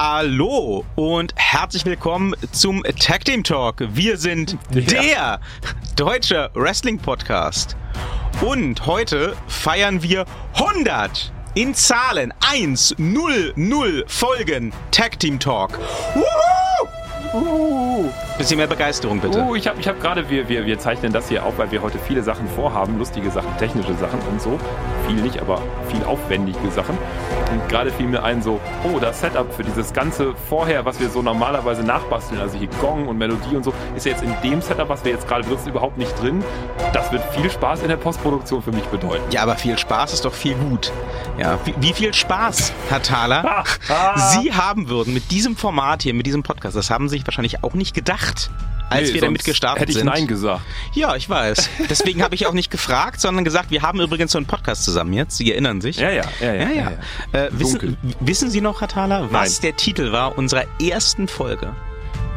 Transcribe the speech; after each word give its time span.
Hallo 0.00 0.84
und 0.94 1.34
herzlich 1.34 1.84
willkommen 1.84 2.32
zum 2.52 2.84
Tag 3.00 3.24
Team 3.24 3.42
Talk. 3.42 3.82
Wir 3.94 4.16
sind 4.16 4.56
ja. 4.70 4.80
der 4.80 5.40
deutsche 5.96 6.50
Wrestling 6.54 7.00
Podcast. 7.00 7.76
Und 8.40 8.86
heute 8.86 9.36
feiern 9.48 10.00
wir 10.00 10.24
100 10.54 11.32
in 11.56 11.74
Zahlen 11.74 12.32
1 12.48 12.94
0 12.98 13.54
0 13.56 14.04
Folgen 14.06 14.72
Tag 14.92 15.18
Team 15.18 15.40
Talk. 15.40 15.76
Woohoo! 16.14 18.06
Uh. 18.06 18.27
Bisschen 18.38 18.58
mehr 18.58 18.68
Begeisterung, 18.68 19.20
bitte. 19.20 19.40
Uh, 19.40 19.56
ich 19.56 19.66
habe 19.66 19.80
ich 19.80 19.88
hab 19.88 20.00
gerade, 20.00 20.30
wir, 20.30 20.48
wir, 20.48 20.64
wir 20.64 20.78
zeichnen 20.78 21.12
das 21.12 21.28
hier 21.28 21.44
auf, 21.44 21.58
weil 21.58 21.72
wir 21.72 21.82
heute 21.82 21.98
viele 21.98 22.22
Sachen 22.22 22.46
vorhaben, 22.48 22.96
lustige 22.96 23.32
Sachen, 23.32 23.56
technische 23.58 23.94
Sachen 23.94 24.20
und 24.30 24.40
so. 24.40 24.60
Viel 25.08 25.16
nicht, 25.16 25.40
aber 25.40 25.60
viel 25.88 26.04
aufwendige 26.04 26.70
Sachen. 26.70 26.96
Und 27.50 27.68
gerade 27.68 27.90
fiel 27.90 28.06
mir 28.06 28.22
ein 28.22 28.40
so, 28.40 28.60
oh, 28.84 29.00
das 29.00 29.20
Setup 29.20 29.52
für 29.52 29.64
dieses 29.64 29.92
ganze 29.92 30.34
vorher, 30.48 30.84
was 30.84 31.00
wir 31.00 31.08
so 31.08 31.20
normalerweise 31.20 31.82
nachbasteln, 31.82 32.40
also 32.40 32.56
hier 32.56 32.68
Gong 32.80 33.08
und 33.08 33.18
Melodie 33.18 33.56
und 33.56 33.64
so, 33.64 33.74
ist 33.96 34.06
ja 34.06 34.12
jetzt 34.12 34.22
in 34.22 34.32
dem 34.44 34.62
Setup, 34.62 34.88
was 34.88 35.04
wir 35.04 35.10
jetzt 35.10 35.26
gerade 35.26 35.42
benutzen, 35.42 35.70
überhaupt 35.70 35.98
nicht 35.98 36.14
drin. 36.22 36.44
Das 36.92 37.10
wird 37.10 37.24
viel 37.34 37.50
Spaß 37.50 37.82
in 37.82 37.88
der 37.88 37.96
Postproduktion 37.96 38.62
für 38.62 38.70
mich 38.70 38.84
bedeuten. 38.84 39.24
Ja, 39.32 39.42
aber 39.42 39.56
viel 39.56 39.76
Spaß 39.76 40.12
ist 40.12 40.24
doch 40.24 40.34
viel 40.34 40.54
gut. 40.54 40.92
Ja, 41.38 41.58
wie, 41.64 41.74
wie 41.80 41.92
viel 41.92 42.14
Spaß, 42.14 42.72
Herr 42.88 43.02
Thaler, 43.02 43.64
Sie 44.16 44.52
haben 44.52 44.88
würden 44.88 45.12
mit 45.12 45.32
diesem 45.32 45.56
Format 45.56 46.02
hier, 46.02 46.14
mit 46.14 46.26
diesem 46.26 46.44
Podcast, 46.44 46.76
das 46.76 46.90
haben 46.90 47.08
Sie 47.08 47.16
sich 47.16 47.26
wahrscheinlich 47.26 47.64
auch 47.64 47.74
nicht 47.74 47.94
gedacht 47.94 48.27
als 48.90 49.08
nee, 49.08 49.14
wir 49.14 49.20
damit 49.20 49.44
gestartet 49.44 49.82
hätte 49.82 49.92
ich 49.92 49.98
sind. 49.98 50.06
Nein 50.06 50.26
gesagt. 50.26 50.62
Ja, 50.94 51.14
ich 51.14 51.28
weiß. 51.28 51.68
Deswegen 51.90 52.22
habe 52.22 52.34
ich 52.34 52.46
auch 52.46 52.52
nicht 52.52 52.70
gefragt, 52.70 53.20
sondern 53.20 53.44
gesagt, 53.44 53.70
wir 53.70 53.82
haben 53.82 54.00
übrigens 54.00 54.32
so 54.32 54.38
einen 54.38 54.46
Podcast 54.46 54.84
zusammen 54.84 55.12
jetzt. 55.12 55.36
Sie 55.36 55.50
erinnern 55.50 55.80
sich? 55.80 55.96
Ja, 55.98 56.10
ja, 56.10 56.24
ja. 56.40 56.54
ja, 56.54 56.54
ja, 56.54 56.70
ja. 56.70 56.92
ja. 57.32 57.38
Äh, 57.38 57.50
wissen, 57.52 57.96
wissen, 58.20 58.50
Sie 58.50 58.60
noch, 58.60 58.80
Herr 58.80 58.88
Thaler, 58.88 59.30
was 59.30 59.54
Nein. 59.54 59.62
der 59.62 59.76
Titel 59.76 60.12
war 60.12 60.38
unserer 60.38 60.64
ersten 60.80 61.28
Folge? 61.28 61.74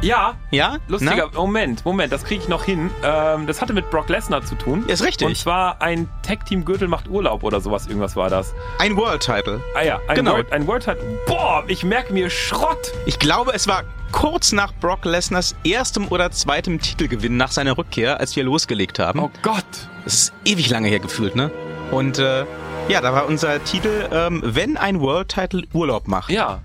Ja. 0.01 0.35
Ja? 0.49 0.77
Lustiger. 0.87 1.29
Na? 1.31 1.39
Moment, 1.39 1.85
Moment, 1.85 2.11
das 2.11 2.23
kriege 2.23 2.41
ich 2.41 2.49
noch 2.49 2.63
hin. 2.63 2.89
Ähm, 3.03 3.45
das 3.45 3.61
hatte 3.61 3.73
mit 3.73 3.89
Brock 3.91 4.09
Lesnar 4.09 4.43
zu 4.43 4.55
tun. 4.55 4.83
Ist 4.87 5.03
richtig. 5.03 5.27
Und 5.27 5.37
zwar 5.37 5.81
ein 5.81 6.09
Tag-Team 6.23 6.65
Gürtel 6.65 6.87
macht 6.87 7.07
Urlaub 7.07 7.43
oder 7.43 7.61
sowas, 7.61 7.85
irgendwas 7.87 8.15
war 8.15 8.29
das. 8.29 8.53
Ein 8.79 8.97
World-Title. 8.97 9.61
Ah 9.75 9.83
ja, 9.83 9.99
ein 10.07 10.15
genau. 10.15 10.33
World, 10.33 10.67
World-Title. 10.67 11.19
Boah, 11.27 11.63
ich 11.67 11.83
merke 11.83 12.13
mir 12.13 12.29
Schrott. 12.29 12.91
Ich 13.05 13.19
glaube, 13.19 13.53
es 13.53 13.67
war 13.67 13.83
kurz 14.11 14.51
nach 14.51 14.73
Brock 14.73 15.05
Lesnars 15.05 15.55
erstem 15.63 16.07
oder 16.07 16.31
zweitem 16.31 16.79
Titelgewinn 16.79 17.37
nach 17.37 17.51
seiner 17.51 17.77
Rückkehr, 17.77 18.19
als 18.19 18.35
wir 18.35 18.43
losgelegt 18.43 18.99
haben. 18.99 19.19
Oh 19.19 19.31
Gott. 19.41 19.63
Das 20.03 20.13
ist 20.13 20.33
ewig 20.45 20.69
lange 20.69 20.87
her 20.87 20.99
gefühlt, 20.99 21.35
ne? 21.35 21.51
Und 21.91 22.17
äh, 22.17 22.45
ja, 22.89 23.01
da 23.01 23.13
war 23.13 23.27
unser 23.27 23.63
Titel, 23.63 24.09
ähm, 24.11 24.41
wenn 24.43 24.77
ein 24.77 24.99
World-Title 24.99 25.63
Urlaub 25.73 26.07
macht. 26.07 26.31
Ja. 26.31 26.61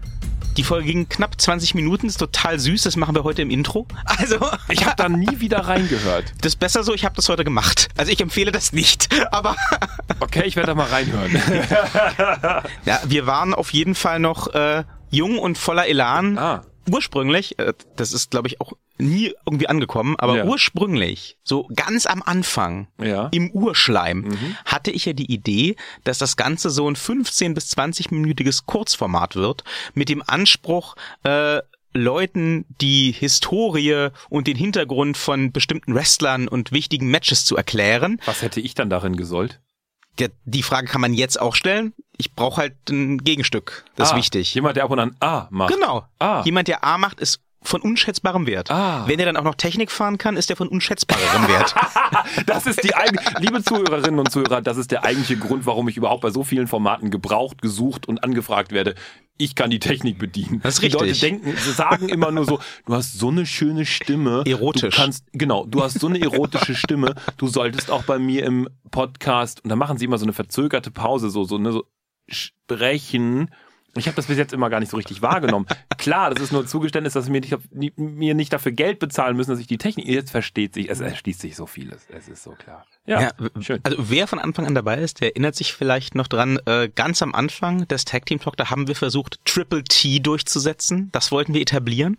Die 0.56 0.64
Folge 0.64 0.86
ging 0.86 1.08
knapp 1.08 1.40
20 1.40 1.74
Minuten, 1.74 2.06
ist 2.06 2.16
total 2.18 2.58
süß, 2.58 2.82
das 2.84 2.96
machen 2.96 3.14
wir 3.14 3.24
heute 3.24 3.42
im 3.42 3.50
Intro. 3.50 3.86
Also, 4.04 4.38
ich 4.68 4.84
habe 4.84 4.96
da 4.96 5.08
nie 5.08 5.40
wieder 5.40 5.60
reingehört. 5.60 6.32
Das 6.40 6.54
ist 6.54 6.56
besser 6.56 6.82
so, 6.82 6.94
ich 6.94 7.04
habe 7.04 7.14
das 7.14 7.28
heute 7.28 7.44
gemacht. 7.44 7.88
Also 7.96 8.10
ich 8.10 8.20
empfehle 8.20 8.52
das 8.52 8.72
nicht, 8.72 9.08
aber 9.32 9.56
Okay, 10.20 10.44
ich 10.46 10.56
werde 10.56 10.68
da 10.68 10.74
mal 10.74 10.86
reinhören. 10.86 11.40
ja, 12.84 13.00
wir 13.06 13.26
waren 13.26 13.54
auf 13.54 13.72
jeden 13.72 13.94
Fall 13.94 14.18
noch 14.18 14.54
äh, 14.54 14.84
jung 15.10 15.38
und 15.38 15.58
voller 15.58 15.86
Elan. 15.86 16.38
Ah. 16.38 16.62
Ursprünglich, 16.90 17.58
äh, 17.58 17.72
das 17.96 18.12
ist 18.12 18.30
glaube 18.30 18.48
ich 18.48 18.60
auch 18.60 18.72
nie 18.98 19.34
irgendwie 19.44 19.68
angekommen, 19.68 20.16
aber 20.18 20.38
ja. 20.38 20.44
ursprünglich, 20.44 21.36
so 21.42 21.68
ganz 21.74 22.06
am 22.06 22.22
Anfang, 22.22 22.88
ja. 23.00 23.28
im 23.32 23.50
Urschleim, 23.50 24.20
mhm. 24.20 24.56
hatte 24.64 24.90
ich 24.90 25.04
ja 25.04 25.12
die 25.12 25.30
Idee, 25.30 25.76
dass 26.04 26.18
das 26.18 26.36
Ganze 26.36 26.70
so 26.70 26.88
ein 26.88 26.96
15 26.96 27.54
bis 27.54 27.76
20-minütiges 27.76 28.64
Kurzformat 28.66 29.36
wird, 29.36 29.64
mit 29.94 30.08
dem 30.08 30.22
Anspruch, 30.26 30.96
äh, 31.24 31.60
Leuten 31.96 32.66
die 32.80 33.10
Historie 33.12 34.08
und 34.28 34.46
den 34.46 34.56
Hintergrund 34.56 35.16
von 35.16 35.50
bestimmten 35.50 35.94
Wrestlern 35.94 36.46
und 36.46 36.70
wichtigen 36.70 37.10
Matches 37.10 37.44
zu 37.44 37.56
erklären. 37.56 38.20
Was 38.26 38.42
hätte 38.42 38.60
ich 38.60 38.74
dann 38.74 38.90
darin 38.90 39.16
gesollt? 39.16 39.60
Die 40.44 40.62
Frage 40.62 40.86
kann 40.86 41.00
man 41.00 41.12
jetzt 41.12 41.40
auch 41.40 41.54
stellen. 41.54 41.92
Ich 42.18 42.34
brauche 42.34 42.60
halt 42.60 42.74
ein 42.90 43.18
Gegenstück. 43.18 43.84
Das 43.96 44.08
ah, 44.08 44.12
ist 44.12 44.18
wichtig. 44.18 44.54
Jemand, 44.54 44.76
der 44.76 44.84
ab 44.84 44.90
und 44.90 44.98
an 44.98 45.16
A 45.20 45.48
macht. 45.50 45.72
Genau. 45.72 46.04
Ah. 46.18 46.42
Jemand, 46.44 46.68
der 46.68 46.84
A 46.84 46.98
macht, 46.98 47.20
ist 47.20 47.40
von 47.66 47.80
unschätzbarem 47.80 48.46
Wert. 48.46 48.70
Ah. 48.70 49.04
Wenn 49.06 49.18
er 49.18 49.26
dann 49.26 49.36
auch 49.36 49.44
noch 49.44 49.54
Technik 49.54 49.90
fahren 49.90 50.18
kann, 50.18 50.36
ist 50.36 50.50
er 50.50 50.56
von 50.56 50.68
unschätzbarem 50.68 51.48
Wert. 51.48 51.74
das 52.46 52.66
ist 52.66 52.82
die 52.84 52.94
eigentliche, 52.94 53.34
liebe 53.40 53.62
Zuhörerinnen 53.62 54.20
und 54.20 54.30
Zuhörer, 54.30 54.62
das 54.62 54.76
ist 54.76 54.90
der 54.90 55.04
eigentliche 55.04 55.36
Grund, 55.36 55.66
warum 55.66 55.88
ich 55.88 55.96
überhaupt 55.96 56.22
bei 56.22 56.30
so 56.30 56.44
vielen 56.44 56.68
Formaten 56.68 57.10
gebraucht, 57.10 57.60
gesucht 57.60 58.06
und 58.06 58.22
angefragt 58.22 58.72
werde. 58.72 58.94
Ich 59.38 59.54
kann 59.54 59.68
die 59.68 59.80
Technik 59.80 60.18
bedienen. 60.18 60.60
Das 60.62 60.74
ist 60.74 60.82
richtig. 60.82 61.00
Die 61.00 61.08
Leute 61.08 61.20
denken, 61.20 61.54
sie 61.58 61.72
sagen 61.72 62.08
immer 62.08 62.30
nur 62.30 62.46
so, 62.46 62.58
du 62.86 62.94
hast 62.94 63.18
so 63.18 63.28
eine 63.28 63.44
schöne 63.44 63.84
Stimme. 63.84 64.44
Erotisch. 64.46 64.94
Du 64.94 65.02
kannst, 65.02 65.24
genau, 65.32 65.66
du 65.66 65.82
hast 65.82 66.00
so 66.00 66.06
eine 66.06 66.20
erotische 66.20 66.74
Stimme. 66.74 67.14
Du 67.36 67.46
solltest 67.48 67.90
auch 67.90 68.04
bei 68.04 68.18
mir 68.18 68.44
im 68.44 68.68
Podcast, 68.90 69.62
und 69.62 69.68
da 69.68 69.76
machen 69.76 69.98
sie 69.98 70.06
immer 70.06 70.16
so 70.16 70.24
eine 70.24 70.32
verzögerte 70.32 70.90
Pause, 70.90 71.28
so, 71.28 71.44
so, 71.44 71.58
ne, 71.58 71.72
so 71.72 71.84
sprechen 72.28 73.50
ich 73.96 74.06
habe 74.06 74.16
das 74.16 74.26
bis 74.26 74.36
jetzt 74.36 74.52
immer 74.52 74.70
gar 74.70 74.80
nicht 74.80 74.90
so 74.90 74.96
richtig 74.96 75.22
wahrgenommen. 75.22 75.66
Klar, 75.98 76.30
das 76.30 76.42
ist 76.42 76.52
nur 76.52 76.62
ein 76.62 76.66
Zugeständnis, 76.66 77.14
dass 77.14 77.28
mir 77.28 77.40
nicht, 77.40 77.56
mir 77.96 78.34
nicht 78.34 78.52
dafür 78.52 78.72
Geld 78.72 78.98
bezahlen 78.98 79.36
müssen, 79.36 79.50
dass 79.50 79.60
ich 79.60 79.66
die 79.66 79.78
Technik. 79.78 80.06
Jetzt 80.06 80.30
versteht 80.30 80.74
sich, 80.74 80.90
es 80.90 81.00
erschließt 81.00 81.40
sich 81.40 81.56
so 81.56 81.66
vieles. 81.66 82.06
Es 82.08 82.28
ist 82.28 82.42
so 82.42 82.52
klar. 82.52 82.84
Ja, 83.06 83.22
ja 83.22 83.32
schön. 83.60 83.80
Also 83.82 83.96
wer 83.98 84.26
von 84.26 84.38
Anfang 84.38 84.66
an 84.66 84.74
dabei 84.74 84.98
ist, 84.98 85.20
der 85.20 85.28
erinnert 85.28 85.54
sich 85.54 85.72
vielleicht 85.72 86.14
noch 86.14 86.28
dran. 86.28 86.58
Äh, 86.66 86.90
ganz 86.94 87.22
am 87.22 87.34
Anfang 87.34 87.88
des 87.88 88.04
Tag 88.04 88.26
Team 88.26 88.40
Talk, 88.40 88.56
da 88.56 88.70
haben 88.70 88.88
wir 88.88 88.96
versucht, 88.96 89.44
Triple 89.44 89.84
T 89.84 90.20
durchzusetzen. 90.20 91.10
Das 91.12 91.32
wollten 91.32 91.54
wir 91.54 91.60
etablieren. 91.60 92.18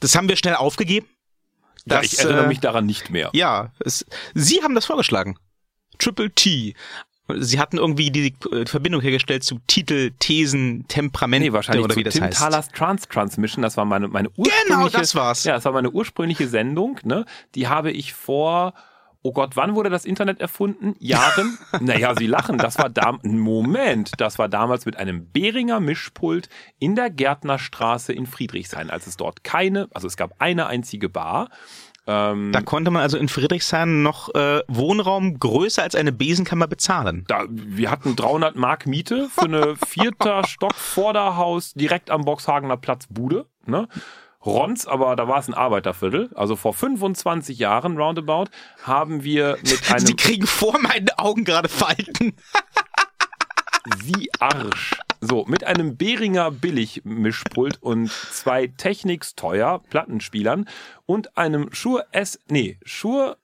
Das 0.00 0.14
haben 0.16 0.28
wir 0.28 0.36
schnell 0.36 0.54
aufgegeben. 0.54 1.06
Das, 1.86 1.98
ja, 1.98 2.02
ich 2.04 2.18
erinnere 2.18 2.44
äh, 2.44 2.48
mich 2.48 2.60
daran 2.60 2.86
nicht 2.86 3.10
mehr. 3.10 3.30
Ja, 3.32 3.72
es, 3.80 4.06
Sie 4.34 4.62
haben 4.62 4.74
das 4.74 4.86
vorgeschlagen. 4.86 5.38
Triple 5.98 6.30
T. 6.30 6.74
Sie 7.38 7.58
hatten 7.58 7.78
irgendwie 7.78 8.10
die 8.10 8.34
Verbindung 8.66 9.00
hergestellt 9.00 9.44
zu 9.44 9.58
Titel, 9.66 10.10
Thesen, 10.18 10.86
Temperament 10.88 11.44
nee, 11.44 11.52
wahrscheinlich 11.52 11.84
oder 11.84 11.96
wie 11.96 12.02
das 12.02 12.14
Tim 12.14 12.24
heißt. 12.24 12.38
Thalers 12.38 12.68
Trans 12.68 13.08
Transmission, 13.08 13.62
das 13.62 13.78
war 13.78 13.86
meine 13.86 14.08
meine 14.08 14.28
ursprüngliche 14.30 14.66
Genau, 14.68 14.88
das 14.88 15.14
war's. 15.14 15.44
Ja, 15.44 15.54
das 15.54 15.64
war 15.64 15.72
meine 15.72 15.90
ursprüngliche 15.90 16.48
Sendung, 16.48 17.00
ne? 17.04 17.24
Die 17.54 17.66
habe 17.66 17.90
ich 17.90 18.12
vor 18.12 18.74
Oh 19.26 19.32
Gott, 19.32 19.56
wann 19.56 19.74
wurde 19.74 19.88
das 19.88 20.04
Internet 20.04 20.38
erfunden? 20.38 20.96
Jahren? 20.98 21.56
naja, 21.80 22.14
Sie 22.14 22.26
lachen. 22.26 22.58
Das 22.58 22.76
war 22.76 22.90
da, 22.90 23.18
Moment, 23.22 24.12
das 24.18 24.38
war 24.38 24.50
damals 24.50 24.84
mit 24.84 24.98
einem 24.98 25.32
Behringer 25.32 25.80
Mischpult 25.80 26.50
in 26.78 26.94
der 26.94 27.08
Gärtnerstraße 27.08 28.12
in 28.12 28.26
Friedrichshain, 28.26 28.90
als 28.90 29.06
es 29.06 29.16
dort 29.16 29.42
keine, 29.42 29.88
also 29.94 30.06
es 30.06 30.18
gab 30.18 30.34
eine 30.40 30.66
einzige 30.66 31.08
Bar 31.08 31.48
ähm, 32.06 32.52
da 32.52 32.60
konnte 32.60 32.90
man 32.90 33.02
also 33.02 33.16
in 33.16 33.28
Friedrichshain 33.28 34.02
noch 34.02 34.34
äh, 34.34 34.60
Wohnraum 34.68 35.38
größer 35.38 35.82
als 35.82 35.94
eine 35.94 36.12
Besenkammer 36.12 36.66
bezahlen. 36.66 37.24
Da, 37.28 37.44
wir 37.48 37.90
hatten 37.90 38.14
300 38.14 38.56
Mark 38.56 38.86
Miete 38.86 39.28
für 39.30 39.44
eine 39.44 39.76
vierter 39.86 40.46
Stock 40.46 40.74
Vorderhaus 40.74 41.72
direkt 41.72 42.10
am 42.10 42.22
Boxhagener 42.22 42.76
Platz 42.76 43.06
Bude. 43.08 43.46
Ne? 43.64 43.88
Rons, 44.44 44.86
aber 44.86 45.16
da 45.16 45.26
war 45.26 45.38
es 45.38 45.48
ein 45.48 45.54
Arbeiterviertel. 45.54 46.30
Also 46.34 46.56
vor 46.56 46.74
25 46.74 47.58
Jahren 47.58 47.96
roundabout 47.96 48.50
haben 48.82 49.24
wir 49.24 49.56
mit 49.62 49.80
einem... 49.90 50.06
Sie 50.06 50.16
kriegen 50.16 50.46
vor 50.46 50.78
meinen 50.78 51.08
Augen 51.16 51.44
gerade 51.44 51.70
Falten. 51.70 52.34
Sie 54.02 54.30
Arsch. 54.40 54.96
So, 55.26 55.46
mit 55.46 55.64
einem 55.64 55.96
Behringer 55.96 56.50
Billig-Mischpult 56.50 57.80
und 57.80 58.10
zwei 58.10 58.66
Technics 58.66 59.34
teuer 59.34 59.80
Plattenspielern 59.88 60.68
und 61.06 61.38
einem 61.38 61.72
Shure 61.72 62.04
S, 62.12 62.38
nee, 62.48 62.78
Shure 62.84 63.38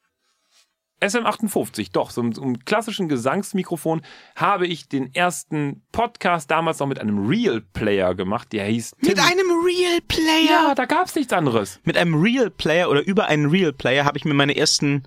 SM58, 1.00 1.92
doch, 1.92 2.10
so, 2.10 2.20
einem 2.20 2.62
klassischen 2.66 3.08
Gesangsmikrofon 3.08 4.02
habe 4.36 4.66
ich 4.66 4.91
den 4.91 5.14
ersten 5.14 5.82
Podcast 5.91 6.50
damals 6.50 6.80
noch 6.80 6.86
mit 6.86 6.98
einem 6.98 7.27
Real 7.27 7.62
Player 7.62 8.15
gemacht, 8.15 8.53
der 8.53 8.66
hieß 8.66 8.97
Tim. 9.00 9.09
Mit 9.09 9.18
einem 9.18 9.50
Real 9.65 10.00
Player? 10.06 10.68
Ja, 10.68 10.74
da 10.74 10.84
gab's 10.84 11.15
nichts 11.15 11.33
anderes. 11.33 11.80
Mit 11.84 11.97
einem 11.97 12.21
Real 12.21 12.50
Player 12.50 12.91
oder 12.91 13.06
über 13.06 13.28
einen 13.28 13.48
Real 13.48 13.72
Player 13.72 14.04
habe 14.04 14.18
ich 14.18 14.26
mir 14.26 14.34
meine 14.34 14.54
ersten 14.54 15.04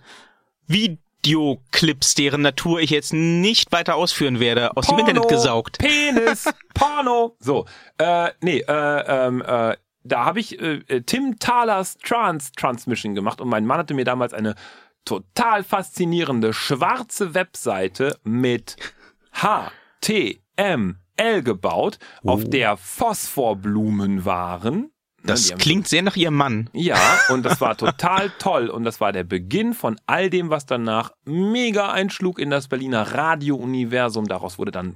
Videos 0.66 1.03
Videoclips, 1.24 2.16
deren 2.16 2.42
Natur 2.42 2.82
ich 2.82 2.90
jetzt 2.90 3.14
nicht 3.14 3.72
weiter 3.72 3.96
ausführen 3.96 4.40
werde, 4.40 4.76
aus 4.76 4.88
Porno, 4.88 5.04
dem 5.04 5.10
Internet 5.10 5.30
gesaugt. 5.30 5.78
Penis, 5.78 6.46
Porno. 6.74 7.36
So, 7.40 7.66
äh, 7.98 8.30
nee, 8.42 8.60
äh, 8.60 9.28
ähm, 9.28 9.42
äh, 9.42 9.78
da 10.04 10.26
habe 10.26 10.40
ich 10.40 10.60
äh, 10.60 10.82
äh, 10.88 11.02
Tim 11.02 11.40
Thalers 11.40 11.98
Trans 11.98 12.52
Transmission 12.52 13.16
gemacht 13.16 13.40
und 13.40 13.48
mein 13.48 13.66
Mann 13.66 13.78
hatte 13.78 13.94
mir 13.94 14.06
damals 14.06 14.34
eine 14.34 14.56
total 15.06 15.64
faszinierende 15.64 16.54
schwarze 16.54 17.34
Webseite 17.34 18.18
mit 18.24 18.76
HTML 19.32 20.96
gebaut, 21.42 22.00
uh. 22.24 22.32
auf 22.32 22.44
oh. 22.46 22.48
der 22.50 22.76
Phosphorblumen 22.76 24.26
waren 24.26 24.93
Das 25.24 25.46
die 25.46 25.52
haben 25.54 25.60
klingt 25.60 25.88
sehr 25.88 26.02
nach 26.02 26.16
ihrem 26.16 26.36
Mann. 26.36 26.70
Ja, 26.74 27.00
und 27.30 27.44
das 27.44 27.62
war 27.62 27.78
total 27.78 28.30
toll. 28.40 28.70
Und 28.70 28.84
das 28.84 29.00
war 29.00 29.12
der 29.12 29.24
Beginn 29.24 29.74
von 29.74 30.00
all 30.06 30.30
dem, 30.30 30.50
was 30.50 30.66
danach 30.66 31.14
mega 31.26 31.92
einschlug 31.92 32.40
in 32.40 32.50
das 32.50 32.68
Berliner 32.68 33.14
Radio-Universum. 33.14 34.28
Daraus 34.28 34.58
wurde 34.60 34.72
dann 34.72 34.96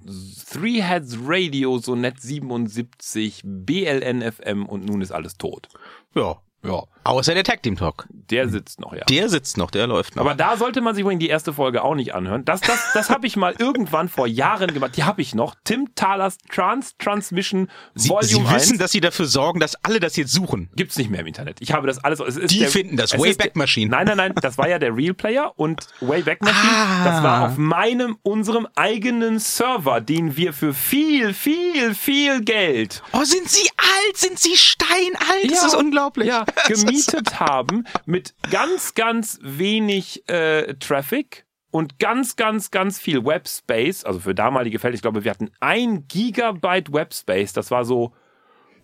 Three 0.51 0.81
Heads 0.81 1.17
Radio, 1.23 1.77
so 1.77 1.95
nett 1.95 2.19
77, 2.21 3.41
BLN 3.43 4.21
FM 4.31 4.65
und 4.65 4.85
nun 4.85 5.01
ist 5.01 5.11
alles 5.11 5.37
tot. 5.37 5.69
Ja. 6.13 6.37
Ja. 6.63 6.83
Außer 7.07 7.33
der 7.33 7.43
Tag 7.43 7.63
Team 7.63 7.75
Talk. 7.77 8.07
Der 8.09 8.49
sitzt 8.49 8.79
noch, 8.81 8.93
ja. 8.93 9.05
Der 9.05 9.29
sitzt 9.29 9.57
noch, 9.57 9.71
der 9.71 9.87
läuft 9.87 10.15
noch. 10.15 10.23
Aber 10.23 10.35
da 10.35 10.57
sollte 10.57 10.81
man 10.81 10.93
sich 10.95 11.01
übrigens 11.03 11.21
die 11.21 11.29
erste 11.29 11.53
Folge 11.53 11.81
auch 11.83 11.95
nicht 11.95 12.13
anhören. 12.13 12.43
Das, 12.45 12.59
das, 12.61 12.79
das 12.93 13.09
habe 13.09 13.25
ich 13.27 13.37
mal 13.37 13.55
irgendwann 13.59 14.09
vor 14.09 14.27
Jahren 14.27 14.73
gemacht. 14.73 14.97
Die 14.97 15.03
habe 15.03 15.21
ich 15.21 15.33
noch. 15.33 15.55
Tim 15.63 15.89
Thalers 15.95 16.37
Trans 16.49 16.95
Transmission 16.97 17.69
Sie, 17.95 18.09
Volume 18.09 18.27
Sie 18.27 18.43
wissen, 18.55 18.71
1. 18.73 18.77
dass 18.79 18.91
Sie 18.91 18.99
dafür 19.01 19.25
sorgen, 19.25 19.59
dass 19.59 19.75
alle 19.83 19.99
das 19.99 20.15
jetzt 20.17 20.33
suchen. 20.33 20.69
Gibt's 20.75 20.97
nicht 20.97 21.09
mehr 21.09 21.21
im 21.21 21.27
Internet. 21.27 21.61
Ich 21.61 21.71
habe 21.71 21.87
das 21.87 22.03
alles. 22.03 22.19
Es 22.19 22.35
ist 22.37 22.51
Die 22.51 22.59
der, 22.59 22.69
finden 22.69 22.97
das. 22.97 23.13
Wayback 23.17 23.53
der- 23.53 23.61
Machine. 23.61 23.89
Nein, 23.91 24.05
nein, 24.07 24.17
nein. 24.17 24.33
Das 24.41 24.57
war 24.57 24.67
ja 24.67 24.77
der 24.77 24.95
Real 24.95 25.13
Player 25.13 25.53
und 25.55 25.87
Wayback 26.01 26.41
Machine. 26.41 26.61
Ah. 26.73 27.03
Das 27.05 27.23
war 27.23 27.45
auf 27.47 27.57
meinem, 27.57 28.17
unserem 28.23 28.67
eigenen 28.75 29.39
Server, 29.39 30.01
den 30.01 30.35
wir 30.35 30.51
für 30.53 30.73
viel, 30.73 31.33
viel, 31.33 31.95
viel 31.95 32.41
Geld 32.41 33.01
Oh, 33.13 33.23
sind 33.23 33.49
Sie 33.49 33.69
alt? 33.77 34.17
Sind 34.17 34.37
Sie 34.39 34.55
steinalt? 34.57 35.49
Das 35.51 35.63
ist 35.63 35.75
unglaublich. 35.75 36.27
Ja, 36.27 36.45
ist- 36.67 36.87
gemietet 36.97 37.39
haben 37.39 37.85
mit 38.05 38.35
ganz, 38.51 38.93
ganz 38.93 39.39
wenig 39.41 40.27
äh, 40.29 40.75
Traffic 40.75 41.45
und 41.71 41.99
ganz, 41.99 42.35
ganz, 42.35 42.71
ganz 42.71 42.99
viel 42.99 43.25
Webspace. 43.25 44.03
Also 44.03 44.19
für 44.19 44.33
damalige 44.33 44.79
Fälle, 44.79 44.95
ich 44.95 45.01
glaube, 45.01 45.23
wir 45.23 45.31
hatten 45.31 45.51
ein 45.59 46.07
Gigabyte 46.07 46.91
Webspace. 46.91 47.53
Das 47.53 47.71
war 47.71 47.85
so, 47.85 48.13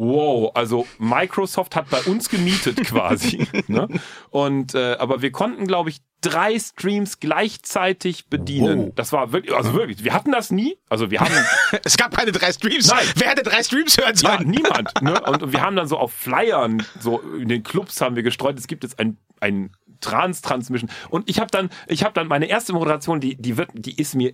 wow. 0.04 0.52
Also 0.56 0.86
Microsoft 1.00 1.76
hat 1.76 1.90
bei 1.90 2.02
uns 2.04 2.30
gemietet 2.30 2.78
quasi. 2.86 3.48
ne? 3.68 3.88
Und 4.30 4.76
äh, 4.76 4.96
aber 4.96 5.22
wir 5.22 5.32
konnten, 5.32 5.68
glaube 5.68 5.90
ich, 5.90 6.02
drei 6.22 6.58
Streams 6.58 7.20
gleichzeitig 7.20 8.28
bedienen. 8.28 8.88
Wow. 8.88 8.94
Das 8.96 9.12
war 9.12 9.32
wirklich, 9.32 9.56
also 9.56 9.74
wirklich, 9.74 10.04
wir 10.04 10.14
hatten 10.14 10.32
das 10.32 10.52
nie. 10.52 10.78
Also 10.90 11.12
wir 11.12 11.20
haben 11.20 11.34
Es 11.84 11.98
gab 11.98 12.16
keine 12.16 12.32
drei 12.32 12.52
Streams. 12.52 12.88
Nein. 12.88 13.06
Wer 13.16 13.30
hätte 13.30 13.44
drei 13.44 13.62
Streams 13.64 13.98
hören 13.98 14.16
ja, 14.16 14.38
sollen? 14.38 14.50
niemand. 14.50 15.02
Ne? 15.02 15.20
Und, 15.34 15.44
und 15.44 15.54
wir 15.54 15.62
haben 15.62 15.76
dann 15.76 15.88
so 15.88 15.98
auf 15.98 16.14
Flyern, 16.14 16.84
so 17.00 17.20
in 17.20 17.48
den 17.48 17.64
Clubs 17.64 18.02
haben 18.02 18.16
wir 18.16 18.24
gestreut, 18.24 18.58
es 18.58 18.68
gibt 18.68 18.84
jetzt 18.84 19.00
ein, 19.00 19.18
ein 19.40 19.72
Trans-Transmission. 20.02 20.90
Und 21.10 21.30
ich 21.30 21.40
habe 21.40 21.50
dann, 21.52 21.70
ich 21.88 22.04
habe 22.04 22.14
dann 22.14 22.28
meine 22.28 22.46
erste 22.48 22.74
Moderation, 22.74 23.20
die, 23.20 23.36
die 23.36 23.58
wird, 23.58 23.70
die 23.74 24.00
ist 24.00 24.16
mir 24.16 24.34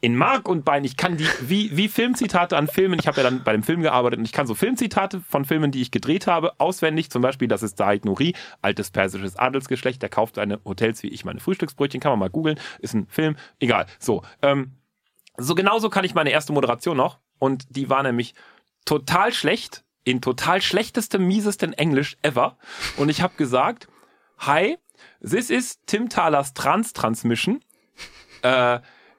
in 0.00 0.16
Mark 0.16 0.48
und 0.48 0.64
Bein. 0.64 0.84
Ich 0.84 0.96
kann 0.96 1.16
die, 1.16 1.26
wie, 1.40 1.76
wie 1.76 1.88
Filmzitate 1.88 2.56
an 2.56 2.68
Filmen, 2.68 2.98
ich 3.00 3.08
habe 3.08 3.18
ja 3.18 3.24
dann 3.24 3.42
bei 3.42 3.52
dem 3.52 3.62
Film 3.62 3.82
gearbeitet 3.82 4.20
und 4.20 4.24
ich 4.24 4.32
kann 4.32 4.46
so 4.46 4.54
Filmzitate 4.54 5.20
von 5.20 5.44
Filmen, 5.44 5.72
die 5.72 5.82
ich 5.82 5.90
gedreht 5.90 6.26
habe, 6.26 6.52
auswendig. 6.58 7.10
Zum 7.10 7.22
Beispiel, 7.22 7.48
das 7.48 7.62
ist 7.62 7.78
Said 7.78 8.04
Nuri, 8.04 8.34
altes 8.62 8.90
persisches 8.90 9.36
Adelsgeschlecht, 9.36 10.00
der 10.00 10.08
kauft 10.08 10.36
seine 10.36 10.60
Hotels 10.64 11.02
wie 11.02 11.08
ich 11.08 11.24
meine 11.24 11.40
Frühstücksbrötchen, 11.40 12.00
kann 12.00 12.12
man 12.12 12.20
mal 12.20 12.30
googeln, 12.30 12.60
ist 12.78 12.94
ein 12.94 13.08
Film, 13.08 13.36
egal. 13.58 13.86
So, 13.98 14.22
ähm, 14.42 14.72
so 15.36 15.54
genauso 15.54 15.90
kann 15.90 16.04
ich 16.04 16.14
meine 16.14 16.30
erste 16.30 16.52
Moderation 16.52 16.96
noch. 16.96 17.18
Und 17.38 17.64
die 17.70 17.88
war 17.88 18.02
nämlich 18.02 18.34
total 18.84 19.32
schlecht, 19.32 19.84
in 20.04 20.20
total 20.20 20.62
schlechtestem, 20.62 21.26
miesesten 21.26 21.72
Englisch 21.72 22.16
ever. 22.22 22.56
Und 22.96 23.08
ich 23.08 23.20
habe 23.20 23.34
gesagt, 23.36 23.88
hi, 24.38 24.78
this 25.20 25.50
is 25.50 25.80
Tim 25.86 26.08
Thalers 26.08 26.54
Trans 26.54 26.92
Transmission. 26.92 27.60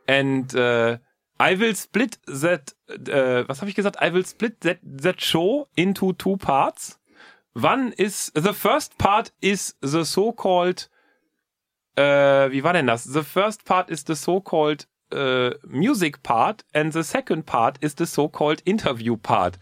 Uh, 0.09 0.11
and 0.11 0.55
uh, 0.55 0.97
I 1.39 1.55
will 1.55 1.75
split 1.75 2.19
that, 2.25 2.73
uh, 2.89 3.47
was 3.47 3.61
habe 3.61 3.69
ich 3.69 3.75
gesagt? 3.75 4.01
I 4.01 4.13
will 4.13 4.25
split 4.25 4.61
that, 4.61 4.79
that 4.83 5.21
show 5.21 5.67
into 5.75 6.13
two 6.13 6.37
parts. 6.37 6.99
One 7.53 7.93
is, 7.93 8.31
the 8.33 8.53
first 8.53 8.97
part 8.97 9.31
is 9.41 9.75
the 9.81 10.03
so-called, 10.03 10.89
äh, 11.95 12.51
wie 12.51 12.63
war 12.63 12.73
denn 12.73 12.87
das? 12.87 13.05
The 13.05 13.23
first 13.23 13.65
part 13.65 13.89
is 13.89 14.03
the 14.05 14.15
so-called 14.15 14.87
äh, 15.11 15.51
music 15.67 16.23
part 16.23 16.63
and 16.73 16.93
the 16.93 17.03
second 17.03 17.45
part 17.45 17.77
is 17.81 17.95
the 17.95 18.05
so-called 18.05 18.61
interview 18.65 19.17
part. 19.17 19.57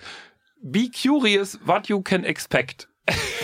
Be 0.61 0.89
curious 0.89 1.59
what 1.65 1.89
you 1.89 2.01
can 2.01 2.25
expect. 2.25 2.88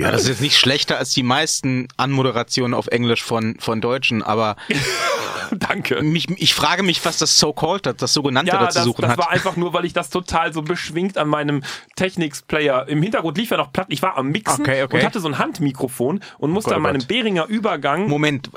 Ja, 0.00 0.10
das 0.10 0.22
ist 0.22 0.28
jetzt 0.28 0.40
nicht 0.40 0.58
schlechter 0.58 0.98
als 0.98 1.12
die 1.12 1.22
meisten 1.22 1.88
Anmoderationen 1.96 2.74
auf 2.74 2.86
Englisch 2.88 3.22
von, 3.22 3.56
von 3.60 3.80
Deutschen, 3.80 4.22
aber 4.22 4.56
Danke. 5.52 6.02
mich, 6.02 6.28
ich 6.40 6.54
frage 6.54 6.82
mich, 6.82 7.04
was 7.04 7.18
das 7.18 7.38
So-Called 7.38 7.86
hat, 7.86 8.02
das 8.02 8.12
sogenannte 8.12 8.52
Ja, 8.52 8.58
da 8.60 8.68
zu 8.70 8.78
das, 8.78 8.84
suchen 8.84 9.02
das 9.02 9.10
hat. 9.12 9.18
war 9.18 9.30
einfach 9.30 9.56
nur, 9.56 9.72
weil 9.74 9.84
ich 9.84 9.92
das 9.92 10.10
total 10.10 10.52
so 10.52 10.62
beschwingt 10.62 11.18
an 11.18 11.28
meinem 11.28 11.62
Technics-Player. 11.96 12.88
Im 12.88 13.02
Hintergrund 13.02 13.36
lief 13.36 13.50
ja 13.50 13.56
noch 13.56 13.72
platt. 13.72 13.86
Ich 13.90 14.02
war 14.02 14.16
am 14.16 14.28
Mixen 14.28 14.62
Okay, 14.62 14.82
okay. 14.82 14.98
und 14.98 15.04
hatte 15.04 15.20
so 15.20 15.28
ein 15.28 15.38
Handmikrofon 15.38 16.20
und 16.38 16.50
musste 16.50 16.70
Gott, 16.70 16.76
an 16.76 16.80
oh 16.80 16.84
meinem 16.84 16.98
Gott. 17.00 17.08
Behringer 17.08 17.46
Übergang. 17.46 18.08
Moment, 18.08 18.50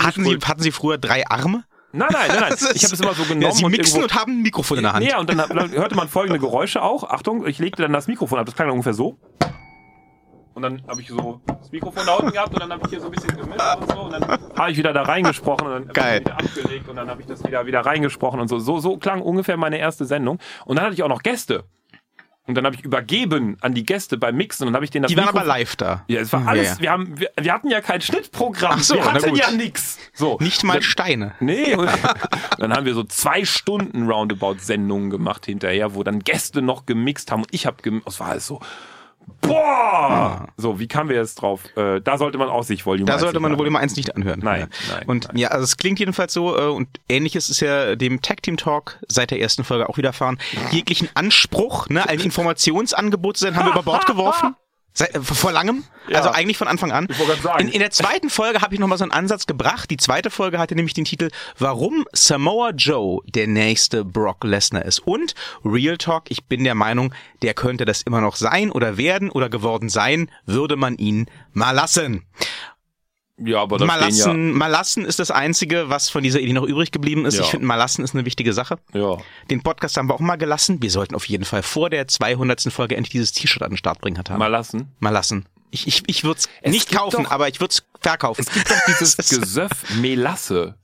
hatten 0.00 0.24
Sie, 0.24 0.38
hatten 0.44 0.62
Sie 0.62 0.70
früher 0.72 0.98
drei 0.98 1.26
Arme? 1.28 1.64
Nein, 1.92 2.08
nein, 2.12 2.28
nein, 2.28 2.40
nein. 2.40 2.50
Das 2.50 2.74
Ich 2.74 2.84
habe 2.84 2.94
es 2.94 3.00
immer 3.00 3.14
so 3.14 3.22
genommen 3.22 3.42
Ja, 3.42 3.52
Sie 3.52 3.64
und 3.64 3.70
mixen 3.70 3.96
irgendwo 4.00 4.14
und 4.14 4.20
haben 4.20 4.32
ein 4.38 4.42
Mikrofon 4.42 4.78
in 4.78 4.82
der 4.82 4.92
Hand. 4.94 5.06
Ja, 5.06 5.18
und 5.18 5.30
dann, 5.30 5.38
dann 5.38 5.70
hörte 5.70 5.94
man 5.94 6.08
folgende 6.08 6.40
Geräusche 6.40 6.82
auch. 6.82 7.04
Achtung, 7.04 7.46
ich 7.46 7.58
legte 7.58 7.82
dann 7.82 7.92
das 7.92 8.08
Mikrofon 8.08 8.38
ab. 8.38 8.46
Das 8.46 8.56
klang 8.56 8.70
ungefähr 8.70 8.94
so. 8.94 9.18
Und 10.54 10.62
dann 10.62 10.82
habe 10.86 11.00
ich 11.00 11.08
so 11.08 11.40
das 11.46 11.72
Mikrofon 11.72 12.06
da 12.06 12.14
unten 12.14 12.30
gehabt 12.32 12.54
und 12.54 12.60
dann 12.60 12.70
habe 12.72 12.82
ich 12.84 12.90
hier 12.90 13.00
so 13.00 13.06
ein 13.06 13.10
bisschen 13.12 13.36
gemischt 13.36 13.60
und 13.80 13.90
so. 13.90 14.00
Und 14.02 14.12
dann 14.12 14.22
habe 14.56 14.70
ich 14.70 14.76
wieder 14.78 14.92
da 14.92 15.02
reingesprochen 15.02 15.66
und 15.66 15.72
dann 15.72 15.88
hab 15.88 15.94
Geil. 15.94 16.20
ich 16.20 16.26
wieder 16.26 16.38
abgelegt 16.38 16.88
und 16.88 16.96
dann 16.96 17.10
habe 17.10 17.20
ich 17.20 17.26
das 17.26 17.44
wieder, 17.44 17.66
wieder 17.66 17.80
reingesprochen 17.80 18.38
und 18.40 18.48
so. 18.48 18.58
so. 18.60 18.78
So 18.78 18.96
klang 18.96 19.20
ungefähr 19.20 19.56
meine 19.56 19.78
erste 19.78 20.04
Sendung. 20.04 20.38
Und 20.64 20.76
dann 20.76 20.84
hatte 20.84 20.94
ich 20.94 21.02
auch 21.02 21.08
noch 21.08 21.22
Gäste. 21.22 21.64
Und 22.46 22.56
dann 22.56 22.66
habe 22.66 22.76
ich 22.76 22.84
übergeben 22.84 23.56
an 23.62 23.72
die 23.72 23.84
Gäste 23.86 24.18
beim 24.18 24.36
Mixen 24.36 24.64
und 24.66 24.72
dann 24.72 24.76
habe 24.76 24.84
ich 24.84 24.90
denen 24.90 25.04
das 25.04 25.10
Die 25.10 25.16
waren 25.16 25.28
aber 25.30 25.44
live 25.44 25.76
da. 25.76 26.04
Ja, 26.08 26.20
es 26.20 26.30
war 26.30 26.42
Ja, 26.42 26.46
alles, 26.48 26.74
ja. 26.76 26.80
wir 26.80 26.90
haben, 26.90 27.18
wir, 27.18 27.30
wir 27.40 27.52
hatten 27.54 27.70
ja 27.70 27.80
kein 27.80 28.02
Schnittprogramm. 28.02 28.80
So, 28.80 28.96
wir 28.96 29.12
hatten 29.12 29.34
ja 29.34 29.50
nix. 29.50 29.98
So. 30.12 30.36
Nicht 30.40 30.62
mal 30.62 30.74
Dann- 30.74 30.82
Steine. 30.82 31.32
Nee, 31.40 31.74
dann 32.58 32.74
haben 32.74 32.84
wir 32.84 32.92
so 32.92 33.02
zwei 33.02 33.46
Stunden 33.46 34.10
Roundabout-Sendungen 34.10 35.08
gemacht 35.08 35.46
hinterher, 35.46 35.94
wo 35.94 36.02
dann 36.02 36.18
Gäste 36.20 36.60
noch 36.60 36.84
gemixt 36.84 37.32
haben 37.32 37.40
und 37.44 37.48
ich 37.50 37.64
habe 37.64 37.78
gemixt. 37.82 38.06
Das 38.06 38.20
war 38.20 38.28
alles 38.28 38.46
so, 38.46 38.60
boah! 39.40 40.48
So, 40.56 40.78
wie 40.78 40.88
kamen 40.88 41.08
wir 41.10 41.16
jetzt 41.16 41.36
drauf? 41.36 41.62
Äh, 41.76 42.00
da 42.00 42.18
sollte 42.18 42.38
man 42.38 42.48
auch 42.48 42.62
sich 42.62 42.84
Volume 42.86 43.06
Da 43.06 43.14
1 43.14 43.22
sollte 43.22 43.40
man 43.40 43.58
Volume 43.58 43.78
1 43.78 43.96
nicht 43.96 44.14
anhören. 44.16 44.40
Nein, 44.42 44.60
Ja. 44.88 44.94
nein, 44.96 45.06
Und 45.06 45.28
nein. 45.28 45.36
ja, 45.38 45.48
also 45.48 45.64
es 45.64 45.76
klingt 45.76 45.98
jedenfalls 45.98 46.32
so, 46.32 46.56
äh, 46.56 46.66
und 46.68 46.88
ähnliches 47.08 47.48
ist 47.50 47.60
ja 47.60 47.96
dem 47.96 48.22
Tag 48.22 48.42
Team 48.42 48.56
Talk 48.56 48.98
seit 49.08 49.30
der 49.30 49.40
ersten 49.40 49.64
Folge 49.64 49.88
auch 49.88 49.96
widerfahren. 49.96 50.38
Jeglichen 50.70 51.08
Anspruch, 51.14 51.88
ne, 51.88 52.08
ein 52.08 52.20
Informationsangebot 52.20 53.36
zu 53.36 53.44
sein, 53.44 53.56
haben 53.56 53.66
wir 53.66 53.72
über 53.72 53.82
Bord 53.82 54.06
geworfen. 54.06 54.54
Seit, 54.96 55.12
äh, 55.12 55.20
vor 55.20 55.50
langem, 55.50 55.82
Ja. 56.06 56.18
also 56.18 56.30
eigentlich 56.30 56.56
von 56.56 56.68
Anfang 56.68 56.92
an. 56.92 57.08
In, 57.58 57.68
in 57.68 57.80
der 57.80 57.90
zweiten 57.90 58.30
Folge 58.30 58.60
habe 58.62 58.74
ich 58.74 58.80
nochmal 58.80 58.96
so 58.96 59.02
einen 59.02 59.10
Ansatz 59.10 59.46
gebracht. 59.46 59.90
Die 59.90 59.96
zweite 59.96 60.30
Folge 60.30 60.58
hatte 60.60 60.76
nämlich 60.76 60.94
den 60.94 61.04
Titel 61.04 61.30
Warum 61.58 62.06
Samoa 62.12 62.70
Joe 62.70 63.20
der 63.26 63.48
nächste 63.48 64.04
Brock 64.04 64.44
Lesnar 64.44 64.84
ist. 64.84 65.00
Und 65.00 65.34
Real 65.64 65.98
Talk, 65.98 66.30
ich 66.30 66.44
bin 66.44 66.62
der 66.62 66.76
Meinung, 66.76 67.12
der 67.42 67.54
könnte 67.54 67.84
das 67.84 68.02
immer 68.02 68.20
noch 68.20 68.36
sein 68.36 68.70
oder 68.70 68.96
werden 68.96 69.30
oder 69.30 69.48
geworden 69.48 69.88
sein, 69.88 70.30
würde 70.46 70.76
man 70.76 70.96
ihn 70.96 71.26
mal 71.52 71.72
lassen. 71.72 72.24
Ja, 73.36 73.62
aber 73.62 73.78
da 73.78 73.84
Malassen, 73.84 74.52
Malassen 74.52 75.04
ist 75.04 75.18
das 75.18 75.30
Einzige, 75.32 75.88
was 75.88 76.08
von 76.08 76.22
dieser 76.22 76.38
Idee 76.38 76.52
noch 76.52 76.62
übrig 76.62 76.92
geblieben 76.92 77.26
ist. 77.26 77.34
Ja. 77.34 77.42
Ich 77.42 77.48
finde, 77.50 77.66
Malassen 77.66 78.04
ist 78.04 78.14
eine 78.14 78.24
wichtige 78.24 78.52
Sache. 78.52 78.78
ja. 78.92 79.00
Ja. 79.14 79.18
Den 79.50 79.62
Podcast 79.62 79.96
haben 79.96 80.08
wir 80.08 80.14
auch 80.14 80.20
mal 80.20 80.36
gelassen. 80.36 80.80
Wir 80.80 80.90
sollten 80.90 81.14
auf 81.16 81.26
jeden 81.26 81.44
Fall 81.44 81.62
vor 81.64 81.90
der 81.90 82.06
200. 82.06 82.62
Folge 82.72 82.96
endlich 82.96 83.10
dieses 83.10 83.32
T-Shirt 83.32 83.62
an 83.62 83.70
den 83.72 83.76
Start 83.76 84.00
bringen 84.00 84.18
hat 84.18 84.30
haben. 84.30 84.38
Mal 84.38 84.46
lassen. 84.46 84.92
Malassen. 85.00 85.46
Ich, 85.72 85.88
ich, 85.88 86.04
ich 86.06 86.22
würde 86.22 86.38
es 86.38 86.70
nicht 86.70 86.92
kaufen, 86.92 87.24
doch- 87.24 87.30
aber 87.32 87.48
ich 87.48 87.58
würde 87.60 87.72
es 87.72 87.82
verkaufen. 88.00 88.42
Es 88.46 88.52
gibt 88.52 88.70
doch 88.70 88.76
dieses 88.86 89.16
Das 89.16 89.32
ist- 89.32 89.40
Gesöff 89.40 89.70
Melasse. 90.00 90.76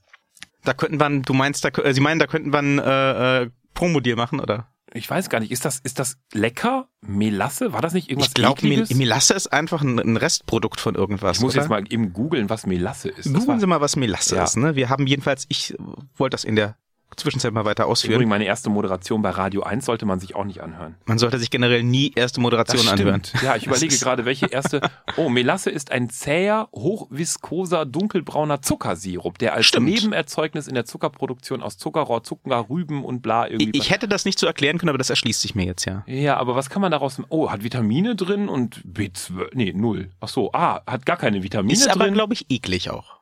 Da 0.65 0.73
könnten 0.73 0.99
wir, 0.99 1.05
ein- 1.05 1.21
du 1.21 1.33
meinst, 1.33 1.63
da, 1.63 1.69
äh, 1.69 1.93
Sie 1.93 2.01
meinen, 2.01 2.19
da 2.19 2.27
könnten 2.27 2.51
wir 2.53 2.59
ein 2.59 2.79
äh, 2.79 3.43
äh, 3.43 3.49
Promodeal 3.73 4.17
machen, 4.17 4.41
oder? 4.41 4.67
Ich 4.93 5.09
weiß 5.09 5.29
gar 5.29 5.39
nicht, 5.39 5.51
ist 5.51 5.63
das, 5.63 5.79
ist 5.79 5.99
das 5.99 6.17
lecker? 6.33 6.87
Melasse? 7.01 7.71
War 7.71 7.81
das 7.81 7.93
nicht 7.93 8.09
irgendwas 8.09 8.29
Ich 8.29 8.33
glaube, 8.33 8.67
Mel? 8.67 8.85
Melasse 8.93 9.33
ist 9.33 9.47
einfach 9.53 9.81
ein, 9.81 9.99
ein 9.99 10.17
Restprodukt 10.17 10.81
von 10.81 10.95
irgendwas. 10.95 11.37
Ich 11.37 11.43
muss 11.43 11.53
oder? 11.53 11.61
jetzt 11.61 11.69
mal 11.69 11.83
eben 11.89 12.11
googeln, 12.13 12.49
was 12.49 12.65
Melasse 12.65 13.09
ist. 13.09 13.33
Googeln 13.33 13.59
Sie 13.59 13.67
mal, 13.67 13.79
was 13.81 13.95
Melasse 13.95 14.35
Ja. 14.35 14.43
ist. 14.43 14.57
Ne? 14.57 14.75
Wir 14.75 14.89
haben 14.89 15.07
jedenfalls, 15.07 15.45
ich 15.47 15.75
wollte 16.15 16.33
das 16.35 16.43
in 16.43 16.55
der 16.55 16.75
Zwischenzeit 17.17 17.53
mal 17.53 17.65
weiter 17.65 17.87
ausführen. 17.87 18.13
Übrigens, 18.15 18.29
meine 18.29 18.45
erste 18.45 18.69
Moderation 18.69 19.21
bei 19.21 19.29
Radio 19.31 19.63
1 19.63 19.85
sollte 19.85 20.05
man 20.05 20.19
sich 20.19 20.35
auch 20.35 20.45
nicht 20.45 20.61
anhören. 20.61 20.95
Man 21.05 21.17
sollte 21.17 21.37
sich 21.39 21.49
generell 21.49 21.83
nie 21.83 22.11
erste 22.15 22.39
Moderation 22.41 22.87
anhören. 22.87 23.21
Ja, 23.43 23.55
ich 23.55 23.67
überlege 23.67 23.93
ist- 23.93 24.01
gerade, 24.03 24.25
welche 24.25 24.47
erste. 24.47 24.81
Oh, 25.17 25.29
Melasse 25.29 25.69
ist 25.69 25.91
ein 25.91 26.09
zäher, 26.09 26.67
hochviskoser, 26.73 27.85
dunkelbrauner 27.85 28.61
Zuckersirup, 28.61 29.37
der 29.37 29.53
als 29.53 29.65
Stimmt. 29.65 29.87
Nebenerzeugnis 29.87 30.67
in 30.67 30.75
der 30.75 30.85
Zuckerproduktion 30.85 31.61
aus 31.61 31.77
Zuckerrohr, 31.77 32.23
Zucker, 32.23 32.65
Rüben 32.69 33.03
und 33.03 33.21
bla 33.21 33.47
irgendwie. 33.47 33.69
Ich, 33.77 33.85
ich 33.85 33.91
hätte 33.91 34.07
das 34.07 34.25
nicht 34.25 34.39
so 34.39 34.47
erklären 34.47 34.77
können, 34.77 34.89
aber 34.89 34.97
das 34.97 35.09
erschließt 35.09 35.41
sich 35.41 35.55
mir 35.55 35.65
jetzt 35.65 35.85
ja. 35.85 36.03
ja, 36.07 36.37
aber 36.37 36.55
was 36.55 36.69
kann 36.69 36.81
man 36.81 36.91
daraus? 36.91 37.21
Oh, 37.29 37.49
hat 37.51 37.63
Vitamine 37.63 38.15
drin 38.15 38.47
und 38.49 38.83
B12. 38.85 39.49
Nee, 39.53 39.73
null. 39.75 40.09
Ach 40.21 40.27
so, 40.29 40.51
ah, 40.53 40.81
hat 40.87 41.05
gar 41.05 41.17
keine 41.17 41.43
Vitamine 41.43 41.73
Ist 41.73 41.87
aber, 41.89 42.05
drin. 42.05 42.13
glaube 42.13 42.33
ich, 42.33 42.45
eklig 42.49 42.89
auch. 42.89 43.20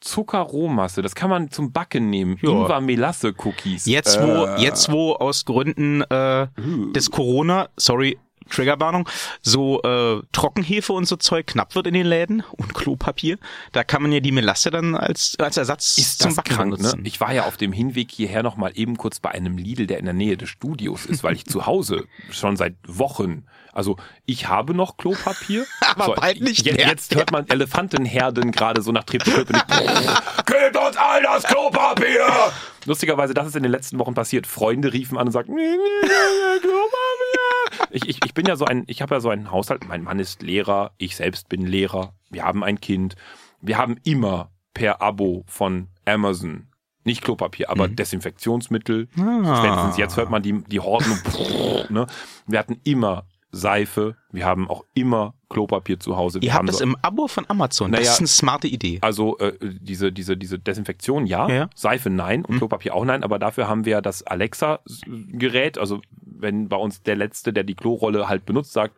Zuckerrohmasse. 0.00 1.02
Das 1.02 1.14
kann 1.14 1.30
man 1.30 1.50
zum 1.50 1.72
Backen 1.72 2.10
nehmen. 2.10 2.38
Ja. 2.42 2.50
Ingwer-Melasse-Cookies. 2.50 3.86
Jetzt 3.86 4.20
wo, 4.20 4.44
Äh, 4.46 4.62
jetzt 4.62 4.90
wo 4.90 5.12
aus 5.14 5.44
Gründen 5.44 6.02
äh, 6.02 6.46
des 6.94 7.10
Corona, 7.10 7.68
sorry, 7.76 8.18
Triggerwarnung, 8.50 9.08
so 9.42 9.82
äh, 9.82 10.22
Trockenhefe 10.32 10.92
und 10.92 11.06
so 11.06 11.16
Zeug 11.16 11.46
knapp 11.46 11.74
wird 11.74 11.86
in 11.86 11.94
den 11.94 12.06
Läden 12.06 12.42
und 12.52 12.74
Klopapier, 12.74 13.38
da 13.72 13.84
kann 13.84 14.02
man 14.02 14.12
ja 14.12 14.20
die 14.20 14.32
Melasse 14.32 14.70
dann 14.70 14.94
als, 14.94 15.36
als 15.38 15.56
Ersatz 15.56 15.98
ist 15.98 16.22
zum 16.22 16.34
Backen 16.34 16.54
krank, 16.54 16.70
ne? 16.70 16.76
benutzen. 16.76 17.04
Ich 17.04 17.20
war 17.20 17.32
ja 17.32 17.44
auf 17.44 17.56
dem 17.56 17.72
Hinweg 17.72 18.10
hierher 18.10 18.42
noch 18.42 18.56
mal 18.56 18.72
eben 18.74 18.96
kurz 18.96 19.20
bei 19.20 19.30
einem 19.30 19.58
Lidl, 19.58 19.86
der 19.86 19.98
in 19.98 20.04
der 20.04 20.14
Nähe 20.14 20.36
des 20.36 20.48
Studios 20.48 21.06
ist, 21.06 21.22
weil 21.24 21.34
ich 21.34 21.46
zu 21.46 21.66
Hause 21.66 22.04
schon 22.30 22.56
seit 22.56 22.74
Wochen, 22.86 23.44
also 23.72 23.96
ich 24.24 24.48
habe 24.48 24.74
noch 24.74 24.96
Klopapier. 24.96 25.66
Aber 25.80 26.14
bald 26.14 26.40
nicht 26.40 26.64
jetzt, 26.64 26.76
mehr. 26.76 26.88
Jetzt 26.88 27.14
hört 27.14 27.30
man 27.30 27.46
Elefantenherden 27.48 28.50
gerade 28.50 28.80
so 28.80 28.90
nach 28.90 29.04
Treptow. 29.04 29.34
Gebt 30.46 30.76
uns 30.76 30.96
all 30.96 31.22
das 31.22 31.42
Klopapier! 31.44 32.52
Lustigerweise, 32.86 33.34
das 33.34 33.48
ist 33.48 33.56
in 33.56 33.64
den 33.64 33.72
letzten 33.72 33.98
Wochen 33.98 34.14
passiert. 34.14 34.46
Freunde 34.46 34.92
riefen 34.92 35.18
an 35.18 35.26
und 35.26 35.32
sagten, 35.32 35.54
"Nee, 35.54 35.62
nee, 35.62 35.76
nee, 35.76 36.08
nee, 36.08 36.60
Klopapier. 36.60 37.55
Ich, 37.90 38.08
ich, 38.08 38.24
ich 38.24 38.34
bin 38.34 38.46
ja 38.46 38.56
so 38.56 38.64
ein, 38.64 38.84
ich 38.86 39.02
habe 39.02 39.14
ja 39.14 39.20
so 39.20 39.30
einen 39.30 39.50
Haushalt. 39.50 39.86
Mein 39.88 40.02
Mann 40.02 40.18
ist 40.18 40.42
Lehrer, 40.42 40.92
ich 40.98 41.16
selbst 41.16 41.48
bin 41.48 41.66
Lehrer. 41.66 42.14
Wir 42.30 42.44
haben 42.44 42.64
ein 42.64 42.80
Kind. 42.80 43.16
Wir 43.60 43.78
haben 43.78 43.96
immer 44.04 44.50
per 44.74 45.00
Abo 45.00 45.44
von 45.46 45.88
Amazon 46.04 46.68
nicht 47.06 47.22
Klopapier, 47.22 47.70
aber 47.70 47.88
Desinfektionsmittel. 47.88 49.08
Ah. 49.16 49.58
Spätestens 49.58 49.96
jetzt 49.96 50.16
hört 50.16 50.28
man 50.28 50.42
die, 50.42 50.64
die 50.64 50.80
Horden. 50.80 51.12
und 51.12 51.90
ne? 51.90 52.06
Wir 52.46 52.58
hatten 52.58 52.80
immer 52.82 53.24
Seife. 53.52 54.16
Wir 54.32 54.44
haben 54.44 54.68
auch 54.68 54.84
immer 54.94 55.34
Klopapier 55.48 55.98
zu 56.00 56.16
Hause. 56.16 56.40
Wir 56.40 56.46
Ihr 56.48 56.52
habt 56.52 56.58
haben 56.58 56.66
das 56.66 56.78
so- 56.78 56.84
im 56.84 56.96
Abo 57.02 57.26
von 57.28 57.44
Amazon. 57.48 57.90
Naja, 57.90 58.02
das 58.04 58.14
ist 58.14 58.18
eine 58.20 58.26
smarte 58.28 58.66
Idee. 58.68 58.98
also 59.00 59.38
äh, 59.38 59.52
diese, 59.60 60.12
diese, 60.12 60.36
diese 60.36 60.58
Desinfektion 60.58 61.26
ja, 61.26 61.48
Ja, 61.48 61.54
ja. 61.54 61.70
Seife 61.74 62.10
nein 62.10 62.44
und 62.44 62.58
Klopapier 62.58 62.94
auch 62.94 63.04
nein, 63.04 63.22
aber 63.24 63.38
dafür 63.38 63.68
haben 63.68 63.84
wir 63.84 64.02
das 64.02 64.22
Alexa-Gerät. 64.24 65.78
Also 65.78 66.00
wenn 66.20 66.68
bei 66.68 66.76
uns 66.76 67.02
der 67.02 67.16
Letzte, 67.16 67.52
der 67.52 67.64
die 67.64 67.74
Klorolle 67.74 68.28
halt 68.28 68.44
benutzt, 68.46 68.72
sagt, 68.72 68.96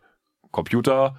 Computer, 0.50 1.18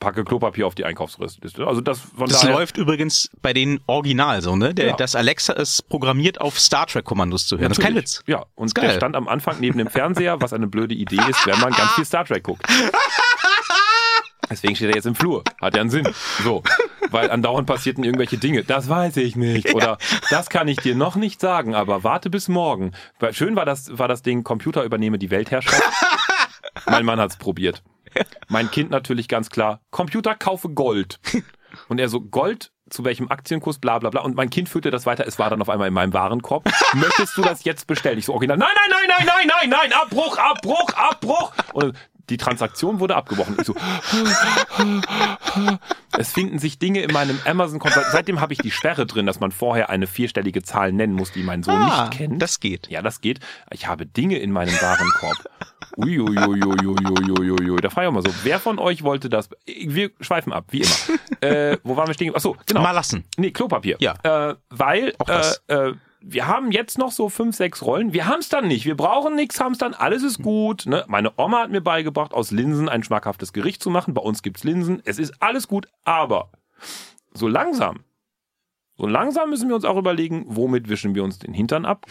packe 0.00 0.24
Klopapier 0.24 0.66
auf 0.66 0.74
die 0.74 0.84
Einkaufsliste. 0.84 1.66
Also 1.66 1.80
das 1.80 2.00
von 2.00 2.28
Das 2.28 2.40
daher, 2.40 2.56
läuft 2.56 2.78
übrigens 2.78 3.30
bei 3.42 3.52
den 3.52 3.80
Original 3.86 4.42
so, 4.42 4.56
ne? 4.56 4.74
Der, 4.74 4.88
Ja. 4.88 4.96
Das 4.96 5.14
Alexa 5.14 5.52
ist 5.52 5.88
programmiert 5.88 6.40
auf 6.40 6.58
Star 6.58 6.86
Trek 6.86 7.04
Kommandos 7.04 7.46
zu 7.46 7.58
hören. 7.58 7.68
Das 7.68 7.78
ist 7.78 7.84
kein 7.84 7.94
Natürlich. 7.94 8.18
Witz. 8.18 8.24
Ja, 8.26 8.46
und 8.56 8.76
der 8.76 8.92
stand 8.94 9.14
am 9.14 9.28
Anfang 9.28 9.60
neben 9.60 9.78
dem 9.78 9.88
Fernseher, 9.88 10.40
was 10.40 10.52
eine 10.52 10.66
blöde 10.66 10.94
Idee 10.94 11.20
ist, 11.28 11.46
wenn 11.46 11.60
man 11.60 11.72
ganz 11.72 11.92
viel 11.92 12.04
Star 12.04 12.24
Trek 12.24 12.42
guckt. 12.42 12.66
Deswegen 14.50 14.74
steht 14.74 14.88
er 14.88 14.96
jetzt 14.96 15.06
im 15.06 15.14
Flur. 15.14 15.44
Hat 15.60 15.76
ja 15.76 15.80
einen 15.80 15.90
Sinn. 15.90 16.08
So. 16.42 16.64
Weil 17.10 17.30
andauernd 17.30 17.68
passierten 17.68 18.02
irgendwelche 18.02 18.36
Dinge. 18.36 18.64
Das 18.64 18.88
weiß 18.88 19.16
ich 19.18 19.36
nicht. 19.36 19.74
Oder 19.74 19.96
das 20.30 20.50
kann 20.50 20.66
ich 20.66 20.78
dir 20.78 20.96
noch 20.96 21.14
nicht 21.14 21.40
sagen, 21.40 21.76
aber 21.76 22.02
warte 22.02 22.30
bis 22.30 22.48
morgen. 22.48 22.92
Weil 23.20 23.32
Schön 23.32 23.54
war 23.54 23.64
das, 23.64 23.96
war 23.96 24.08
das 24.08 24.22
Ding, 24.22 24.42
Computer 24.42 24.82
übernehme 24.82 25.18
die 25.18 25.30
Weltherrschaft. 25.30 25.80
mein 26.86 27.04
Mann 27.04 27.20
hat's 27.20 27.36
probiert. 27.36 27.84
Mein 28.48 28.70
Kind 28.70 28.90
natürlich 28.90 29.28
ganz 29.28 29.50
klar, 29.50 29.80
Computer 29.90 30.34
kaufe 30.34 30.68
Gold. 30.70 31.20
Und 31.88 31.98
er 32.00 32.08
so, 32.08 32.20
Gold, 32.20 32.72
zu 32.88 33.04
welchem 33.04 33.30
Aktienkurs, 33.30 33.78
bla 33.78 33.98
bla 34.00 34.10
bla. 34.10 34.22
Und 34.22 34.34
mein 34.34 34.50
Kind 34.50 34.68
führte 34.68 34.90
das 34.90 35.06
weiter, 35.06 35.24
es 35.26 35.38
war 35.38 35.50
dann 35.50 35.62
auf 35.62 35.68
einmal 35.68 35.86
in 35.88 35.94
meinem 35.94 36.12
Warenkorb. 36.12 36.64
Möchtest 36.94 37.36
du 37.36 37.42
das 37.42 37.62
jetzt 37.64 37.86
bestellen? 37.86 38.18
Ich 38.18 38.24
so, 38.26 38.34
original, 38.34 38.58
nein, 38.58 38.68
nein, 38.74 38.90
nein, 39.08 39.26
nein, 39.26 39.26
nein, 39.26 39.46
nein, 39.70 39.70
nein, 39.90 39.92
Abbruch, 40.00 40.36
Abbruch, 40.38 40.88
Abbruch. 40.94 41.52
Und 41.72 41.96
die 42.28 42.36
Transaktion 42.36 43.00
wurde 43.00 43.16
abgebrochen. 43.16 43.56
Ich 43.60 43.66
so, 43.66 43.74
es 46.18 46.32
finden 46.32 46.58
sich 46.58 46.78
Dinge 46.78 47.02
in 47.02 47.12
meinem 47.12 47.38
Amazon-Konto. 47.44 48.00
Seitdem 48.12 48.40
habe 48.40 48.52
ich 48.52 48.58
die 48.60 48.70
Sperre 48.70 49.06
drin, 49.06 49.26
dass 49.26 49.40
man 49.40 49.52
vorher 49.52 49.90
eine 49.90 50.06
vierstellige 50.06 50.62
Zahl 50.62 50.92
nennen 50.92 51.14
muss, 51.14 51.32
die 51.32 51.42
mein 51.42 51.62
Sohn 51.62 51.74
Ah, 51.74 52.04
nicht 52.08 52.18
kennt. 52.18 52.42
das 52.42 52.60
geht. 52.60 52.88
Ja, 52.88 53.02
das 53.02 53.20
geht. 53.20 53.40
Ich 53.72 53.86
habe 53.86 54.06
Dinge 54.06 54.38
in 54.38 54.52
meinem 54.52 54.74
Warenkorb. 54.80 55.36
Uiuiuiuiuiuiui. 55.96 57.80
Da 57.80 57.90
frage 57.90 58.06
ich 58.06 58.08
auch 58.08 58.14
mal 58.14 58.22
so, 58.22 58.32
wer 58.42 58.58
von 58.58 58.78
euch 58.78 59.02
wollte 59.02 59.28
das? 59.28 59.48
Wir 59.66 60.10
schweifen 60.20 60.52
ab, 60.52 60.66
wie 60.70 60.82
immer. 60.82 61.18
äh, 61.40 61.78
wo 61.82 61.96
waren 61.96 62.06
wir 62.06 62.14
stehen? 62.14 62.34
Achso, 62.34 62.56
genau. 62.66 62.82
Mal 62.82 62.92
lassen. 62.92 63.24
Nee, 63.36 63.50
Klopapier. 63.50 63.96
Ja. 64.00 64.14
Äh, 64.22 64.56
weil 64.70 65.14
äh, 65.26 65.74
äh, 65.74 65.94
wir 66.20 66.46
haben 66.46 66.70
jetzt 66.70 66.98
noch 66.98 67.12
so 67.12 67.28
fünf, 67.28 67.56
sechs 67.56 67.82
Rollen. 67.82 68.12
Wir 68.12 68.26
haben 68.26 68.40
es 68.40 68.48
dann 68.48 68.68
nicht. 68.68 68.84
Wir 68.84 68.96
brauchen 68.96 69.34
nichts 69.34 69.60
hamstern. 69.60 69.94
Alles 69.94 70.22
ist 70.22 70.42
gut. 70.42 70.86
Ne? 70.86 71.04
Meine 71.08 71.32
Oma 71.36 71.62
hat 71.62 71.70
mir 71.70 71.80
beigebracht, 71.80 72.34
aus 72.34 72.50
Linsen 72.50 72.88
ein 72.88 73.02
schmackhaftes 73.02 73.52
Gericht 73.52 73.82
zu 73.82 73.90
machen. 73.90 74.14
Bei 74.14 74.22
uns 74.22 74.42
gibt's 74.42 74.64
Linsen. 74.64 75.00
Es 75.04 75.18
ist 75.18 75.34
alles 75.40 75.66
gut. 75.66 75.88
Aber 76.04 76.50
so 77.32 77.48
langsam, 77.48 78.00
so 78.96 79.06
langsam 79.06 79.50
müssen 79.50 79.68
wir 79.68 79.76
uns 79.76 79.84
auch 79.84 79.96
überlegen, 79.96 80.44
womit 80.46 80.88
wischen 80.88 81.14
wir 81.14 81.24
uns 81.24 81.38
den 81.38 81.54
Hintern 81.54 81.86
ab. 81.86 82.06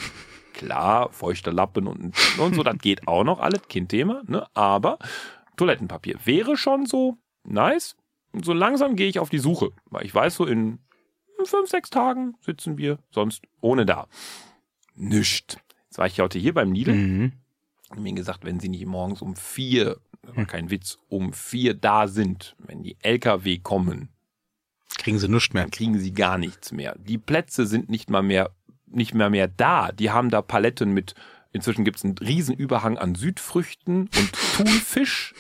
Klar, 0.59 1.09
feuchter 1.13 1.53
Lappen 1.53 1.87
und, 1.87 2.13
und 2.37 2.53
so, 2.55 2.63
das 2.63 2.77
geht 2.79 3.07
auch 3.07 3.23
noch 3.23 3.39
alles, 3.39 3.61
Kindthema, 3.69 4.23
ne? 4.27 4.45
Aber 4.53 4.99
Toilettenpapier 5.55 6.17
wäre 6.25 6.57
schon 6.57 6.85
so 6.85 7.17
nice. 7.45 7.95
Und 8.33 8.43
so 8.43 8.51
langsam 8.51 8.97
gehe 8.97 9.07
ich 9.07 9.19
auf 9.19 9.29
die 9.29 9.39
Suche, 9.39 9.71
weil 9.85 10.05
ich 10.05 10.13
weiß, 10.13 10.35
so 10.35 10.45
in 10.45 10.79
fünf, 11.45 11.69
sechs 11.69 11.89
Tagen 11.89 12.35
sitzen 12.41 12.77
wir 12.77 12.99
sonst 13.09 13.43
ohne 13.61 13.85
da. 13.85 14.07
Nischt. 14.95 15.57
Jetzt 15.85 15.97
war 15.97 16.07
ich 16.07 16.19
heute 16.19 16.37
hier 16.39 16.53
beim 16.53 16.73
Lidl 16.73 16.93
Mhm. 16.93 17.31
und 17.91 18.03
mir 18.03 18.13
gesagt, 18.13 18.43
wenn 18.43 18.59
sie 18.59 18.67
nicht 18.69 18.85
morgens 18.85 19.21
um 19.21 19.35
vier, 19.37 19.97
war 20.23 20.45
kein 20.45 20.69
Witz, 20.69 20.97
um 21.07 21.31
vier 21.31 21.73
da 21.73 22.07
sind, 22.09 22.55
wenn 22.59 22.83
die 22.83 22.97
LKW 23.01 23.59
kommen, 23.59 24.09
Kriegen 24.97 25.17
sie 25.19 25.29
nichts 25.29 25.53
mehr. 25.53 25.63
dann 25.63 25.71
kriegen 25.71 25.97
sie 25.97 26.11
gar 26.11 26.37
nichts 26.37 26.73
mehr. 26.73 26.95
Die 26.99 27.17
Plätze 27.17 27.65
sind 27.65 27.89
nicht 27.89 28.09
mal 28.09 28.21
mehr, 28.21 28.51
nicht 28.91 29.13
mehr 29.13 29.29
mehr 29.29 29.48
da. 29.48 29.91
Die 29.91 30.12
haben 30.12 30.29
da 30.29 30.41
Paletten 30.41 30.91
mit, 30.91 31.15
inzwischen 31.51 31.86
gibt 31.86 31.98
es 31.98 32.05
einen 32.05 32.17
riesen 32.17 32.55
Überhang 32.55 32.98
an 32.98 33.15
Südfrüchten 33.15 34.10
und 34.15 34.34
Thunfisch. 34.55 35.34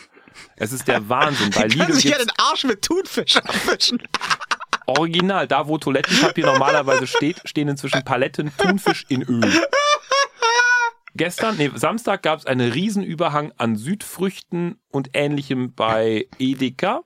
Es 0.55 0.71
ist 0.71 0.87
der 0.87 1.09
Wahnsinn. 1.09 1.51
Bei 1.51 1.67
Lidl 1.67 1.93
sich 1.93 2.05
ja 2.05 2.17
den 2.17 2.31
Arsch 2.37 2.63
mit 2.63 2.81
Thunfisch 2.81 3.37
abwischen. 3.37 4.01
original, 4.85 5.47
da 5.47 5.67
wo 5.67 5.77
Toilettenpapier 5.77 6.45
normalerweise 6.45 7.07
steht, 7.07 7.41
stehen 7.45 7.67
inzwischen 7.67 8.03
Paletten 8.03 8.51
Thunfisch 8.57 9.05
in 9.09 9.23
Öl. 9.23 9.51
Gestern, 11.15 11.57
nee, 11.57 11.71
Samstag 11.73 12.23
gab 12.23 12.39
es 12.39 12.45
einen 12.45 12.71
Riesenüberhang 12.71 13.51
an 13.57 13.75
Südfrüchten 13.75 14.79
und 14.89 15.09
ähnlichem 15.13 15.73
bei 15.73 16.27
Edeka. 16.37 17.01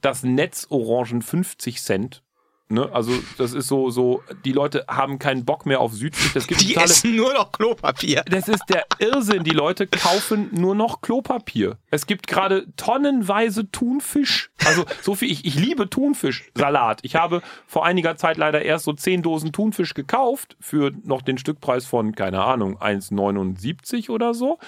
Das 0.00 0.22
Netz 0.22 0.66
Orangen 0.70 1.22
50 1.22 1.80
Cent. 1.82 2.22
Ne? 2.68 2.88
Also 2.92 3.12
das 3.36 3.52
ist 3.52 3.68
so, 3.68 3.90
so, 3.90 4.22
die 4.46 4.52
Leute 4.52 4.86
haben 4.88 5.18
keinen 5.18 5.44
Bock 5.44 5.66
mehr 5.66 5.80
auf 5.80 5.92
Südfrüchte. 5.92 6.38
Es 6.38 6.46
gibt 6.46 6.62
Die 6.62 6.68
totale- 6.68 6.86
essen 6.90 7.14
nur 7.16 7.34
noch 7.34 7.52
Klopapier. 7.52 8.22
das 8.30 8.48
ist 8.48 8.62
der 8.70 8.86
Irrsinn. 8.98 9.44
Die 9.44 9.50
Leute 9.50 9.86
kaufen 9.86 10.48
nur 10.52 10.74
noch 10.74 11.02
Klopapier. 11.02 11.76
Es 11.90 12.06
gibt 12.06 12.26
gerade 12.26 12.66
tonnenweise 12.76 13.70
Thunfisch. 13.70 14.50
Also 14.64 14.84
so 15.02 15.14
viel, 15.14 15.30
ich, 15.30 15.44
ich 15.44 15.54
liebe 15.54 15.90
Thunfischsalat. 15.90 17.00
Ich 17.02 17.14
habe 17.16 17.42
vor 17.66 17.84
einiger 17.84 18.16
Zeit 18.16 18.38
leider 18.38 18.62
erst 18.62 18.86
so 18.86 18.92
10 18.94 19.22
Dosen 19.22 19.52
Thunfisch 19.52 19.92
gekauft 19.92 20.56
für 20.58 20.92
noch 21.04 21.20
den 21.20 21.36
Stückpreis 21.36 21.84
von, 21.84 22.14
keine 22.14 22.42
Ahnung, 22.42 22.78
1,79 22.78 24.08
oder 24.08 24.32
so. 24.32 24.58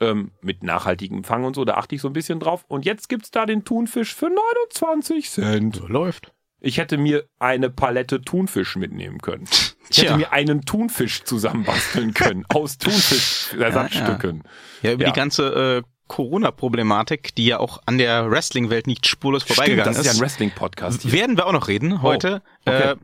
Ähm, 0.00 0.30
mit 0.42 0.62
nachhaltigem 0.62 1.24
Fang 1.24 1.44
und 1.44 1.54
so, 1.54 1.64
da 1.64 1.74
achte 1.74 1.94
ich 1.96 2.00
so 2.00 2.08
ein 2.08 2.12
bisschen 2.12 2.38
drauf. 2.40 2.64
Und 2.68 2.84
jetzt 2.84 3.08
gibt's 3.08 3.30
da 3.32 3.46
den 3.46 3.64
Thunfisch 3.64 4.14
für 4.14 4.28
29 4.30 5.28
Cent. 5.30 5.82
Läuft. 5.88 6.32
Ich 6.60 6.78
hätte 6.78 6.98
mir 6.98 7.24
eine 7.38 7.70
Palette 7.70 8.20
Thunfisch 8.20 8.76
mitnehmen 8.76 9.18
können. 9.20 9.44
Ich 9.90 10.02
hätte 10.02 10.16
mir 10.16 10.32
einen 10.32 10.62
Thunfisch 10.64 11.22
zusammenbasteln 11.24 12.14
können 12.14 12.44
aus 12.52 12.78
Thunfisch-Ersatzstücken. 12.78 14.42
Ja, 14.82 14.92
über 14.92 15.02
Ja. 15.04 15.10
die 15.10 15.16
ganze 15.16 15.82
äh, 15.84 15.88
Corona-Problematik, 16.08 17.34
die 17.34 17.46
ja 17.46 17.58
auch 17.58 17.80
an 17.86 17.98
der 17.98 18.30
Wrestling-Welt 18.30 18.86
nicht 18.86 19.06
spurlos 19.06 19.42
Stimmt, 19.42 19.56
vorbeigegangen 19.56 19.92
das 19.94 19.98
ist 20.00 20.06
ja 20.06 20.12
ein 20.12 20.20
Wrestling-Podcast. 20.20 21.12
Werden 21.12 21.36
wir 21.36 21.46
auch 21.46 21.52
noch 21.52 21.68
reden 21.68 22.02
heute. 22.02 22.42
okay. 22.66 22.92
Äh, 22.92 22.96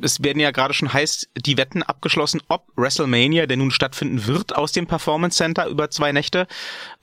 es 0.00 0.22
werden 0.22 0.40
ja 0.40 0.50
gerade 0.50 0.74
schon 0.74 0.92
heiß 0.92 1.28
die 1.36 1.56
Wetten 1.56 1.82
abgeschlossen, 1.82 2.40
ob 2.48 2.66
WrestleMania, 2.76 3.46
der 3.46 3.56
nun 3.56 3.70
stattfinden 3.70 4.26
wird, 4.26 4.56
aus 4.56 4.72
dem 4.72 4.86
Performance 4.86 5.36
Center 5.36 5.66
über 5.66 5.90
zwei 5.90 6.12
Nächte. 6.12 6.46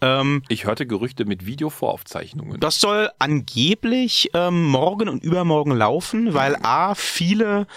Ähm, 0.02 0.44
Ich 0.50 0.66
hörte 0.66 0.86
Gerüchte 0.86 1.26
mit 1.26 1.46
Videovoraufzeichnungen. 1.46 2.60
das 2.60 2.80
soll 2.80 3.10
angeblich 3.20 4.32
ähm, 4.34 4.66
morgen 4.66 5.10
und 5.10 5.24
übermorgen 5.24 5.72
laufen, 5.72 6.34
weil 6.34 6.58
A, 6.64 6.96
viele 6.96 7.68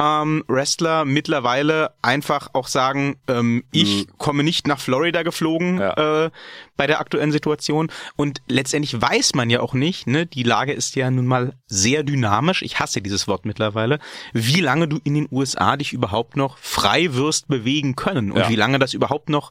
ähm, 0.00 0.44
Wrestler 0.48 1.04
mittlerweile 1.04 1.90
einfach 2.02 2.50
auch 2.52 2.68
sagen, 2.68 3.16
ähm, 3.26 3.64
ich 3.72 4.06
komme 4.16 4.42
nicht 4.44 4.66
nach 4.68 4.78
Florida 4.78 5.22
geflogen 5.22 5.78
Ja. 5.78 6.24
äh, 6.26 6.30
bei 6.76 6.86
der 6.86 7.00
aktuellen 7.00 7.32
Situation. 7.32 7.90
Und 8.16 8.40
letztendlich 8.48 9.00
weiß 9.00 9.34
man 9.34 9.50
ja 9.50 9.60
auch 9.60 9.74
nicht, 9.74 10.06
ne, 10.06 10.26
die 10.26 10.44
Lage 10.44 10.72
ist 10.72 10.94
ja 10.96 11.10
nun 11.10 11.26
mal 11.26 11.54
sehr 11.66 12.02
dynamisch, 12.04 12.62
ich 12.62 12.78
hasse 12.78 13.02
dieses 13.02 13.26
Wort 13.26 13.44
mittlerweile, 13.44 13.98
wie 14.32 14.60
lange 14.60 14.86
du 14.88 14.98
in 15.02 15.14
den 15.14 15.28
USA 15.30 15.76
dich 15.76 15.92
überhaupt 15.92 16.36
noch 16.36 16.58
frei 16.58 17.14
wirst 17.14 17.48
bewegen 17.48 17.96
können 17.96 18.30
und 18.30 18.38
Ja. 18.40 18.48
wie 18.48 18.56
lange 18.56 18.78
das 18.78 18.94
überhaupt 18.94 19.28
noch 19.28 19.50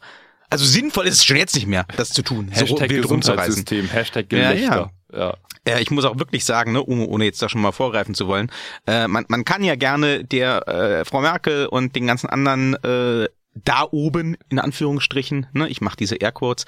also 0.49 0.63
sinnvoll 0.63 1.07
ist 1.07 1.15
es 1.15 1.25
schon 1.25 1.35
jetzt 1.35 1.55
nicht 1.55 1.67
mehr, 1.67 1.85
das 1.97 2.11
zu 2.11 2.21
tun. 2.21 2.49
so 2.53 2.61
Hashtag 2.61 2.89
wild 2.89 3.09
rumzureisen. 3.09 3.65
Gesundheitssystem, 3.65 3.89
Hashtag 3.89 4.29
Gelächter. 4.29 4.61
ja. 4.61 4.75
Ja. 4.77 4.89
Äh, 5.11 5.81
ich 5.81 5.91
muss 5.91 6.05
auch 6.05 6.19
wirklich 6.19 6.45
sagen, 6.45 6.71
ne, 6.71 6.83
ohne, 6.83 7.07
ohne 7.07 7.25
jetzt 7.25 7.41
da 7.41 7.49
schon 7.49 7.61
mal 7.61 7.71
vorgreifen 7.71 8.15
zu 8.15 8.27
wollen, 8.27 8.51
äh, 8.85 9.07
man, 9.07 9.25
man 9.27 9.45
kann 9.45 9.63
ja 9.63 9.75
gerne 9.75 10.23
der 10.23 10.67
äh, 10.67 11.05
Frau 11.05 11.21
Merkel 11.21 11.67
und 11.67 11.95
den 11.95 12.07
ganzen 12.07 12.29
anderen 12.29 12.75
äh, 12.83 13.27
da 13.53 13.87
oben, 13.89 14.37
in 14.49 14.59
Anführungsstrichen, 14.59 15.47
ne, 15.53 15.67
ich 15.67 15.81
mache 15.81 15.97
diese 15.97 16.15
Airquotes, 16.15 16.65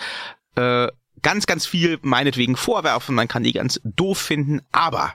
äh, 0.56 0.88
ganz, 1.22 1.46
ganz 1.46 1.66
viel 1.66 2.00
meinetwegen 2.02 2.56
vorwerfen, 2.56 3.16
man 3.16 3.28
kann 3.28 3.44
die 3.44 3.54
ganz 3.54 3.80
doof 3.84 4.18
finden, 4.18 4.62
aber 4.72 5.14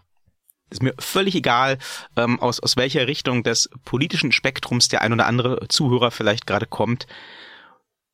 ist 0.71 0.83
mir 0.83 0.95
völlig 0.99 1.35
egal, 1.35 1.78
ähm, 2.16 2.40
aus, 2.40 2.61
aus 2.61 2.76
welcher 2.76 3.07
Richtung 3.07 3.43
des 3.43 3.71
politischen 3.85 4.33
Spektrums 4.33 4.88
der 4.88 5.02
ein 5.02 5.12
oder 5.12 5.26
andere 5.26 5.69
Zuhörer 5.69 6.11
vielleicht 6.11 6.47
gerade 6.47 6.66
kommt. 6.66 7.07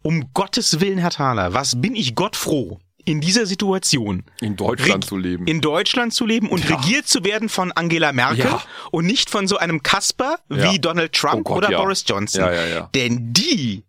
Um 0.03 0.33
Gottes 0.35 0.81
Willen, 0.81 0.99
Herr 0.99 1.11
Thaler, 1.11 1.55
was 1.55 1.81
bin 1.81 1.95
ich 1.95 2.15
Gott 2.15 2.37
froh, 2.37 2.81
in 3.05 3.21
dieser 3.21 3.47
Situation 3.47 4.25
In 4.41 4.57
Deutschland 4.57 5.05
zu 5.05 5.17
leben. 5.17 5.47
in 5.47 5.61
Deutschland 5.61 6.13
zu 6.15 6.27
leben 6.27 6.49
und 6.49 6.69
Ja. 6.69 6.77
regiert 6.77 7.07
zu 7.07 7.25
werden 7.25 7.49
von 7.49 7.73
Angela 7.73 8.13
Merkel 8.13 8.45
Ja. 8.45 8.63
und 8.91 9.07
nicht 9.07 9.31
von 9.31 9.47
so 9.49 9.57
einem 9.59 9.83
Kasper 9.83 10.39
Ja. 10.49 10.73
wie 10.73 10.79
Donald 10.79 11.13
Trump 11.13 11.41
Oh 11.41 11.55
Gott, 11.55 11.59
oder 11.59 11.71
ja. 11.73 11.79
Boris 11.81 12.05
Johnson. 12.07 12.43
Ja, 12.43 12.53
ja, 12.53 12.67
ja. 12.67 12.91
Denn 12.95 13.33
die, 13.33 13.85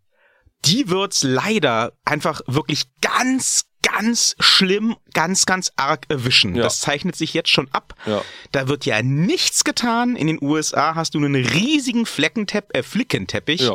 die 0.66 0.90
wird's 0.90 1.24
leider 1.24 1.94
einfach 2.06 2.42
wirklich 2.48 2.84
ganz, 3.02 3.66
ganz 3.82 4.36
schlimm, 4.40 4.96
ganz, 5.14 5.46
ganz 5.46 5.72
arg 5.76 6.06
erwischen. 6.10 6.56
Ja. 6.56 6.64
Das 6.64 6.80
zeichnet 6.80 7.16
sich 7.16 7.34
jetzt 7.34 7.50
schon 7.50 7.68
ab. 7.72 7.96
Ja. 8.06 8.22
Da 8.52 8.68
wird 8.68 8.86
ja 8.86 9.02
nichts 9.02 9.64
getan. 9.64 10.16
In 10.16 10.28
den 10.28 10.38
USA 10.42 10.96
hast 10.96 11.16
du 11.16 11.18
einen 11.18 11.36
riesigen 11.36 12.06
Fleckentepp 12.06 12.70
äh, 12.78 12.84
Flickenteppich, 12.84 13.70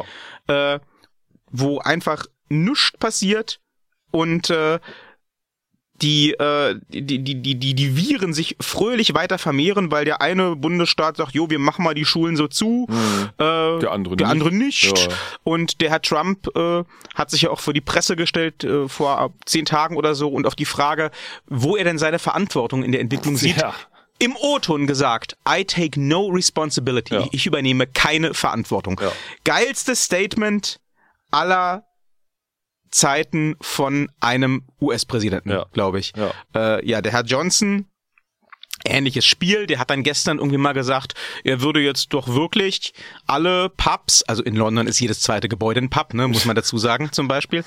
äh, 0.46 0.78
wo 1.50 1.78
einfach 1.80 2.26
nichts 2.48 2.92
passiert 2.98 3.60
und 4.12 4.50
äh, 4.50 4.78
die, 6.02 6.32
äh, 6.32 6.74
die, 6.88 7.02
die, 7.22 7.34
die, 7.42 7.54
die, 7.54 7.74
die 7.74 7.96
Viren 7.96 8.32
sich 8.34 8.56
fröhlich 8.60 9.14
weiter 9.14 9.38
vermehren, 9.38 9.90
weil 9.90 10.04
der 10.04 10.20
eine 10.20 10.54
Bundesstaat 10.56 11.16
sagt, 11.16 11.32
jo, 11.34 11.48
wir 11.50 11.58
machen 11.58 11.84
mal 11.84 11.94
die 11.94 12.04
Schulen 12.04 12.36
so 12.36 12.48
zu, 12.48 12.86
äh, 13.38 13.78
Der 13.80 13.92
andere 13.92 14.16
der 14.16 14.26
nicht. 14.26 14.32
andere 14.32 14.52
nicht. 14.54 14.98
Ja. 14.98 15.14
Und 15.44 15.80
der 15.80 15.90
Herr 15.90 16.02
Trump 16.02 16.48
äh, 16.56 16.84
hat 17.14 17.30
sich 17.30 17.42
ja 17.42 17.50
auch 17.50 17.60
vor 17.60 17.72
die 17.72 17.80
Presse 17.80 18.16
gestellt 18.16 18.62
äh, 18.64 18.88
vor 18.88 19.32
zehn 19.46 19.64
Tagen 19.64 19.96
oder 19.96 20.14
so 20.14 20.28
und 20.28 20.46
auf 20.46 20.54
die 20.54 20.64
Frage, 20.66 21.10
wo 21.46 21.76
er 21.76 21.84
denn 21.84 21.98
seine 21.98 22.18
Verantwortung 22.18 22.82
in 22.82 22.92
der 22.92 23.00
Entwicklung 23.00 23.36
sieht, 23.36 23.56
Ja. 23.56 23.74
im 24.18 24.36
O-Ton 24.36 24.86
gesagt, 24.86 25.36
I 25.48 25.64
take 25.64 26.00
no 26.00 26.26
responsibility. 26.28 27.14
Ja. 27.14 27.26
Ich 27.32 27.46
übernehme 27.46 27.86
keine 27.86 28.34
Verantwortung. 28.34 29.00
Geilstes 29.44 30.04
Statement 30.04 30.78
aller 31.30 31.84
Zeiten 32.90 33.56
von 33.60 34.10
einem 34.20 34.62
US-Präsidenten, 34.80 35.50
Ja. 35.50 35.66
glaube 35.72 35.98
ich. 35.98 36.12
Ja. 36.16 36.32
Äh, 36.54 36.86
ja, 36.88 37.00
der 37.02 37.12
Herr 37.12 37.24
Johnson, 37.24 37.86
ähnliches 38.84 39.24
Spiel, 39.24 39.66
der 39.66 39.78
hat 39.78 39.90
dann 39.90 40.02
gestern 40.02 40.38
irgendwie 40.38 40.58
mal 40.58 40.72
gesagt, 40.72 41.14
er 41.44 41.60
würde 41.60 41.80
jetzt 41.80 42.12
doch 42.12 42.28
wirklich 42.28 42.92
alle 43.26 43.68
Pubs, 43.70 44.22
also 44.24 44.42
in 44.42 44.54
London 44.54 44.86
ist 44.86 45.00
jedes 45.00 45.20
zweite 45.20 45.48
Gebäude 45.48 45.80
ein 45.80 45.90
Pub, 45.90 46.14
ne, 46.14 46.28
muss 46.28 46.44
man 46.44 46.54
dazu 46.54 46.78
sagen 46.78 47.10
zum 47.10 47.26
Beispiel, 47.26 47.64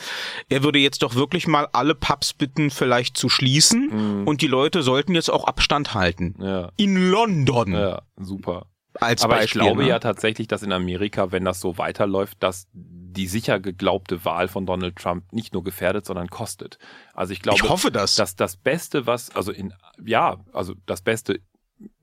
er 0.50 0.64
würde 0.64 0.80
jetzt 0.80 1.02
doch 1.04 1.16
wirklich 1.16 1.48
mal 1.48 1.68
alle 1.74 1.96
Pubs 1.96 2.34
bitten, 2.34 2.70
vielleicht 2.70 3.18
zu 3.18 3.28
schließen 3.28 4.24
und 4.26 4.42
die 4.42 4.48
Leute 4.48 4.82
sollten 4.84 5.14
jetzt 5.16 5.30
auch 5.30 5.46
Abstand 5.46 5.94
halten. 5.94 6.36
Ja. 6.40 6.72
In 6.78 7.10
London 7.12 7.74
Ja, 7.74 8.02
super. 8.18 8.68
Als 8.96 9.24
Aber 9.24 9.36
Beispiel. 9.36 9.62
ich 9.62 9.68
glaube 9.68 9.84
ne? 9.84 9.90
ja 9.90 10.00
tatsächlich, 10.00 10.48
dass 10.48 10.64
in 10.64 10.72
Amerika, 10.72 11.32
wenn 11.32 11.46
das 11.46 11.60
so 11.60 11.78
weiterläuft, 11.78 12.42
dass 12.42 12.68
die 12.74 13.28
sicher 13.28 13.60
geglaubte 13.60 14.24
Wahl 14.26 14.48
von 14.48 14.66
Donald 14.66 14.96
Trump 14.96 15.32
nicht 15.32 15.54
nur 15.54 15.64
gefährdet, 15.64 16.06
sondern 16.06 16.30
kostet. 16.30 16.78
Also 17.14 17.34
ich 17.34 17.42
glaube, 17.42 17.60
ich 17.62 17.70
hoffe 17.70 17.92
das. 17.92 18.16
dass 18.16 18.36
das 18.36 18.58
Beste, 18.58 19.06
was, 19.06 19.36
also 19.36 19.52
in, 19.52 19.74
ja, 20.04 20.38
also 20.54 20.76
das 20.86 21.02
Beste, 21.02 21.40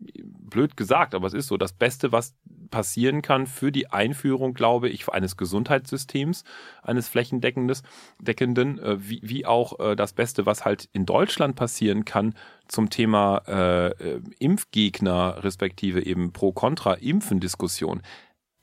blöd 0.09 0.76
gesagt, 0.76 1.14
aber 1.14 1.26
es 1.26 1.35
ist 1.35 1.49
so, 1.49 1.56
das 1.56 1.73
Beste, 1.73 2.12
was 2.12 2.35
passieren 2.71 3.23
kann 3.23 3.47
für 3.47 3.71
die 3.71 3.90
Einführung, 3.90 4.54
glaube 4.54 4.88
ich, 4.88 5.09
eines 5.09 5.37
Gesundheitssystems, 5.37 6.45
eines 6.83 7.09
flächendeckendes, 7.09 7.83
deckenden, 8.21 8.78
äh, 8.78 8.97
wie, 8.99 9.21
wie 9.23 9.47
auch 9.47 9.78
äh, 9.78 9.97
das 9.97 10.12
Beste, 10.12 10.47
was 10.47 10.64
halt 10.64 10.88
in 10.92 11.06
Deutschland 11.06 11.56
passieren 11.56 12.04
kann 12.04 12.35
zum 12.68 12.90
Thema 12.90 13.38
äh, 13.47 14.21
Impfgegner, 14.38 15.45
respektive 15.45 16.04
eben 16.04 16.33
Pro-Kontra-Impfen-Diskussion, 16.33 18.02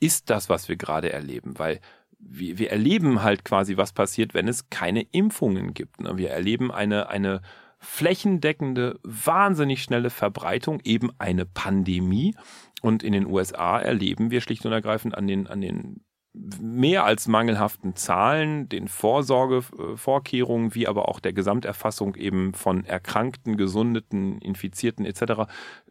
ist 0.00 0.30
das, 0.30 0.48
was 0.48 0.68
wir 0.68 0.76
gerade 0.76 1.12
erleben, 1.12 1.58
weil 1.58 1.80
wir, 2.18 2.58
wir 2.58 2.70
erleben 2.70 3.22
halt 3.22 3.44
quasi, 3.44 3.76
was 3.76 3.92
passiert, 3.92 4.34
wenn 4.34 4.48
es 4.48 4.70
keine 4.70 5.02
Impfungen 5.02 5.74
gibt. 5.74 6.00
Ne? 6.00 6.16
Wir 6.16 6.30
erleben 6.30 6.72
eine, 6.72 7.08
eine 7.08 7.42
flächendeckende, 7.84 8.98
wahnsinnig 9.02 9.82
schnelle 9.82 10.10
Verbreitung, 10.10 10.80
eben 10.84 11.10
eine 11.18 11.46
Pandemie. 11.46 12.34
Und 12.82 13.02
in 13.02 13.12
den 13.12 13.26
USA 13.26 13.78
erleben 13.78 14.30
wir 14.30 14.40
schlicht 14.40 14.66
und 14.66 14.72
ergreifend 14.72 15.16
an 15.16 15.26
den, 15.26 15.46
an 15.46 15.60
den 15.60 16.03
mehr 16.34 17.04
als 17.04 17.28
mangelhaften 17.28 17.94
Zahlen, 17.94 18.68
den 18.68 18.88
Vorsorgevorkehrungen, 18.88 20.74
wie 20.74 20.88
aber 20.88 21.08
auch 21.08 21.20
der 21.20 21.32
Gesamterfassung 21.32 22.16
eben 22.16 22.54
von 22.54 22.84
Erkrankten, 22.84 23.56
Gesundeten, 23.56 24.40
Infizierten 24.40 25.06
etc., 25.06 25.44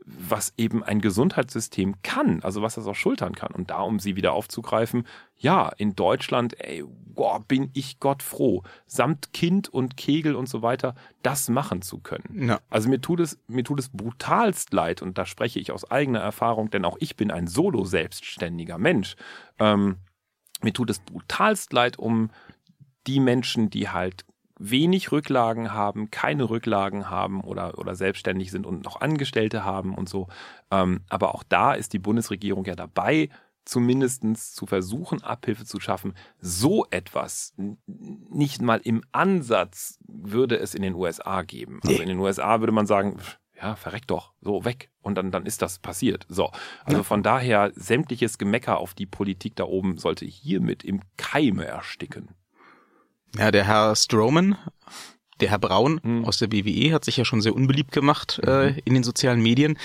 was 0.06 0.53
eben 0.58 0.84
ein 0.84 0.99
Gesundheitssystem 0.99 1.95
kann, 2.03 2.43
also 2.43 2.62
was 2.62 2.75
das 2.75 2.88
auch 2.88 2.95
schultern 2.95 3.36
kann. 3.36 3.53
Und 3.53 3.69
da, 3.69 3.79
um 3.79 3.99
sie 3.99 4.17
wieder 4.17 4.34
aufzugreifen, 4.34 5.08
ja, 5.38 5.69
in 5.77 5.95
Deutschland, 5.95 6.60
ey, 6.60 6.84
boah, 6.86 7.39
bin 7.39 7.69
ich 7.73 8.01
Gott 8.01 8.21
froh, 8.21 8.63
samt 8.86 9.32
Kind 9.32 9.69
und 9.69 9.95
Kegel 9.95 10.36
und 10.36 10.49
so 10.49 10.62
weiter, 10.62 10.93
das 11.21 11.47
machen 11.47 11.82
zu 11.82 11.99
können. 11.99 12.49
Ja. 12.49 12.60
Also 12.69 12.89
mir 12.89 12.99
tut 12.99 13.21
es, 13.21 13.39
mir 13.47 13.63
tut 13.63 13.79
es 13.79 13.88
brutalst 13.88 14.73
leid, 14.73 15.01
und 15.01 15.17
da 15.17 15.25
spreche 15.25 15.60
ich 15.60 15.71
aus 15.71 15.89
eigener 15.89 16.19
Erfahrung, 16.19 16.69
denn 16.69 16.84
auch 16.84 16.97
ich 16.99 17.15
bin 17.15 17.32
ein 17.32 17.47
solo-selbstständiger 17.47 18.77
Mensch. 18.77 19.15
Ähm, 19.58 19.99
mir 20.63 20.73
tut 20.73 20.89
es 20.89 20.99
brutalst 20.99 21.73
leid 21.73 21.99
um 21.99 22.32
die 23.08 23.19
Menschen, 23.19 23.69
die 23.69 23.89
halt 23.89 24.26
wenig 24.60 25.12
Rücklagen 25.12 25.73
haben, 25.73 26.10
keine 26.12 26.49
Rücklagen 26.49 27.10
haben 27.10 27.41
oder, 27.41 27.78
oder 27.78 27.95
selbstständig 27.95 28.52
sind 28.52 28.65
und 28.65 28.84
noch 28.84 29.02
Angestellte 29.02 29.65
haben 29.65 29.93
und 29.93 30.08
so. 30.08 30.28
Ähm, 30.71 31.02
aber 31.10 31.36
auch 31.36 31.43
da 31.43 31.73
ist 31.73 31.93
die 31.93 31.99
Bundesregierung 31.99 32.65
ja 32.65 32.76
dabei, 32.76 33.30
zumindestens 33.65 34.54
zu 34.54 34.65
versuchen, 34.65 35.23
Abhilfe 35.23 35.65
zu 35.65 35.80
schaffen. 35.80 36.13
So 36.39 36.86
etwas 36.91 37.54
nicht 37.88 38.62
mal 38.62 38.82
im 38.84 39.04
Ansatz 39.12 39.99
würde 40.08 40.58
es 40.58 40.76
in 40.76 40.82
den 40.82 40.95
USA 40.95 41.41
geben. 41.43 41.80
Also 41.86 42.02
in 42.02 42.10
den 42.10 42.19
USA 42.19 42.60
würde 42.60 42.73
man 42.73 42.88
sagen, 42.88 43.17
pff, 43.17 43.39
ja, 43.62 43.76
verreck 43.76 44.08
doch, 44.08 44.34
so 44.42 44.66
weg. 44.66 44.89
Und 45.02 45.16
dann, 45.16 45.32
dann 45.32 45.46
ist 45.46 45.62
das 45.62 45.80
passiert. 45.80 46.26
So. 46.30 46.52
Also 46.86 47.04
von 47.04 47.24
daher, 47.24 47.72
sämtliches 47.76 48.38
Gemecker 48.38 48.78
auf 48.78 48.94
die 48.94 49.06
Politik 49.06 49.56
da 49.56 49.63
oben 49.66 49.98
sollte 49.98 50.26
hiermit 50.26 50.84
im 50.84 51.02
Keime 51.18 51.66
ersticken. 51.66 52.30
Ja, 53.38 53.52
der 53.52 53.66
Herr 53.66 53.96
Stroman, 53.96 54.58
der 55.39 55.50
Herr 55.50 55.60
Braun 55.60 56.00
Hm. 56.04 56.26
aus 56.26 56.38
der 56.38 56.48
BWE 56.48 56.94
hat 56.94 57.04
sich 57.04 57.18
ja 57.18 57.26
schon 57.26 57.42
sehr 57.42 57.56
unbeliebt 57.56 57.92
gemacht 57.92 58.39
äh, 58.44 58.78
in 58.86 58.94
den 58.94 59.04
sozialen 59.04 59.42
Medien, 59.42 59.78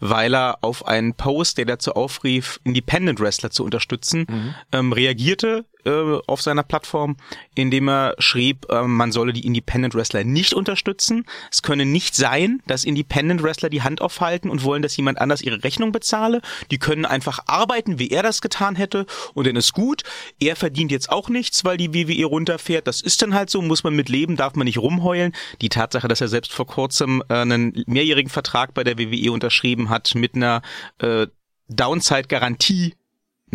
weil 0.00 0.34
er 0.34 0.58
auf 0.62 0.86
einen 0.86 1.14
Post, 1.14 1.58
der 1.58 1.66
dazu 1.66 1.92
aufrief, 1.92 2.58
Independent 2.64 3.20
Wrestler 3.20 3.50
zu 3.50 3.64
unterstützen, 3.64 4.26
Mhm. 4.28 4.54
ähm, 4.72 4.92
reagierte 4.92 5.66
äh, 5.84 6.18
auf 6.26 6.42
seiner 6.42 6.62
Plattform, 6.62 7.16
indem 7.54 7.88
er 7.88 8.14
schrieb, 8.18 8.66
ähm, 8.70 8.96
man 8.96 9.12
solle 9.12 9.32
die 9.32 9.46
Independent 9.46 9.94
Wrestler 9.94 10.24
nicht 10.24 10.54
unterstützen. 10.54 11.24
Es 11.50 11.62
könne 11.62 11.84
nicht 11.84 12.14
sein, 12.14 12.62
dass 12.66 12.84
Independent 12.84 13.42
Wrestler 13.42 13.70
die 13.70 13.82
Hand 13.82 14.00
aufhalten 14.00 14.50
und 14.50 14.64
wollen, 14.64 14.82
dass 14.82 14.96
jemand 14.96 15.20
anders 15.20 15.42
ihre 15.42 15.64
Rechnung 15.64 15.92
bezahle. 15.92 16.40
Die 16.70 16.78
können 16.78 17.04
einfach 17.04 17.40
arbeiten, 17.46 17.98
wie 17.98 18.10
er 18.10 18.22
das 18.22 18.40
getan 18.40 18.76
hätte 18.76 19.06
und 19.34 19.46
dann 19.46 19.56
ist 19.56 19.72
gut. 19.72 20.02
Er 20.40 20.56
verdient 20.56 20.90
jetzt 20.90 21.10
auch 21.10 21.28
nichts, 21.28 21.64
weil 21.64 21.76
die 21.76 21.94
WWE 21.94 22.26
runterfährt. 22.26 22.86
Das 22.86 23.00
ist 23.00 23.22
dann 23.22 23.34
halt 23.34 23.50
so, 23.50 23.62
muss 23.62 23.84
man 23.84 23.94
mit 23.94 24.08
leben, 24.08 24.36
darf 24.36 24.54
man 24.54 24.66
nicht 24.66 24.78
rumheulen. 24.78 25.32
Die 25.60 25.68
Tatsache, 25.68 26.08
dass 26.08 26.20
er 26.20 26.28
selbst 26.28 26.52
vor 26.52 26.66
kurzem 26.66 27.22
äh, 27.28 27.34
einen 27.34 27.84
mehrjährigen 27.86 28.30
Vertrag 28.30 28.74
bei 28.74 28.84
der 28.84 28.98
WWE 28.98 29.32
unterschrieben 29.32 29.90
hat 29.90 30.14
mit 30.14 30.34
einer 30.34 30.62
äh, 30.98 31.26
Downside-Garantie 31.68 32.94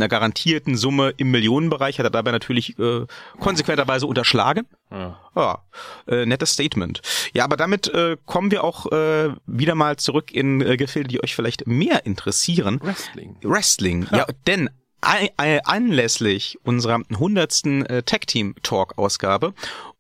einer 0.01 0.07
garantierten 0.09 0.75
Summe 0.75 1.13
im 1.17 1.31
Millionenbereich 1.31 1.99
hat 1.99 2.05
er 2.05 2.09
dabei 2.09 2.31
natürlich 2.31 2.77
äh, 2.79 3.05
konsequenterweise 3.39 4.07
unterschlagen. 4.07 4.65
Ja. 4.91 5.19
Ja, 5.35 5.63
äh, 6.07 6.25
nettes 6.25 6.53
Statement. 6.53 7.01
Ja, 7.33 7.43
aber 7.43 7.57
damit 7.57 7.87
äh, 7.93 8.17
kommen 8.25 8.51
wir 8.51 8.63
auch 8.63 8.91
äh, 8.91 9.29
wieder 9.45 9.75
mal 9.75 9.97
zurück 9.97 10.31
in 10.31 10.61
äh, 10.61 10.77
Gefilde, 10.77 11.09
die 11.09 11.23
euch 11.23 11.35
vielleicht 11.35 11.67
mehr 11.67 12.05
interessieren. 12.05 12.79
Wrestling. 12.81 13.37
Wrestling. 13.43 14.07
Ja, 14.11 14.25
denn 14.47 14.69
ei- 15.01 15.31
ei- 15.37 15.63
anlässlich 15.65 16.57
unserer 16.63 16.99
hundertsten 17.17 17.85
äh, 17.85 18.03
Tag 18.03 18.27
Team 18.27 18.55
Talk 18.63 18.97
Ausgabe 18.97 19.53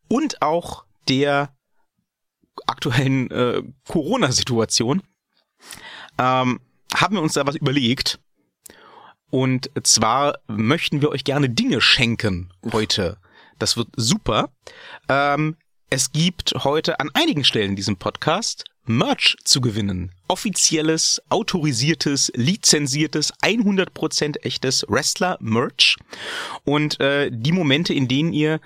und 0.07 0.41
auch 0.41 0.85
der 1.07 1.53
aktuellen 2.67 3.31
äh, 3.31 3.61
Corona-Situation 3.87 5.01
ähm, 6.17 6.59
haben 6.93 7.15
wir 7.15 7.21
uns 7.21 7.33
da 7.33 7.45
was 7.45 7.55
überlegt. 7.55 8.19
Und 9.29 9.69
zwar 9.83 10.39
möchten 10.47 11.01
wir 11.01 11.09
euch 11.09 11.23
gerne 11.23 11.49
Dinge 11.49 11.81
schenken 11.81 12.51
heute. 12.71 13.17
Das 13.59 13.77
wird 13.77 13.89
super. 13.95 14.49
Ähm, 15.07 15.55
es 15.89 16.11
gibt 16.11 16.53
heute 16.63 16.99
an 16.99 17.09
einigen 17.13 17.43
Stellen 17.43 17.71
in 17.71 17.75
diesem 17.75 17.97
Podcast 17.97 18.65
Merch 18.85 19.37
zu 19.43 19.61
gewinnen. 19.61 20.11
Offizielles, 20.27 21.21
autorisiertes, 21.29 22.31
lizenziertes, 22.35 23.33
100% 23.43 24.43
echtes 24.43 24.83
Wrestler-Merch. 24.87 25.97
Und 26.63 26.99
äh, 26.99 27.29
die 27.31 27.51
Momente, 27.51 27.93
in 27.93 28.07
denen 28.07 28.33
ihr 28.33 28.59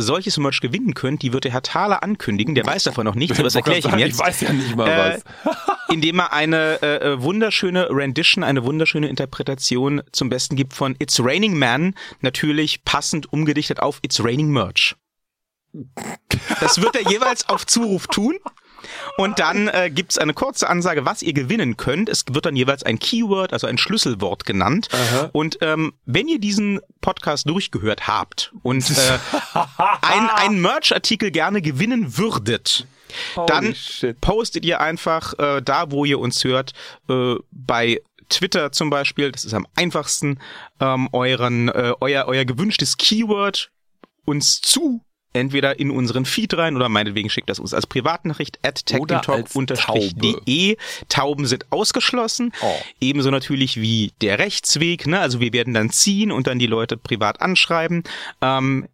solches 0.00 0.36
Merch 0.38 0.60
gewinnen 0.60 0.94
könnt, 0.94 1.22
die 1.22 1.32
wird 1.32 1.44
der 1.44 1.52
Herr 1.52 1.62
Thaler 1.62 2.02
ankündigen. 2.02 2.54
Der 2.54 2.66
weiß 2.66 2.84
davon 2.84 3.04
noch 3.04 3.14
nichts, 3.14 3.34
aber 3.38 3.44
das 3.44 3.54
erkläre 3.54 3.78
ich 3.78 3.86
ihm 3.86 3.98
jetzt. 3.98 4.14
Ich 4.14 4.18
weiß 4.18 4.40
ja 4.40 4.52
nicht 4.52 4.76
mal 4.76 4.88
Äh, 4.88 5.20
was. 5.44 5.56
indem 5.88 6.18
er 6.18 6.32
eine 6.32 6.82
äh, 6.82 7.12
äh, 7.12 7.22
wunderschöne 7.22 7.88
Rendition, 7.90 8.44
eine 8.44 8.64
wunderschöne 8.64 9.08
Interpretation 9.08 10.02
zum 10.12 10.28
Besten 10.28 10.56
gibt 10.56 10.74
von 10.74 10.96
It's 10.98 11.20
Raining 11.22 11.58
Man, 11.58 11.94
natürlich 12.20 12.84
passend 12.84 13.32
umgedichtet 13.32 13.80
auf 13.80 13.98
It's 14.02 14.22
Raining 14.22 14.50
Merch. 14.50 14.96
Das 16.60 16.80
wird 16.80 16.96
er 16.96 17.10
jeweils 17.10 17.48
auf 17.48 17.66
Zuruf 17.66 18.06
tun. 18.06 18.36
Und 19.16 19.38
dann 19.38 19.68
äh, 19.68 19.90
gibt's 19.90 20.18
eine 20.18 20.34
kurze 20.34 20.68
Ansage, 20.68 21.04
was 21.04 21.22
ihr 21.22 21.32
gewinnen 21.32 21.76
könnt. 21.76 22.08
Es 22.08 22.24
wird 22.30 22.46
dann 22.46 22.56
jeweils 22.56 22.82
ein 22.82 22.98
Keyword, 22.98 23.52
also 23.52 23.66
ein 23.66 23.78
Schlüsselwort 23.78 24.44
genannt. 24.44 24.88
Und 25.32 25.58
ähm, 25.60 25.94
wenn 26.04 26.28
ihr 26.28 26.38
diesen 26.38 26.80
Podcast 27.00 27.48
durchgehört 27.48 28.06
habt 28.06 28.52
und 28.62 28.88
äh, 28.90 29.18
ein, 30.02 30.28
ein 30.30 30.60
Merch-Artikel 30.60 31.30
gerne 31.30 31.62
gewinnen 31.62 32.18
würdet, 32.18 32.86
dann 33.46 33.66
Holy 33.66 33.74
shit. 33.74 34.20
postet 34.20 34.64
ihr 34.64 34.80
einfach 34.80 35.34
äh, 35.38 35.62
da, 35.62 35.90
wo 35.90 36.04
ihr 36.04 36.18
uns 36.18 36.42
hört, 36.44 36.72
äh, 37.08 37.36
bei 37.50 38.00
Twitter 38.28 38.72
zum 38.72 38.90
Beispiel, 38.90 39.30
das 39.32 39.44
ist 39.44 39.54
am 39.54 39.66
einfachsten, 39.76 40.40
ähm, 40.80 41.08
euren, 41.12 41.68
äh, 41.68 41.92
euer, 42.00 42.26
euer 42.26 42.44
gewünschtes 42.44 42.96
Keyword 42.96 43.70
uns 44.24 44.60
zu, 44.60 45.00
entweder 45.36 45.78
in 45.78 45.90
unseren 45.90 46.24
Feed 46.24 46.56
rein 46.56 46.76
oder 46.76 46.88
meinetwegen 46.88 47.30
schickt 47.30 47.48
das 47.50 47.58
uns 47.58 47.74
als 47.74 47.86
Privatnachricht 47.86 48.58
at 48.62 48.86
technitalk-de. 48.86 50.76
Tauben 51.08 51.46
sind 51.46 51.66
ausgeschlossen. 51.70 52.52
Oh. 52.60 52.74
Ebenso 53.00 53.30
natürlich 53.30 53.80
wie 53.80 54.12
der 54.20 54.38
Rechtsweg, 54.38 55.06
ne? 55.06 55.20
Also 55.20 55.40
wir 55.40 55.52
werden 55.52 55.74
dann 55.74 55.90
ziehen 55.90 56.32
und 56.32 56.46
dann 56.46 56.58
die 56.58 56.66
Leute 56.66 56.96
privat 56.96 57.40
anschreiben. 57.40 58.02
Ähm, 58.40 58.88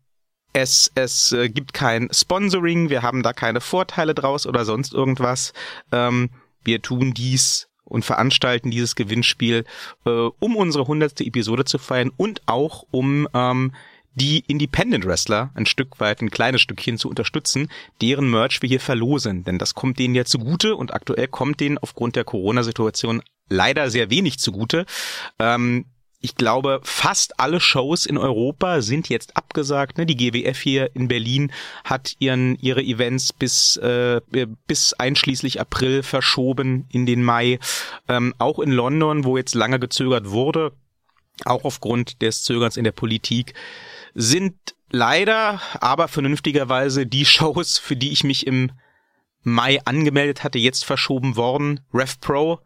es, 0.52 0.92
es 0.94 1.32
äh, 1.32 1.48
gibt 1.48 1.72
kein 1.72 2.08
Sponsoring, 2.12 2.90
wir 2.90 3.02
haben 3.02 3.22
da 3.22 3.32
keine 3.32 3.60
Vorteile 3.60 4.14
draus 4.14 4.46
oder 4.46 4.64
sonst 4.64 4.92
irgendwas. 4.92 5.52
Ähm, 5.90 6.30
wir 6.64 6.82
tun 6.82 7.14
dies 7.14 7.68
und 7.84 8.04
veranstalten 8.04 8.70
dieses 8.70 8.94
Gewinnspiel, 8.94 9.64
äh, 10.04 10.10
um 10.10 10.56
unsere 10.56 10.86
hundertste 10.86 11.24
Episode 11.24 11.64
zu 11.64 11.78
feiern 11.78 12.10
und 12.16 12.42
auch 12.46 12.84
um 12.90 13.28
ähm, 13.34 13.72
die 14.14 14.44
Independent 14.46 15.06
Wrestler 15.06 15.50
ein 15.54 15.66
Stück 15.66 16.00
weit, 16.00 16.20
ein 16.20 16.30
kleines 16.30 16.60
Stückchen 16.60 16.98
zu 16.98 17.08
unterstützen, 17.08 17.70
deren 18.00 18.30
Merch 18.30 18.60
wir 18.62 18.68
hier 18.68 18.80
verlosen. 18.80 19.44
Denn 19.44 19.58
das 19.58 19.74
kommt 19.74 19.98
denen 19.98 20.14
ja 20.14 20.24
zugute 20.24 20.76
und 20.76 20.92
aktuell 20.92 21.28
kommt 21.28 21.60
denen 21.60 21.78
aufgrund 21.78 22.16
der 22.16 22.24
Corona-Situation 22.24 23.22
leider 23.48 23.90
sehr 23.90 24.10
wenig 24.10 24.38
zugute. 24.38 24.86
Ähm, 25.38 25.86
ich 26.24 26.36
glaube, 26.36 26.80
fast 26.84 27.40
alle 27.40 27.60
Shows 27.60 28.06
in 28.06 28.16
Europa 28.16 28.80
sind 28.80 29.08
jetzt 29.08 29.36
abgesagt. 29.36 29.98
Ne? 29.98 30.06
Die 30.06 30.16
GWF 30.16 30.58
hier 30.58 30.94
in 30.94 31.08
Berlin 31.08 31.50
hat 31.82 32.14
ihren 32.20 32.56
ihre 32.60 32.80
Events 32.80 33.32
bis 33.32 33.76
äh, 33.78 34.20
bis 34.68 34.94
einschließlich 34.94 35.60
April 35.60 36.04
verschoben 36.04 36.86
in 36.90 37.06
den 37.06 37.24
Mai. 37.24 37.58
Ähm, 38.08 38.34
auch 38.38 38.60
in 38.60 38.70
London, 38.70 39.24
wo 39.24 39.36
jetzt 39.36 39.56
lange 39.56 39.80
gezögert 39.80 40.30
wurde, 40.30 40.72
auch 41.44 41.64
aufgrund 41.64 42.22
des 42.22 42.44
Zögerns 42.44 42.76
in 42.76 42.84
der 42.84 42.92
Politik, 42.92 43.54
sind 44.14 44.54
leider, 44.90 45.60
aber 45.80 46.08
vernünftigerweise 46.08 47.06
die 47.06 47.24
Shows, 47.24 47.78
für 47.78 47.96
die 47.96 48.12
ich 48.12 48.24
mich 48.24 48.46
im 48.46 48.72
Mai 49.42 49.80
angemeldet 49.84 50.44
hatte, 50.44 50.58
jetzt 50.58 50.84
verschoben 50.84 51.36
worden. 51.36 51.80
Rev 51.92 52.14
Pro 52.20 52.60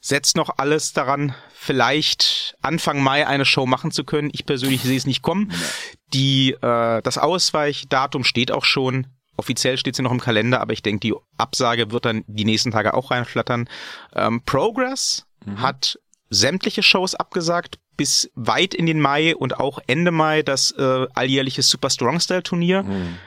setzt 0.00 0.36
noch 0.36 0.50
alles 0.56 0.92
daran, 0.92 1.34
vielleicht 1.52 2.56
Anfang 2.62 3.02
Mai 3.02 3.26
eine 3.26 3.44
Show 3.44 3.66
machen 3.66 3.90
zu 3.90 4.04
können. 4.04 4.30
Ich 4.32 4.46
persönlich 4.46 4.82
sehe 4.82 4.96
es 4.96 5.06
nicht 5.06 5.22
kommen. 5.22 5.52
Die, 6.14 6.52
äh, 6.52 7.02
das 7.02 7.18
Ausweichdatum 7.18 8.24
steht 8.24 8.50
auch 8.52 8.64
schon. 8.64 9.08
Offiziell 9.36 9.78
steht 9.78 9.96
sie 9.96 10.02
noch 10.02 10.12
im 10.12 10.20
Kalender, 10.20 10.60
aber 10.60 10.72
ich 10.72 10.82
denke, 10.82 11.00
die 11.00 11.14
Absage 11.38 11.90
wird 11.90 12.04
dann 12.04 12.24
die 12.26 12.44
nächsten 12.44 12.70
Tage 12.70 12.94
auch 12.94 13.10
reinflattern. 13.10 13.68
Ähm, 14.14 14.42
Progress 14.44 15.26
hat 15.56 15.98
sämtliche 16.28 16.82
Shows 16.82 17.14
abgesagt 17.14 17.78
bis 18.00 18.30
weit 18.34 18.72
in 18.72 18.86
den 18.86 18.98
Mai 18.98 19.36
und 19.36 19.60
auch 19.60 19.78
Ende 19.86 20.10
Mai 20.10 20.42
das 20.42 20.70
äh, 20.70 21.06
alljährliche 21.12 21.60
Super 21.60 21.90
Strong 21.90 22.18
Style 22.18 22.42
Turnier. 22.42 22.82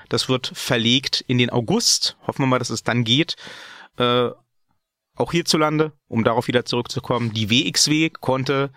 Das 0.09 0.29
wird 0.29 0.51
verlegt 0.55 1.23
in 1.27 1.37
den 1.37 1.51
August. 1.51 2.17
Hoffen 2.25 2.41
wir 2.41 2.47
mal, 2.47 2.57
dass 2.57 2.71
es 2.71 2.81
dann 2.81 3.03
geht. 3.03 3.35
Äh, 3.99 4.29
auch 5.15 5.31
hierzulande, 5.31 5.91
um 6.07 6.23
darauf 6.23 6.47
wieder 6.47 6.65
zurückzukommen, 6.65 7.35
die 7.35 7.51
WXW 7.51 8.09
konnte 8.09 8.71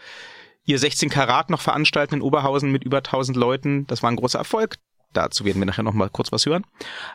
ihr 0.66 0.78
16 0.78 1.09
Karat 1.09 1.48
noch 1.48 1.62
veranstalten 1.62 2.16
in 2.16 2.20
Oberhausen 2.20 2.70
mit 2.70 2.85
über 2.85 2.98
1000 2.98 3.35
Leuten. 3.35 3.87
Das 3.87 4.02
war 4.02 4.11
ein 4.11 4.16
großer 4.16 4.38
Erfolg. 4.38 4.76
Dazu 5.14 5.46
werden 5.46 5.62
wir 5.62 5.64
nachher 5.64 5.82
noch 5.82 5.94
mal 5.94 6.11
kurz 6.11 6.30
was 6.30 6.44
hören. 6.44 6.66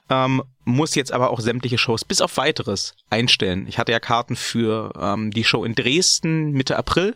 Ähm, 0.09 0.41
muss 0.65 0.95
jetzt 0.95 1.11
aber 1.11 1.29
auch 1.29 1.39
sämtliche 1.39 1.77
Shows 1.77 2.03
bis 2.03 2.19
auf 2.19 2.35
weiteres 2.37 2.95
einstellen. 3.11 3.67
Ich 3.67 3.77
hatte 3.77 3.91
ja 3.91 3.99
Karten 3.99 4.35
für 4.35 4.91
ähm, 4.99 5.29
die 5.29 5.43
Show 5.43 5.65
in 5.65 5.75
Dresden 5.75 6.53
Mitte 6.53 6.77
April. 6.77 7.15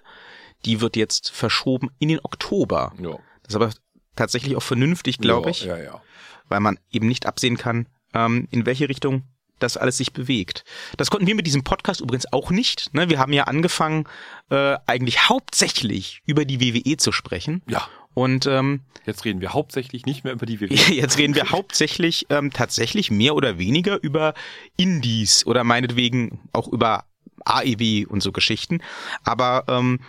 Die 0.65 0.81
wird 0.81 0.95
jetzt 0.95 1.31
verschoben 1.31 1.91
in 1.99 2.09
den 2.09 2.19
Oktober. 2.23 2.93
Ja. 2.99 3.11
Das 3.43 3.49
ist 3.49 3.55
aber 3.55 3.71
tatsächlich 4.15 4.55
auch 4.55 4.63
vernünftig, 4.63 5.19
glaube 5.19 5.51
ich 5.51 5.65
Ja, 5.65 5.77
ja. 5.77 6.01
weil 6.49 6.59
man 6.59 6.79
eben 6.91 7.07
nicht 7.07 7.25
absehen 7.25 7.57
kann, 7.57 7.87
ähm, 8.13 8.47
in 8.51 8.65
welche 8.65 8.89
Richtung 8.89 9.23
das 9.59 9.77
alles 9.77 9.97
sich 9.97 10.11
bewegt. 10.11 10.65
Das 10.97 11.09
konnten 11.09 11.27
wir 11.27 11.35
mit 11.35 11.47
diesem 11.47 11.63
Podcast 11.63 12.01
übrigens 12.01 12.31
auch 12.33 12.51
nicht. 12.51 12.93
Ne? 12.93 13.09
Wir 13.09 13.19
haben 13.19 13.33
ja 13.33 13.45
angefangen, 13.45 14.05
äh, 14.49 14.77
eigentlich 14.85 15.29
hauptsächlich 15.29 16.21
über 16.25 16.45
die 16.45 16.59
WWE 16.59 16.97
zu 16.97 17.11
sprechen. 17.11 17.61
Ja. 17.67 17.87
Und 18.13 18.45
ähm, 18.47 18.81
Jetzt 19.05 19.25
reden 19.25 19.41
wir 19.41 19.53
hauptsächlich 19.53 20.05
nicht 20.05 20.23
mehr 20.23 20.33
über 20.33 20.45
die 20.45 20.59
WWE. 20.61 20.73
jetzt 20.93 21.17
reden 21.17 21.35
wir 21.35 21.51
hauptsächlich 21.51 22.25
ähm, 22.29 22.51
tatsächlich 22.51 23.11
mehr 23.11 23.35
oder 23.35 23.57
weniger 23.57 24.01
über 24.01 24.33
Indies 24.77 25.45
oder 25.45 25.63
meinetwegen 25.63 26.39
auch 26.51 26.67
über 26.67 27.05
AEW 27.45 28.07
und 28.07 28.21
so 28.21 28.31
Geschichten. 28.31 28.81
Aber 29.23 29.65
ähm, 29.67 29.99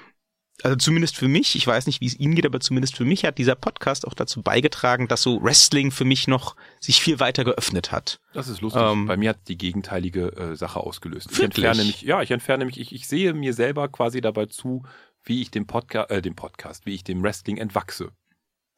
also 0.62 0.76
zumindest 0.76 1.16
für 1.16 1.28
mich, 1.28 1.54
ich 1.56 1.66
weiß 1.66 1.86
nicht, 1.86 2.00
wie 2.00 2.06
es 2.06 2.18
Ihnen 2.18 2.34
geht, 2.34 2.46
aber 2.46 2.60
zumindest 2.60 2.96
für 2.96 3.04
mich 3.04 3.24
hat 3.24 3.38
dieser 3.38 3.54
Podcast 3.54 4.06
auch 4.06 4.14
dazu 4.14 4.42
beigetragen, 4.42 5.06
dass 5.08 5.22
so 5.22 5.42
Wrestling 5.42 5.90
für 5.90 6.04
mich 6.04 6.28
noch 6.28 6.56
sich 6.80 7.00
viel 7.00 7.20
weiter 7.20 7.44
geöffnet 7.44 7.92
hat. 7.92 8.20
Das 8.32 8.48
ist 8.48 8.60
lustig. 8.62 8.82
Ähm, 8.82 9.06
Bei 9.06 9.16
mir 9.16 9.30
hat 9.30 9.48
die 9.48 9.58
gegenteilige 9.58 10.28
äh, 10.36 10.56
Sache 10.56 10.80
ausgelöst. 10.80 11.30
Ich 11.30 11.38
Wirklich? 11.38 11.64
entferne 11.64 11.86
mich, 11.86 12.02
ja, 12.02 12.22
ich 12.22 12.30
entferne 12.30 12.64
mich, 12.64 12.80
ich, 12.80 12.94
ich 12.94 13.06
sehe 13.06 13.32
mir 13.34 13.52
selber 13.54 13.88
quasi 13.88 14.20
dabei 14.20 14.46
zu, 14.46 14.82
wie 15.24 15.42
ich 15.42 15.50
dem 15.50 15.66
Podcast, 15.66 16.10
äh, 16.10 16.22
dem 16.22 16.34
Podcast, 16.36 16.86
wie 16.86 16.94
ich 16.94 17.04
dem 17.04 17.22
Wrestling 17.22 17.58
entwachse. 17.58 18.12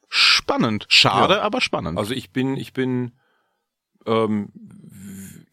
Spannend. 0.08 0.86
Schade, 0.88 1.34
Ja. 1.34 1.42
aber 1.42 1.60
spannend. 1.60 1.98
Also 1.98 2.14
ich 2.14 2.30
bin, 2.30 2.56
ich 2.56 2.72
bin 2.72 3.12
ähm, 4.06 4.48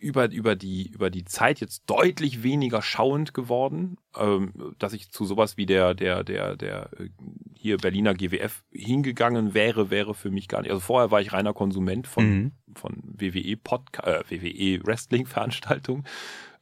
über, 0.05 0.31
über, 0.31 0.55
die, 0.55 0.87
über 0.91 1.09
die 1.09 1.25
Zeit 1.25 1.59
jetzt 1.59 1.83
deutlich 1.87 2.43
weniger 2.43 2.83
schauend 2.83 3.33
geworden, 3.33 3.97
ähm, 4.15 4.75
dass 4.77 4.93
ich 4.93 5.09
zu 5.09 5.25
sowas 5.25 5.57
wie 5.57 5.65
der, 5.65 5.95
der, 5.95 6.23
der, 6.23 6.55
der 6.55 6.91
äh, 6.99 7.09
hier 7.55 7.77
Berliner 7.77 8.13
GWF 8.13 8.63
hingegangen 8.71 9.55
wäre, 9.55 9.89
wäre 9.89 10.13
für 10.13 10.29
mich 10.29 10.47
gar 10.47 10.61
nicht. 10.61 10.69
Also 10.69 10.79
vorher 10.81 11.09
war 11.09 11.21
ich 11.21 11.33
reiner 11.33 11.53
Konsument 11.53 12.05
von, 12.05 12.25
Mhm. 12.25 12.51
von 12.75 13.01
WWE 13.03 13.57
Podcast, 13.57 14.31
äh, 14.31 14.41
WWE 14.41 14.85
Wrestling 14.85 15.25
Veranstaltungen 15.25 16.03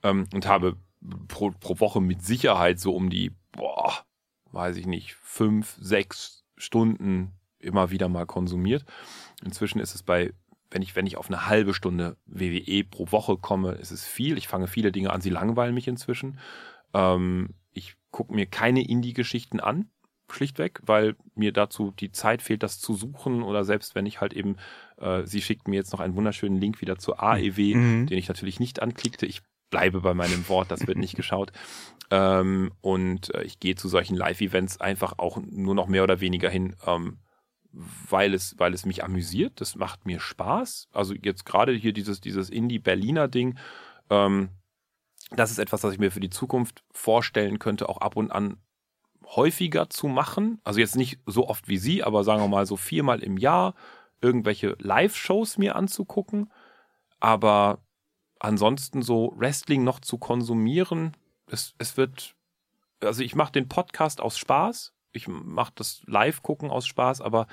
ähm, 0.03 0.27
und 0.33 0.47
habe 0.47 0.77
pro, 1.27 1.51
pro 1.51 1.81
Woche 1.81 1.99
mit 1.99 2.23
Sicherheit 2.23 2.79
so 2.79 2.95
um 2.95 3.09
die, 3.09 3.31
boah, 3.51 3.91
weiß 4.53 4.77
ich 4.77 4.85
nicht, 4.87 5.15
fünf, 5.15 5.77
sechs 5.81 6.45
Stunden 6.55 7.33
immer 7.59 7.91
wieder 7.91 8.07
mal 8.07 8.25
konsumiert. 8.25 8.85
Inzwischen 9.43 9.79
ist 9.79 9.95
es 9.95 10.03
bei, 10.03 10.31
wenn 10.73 10.81
ich, 10.81 10.95
wenn 10.95 11.05
ich 11.05 11.17
auf 11.17 11.27
eine 11.27 11.47
halbe 11.47 11.73
Stunde 11.73 12.17
WWE 12.25 12.83
pro 12.83 13.11
Woche 13.11 13.37
komme, 13.37 13.73
ist 13.73 13.91
es 13.91 14.05
viel. 14.05 14.37
Ich 14.37 14.47
fange 14.47 14.67
viele 14.67 14.91
Dinge 14.91 15.11
an, 15.13 15.21
sie 15.21 15.29
langweilen 15.29 15.73
mich 15.75 15.87
inzwischen. 15.87 16.39
Ähm, 16.93 17.51
ich 17.71 17.95
gucke 18.11 18.33
mir 18.33 18.45
keine 18.45 18.87
Indie-Geschichten 18.87 19.59
an, 19.59 19.89
schlichtweg, 20.29 20.79
weil 20.83 21.15
mir 21.35 21.51
dazu 21.53 21.91
die 21.91 22.11
Zeit 22.11 22.41
fehlt, 22.41 22.63
das 22.63 22.79
zu 22.79 22.95
suchen 22.95 23.43
oder 23.43 23.63
selbst 23.63 23.93
wenn 23.93 24.05
ich 24.07 24.19
halt 24.19 24.33
eben, 24.33 24.57
äh, 24.97 25.25
sie 25.25 25.41
schickt 25.41 25.67
mir 25.67 25.75
jetzt 25.75 25.91
noch 25.93 25.99
einen 25.99 26.15
wunderschönen 26.15 26.59
Link 26.59 26.81
wieder 26.81 26.97
zur 26.97 27.21
AEW, 27.21 27.75
Mhm. 27.75 28.07
den 28.07 28.17
ich 28.17 28.27
natürlich 28.27 28.59
nicht 28.59 28.81
anklickte. 28.81 29.25
Ich 29.27 29.41
bleibe 29.69 30.01
bei 30.01 30.13
meinem 30.13 30.47
Wort, 30.49 30.71
das 30.71 30.87
wird 30.87 30.97
nicht 30.97 31.15
geschaut. 31.15 31.51
Ähm, 32.11 32.71
und 32.81 33.33
äh, 33.33 33.43
ich 33.43 33.59
gehe 33.59 33.75
zu 33.75 33.87
solchen 33.89 34.15
Live-Events 34.15 34.81
einfach 34.81 35.13
auch 35.17 35.37
nur 35.39 35.75
noch 35.75 35.87
mehr 35.87 36.03
oder 36.03 36.19
weniger 36.19 36.49
hin, 36.49 36.75
ähm, 36.85 37.17
weil 37.73 38.33
es, 38.33 38.57
weil 38.59 38.73
es 38.73 38.85
mich 38.85 39.03
amüsiert. 39.03 39.59
Das 39.59 39.75
macht 39.75 40.05
mir 40.05 40.19
Spaß. 40.19 40.87
Also 40.91 41.15
jetzt 41.15 41.45
gerade 41.45 41.73
hier 41.73 41.91
dieses, 41.91 42.21
dieses 42.21 42.49
Indie-Berliner-Ding, 42.49 43.57
ähm, 44.09 44.49
das 45.31 45.51
ist 45.51 45.57
etwas, 45.57 45.81
das 45.81 45.93
ich 45.93 45.99
mir 45.99 46.11
für 46.11 46.19
die 46.19 46.29
Zukunft 46.29 46.83
vorstellen 46.91 47.57
könnte, 47.57 47.89
auch 47.89 47.97
ab 47.97 48.15
und 48.15 48.31
an 48.31 48.57
häufiger 49.25 49.89
zu 49.89 50.07
machen. 50.07 50.59
Also 50.63 50.79
jetzt 50.79 50.95
nicht 50.95 51.19
so 51.25 51.47
oft 51.47 51.67
wie 51.67 51.77
Sie, 51.77 52.03
aber 52.03 52.23
sagen 52.23 52.41
wir 52.41 52.47
mal 52.47 52.65
so 52.67 52.77
viermal 52.77 53.23
im 53.23 53.37
Jahr 53.37 53.73
irgendwelche 54.21 54.75
Live-Shows 54.79 55.57
mir 55.57 55.75
anzugucken. 55.75 56.51
Aber 57.19 57.83
ansonsten 58.39 59.01
so 59.01 59.33
Wrestling 59.35 59.83
noch 59.83 59.99
zu 59.99 60.17
konsumieren, 60.17 61.17
es, 61.47 61.73
es 61.77 61.97
wird, 61.97 62.35
also 63.01 63.23
ich 63.23 63.35
mache 63.35 63.53
den 63.53 63.67
Podcast 63.67 64.21
aus 64.21 64.37
Spaß, 64.37 64.93
ich 65.13 65.27
mache 65.27 65.71
das 65.75 66.01
Live-Gucken 66.07 66.69
aus 66.69 66.85
Spaß, 66.87 67.21
aber 67.21 67.47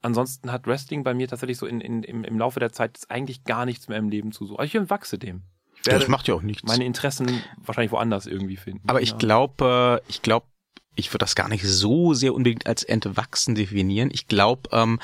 ansonsten 0.00 0.50
hat 0.50 0.66
Wrestling 0.66 1.04
bei 1.04 1.14
mir 1.14 1.28
tatsächlich 1.28 1.58
so 1.58 1.66
in, 1.66 1.80
in, 1.80 2.02
im, 2.02 2.24
im 2.24 2.38
Laufe 2.38 2.60
der 2.60 2.72
Zeit 2.72 2.98
eigentlich 3.08 3.44
gar 3.44 3.64
nichts 3.64 3.88
mehr 3.88 3.98
im 3.98 4.08
Leben 4.08 4.32
zu 4.32 4.46
suchen. 4.46 4.58
Also 4.58 4.78
ich 4.78 4.90
wachse 4.90 5.18
dem. 5.18 5.42
Ich 5.76 5.82
das 5.82 6.08
macht 6.08 6.28
ja 6.28 6.34
auch 6.34 6.42
nichts. 6.42 6.64
Meine 6.64 6.84
Interessen 6.84 7.42
wahrscheinlich 7.56 7.92
woanders 7.92 8.26
irgendwie 8.26 8.56
finden. 8.56 8.88
Aber 8.88 9.02
ich 9.02 9.10
ja. 9.10 9.16
glaube, 9.16 10.02
ich 10.08 10.22
glaube, 10.22 10.46
ich 10.94 11.10
würde 11.10 11.18
das 11.18 11.34
gar 11.34 11.48
nicht 11.48 11.64
so 11.64 12.14
sehr 12.14 12.34
unbedingt 12.34 12.66
als 12.66 12.82
entwachsen 12.82 13.54
definieren. 13.54 14.10
Ich 14.12 14.28
glaube, 14.28 14.68
ähm, 14.72 15.00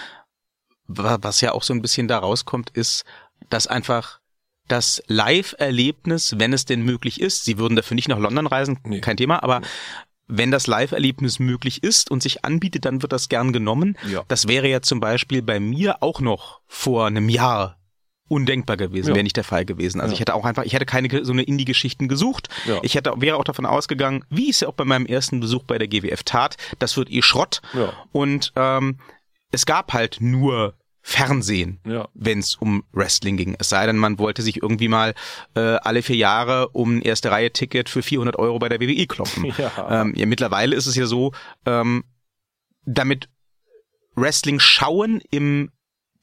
was 0.87 1.41
ja 1.41 1.53
auch 1.53 1.63
so 1.63 1.75
ein 1.75 1.83
bisschen 1.83 2.09
da 2.09 2.19
rauskommt, 2.19 2.71
ist, 2.71 3.05
dass 3.51 3.67
einfach 3.67 4.21
das 4.69 5.03
Live-Erlebnis, 5.07 6.39
wenn 6.39 6.53
es 6.53 6.65
denn 6.65 6.83
möglich 6.83 7.21
ist, 7.21 7.45
Sie 7.45 7.59
würden 7.59 7.75
dafür 7.75 7.95
nicht 7.95 8.09
nach 8.09 8.19
London 8.19 8.47
reisen, 8.47 8.79
nee. 8.85 9.01
kein 9.01 9.17
Thema, 9.17 9.43
aber 9.43 9.63
wenn 10.29 10.51
das 10.51 10.67
Live-Erlebnis 10.67 11.39
möglich 11.39 11.83
ist 11.83 12.11
und 12.11 12.23
sich 12.23 12.45
anbietet, 12.45 12.85
dann 12.85 13.03
wird 13.03 13.13
das 13.13 13.29
gern 13.29 13.53
genommen. 13.53 13.97
Ja. 14.09 14.25
Das 14.29 14.47
wäre 14.47 14.69
ja 14.69 14.83
zum 14.83 15.01
Beispiel 15.01 15.43
bei 15.43 15.59
mir 15.59 16.03
auch 16.03 16.21
noch 16.21 16.61
vor 16.67 17.07
einem 17.07 17.29
Jahr 17.29 17.79
undenkbar 18.29 18.77
gewesen, 18.77 19.09
ja. 19.09 19.15
wäre 19.15 19.25
nicht 19.25 19.37
der 19.37 19.45
Fall 19.45 19.65
gewesen. 19.65 20.01
Also 20.01 20.13
ja. 20.13 20.15
ich 20.15 20.21
hätte 20.21 20.35
auch 20.35 20.45
einfach, 20.45 20.65
ich 20.65 20.75
hätte 20.75 20.85
keine 20.85 21.25
so 21.25 21.33
eine 21.33 21.43
Indie-Geschichten 21.43 22.09
gesucht. 22.09 22.49
Ja. 22.67 22.79
Ich 22.83 22.95
hätte, 22.95 23.15
wäre 23.17 23.39
auch 23.39 23.45
davon 23.45 23.67
ausgegangen, 23.67 24.25
wie 24.29 24.51
es 24.51 24.61
ja 24.61 24.69
auch 24.69 24.75
bei 24.75 24.85
meinem 24.85 25.07
ersten 25.07 25.41
Besuch 25.41 25.65
bei 25.65 25.79
der 25.79 25.89
GWF 25.89 26.23
tat, 26.25 26.57
das 26.79 26.97
wird 26.99 27.11
eh 27.11 27.23
Schrott. 27.23 27.63
Und 28.13 28.53
ähm, 28.55 28.99
es 29.51 29.65
gab 29.65 29.95
halt 29.95 30.19
nur 30.21 30.75
Fernsehen, 31.11 31.81
ja. 31.87 32.07
wenn 32.13 32.41
es 32.41 32.57
um 32.57 32.85
Wrestling 32.93 33.39
ging. 33.39 33.57
Es 33.59 33.71
sei 33.71 33.87
denn, 33.87 33.97
man 33.97 34.19
wollte 34.19 34.43
sich 34.43 34.63
irgendwie 34.63 34.89
mal 34.89 35.15
äh, 35.55 35.61
alle 35.61 36.03
vier 36.03 36.17
Jahre 36.17 36.69
um 36.69 36.99
ein 36.99 37.03
erste 37.03 37.31
Reihe 37.31 37.51
Ticket 37.51 37.89
für 37.89 38.03
400 38.03 38.37
Euro 38.37 38.59
bei 38.59 38.69
der 38.69 38.79
WWE 38.79 39.07
kloppen. 39.07 39.47
Ja. 39.59 40.03
Ähm, 40.03 40.13
ja, 40.15 40.27
mittlerweile 40.27 40.77
ist 40.77 40.87
es 40.87 40.97
ja 40.97 41.07
so, 41.07 41.33
ähm, 41.65 42.05
damit 42.85 43.31
Wrestling 44.17 44.61
schauen 44.61 45.23
im 45.31 45.71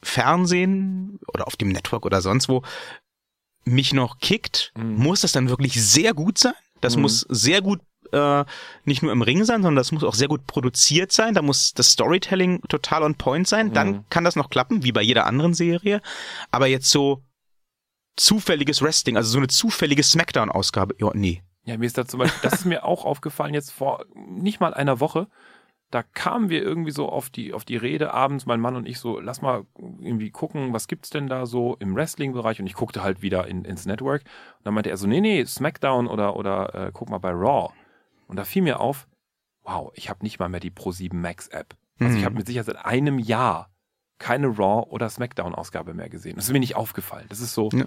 Fernsehen 0.04 1.20
oder 1.34 1.48
auf 1.48 1.56
dem 1.56 1.70
Network 1.70 2.06
oder 2.06 2.22
sonst 2.22 2.48
wo 2.48 2.62
mich 3.66 3.92
noch 3.92 4.20
kickt, 4.20 4.72
mhm. 4.78 4.98
muss 4.98 5.22
das 5.22 5.32
dann 5.32 5.50
wirklich 5.50 5.74
sehr 5.84 6.14
gut 6.14 6.38
sein. 6.38 6.54
Das 6.80 6.96
mhm. 6.96 7.02
muss 7.02 7.22
sehr 7.28 7.62
gut 7.62 7.82
äh, 8.14 8.46
nicht 8.84 9.04
nur 9.04 9.12
im 9.12 9.22
Ring 9.22 9.44
sein, 9.44 9.62
sondern 9.62 9.76
das 9.76 9.92
muss 9.92 10.04
auch 10.04 10.16
sehr 10.16 10.28
gut 10.28 10.48
produziert 10.48 11.12
sein. 11.12 11.34
Da 11.34 11.42
muss 11.42 11.74
das 11.74 11.92
Storytelling 11.92 12.62
total 12.68 13.04
on 13.04 13.16
point 13.16 13.48
sein. 13.48 13.74
Dann 13.74 13.88
mhm. 13.88 14.06
kann 14.10 14.24
das 14.24 14.36
noch 14.36 14.50
klappen, 14.50 14.84
wie 14.84 14.92
bei 14.92 15.02
jeder 15.02 15.26
anderen 15.26 15.54
Serie. 15.54 16.02
Aber 16.52 16.68
jetzt 16.68 16.90
so 16.90 17.24
zufälliges 18.16 18.82
Wrestling, 18.82 19.18
also 19.18 19.30
so 19.30 19.38
eine 19.38 19.48
zufällige 19.48 20.04
Smackdown-Ausgabe, 20.04 20.96
ja, 21.00 21.12
nee. 21.14 21.42
Ja, 21.66 21.78
mir 21.78 21.86
ist 21.86 21.98
da 21.98 22.06
zum 22.06 22.20
Beispiel, 22.20 22.40
das 22.44 22.60
ist 22.60 22.66
mir 22.66 22.86
auch 22.86 23.06
aufgefallen 23.06 23.54
jetzt 23.54 23.72
vor 23.72 24.06
nicht 24.14 24.60
mal 24.60 24.74
einer 24.74 25.00
Woche. 25.00 25.28
Da 25.92 26.04
kamen 26.04 26.50
wir 26.50 26.62
irgendwie 26.62 26.92
so 26.92 27.10
auf 27.10 27.30
die, 27.30 27.54
auf 27.54 27.66
die 27.66 27.78
Rede 27.78 28.14
abends, 28.14 28.46
mein 28.46 28.60
Mann 28.60 28.76
und 28.76 28.88
ich 28.88 29.00
so, 29.00 29.20
lass 29.20 29.42
mal 29.42 29.66
irgendwie 29.78 30.30
gucken, 30.30 30.74
was 30.74 30.88
gibt's 30.88 31.10
denn 31.10 31.28
da 31.28 31.46
so 31.46 31.76
im 31.80 31.96
Wrestling-Bereich? 31.96 32.60
Und 32.60 32.68
ich 32.68 32.74
guckte 32.74 33.02
halt 33.02 33.22
wieder 33.22 33.48
in, 33.48 33.66
ins 33.66 33.86
Network. 33.86 34.24
Und 34.58 34.66
dann 34.66 34.74
meinte 34.74 34.90
er 34.90 34.98
so, 34.98 35.08
nee, 35.08 35.22
nee, 35.22 35.46
Smackdown 35.46 36.08
oder, 36.08 36.36
oder 36.36 36.76
äh, 36.76 36.92
guck 36.94 37.10
mal 37.10 37.20
bei 37.20 37.32
Raw. 37.32 37.72
Und 38.28 38.38
da 38.38 38.46
fiel 38.46 38.62
mir 38.62 38.80
auf, 38.80 39.08
wow, 39.64 39.92
ich 39.96 40.10
habe 40.10 40.24
nicht 40.24 40.40
mal 40.40 40.50
mehr 40.50 40.60
die 40.60 40.72
Pro7 40.72 41.14
Max 41.14 41.48
App. 41.48 41.76
Also 42.00 42.14
mhm. 42.14 42.20
ich 42.20 42.26
habe 42.26 42.36
mit 42.36 42.48
Sicherheit 42.48 42.66
seit 42.66 42.86
einem 42.86 43.20
Jahr 43.20 43.70
keine 44.18 44.48
Raw 44.48 44.90
oder 44.90 45.10
Smackdown 45.10 45.56
Ausgabe 45.56 45.94
mehr 45.94 46.10
gesehen. 46.10 46.36
Das 46.36 46.46
ist 46.46 46.52
mir 46.52 46.60
nicht 46.60 46.76
aufgefallen. 46.76 47.26
Das 47.30 47.40
ist 47.40 47.54
so, 47.54 47.70
ja. 47.74 47.86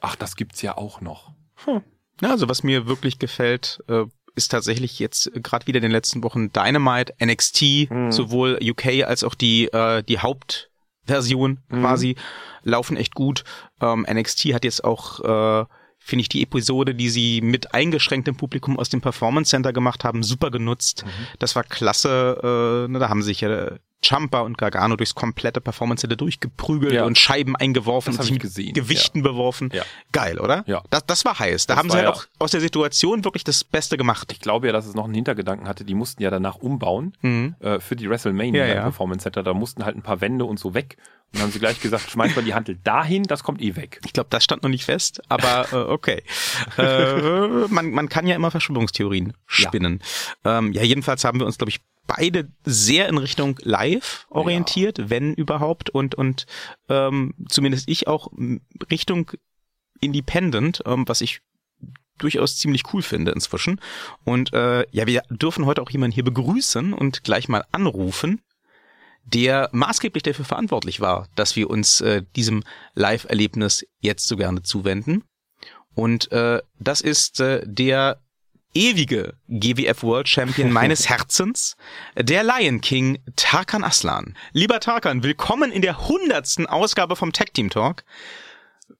ach, 0.00 0.16
das 0.16 0.36
gibt's 0.36 0.62
ja 0.62 0.76
auch 0.76 1.00
noch. 1.00 1.32
Hm. 1.64 1.82
Ja, 2.20 2.30
also 2.30 2.48
was 2.48 2.62
mir 2.62 2.86
wirklich 2.86 3.18
gefällt, 3.18 3.82
äh, 3.88 4.04
ist 4.34 4.50
tatsächlich 4.50 4.98
jetzt 4.98 5.30
gerade 5.34 5.66
wieder 5.66 5.78
in 5.78 5.82
den 5.82 5.90
letzten 5.90 6.22
Wochen 6.22 6.52
Dynamite, 6.52 7.14
NXT, 7.22 7.90
mhm. 7.90 8.12
sowohl 8.12 8.58
UK 8.62 9.04
als 9.04 9.24
auch 9.24 9.34
die 9.34 9.66
äh, 9.72 10.02
die 10.02 10.18
Hauptversion 10.18 11.60
mhm. 11.68 11.80
quasi 11.80 12.16
laufen 12.62 12.96
echt 12.96 13.14
gut. 13.14 13.44
Ähm, 13.80 14.06
NXT 14.08 14.52
hat 14.52 14.64
jetzt 14.64 14.84
auch 14.84 15.20
äh, 15.20 15.66
finde 16.06 16.22
ich 16.22 16.28
die 16.28 16.42
Episode, 16.42 16.94
die 16.94 17.10
sie 17.10 17.40
mit 17.40 17.74
eingeschränktem 17.74 18.36
Publikum 18.36 18.78
aus 18.78 18.88
dem 18.88 19.00
Performance 19.00 19.50
Center 19.50 19.72
gemacht 19.72 20.04
haben, 20.04 20.22
super 20.22 20.52
genutzt. 20.52 21.04
Mhm. 21.04 21.10
Das 21.40 21.56
war 21.56 21.64
klasse. 21.64 22.86
Äh, 22.86 22.92
ne, 22.92 22.98
da 23.00 23.08
haben 23.08 23.22
sich 23.22 23.40
ja 23.40 23.72
Champa 24.04 24.40
und 24.40 24.56
Gargano 24.56 24.94
durchs 24.94 25.16
komplette 25.16 25.60
Performance 25.60 26.02
Center 26.02 26.14
durchgeprügelt 26.14 26.92
ja. 26.92 27.04
und 27.04 27.18
Scheiben 27.18 27.56
eingeworfen 27.56 28.14
und 28.14 28.22
sich 28.22 28.38
gesehen. 28.38 28.72
Gewichten 28.72 29.18
ja. 29.18 29.24
beworfen. 29.24 29.70
Ja. 29.72 29.82
Geil, 30.12 30.38
oder? 30.38 30.62
Ja. 30.66 30.82
Das, 30.90 31.06
das 31.06 31.24
war 31.24 31.38
heiß. 31.38 31.66
Da 31.66 31.74
das 31.74 31.78
haben 31.82 31.90
sie 31.90 31.96
halt 31.96 32.06
auch 32.06 32.24
aus 32.38 32.52
der 32.52 32.60
Situation 32.60 33.24
wirklich 33.24 33.42
das 33.42 33.64
Beste 33.64 33.96
gemacht. 33.96 34.30
Ich 34.30 34.40
glaube 34.40 34.68
ja, 34.68 34.72
dass 34.72 34.86
es 34.86 34.94
noch 34.94 35.06
einen 35.06 35.14
Hintergedanken 35.14 35.66
hatte. 35.66 35.84
Die 35.84 35.94
mussten 35.94 36.22
ja 36.22 36.30
danach 36.30 36.56
umbauen 36.56 37.14
mhm. 37.22 37.56
äh, 37.58 37.80
für 37.80 37.96
die 37.96 38.08
WrestleMania 38.08 38.64
Performance 38.82 39.24
Center. 39.24 39.42
Da 39.42 39.54
mussten 39.54 39.84
halt 39.84 39.96
ein 39.96 40.02
paar 40.02 40.20
Wände 40.20 40.44
und 40.44 40.60
so 40.60 40.74
weg. 40.74 40.98
Und 41.32 41.40
dann 41.40 41.42
haben 41.42 41.52
sie 41.52 41.58
gleich 41.58 41.80
gesagt, 41.80 42.10
schmeiß 42.10 42.34
mal 42.36 42.44
die 42.44 42.54
Handel 42.54 42.78
dahin, 42.82 43.24
das 43.24 43.42
kommt 43.42 43.60
eh 43.60 43.76
weg. 43.76 44.00
Ich 44.04 44.12
glaube, 44.12 44.28
das 44.30 44.44
stand 44.44 44.62
noch 44.62 44.70
nicht 44.70 44.84
fest, 44.84 45.20
aber 45.28 45.66
äh, 45.72 45.76
okay. 45.90 46.22
äh, 46.78 47.68
man, 47.68 47.90
man 47.90 48.08
kann 48.08 48.26
ja 48.26 48.36
immer 48.36 48.50
Verschwörungstheorien 48.50 49.34
spinnen. 49.46 50.00
Ja, 50.44 50.58
ähm, 50.58 50.72
ja 50.72 50.82
jedenfalls 50.82 51.24
haben 51.24 51.38
wir 51.38 51.46
uns, 51.46 51.58
glaube 51.58 51.70
ich, 51.70 51.80
beide 52.06 52.48
sehr 52.64 53.08
in 53.08 53.18
Richtung 53.18 53.58
Live 53.62 54.26
orientiert, 54.30 54.98
ja. 54.98 55.10
wenn 55.10 55.34
überhaupt, 55.34 55.90
und 55.90 56.14
und 56.14 56.46
ähm, 56.88 57.34
zumindest 57.48 57.88
ich 57.88 58.06
auch 58.06 58.28
Richtung 58.90 59.32
Independent, 60.00 60.82
ähm, 60.86 61.08
was 61.08 61.20
ich 61.20 61.40
durchaus 62.18 62.56
ziemlich 62.56 62.82
cool 62.92 63.02
finde 63.02 63.32
inzwischen. 63.32 63.80
Und 64.24 64.52
äh, 64.52 64.86
ja, 64.90 65.06
wir 65.06 65.22
dürfen 65.30 65.66
heute 65.66 65.82
auch 65.82 65.90
jemanden 65.90 66.14
hier 66.14 66.24
begrüßen 66.24 66.92
und 66.92 67.24
gleich 67.24 67.48
mal 67.48 67.64
anrufen 67.72 68.40
der 69.26 69.68
maßgeblich 69.72 70.22
dafür 70.22 70.44
verantwortlich 70.44 71.00
war, 71.00 71.28
dass 71.34 71.56
wir 71.56 71.68
uns 71.68 72.00
äh, 72.00 72.22
diesem 72.36 72.62
Live-Erlebnis 72.94 73.84
jetzt 74.00 74.26
so 74.26 74.36
gerne 74.36 74.62
zuwenden. 74.62 75.24
Und 75.94 76.30
äh, 76.32 76.62
das 76.78 77.00
ist 77.00 77.40
äh, 77.40 77.62
der 77.64 78.20
ewige 78.74 79.34
GWF 79.48 80.02
World 80.02 80.28
Champion 80.28 80.70
meines 80.72 81.08
Herzens, 81.08 81.76
der 82.16 82.44
Lion 82.44 82.80
King 82.80 83.18
Tarkan 83.34 83.82
Aslan. 83.82 84.36
Lieber 84.52 84.78
Tarkan, 84.78 85.22
willkommen 85.22 85.72
in 85.72 85.82
der 85.82 86.08
hundertsten 86.08 86.66
Ausgabe 86.66 87.16
vom 87.16 87.32
Tag 87.32 87.52
Team 87.54 87.70
Talk. 87.70 88.04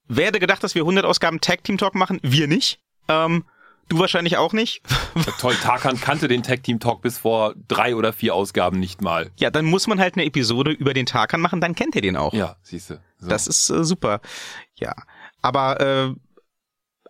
Wer 0.09 0.27
hätte 0.27 0.41
gedacht, 0.41 0.65
dass 0.65 0.75
wir 0.75 0.83
100 0.83 1.05
Ausgaben 1.05 1.41
Tag 1.41 1.63
Team 1.63 1.79
Talk 1.79 1.95
machen? 1.95 2.19
Wir 2.23 2.49
nicht. 2.49 2.81
Ähm, 3.09 3.45
Du 3.89 3.99
wahrscheinlich 3.99 4.37
auch 4.37 4.53
nicht. 4.53 4.83
Ja, 5.15 5.33
toll, 5.39 5.55
Tarkan 5.55 6.01
kannte 6.01 6.29
den 6.29 6.43
Tag 6.43 6.63
Team 6.63 6.81
Talk 6.81 7.03
bis 7.03 7.19
vor 7.19 7.55
drei 7.69 7.95
oder 7.95 8.13
vier 8.13 8.35
Ausgaben 8.35 8.81
nicht 8.81 9.01
mal. 9.01 9.31
Ja, 9.37 9.51
dann 9.51 9.65
muss 9.65 9.87
man 9.87 10.01
halt 10.01 10.15
eine 10.15 10.25
Episode 10.25 10.73
über 10.73 10.93
den 10.93 11.07
Tarkan 11.07 11.41
machen, 11.41 11.61
dann 11.61 11.75
kennt 11.75 11.95
ihr 11.95 12.03
den 12.03 12.17
auch. 12.17 12.33
Ja, 12.33 12.57
siehst 12.63 12.91
du. 12.91 13.01
So. 13.19 13.29
Das 13.29 13.47
ist 13.47 13.71
äh, 13.71 13.85
super. 13.85 14.21
Ja, 14.75 14.95
aber 15.41 15.81
äh, 15.81 16.15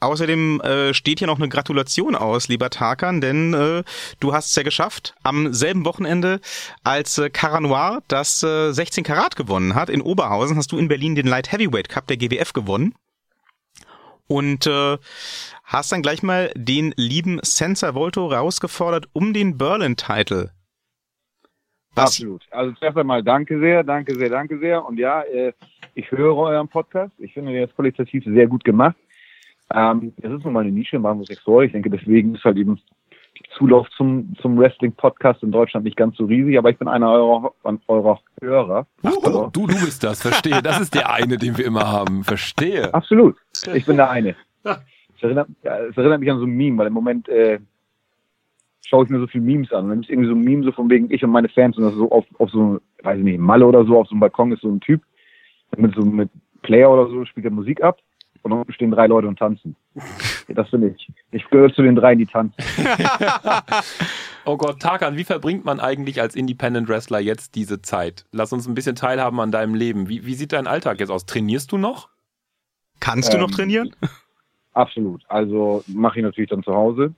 Außerdem 0.00 0.60
äh, 0.60 0.94
steht 0.94 1.20
hier 1.20 1.26
noch 1.26 1.38
eine 1.38 1.48
Gratulation 1.48 2.14
aus, 2.14 2.48
lieber 2.48 2.70
Tarkan, 2.70 3.20
denn 3.20 3.54
äh, 3.54 3.82
du 4.20 4.32
hast 4.34 4.50
es 4.50 4.56
ja 4.56 4.62
geschafft, 4.62 5.14
am 5.22 5.52
selben 5.54 5.84
Wochenende, 5.84 6.40
als 6.84 7.18
äh, 7.18 7.30
Caranoir 7.30 8.02
das 8.08 8.42
äh, 8.42 8.72
16 8.72 9.04
Karat 9.04 9.36
gewonnen 9.36 9.74
hat 9.74 9.88
in 9.88 10.02
Oberhausen, 10.02 10.56
hast 10.56 10.72
du 10.72 10.78
in 10.78 10.88
Berlin 10.88 11.14
den 11.14 11.26
Light 11.26 11.50
Heavyweight 11.50 11.88
Cup 11.88 12.06
der 12.06 12.16
GWF 12.16 12.52
gewonnen. 12.52 12.94
Und 14.28 14.66
äh, 14.66 14.98
hast 15.66 15.92
dann 15.92 16.00
gleich 16.02 16.22
mal 16.22 16.50
den 16.54 16.94
lieben 16.96 17.40
Sensor 17.42 17.94
Volto 17.94 18.26
rausgefordert 18.26 19.08
um 19.12 19.32
den 19.32 19.58
Berlin-Title. 19.58 20.52
Absolut. 21.96 22.46
Also 22.50 22.72
zuerst 22.74 22.96
einmal 22.96 23.22
danke 23.22 23.58
sehr, 23.58 23.82
danke 23.82 24.14
sehr, 24.14 24.30
danke 24.30 24.58
sehr. 24.58 24.84
Und 24.84 24.98
ja, 24.98 25.22
äh, 25.22 25.52
ich 25.94 26.10
höre 26.10 26.36
euren 26.36 26.68
Podcast. 26.68 27.12
Ich 27.18 27.32
finde, 27.32 27.52
der 27.52 27.64
ist 27.64 27.74
qualitativ 27.74 28.22
sehr 28.24 28.46
gut 28.46 28.64
gemacht. 28.64 28.96
Ähm, 29.74 30.12
das 30.18 30.32
ist 30.32 30.44
nun 30.44 30.52
mal 30.52 30.60
eine 30.60 30.70
Nische, 30.70 30.98
machen 30.98 31.16
wir 31.16 31.20
uns 31.20 31.30
nichts 31.30 31.44
vor. 31.44 31.62
Ich 31.62 31.72
denke, 31.72 31.90
deswegen 31.90 32.34
ist 32.34 32.44
halt 32.44 32.58
eben 32.58 32.80
Zulauf 33.56 33.88
zum, 33.96 34.34
zum 34.40 34.58
Wrestling-Podcast 34.58 35.42
in 35.42 35.52
Deutschland 35.52 35.84
nicht 35.84 35.96
ganz 35.96 36.16
so 36.16 36.26
riesig, 36.26 36.58
aber 36.58 36.70
ich 36.70 36.78
bin 36.78 36.88
einer 36.88 37.10
eurer, 37.10 37.52
eurer 37.86 38.20
Hörer. 38.40 38.86
Ach, 39.02 39.12
also. 39.22 39.50
du, 39.52 39.66
du 39.66 39.74
bist 39.84 40.04
das, 40.04 40.22
verstehe. 40.22 40.62
Das 40.62 40.80
ist 40.80 40.94
der 40.94 41.12
eine, 41.12 41.38
den 41.38 41.56
wir 41.58 41.64
immer 41.64 41.90
haben. 41.90 42.24
Verstehe. 42.24 42.92
Absolut. 42.94 43.36
Ich 43.74 43.86
bin 43.86 43.96
der 43.96 44.10
eine. 44.10 44.36
Es 45.16 45.22
erinnert, 45.22 45.48
ja, 45.62 45.78
es 45.78 45.96
erinnert 45.96 46.20
mich 46.20 46.30
an 46.30 46.38
so 46.38 46.44
ein 46.44 46.50
Meme, 46.50 46.78
weil 46.78 46.86
im 46.88 46.92
Moment 46.92 47.28
äh, 47.28 47.58
schaue 48.86 49.04
ich 49.04 49.10
mir 49.10 49.18
so 49.18 49.26
viele 49.26 49.44
Memes 49.44 49.72
an. 49.72 49.84
Und 49.84 49.90
dann 49.90 50.00
ist 50.00 50.10
irgendwie 50.10 50.28
so 50.28 50.34
ein 50.34 50.42
Meme 50.42 50.64
so 50.64 50.72
von 50.72 50.90
wegen 50.90 51.10
ich 51.10 51.24
und 51.24 51.30
meine 51.30 51.48
Fans 51.48 51.76
und 51.76 51.84
das 51.84 51.94
so 51.94 52.10
auf, 52.10 52.24
auf 52.38 52.50
so, 52.50 52.80
weiß 53.02 53.18
ich 53.18 53.24
nicht, 53.24 53.38
Malle 53.38 53.66
oder 53.66 53.84
so, 53.84 53.98
auf 53.98 54.08
so 54.08 54.12
einem 54.12 54.20
Balkon 54.20 54.52
ist 54.52 54.62
so 54.62 54.68
ein 54.68 54.80
Typ 54.80 55.02
mit 55.76 55.94
so 55.94 56.02
mit 56.02 56.30
Player 56.62 56.90
oder 56.90 57.08
so, 57.08 57.24
spielt 57.24 57.46
er 57.46 57.52
Musik 57.52 57.82
ab 57.82 57.98
und 58.42 58.52
unten 58.52 58.72
stehen 58.72 58.90
drei 58.92 59.06
Leute 59.06 59.26
und 59.26 59.38
tanzen. 59.38 59.76
Das 60.48 60.68
finde 60.68 60.94
ich. 60.96 61.12
Ich 61.32 61.48
gehöre 61.50 61.72
zu 61.72 61.82
den 61.82 61.96
dreien, 61.96 62.18
die 62.18 62.26
tanzen. 62.26 62.54
oh 64.44 64.56
Gott, 64.56 64.80
Tarkan, 64.80 65.16
wie 65.16 65.24
verbringt 65.24 65.64
man 65.64 65.80
eigentlich 65.80 66.20
als 66.20 66.36
Independent 66.36 66.88
Wrestler 66.88 67.18
jetzt 67.18 67.56
diese 67.56 67.82
Zeit? 67.82 68.24
Lass 68.30 68.52
uns 68.52 68.68
ein 68.68 68.74
bisschen 68.74 68.94
teilhaben 68.94 69.40
an 69.40 69.50
deinem 69.50 69.74
Leben. 69.74 70.08
Wie, 70.08 70.24
wie 70.26 70.34
sieht 70.34 70.52
dein 70.52 70.68
Alltag 70.68 71.00
jetzt 71.00 71.10
aus? 71.10 71.26
Trainierst 71.26 71.72
du 71.72 71.78
noch? 71.78 72.08
Kannst 73.00 73.32
du 73.32 73.36
ähm, 73.36 73.42
noch 73.42 73.50
trainieren? 73.50 73.90
absolut. 74.76 75.22
Also 75.28 75.82
mache 75.88 76.18
ich 76.18 76.24
natürlich 76.24 76.50
dann 76.50 76.62
zu 76.62 76.74
Hause. 76.74 77.14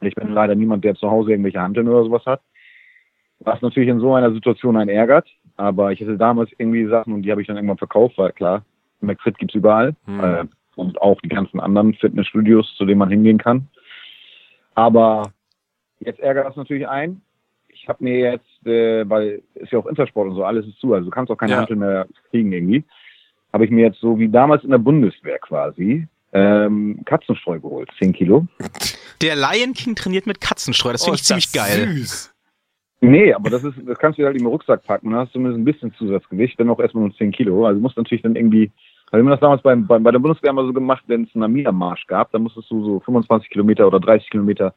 Ich 0.00 0.14
bin 0.14 0.32
leider 0.32 0.54
niemand, 0.54 0.84
der 0.84 0.94
zu 0.94 1.10
Hause 1.10 1.30
irgendwelche 1.30 1.60
Handeln 1.60 1.88
oder 1.88 2.04
sowas 2.04 2.26
hat. 2.26 2.40
Was 3.40 3.62
natürlich 3.62 3.88
in 3.88 4.00
so 4.00 4.14
einer 4.14 4.32
Situation 4.32 4.76
einen 4.76 4.90
ärgert. 4.90 5.28
Aber 5.56 5.92
ich 5.92 6.00
hatte 6.00 6.16
damals 6.16 6.50
irgendwie 6.58 6.86
Sachen 6.86 7.12
und 7.12 7.22
die 7.22 7.30
habe 7.30 7.40
ich 7.40 7.46
dann 7.46 7.56
irgendwann 7.56 7.78
verkauft, 7.78 8.18
weil 8.18 8.32
klar, 8.32 8.64
McFit 9.00 9.38
gibt's 9.38 9.54
überall. 9.54 9.94
Hm. 10.06 10.20
Äh, 10.20 10.44
und 10.76 11.00
auch 11.00 11.20
die 11.20 11.28
ganzen 11.28 11.60
anderen 11.60 11.94
Fitnessstudios, 11.94 12.74
zu 12.76 12.84
denen 12.84 12.98
man 12.98 13.10
hingehen 13.10 13.38
kann. 13.38 13.68
Aber 14.74 15.32
jetzt 16.00 16.18
ärgert 16.18 16.46
das 16.46 16.56
natürlich 16.56 16.88
ein. 16.88 17.20
Ich 17.68 17.88
habe 17.88 18.02
mir 18.02 18.18
jetzt, 18.18 18.66
äh, 18.66 19.08
weil 19.08 19.42
ist 19.54 19.70
ja 19.70 19.78
auch 19.78 19.86
Intersport 19.86 20.28
und 20.28 20.34
so, 20.34 20.44
alles 20.44 20.66
ist 20.66 20.80
zu, 20.80 20.92
also 20.94 21.04
du 21.04 21.10
kannst 21.10 21.30
auch 21.30 21.36
keine 21.36 21.52
Ja. 21.52 21.58
Hantel 21.58 21.76
mehr 21.76 22.06
kriegen 22.30 22.50
irgendwie, 22.50 22.84
habe 23.52 23.64
ich 23.64 23.70
mir 23.70 23.84
jetzt 23.84 24.00
so 24.00 24.18
wie 24.18 24.28
damals 24.28 24.64
in 24.64 24.70
der 24.70 24.78
Bundeswehr 24.78 25.38
quasi 25.38 26.08
ähm, 26.34 27.00
Katzenstreu 27.04 27.60
geholt, 27.60 27.88
10 27.98 28.12
Kilo. 28.12 28.46
Der 29.22 29.36
Lion 29.36 29.72
King 29.72 29.94
trainiert 29.94 30.26
mit 30.26 30.40
Katzenstreu. 30.40 30.92
Das 30.92 31.04
finde 31.04 31.12
Oh, 31.12 31.14
ich 31.14 31.24
ziemlich 31.24 31.50
das 31.52 31.68
geil. 31.68 31.88
Süß. 31.94 32.34
Nee, 33.00 33.32
aber 33.34 33.50
das 33.50 33.62
ist, 33.64 33.76
das 33.86 33.98
kannst 33.98 34.18
du 34.18 34.24
halt 34.24 34.36
im 34.36 34.46
Rucksack 34.46 34.82
packen 34.84 35.06
und 35.06 35.12
dann 35.12 35.20
hast 35.22 35.28
du 35.30 35.38
zumindest 35.38 35.60
ein 35.60 35.64
bisschen 35.64 35.94
Zusatzgewicht, 35.94 36.58
dann 36.58 36.70
auch 36.70 36.80
erstmal 36.80 37.04
nur 37.04 37.14
10 37.14 37.32
Kilo. 37.32 37.66
Also 37.66 37.78
du 37.78 37.82
musst 37.82 37.96
natürlich 37.96 38.22
dann 38.22 38.34
irgendwie, 38.34 38.70
weil 39.10 39.20
wir 39.20 39.24
haben 39.26 39.30
das 39.30 39.40
damals 39.40 39.62
beim, 39.62 39.86
bei, 39.86 39.98
bei 39.98 40.10
der 40.10 40.18
Bundeswehr 40.18 40.50
immer 40.50 40.64
so 40.64 40.72
gemacht, 40.72 41.04
wenn 41.06 41.24
es 41.24 41.34
einen 41.34 41.44
Amida-Marsch 41.44 42.06
gab, 42.06 42.32
dann 42.32 42.42
musstest 42.42 42.70
du 42.70 42.84
so 42.84 43.00
25 43.00 43.50
Kilometer 43.50 43.86
oder 43.86 44.00
30 44.00 44.30
Kilometer 44.30 44.74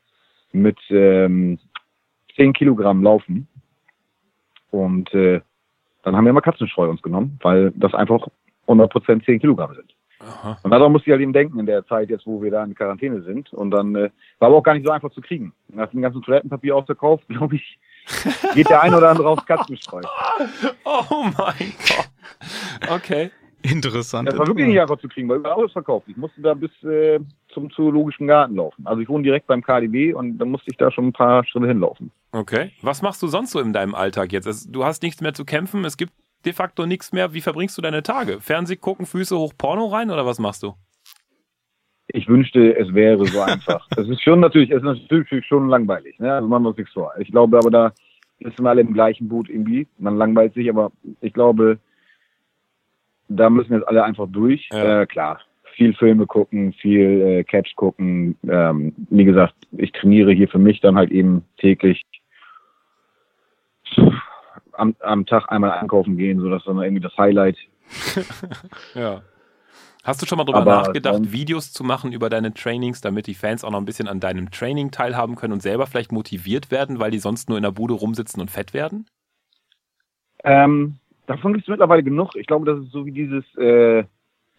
mit 0.52 0.78
ähm, 0.89 1.58
10 2.36 2.54
Kilogramm 2.54 3.02
laufen. 3.02 3.48
Und 4.72 5.13
äh, 5.13 5.39
dann 6.04 6.15
haben 6.15 6.26
wir 6.26 6.32
immer 6.32 6.41
Katzenstreu 6.41 6.89
uns 6.89 7.02
genommen, 7.02 7.39
weil 7.41 7.72
das 7.78 7.93
einfach 7.93 8.28
100% 8.67 9.24
10 9.26 9.39
Kilogramm 9.39 9.74
sind. 9.74 9.96
Aha. 10.19 10.58
Und 10.63 10.71
daran 10.71 10.91
musste 10.91 11.10
ich 11.10 11.12
halt 11.12 11.21
eben 11.21 11.34
denken 11.34 11.60
in 11.60 11.65
der 11.65 11.86
Zeit 11.86 12.10
jetzt, 12.10 12.25
wo 12.25 12.41
wir 12.41 12.51
da 12.51 12.63
in 12.63 12.75
Quarantäne 12.75 13.21
sind. 13.21 13.53
Und 13.53 13.71
dann 13.71 13.95
äh, 13.95 14.10
war 14.39 14.47
aber 14.47 14.58
auch 14.58 14.63
gar 14.63 14.73
nicht 14.73 14.86
so 14.86 14.91
einfach 14.91 15.12
zu 15.12 15.21
kriegen. 15.21 15.53
Nach 15.69 15.89
dem 15.89 16.01
ganzen 16.01 16.21
Toilettenpapier 16.21 16.75
ausverkauft, 16.75 17.27
glaube 17.30 17.56
ich, 17.56 17.80
geht 18.56 18.69
der 18.69 18.82
ein 18.82 18.93
oder 18.93 19.10
andere 19.10 19.30
aufs 19.30 19.45
Katzenstreu. 19.45 20.01
Oh 20.86 21.23
mein 21.23 21.73
Gott. 21.88 22.10
Okay. 22.89 23.32
Interessant. 23.63 24.30
Das 24.30 24.38
war 24.38 24.47
wirklich 24.47 24.67
nicht 24.67 24.80
einfach 24.80 24.99
zu 24.99 25.08
kriegen, 25.08 25.27
weil 25.30 25.38
überall 25.38 25.58
alles 25.58 25.71
verkauft. 25.71 26.08
Ich 26.08 26.15
musste 26.15 26.41
da 26.41 26.53
bis 26.53 26.71
äh, 26.84 27.19
zum 27.49 27.69
Zoologischen 27.71 28.27
Garten 28.27 28.56
laufen. 28.56 28.86
Also 28.86 29.01
ich 29.01 29.10
wohne 29.10 29.23
direkt 29.23 29.47
beim 29.47 29.62
KDW 29.62 30.13
und 30.13 30.38
dann 30.38 30.51
musste 30.51 30.71
ich 30.71 30.77
da 30.77 30.91
schon 30.91 31.08
ein 31.08 31.13
paar 31.13 31.43
Schritte 31.45 31.67
hinlaufen. 31.67 32.12
Okay. 32.32 32.71
Was 32.82 33.01
machst 33.01 33.21
du 33.21 33.27
sonst 33.27 33.51
so 33.51 33.60
in 33.60 33.73
deinem 33.73 33.95
Alltag 33.95 34.32
jetzt? 34.32 34.45
Es, 34.45 34.71
du 34.71 34.86
hast 34.86 35.03
nichts 35.03 35.21
mehr 35.21 35.34
zu 35.34 35.43
kämpfen, 35.43 35.84
es 35.86 35.97
gibt 35.97 36.13
de 36.48 36.54
facto 36.54 36.86
nichts 36.86 37.12
mehr. 37.12 37.34
Wie 37.34 37.42
verbringst 37.42 37.78
du 37.78 37.82
deine 37.82 38.02
Tage? 38.02 38.40
Fernseh 38.40 38.78
gucken, 38.78 39.06
Füße 39.06 39.38
hoch, 39.38 39.54
Porno 39.58 39.88
rein 39.88 40.10
oder 40.10 40.26
was 40.26 40.40
machst 40.40 40.64
du? 40.64 40.74
Ich 42.08 42.28
wünschte, 42.30 42.76
es 42.78 42.94
wäre 42.94 43.26
so 43.26 43.42
einfach. 43.42 43.86
Es 43.98 44.08
ist 44.08 44.24
schon 44.24 44.40
natürlich, 44.40 44.72
es 44.72 44.78
ist 44.78 45.12
natürlich 45.12 45.46
schon 45.46 45.68
langweilig. 45.68 46.18
Ne? 46.20 46.34
Also 46.34 46.48
machen 46.48 46.64
wir 46.64 46.70
uns 46.70 46.78
nichts 46.78 46.94
vor. 46.94 47.12
Ich 47.20 47.30
glaube 47.32 47.58
aber, 47.58 47.70
da 47.70 47.92
sitzen 48.40 48.64
wir 48.64 48.70
alle 48.70 48.82
im 48.82 48.94
gleichen 48.94 49.28
Boot 49.28 49.50
irgendwie. 49.50 49.88
Man 49.98 50.18
langweilt 50.18 50.54
sich, 50.54 50.70
aber 50.70 50.92
ich 51.20 51.34
glaube, 51.34 51.80
da 53.28 53.50
müssen 53.50 53.74
jetzt 53.74 53.88
alle 53.88 54.04
einfach 54.04 54.28
durch. 54.32 54.70
Ja. 54.72 55.02
Äh, 55.02 55.06
klar, 55.06 55.42
viel 55.76 55.94
Filme 55.94 56.26
gucken, 56.26 56.72
viel 56.74 57.22
äh, 57.22 57.44
Catch 57.44 57.76
gucken. 57.76 58.38
Ähm, 58.48 58.94
wie 59.10 59.26
gesagt, 59.26 59.56
ich 59.72 59.92
trainiere 59.92 60.32
hier 60.32 60.48
für 60.48 60.60
mich 60.60 60.80
dann 60.80 60.96
halt 60.96 61.12
eben 61.12 61.44
täglich 61.58 62.04
am, 64.78 64.96
am 65.00 65.26
Tag 65.26 65.52
einmal 65.52 65.72
einkaufen 65.72 66.18
gehen, 66.18 66.40
so 66.40 66.50
dass 66.50 66.63
dann 66.63 66.78
irgendwie 66.82 67.04
das 67.04 67.18
Highlight. 67.18 67.58
Ja. 68.96 69.22
Hast 70.04 70.22
du 70.22 70.26
schon 70.26 70.38
mal 70.38 70.46
drüber 70.46 70.60
Aber 70.60 70.84
nachgedacht, 70.84 71.34
Videos 71.34 71.74
zu 71.74 71.84
machen 71.84 72.13
über 72.13 72.30
deine 72.30 72.54
Trainings, 72.54 73.02
damit 73.02 73.28
die 73.28 73.34
Fans 73.34 73.66
auch 73.66 73.72
noch 73.72 73.80
ein 73.80 73.86
bisschen 73.86 74.08
an 74.08 74.22
deinem 74.22 74.52
Training 74.52 74.90
teilhaben 74.90 75.36
können 75.36 75.52
und 75.52 75.62
selber 75.62 75.86
vielleicht 75.86 76.13
motiviert 76.13 76.72
werden, 76.72 77.00
weil 77.00 77.12
die 77.12 77.20
sonst 77.20 77.50
nur 77.50 77.58
in 77.58 77.63
der 77.63 77.72
Bude 77.72 77.94
rumsitzen 77.94 78.40
und 78.40 78.50
fett 78.50 78.74
werden? 78.74 79.06
Ähm, 80.46 81.00
davon 81.26 81.52
gibt 81.52 81.66
es 81.66 81.70
mittlerweile 81.70 82.04
genug. 82.04 82.38
Ich 82.38 82.48
glaube, 82.48 82.66
das 82.66 82.80
ist 82.80 82.94
so 82.94 83.06
wie 83.06 83.12
dieses, 83.12 83.44
äh, 83.58 84.06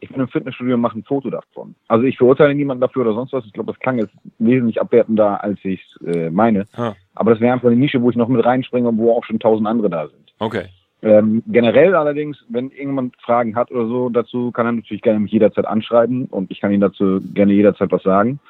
ich 0.00 0.11
bin 0.11 0.20
im 0.20 0.28
Fitnessstudio 0.28 0.74
und 0.74 0.80
mache 0.80 0.98
ein 0.98 1.04
Foto 1.04 1.30
davon. 1.30 1.74
Also 1.88 2.04
ich 2.04 2.16
verurteile 2.16 2.54
niemanden 2.54 2.80
dafür 2.80 3.02
oder 3.02 3.14
sonst 3.14 3.32
was. 3.32 3.44
Ich 3.46 3.52
glaube, 3.52 3.72
das 3.72 3.80
klang 3.80 3.98
jetzt 3.98 4.12
wesentlich 4.38 4.80
abwertender, 4.80 5.42
als 5.42 5.58
ich 5.64 5.82
äh, 6.06 6.30
meine. 6.30 6.66
Ah. 6.76 6.94
Aber 7.14 7.32
das 7.32 7.40
wäre 7.40 7.52
einfach 7.52 7.68
eine 7.68 7.76
Nische, 7.76 8.00
wo 8.00 8.11
ich 8.11 8.16
noch 8.16 8.28
mit 8.28 8.44
reinspringe 8.44 8.88
und 8.88 8.98
wo 8.98 9.12
auch 9.12 9.24
schon 9.24 9.40
tausend 9.40 9.66
andere 9.66 9.90
da 9.90 10.06
sind. 10.06 10.32
Okay. 10.38 10.66
Ähm, 11.02 11.42
generell 11.46 11.94
allerdings, 11.94 12.44
wenn 12.48 12.70
irgendjemand 12.70 13.16
Fragen 13.20 13.54
hat 13.54 13.70
oder 13.70 13.87
so 13.87 14.08
dazu, 14.08 14.50
kann 14.50 14.66
er 14.66 14.72
natürlich 14.72 15.02
gerne 15.02 15.20
mich 15.20 15.32
jederzeit 15.32 15.66
anschreiben 15.66 16.26
und 16.26 16.50
ich 16.50 16.61
kann 16.61 16.72
ihm 16.72 16.80
dazu 16.80 17.20
gerne 17.34 17.52
jederzeit 17.52 17.92
was 17.92 18.02
sagen. 18.02 18.40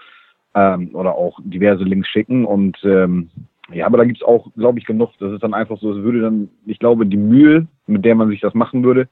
Ähm, 0.54 0.90
oder 0.94 1.14
auch 1.14 1.38
diverse 1.44 1.84
Links 1.84 2.08
schicken 2.08 2.46
und 2.46 2.78
ähm, 2.84 3.28
ja, 3.70 3.84
aber 3.84 3.98
da 3.98 4.04
gibt's 4.04 4.22
auch, 4.22 4.48
glaube 4.56 4.78
ich, 4.78 4.86
genug. 4.86 5.10
Das 5.18 5.30
ist 5.32 5.42
dann 5.42 5.52
einfach 5.52 5.78
so, 5.78 5.92
es 5.92 6.02
würde 6.02 6.22
dann, 6.22 6.48
ich 6.64 6.78
glaube, 6.78 7.04
die 7.04 7.18
Mühe, 7.18 7.66
mit 7.86 8.02
der 8.02 8.14
man 8.14 8.30
sich 8.30 8.40
das 8.40 8.54
machen 8.54 8.82
würde, 8.82 9.08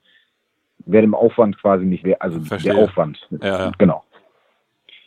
wäre 0.86 1.02
dem 1.02 1.14
Aufwand 1.14 1.60
quasi 1.60 1.84
nicht 1.84 2.04
wert. 2.04 2.22
Also 2.22 2.40
Verstehe. 2.40 2.72
der 2.72 2.82
Aufwand. 2.82 3.18
Ja, 3.42 3.58
ja. 3.58 3.72
Genau. 3.78 4.04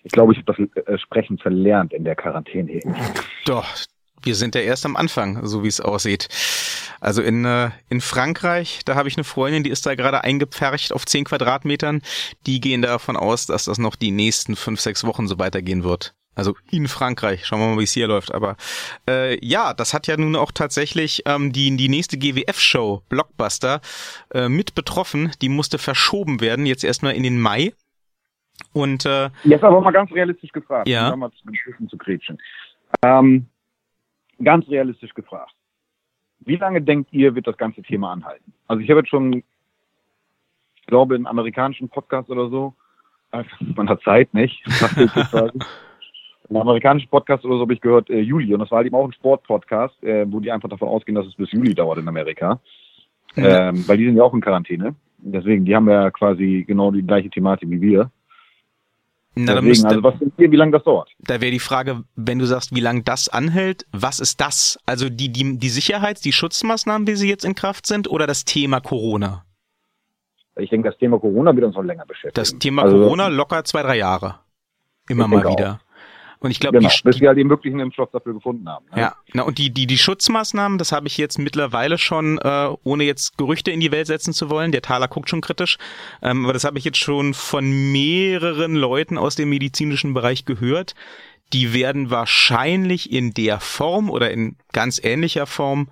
Ich 0.04 0.12
glaube, 0.12 0.34
ich 0.34 0.40
habe 0.40 0.70
das 0.76 0.86
äh, 0.86 0.98
Sprechen 0.98 1.38
verlernt 1.38 1.94
in 1.94 2.04
der 2.04 2.16
Quarantäne. 2.16 2.72
hier. 2.72 2.82
Doch, 3.46 3.66
wir 4.22 4.36
sind 4.36 4.56
ja 4.56 4.62
erst 4.62 4.86
am 4.86 4.96
Anfang, 4.96 5.46
so 5.46 5.64
wie 5.64 5.68
es 5.68 5.82
aussieht. 5.82 6.28
Also 7.02 7.22
in, 7.22 7.46
äh, 7.46 7.70
in 7.90 8.02
Frankreich, 8.02 8.82
da 8.86 8.96
habe 8.96 9.08
ich 9.08 9.18
eine 9.18 9.24
Freundin, 9.24 9.64
die 9.64 9.70
ist 9.70 9.86
da 9.86 9.96
gerade 9.96 10.24
eingepfercht 10.24 10.94
auf 10.94 11.06
10 11.06 11.26
Quadratmetern. 11.26 12.02
Die 12.46 12.60
gehen 12.60 12.82
davon 12.82 13.16
aus, 13.16 13.46
dass 13.46 13.66
das 13.66 13.78
noch 13.78 13.96
die 13.96 14.12
nächsten 14.12 14.56
fünf, 14.56 14.82
sechs 14.82 15.06
Wochen 15.06 15.28
so 15.28 15.40
weitergehen 15.40 15.84
wird. 15.84 16.14
Also 16.36 16.56
in 16.72 16.88
Frankreich. 16.88 17.46
Schauen 17.46 17.60
wir 17.60 17.68
mal, 17.68 17.80
wie 17.80 17.84
es 17.84 17.92
hier 17.92 18.08
läuft. 18.08 18.34
Aber 18.34 18.56
äh, 19.10 19.44
ja, 19.46 19.74
das 19.74 19.94
hat 19.94 20.08
ja 20.08 20.16
nun 20.16 20.36
auch 20.36 20.52
tatsächlich 20.52 21.24
ähm, 21.26 21.52
die, 21.52 21.76
die 21.76 21.90
nächste 21.90 22.18
GWF-Show, 22.18 23.04
Blockbuster, 23.10 23.82
äh, 24.34 24.48
mit 24.48 24.74
betroffen. 24.76 25.32
Die 25.42 25.50
musste 25.50 25.78
verschoben 25.78 26.40
werden, 26.40 26.66
jetzt 26.66 26.84
erstmal 26.84 27.14
in 27.14 27.24
den 27.24 27.40
Mai. 27.42 27.74
Und 28.74 29.06
äh, 29.06 29.30
Jetzt 29.44 29.64
aber 29.64 29.82
mal 29.82 29.92
ganz 29.92 30.12
realistisch 30.12 30.52
gefragt, 30.52 30.88
Ja. 30.88 31.10
um 31.10 31.20
mal 31.20 31.32
zwischen 31.42 31.90
zu 31.90 31.98
kretschen. 31.98 32.38
Ähm, 33.04 33.48
ganz 34.44 34.68
realistisch 34.70 35.14
gefragt. 35.14 35.54
Wie 36.42 36.56
lange 36.56 36.82
denkt 36.82 37.12
ihr, 37.12 37.36
wird 37.36 37.48
das 37.48 37.58
ganze 37.58 37.82
Thema 37.82 38.12
anhalten? 38.12 38.54
Also 38.68 38.82
ich 38.82 38.90
habe 38.90 39.02
jetzt 39.02 39.10
schon, 39.10 39.44
ich 40.76 40.86
glaube, 40.88 41.16
in 41.16 41.28
amerikanischen 41.28 41.90
Podcast 41.90 42.30
oder 42.30 42.50
so, 42.50 42.74
äh, 43.32 43.44
man 43.76 43.90
hat 43.90 44.02
Zeit, 44.04 44.34
nicht? 44.34 44.64
In 46.50 46.56
einem 46.56 46.68
amerikanischen 46.68 47.10
Podcast 47.10 47.46
oder 47.46 47.56
so 47.56 47.62
habe 47.62 47.74
ich 47.74 47.82
gehört, 47.82 48.10
äh, 48.10 48.20
Juli. 48.20 48.54
Und 48.54 48.60
das 48.60 48.72
war 48.72 48.78
halt 48.78 48.88
eben 48.88 48.96
auch 48.96 49.06
ein 49.06 49.14
Sportpodcast, 49.14 50.04
äh, 50.04 50.26
wo 50.32 50.40
die 50.40 50.52
einfach 50.52 50.70
davon 50.70 50.88
ausgehen, 50.88 51.16
dass 51.16 51.28
es 51.28 51.36
bis 51.36 51.52
Juli 51.52 51.76
dauert 51.76 52.00
in 52.00 52.08
Amerika. 52.08 52.60
Ähm, 53.36 53.88
weil 53.88 53.98
die 53.98 54.06
sind 54.06 54.18
ja 54.18 54.24
auch 54.24 54.34
in 54.34 54.42
Quarantäne. 54.42 54.96
Deswegen, 55.20 55.66
die 55.66 55.76
haben 55.76 55.88
ja 55.88 56.10
quasi 56.10 56.64
genau 56.68 56.92
die 56.92 57.04
gleiche 57.04 57.30
Thematik 57.30 57.70
wie 57.70 57.80
wir. 57.82 58.10
na, 59.36 59.54
Deswegen, 59.54 59.68
müsst, 59.68 59.86
also 59.86 60.02
was 60.02 60.18
denkt 60.18 60.40
ihr, 60.40 60.52
wie 60.52 60.56
lange 60.56 60.72
das 60.72 60.84
dauert? 60.84 61.10
da 61.20 61.40
wäre 61.40 61.52
die 61.52 61.60
Frage, 61.60 62.04
wenn 62.16 62.40
du 62.40 62.46
sagst, 62.46 62.74
wie 62.76 62.80
lange 62.80 63.04
das 63.04 63.30
anhält, 63.30 63.86
was 63.92 64.20
ist 64.20 64.42
das? 64.42 64.80
Also 64.88 65.10
die, 65.10 65.32
die, 65.32 65.60
die 65.60 65.70
Sicherheits-, 65.70 66.22
die 66.22 66.32
Schutzmaßnahmen, 66.32 67.08
wie 67.08 67.16
sie 67.16 67.30
jetzt 67.30 67.46
in 67.46 67.54
Kraft 67.54 67.86
sind, 67.86 68.10
oder 68.10 68.26
das 68.26 68.46
Thema 68.46 68.80
Corona? 68.80 69.44
Ich 70.58 70.72
denke, 70.72 70.90
das 70.90 70.98
Thema 70.98 71.20
Corona 71.20 71.56
wird 71.56 71.66
uns 71.66 71.76
noch 71.76 71.84
länger 71.84 72.06
beschäftigen. 72.06 72.34
Das 72.34 72.58
Thema 72.58 72.84
Also, 72.84 72.98
Corona 72.98 73.28
locker 73.28 73.64
zwei, 73.64 73.84
drei 73.84 73.98
Jahre. 73.98 74.40
Immer 75.08 75.28
mal 75.28 75.44
wieder. 75.44 75.80
Und 76.42 76.52
ich 76.52 76.60
glaube, 76.60 76.78
Genau, 76.78 76.90
die, 76.90 77.04
bis 77.04 77.20
wir 77.20 77.28
halt 77.28 77.38
eben 77.38 77.50
wirklich 77.50 77.74
einen 77.74 77.82
Impfstoff 77.82 78.12
dafür 78.12 78.34
gefunden 78.34 78.68
haben. 78.70 78.86
ne? 78.96 79.02
Ja, 79.02 79.16
na 79.34 79.44
und 79.44 79.58
die, 79.58 79.72
die, 79.72 79.88
die 79.88 79.98
Schutzmaßnahmen, 79.98 80.78
das 80.78 80.94
habe 80.94 81.08
ich 81.08 81.18
jetzt 81.18 81.38
mittlerweile 81.38 81.98
schon, 81.98 82.38
äh, 82.38 82.70
ohne 82.84 83.04
jetzt 83.04 83.38
Gerüchte 83.38 83.72
in 83.72 83.82
die 83.82 83.92
Welt 83.92 84.08
setzen 84.08 84.34
zu 84.34 84.50
wollen, 84.50 84.72
der 84.72 84.82
Thaler 84.82 85.10
guckt 85.10 85.30
schon 85.30 85.42
kritisch, 85.42 85.78
ähm, 86.22 86.46
aber 86.46 86.54
das 86.54 86.64
habe 86.64 86.78
ich 86.78 86.86
jetzt 86.86 86.98
schon 86.98 87.34
von 87.34 87.92
mehreren 87.92 88.76
Leuten 88.76 89.18
aus 89.18 89.36
dem 89.36 89.50
medizinischen 89.50 90.14
Bereich 90.14 90.46
gehört. 90.46 90.96
Die 91.52 91.74
werden 91.74 92.10
wahrscheinlich 92.10 93.12
in 93.12 93.34
der 93.34 93.60
Form 93.60 94.10
oder 94.10 94.32
in 94.32 94.56
ganz 94.72 95.02
ähnlicher 95.04 95.46
Form 95.46 95.90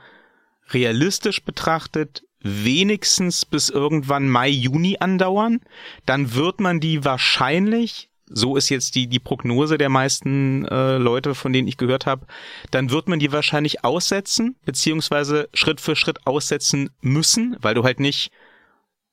realistisch 0.69 1.43
betrachtet 1.43 2.23
wenigstens 2.41 3.45
bis 3.45 3.69
irgendwann 3.69 4.29
Mai, 4.29 4.49
Juni 4.49 4.97
andauern. 4.99 5.59
Dann 6.05 6.33
wird 6.35 6.59
man 6.59 6.79
die 6.79 7.03
wahrscheinlich, 7.03 8.09
so 8.29 8.55
ist 8.55 8.69
jetzt 8.69 8.95
die, 8.95 9.07
die 9.07 9.19
Prognose 9.19 9.77
der 9.77 9.89
meisten 9.89 10.65
äh, 10.65 10.97
Leute, 10.97 11.35
von 11.35 11.53
denen 11.53 11.67
ich 11.67 11.77
gehört 11.77 12.05
habe, 12.05 12.25
dann 12.71 12.91
wird 12.91 13.07
man 13.07 13.19
die 13.19 13.31
wahrscheinlich 13.31 13.83
aussetzen, 13.83 14.55
beziehungsweise 14.65 15.49
Schritt 15.53 15.81
für 15.81 15.95
Schritt 15.95 16.25
aussetzen 16.27 16.89
müssen, 17.01 17.55
weil 17.61 17.75
du 17.75 17.83
halt 17.83 17.99
nicht 17.99 18.31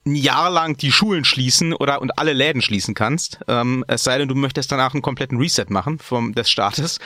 ein 0.07 0.17
Jahr 0.17 0.51
lang 0.51 0.77
die 0.77 0.93
Schulen 0.93 1.25
schließen 1.25 1.73
oder 1.73 2.03
und 2.03 2.19
alle 2.19 2.35
Läden 2.35 2.61
schließen 2.61 2.95
kannst. 2.95 3.41
Ähm, 3.49 3.85
es 3.89 4.05
sei 4.05 4.19
denn, 4.19 4.29
du 4.29 4.35
möchtest 4.35 4.71
danach 4.71 4.93
einen 4.93 5.03
kompletten 5.03 5.39
Reset 5.39 5.67
machen 5.71 5.99
vom 5.99 6.35
des 6.35 6.51
Staates. 6.51 6.99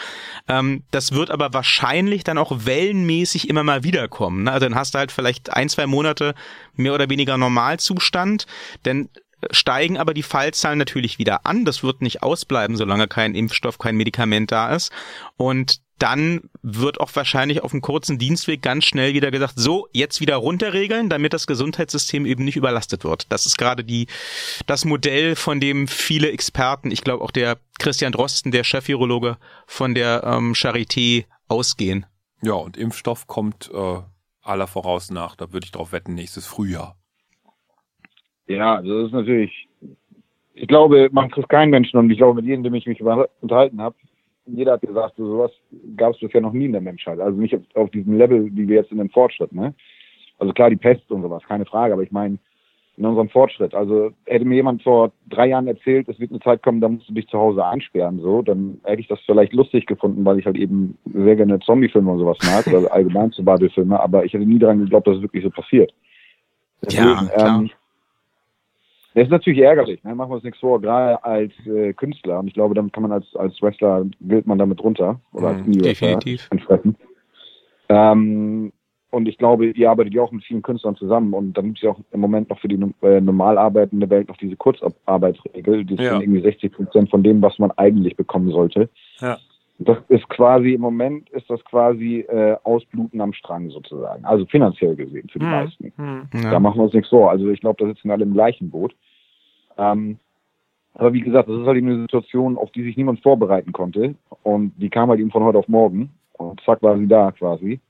Ähm, 0.49 0.83
das 0.91 1.13
wird 1.13 1.31
aber 1.31 1.53
wahrscheinlich 1.53 2.25
dann 2.25 2.39
auch 2.39 2.51
wellenmäßig 2.65 3.49
immer 3.49 3.63
mal 3.63 3.85
wiederkommen. 3.85 4.45
Ne? 4.45 4.53
Also 4.53 4.67
dann 4.67 4.75
hast 4.75 4.95
du 4.95 4.99
halt 4.99 5.13
vielleicht 5.13 5.53
ein, 5.53 5.69
zwei 5.69 5.87
Monate 5.87 6.35
mehr 6.75 6.95
oder 6.95 7.09
weniger 7.09 7.39
Normalzustand. 7.39 8.47
Denn 8.85 9.11
steigen 9.51 9.99
aber 9.99 10.15
die 10.15 10.23
Fallzahlen 10.23 10.79
natürlich 10.79 11.19
wieder 11.19 11.47
an. 11.47 11.65
Das 11.65 11.83
wird 11.83 12.03
nicht 12.03 12.23
ausbleiben, 12.23 12.77
solange 12.77 13.09
kein 13.09 13.35
Impfstoff, 13.35 13.79
kein 13.79 13.97
Medikament 13.97 14.53
da 14.53 14.75
ist. 14.75 14.93
Und 15.37 15.81
dann 15.99 16.43
wird 16.63 17.01
auch 17.01 17.11
wahrscheinlich 17.15 17.63
auf 17.63 17.73
einem 17.73 17.83
kurzen 17.83 18.19
Dienstweg 18.19 18.63
ganz 18.63 18.85
schnell 18.85 19.15
wieder 19.15 19.31
gesagt, 19.31 19.55
so, 19.57 19.89
jetzt 19.93 20.21
wieder 20.21 20.37
runterregeln, 20.37 21.09
damit 21.09 21.33
das 21.33 21.47
Gesundheitssystem 21.47 22.25
eben 22.25 22.45
nicht 22.45 22.57
überlastet 22.57 23.03
wird. 23.05 23.27
Das 23.31 23.47
ist 23.47 23.59
gerade 23.59 23.83
die, 23.83 24.07
das 24.67 24.85
Modell, 24.85 25.35
von 25.35 25.61
dem 25.61 25.89
viele 25.89 26.31
Experten, 26.31 26.93
ich 26.93 27.03
glaube 27.03 27.25
auch 27.25 27.33
der 27.33 27.59
Christian 27.81 28.13
Drosten, 28.13 28.53
der 28.53 28.63
Chefvirologe 28.63 29.39
von 29.67 29.95
der 29.95 30.23
ähm, 30.25 30.53
Charité, 30.53 31.25
ausgehen. 31.49 32.07
Ja, 32.43 32.53
und 32.53 32.77
Impfstoff 32.77 33.27
kommt 33.27 33.71
äh, 33.73 34.01
aller 34.43 34.67
voraus 34.67 35.11
nach, 35.11 35.35
da 35.35 35.53
würde 35.53 35.65
ich 35.65 35.73
drauf 35.73 35.93
wetten, 35.93 36.15
nächstes 36.15 36.47
Frühjahr. 36.47 36.97
Ja, 38.49 38.81
das 38.81 39.07
ist 39.07 39.13
natürlich, 39.13 39.69
ich 40.55 40.67
glaube, 40.69 41.09
man 41.13 41.31
trifft 41.31 41.49
keinen 41.49 41.71
Menschen 41.71 41.99
und 41.99 42.11
ich 42.11 42.19
glaube, 42.19 42.37
mit 42.37 42.47
jedem, 42.47 42.65
dem 42.65 42.75
ich 42.75 42.87
mich 42.87 43.01
unterhalten 43.01 43.81
habe, 43.81 43.95
jeder 44.47 44.73
hat 44.73 44.81
gesagt, 44.81 45.17
so 45.17 45.27
sowas 45.27 45.53
gab 45.97 46.15
es 46.15 46.21
bisher 46.21 46.41
noch 46.41 46.53
nie 46.53 46.65
in 46.65 46.73
der 46.73 46.81
Menschheit. 46.81 47.21
Also 47.21 47.39
nicht 47.39 47.55
auf, 47.75 47.91
diesem 47.91 48.17
Level, 48.17 48.49
wie 48.55 48.67
wir 48.67 48.77
jetzt 48.77 48.91
in 48.91 48.99
dem 48.99 49.11
Fortschritt. 49.11 49.53
Ne? 49.53 49.75
Also 50.39 50.53
klar, 50.55 50.71
die 50.71 50.77
Pest 50.77 51.11
und 51.11 51.23
sowas, 51.23 51.43
keine 51.47 51.67
Frage, 51.67 51.93
aber 51.93 52.03
ich 52.03 52.11
meine, 52.11 52.39
in 52.97 53.05
unserem 53.05 53.29
Fortschritt. 53.29 53.75
Also 53.75 54.11
hätte 54.27 54.45
mir 54.45 54.57
jemand 54.57 54.83
vor 54.83 55.13
drei 55.29 55.47
Jahren 55.47 55.69
erzählt, 55.69 56.09
es 56.09 56.19
wird 56.19 56.33
eine 56.33 56.41
Zeit 56.41 56.63
kommen, 56.63 56.81
da 56.81 56.89
musst 56.89 57.09
du 57.09 57.15
dich 57.15 57.29
zu 57.29 57.39
Hause 57.39 57.65
einsperren, 57.65 58.21
so, 58.21 58.43
dann 58.43 58.81
hätte 58.83 59.01
ich 59.01 59.07
das 59.07 59.21
vielleicht 59.25 59.53
lustig 59.53 59.87
gefunden, 59.87 60.25
weil 60.25 60.39
ich 60.39 60.47
halt 60.47 60.57
eben 60.57 60.99
sehr 61.15 61.37
gerne 61.37 61.61
Zombie-Filme 61.61 62.11
und 62.11 62.19
sowas 62.19 62.39
mag, 62.45 62.67
oder 62.75 62.93
allgemein 62.93 63.31
Survival-Filme, 63.31 63.99
aber 64.01 64.25
ich 64.25 64.33
hätte 64.33 64.45
nie 64.45 64.59
daran 64.59 64.81
geglaubt, 64.81 65.07
dass 65.07 65.17
es 65.17 65.23
wirklich 65.23 65.45
so 65.45 65.51
passiert. 65.51 65.93
Deswegen, 66.83 67.07
ja, 67.07 67.25
klar. 67.27 67.61
Ähm, 67.61 67.71
das 69.19 69.27
ist 69.27 69.33
natürlich 69.33 69.61
ärgerlich, 69.61 70.03
ne? 70.05 70.15
machen 70.15 70.31
wir 70.31 70.37
uns 70.37 70.45
nichts 70.45 70.61
vor, 70.61 70.81
gerade 70.81 71.23
als 71.25 71.53
äh, 71.67 71.93
Künstler. 71.93 72.39
Und 72.39 72.49
ich 72.49 72.55
glaube, 72.55 72.75
damit 72.75 72.93
kann 72.93 73.03
man 73.03 73.13
als, 73.13 73.27
als 73.37 73.61
Wrestler, 73.61 74.07
gilt 74.21 74.47
man 74.47 74.59
damit 74.59 74.83
runter. 74.83 75.21
Oder 75.33 75.49
als 75.49 75.67
mhm, 75.67 75.73
Definitiv. 75.73 76.49
Ähm, 77.89 78.73
und 79.11 79.27
ich 79.27 79.39
glaube, 79.39 79.67
ihr 79.67 79.91
arbeitet 79.91 80.15
ja 80.15 80.23
auch 80.23 80.33
mit 80.33 80.45
vielen 80.45 80.63
Künstlern 80.63 80.95
zusammen 80.95 81.33
und 81.33 81.55
dann 81.55 81.65
gibt 81.67 81.79
es 81.79 81.83
ja 81.83 81.91
auch 81.91 82.01
im 82.11 82.21
Moment 82.21 82.51
noch 82.51 82.61
für 82.61 82.69
die 82.69 82.79
äh, 83.03 83.21
normal 83.21 83.57
arbeitende 83.57 84.09
Welt 84.11 84.29
noch 84.29 84.37
diese 84.37 84.57
Kurzarbeitsregel. 84.57 85.85
Die 85.85 85.95
ja. 85.95 86.11
sind 86.11 86.23
irgendwie 86.23 86.43
60 86.43 86.73
Prozent 86.73 87.11
von 87.11 87.23
dem, 87.23 87.41
was 87.41 87.59
man 87.59 87.71
eigentlich 87.73 88.17
bekommen 88.17 88.51
sollte. 88.51 88.91
Ja. 89.21 89.39
Das 89.79 89.97
ist 90.09 90.29
quasi, 90.29 90.75
im 90.75 90.81
Moment 90.81 91.31
ist 91.31 91.49
das 91.49 91.65
quasi 91.65 92.27
äh, 92.29 92.57
Ausbluten 92.65 93.21
am 93.21 93.33
Strang 93.33 93.71
sozusagen. 93.71 94.25
Also 94.25 94.45
finanziell 94.47 94.97
gesehen 94.97 95.29
für 95.31 95.39
die 95.39 95.45
hm. 95.45 95.51
meisten. 95.51 95.93
Hm. 95.97 96.29
Ja. 96.35 96.51
Da 96.51 96.61
machen 96.61 96.79
wir 96.79 96.85
uns 96.85 96.95
nichts 96.95 97.09
vor. 97.09 97.31
Also 97.31 97.49
ich 97.49 97.61
glaube, 97.61 97.83
da 97.83 97.89
sitzen 97.89 98.11
alle 98.11 98.25
im 98.25 98.35
gleichen 98.35 98.71
Boot. 98.71 98.95
Ähm, 99.79 100.19
aber 100.95 101.13
wie 101.13 101.21
gesagt, 101.21 101.49
das 101.49 101.61
ist 101.61 101.67
halt 101.67 101.79
eben 101.79 101.89
eine 101.89 102.03
Situation, 102.03 102.59
auf 102.59 102.73
die 102.73 102.83
sich 102.83 102.97
niemand 102.97 103.23
vorbereiten 103.23 103.73
konnte. 103.73 104.17
Und 104.43 104.73
die 104.77 104.91
kam 104.91 105.09
halt 105.09 105.21
eben 105.21 105.31
von 105.31 105.45
heute 105.45 105.59
auf 105.59 105.69
morgen. 105.69 106.11
Und 106.33 106.61
zack 106.65 106.83
war 106.83 106.99
sie 106.99 107.07
da 107.07 107.33
quasi. 107.33 107.81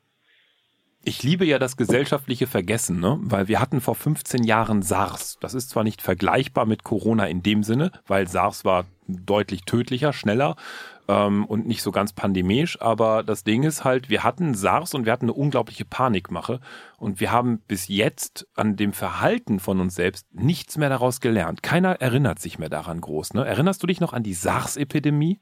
Ich 1.05 1.23
liebe 1.23 1.47
ja 1.47 1.59
das 1.59 1.77
gesellschaftliche 1.77 2.47
Vergessen, 2.47 3.01
ne? 3.01 3.19
weil 3.23 3.49
wir 3.49 3.61
hatten 3.61 3.81
vor 3.81 3.95
15 3.95 4.45
Jahren 4.45 4.83
SARS. 4.83 5.39
Das 5.41 5.55
ist 5.55 5.71
zwar 5.71 5.85
nicht 5.85 6.03
vergleichbar 6.03 6.67
mit 6.67 6.85
Corona 6.85 7.27
in 7.27 7.43
dem 7.43 7.63
Sinne, 7.63 7.93
weil 8.07 8.29
SARS 8.29 8.65
war 8.65 8.85
deutlich 9.07 9.63
tödlicher, 9.63 10.13
schneller 10.13 10.57
ähm, 11.09 11.47
und 11.47 11.67
nicht 11.67 11.83
so 11.83 11.91
ganz 11.91 12.13
pandemisch, 12.13 12.81
aber 12.81 13.23
das 13.23 13.43
Ding 13.43 13.63
ist 13.63 13.83
halt, 13.83 14.11
wir 14.11 14.23
hatten 14.23 14.55
SARS 14.55 14.95
und 14.95 15.07
wir 15.07 15.13
hatten 15.13 15.25
eine 15.25 15.33
unglaubliche 15.33 15.87
Panikmache 15.87 16.61
und 16.99 17.21
wir 17.21 17.33
haben 17.33 17.61
bis 17.67 17.89
jetzt 17.89 18.47
an 18.55 18.77
dem 18.77 18.93
Verhalten 18.93 19.59
von 19.59 19.81
uns 19.81 19.95
selbst 19.95 20.27
nichts 20.33 20.77
mehr 20.77 20.91
daraus 20.91 21.21
gelernt. 21.21 21.63
Keiner 21.63 22.01
erinnert 22.01 22.39
sich 22.39 22.59
mehr 22.59 22.69
daran 22.69 23.01
groß. 23.01 23.35
Ne? 23.35 23.45
Erinnerst 23.47 23.83
du 23.83 23.87
dich 23.87 24.01
noch 24.01 24.13
an 24.13 24.23
die 24.23 24.35
SARS-Epidemie? 24.35 25.41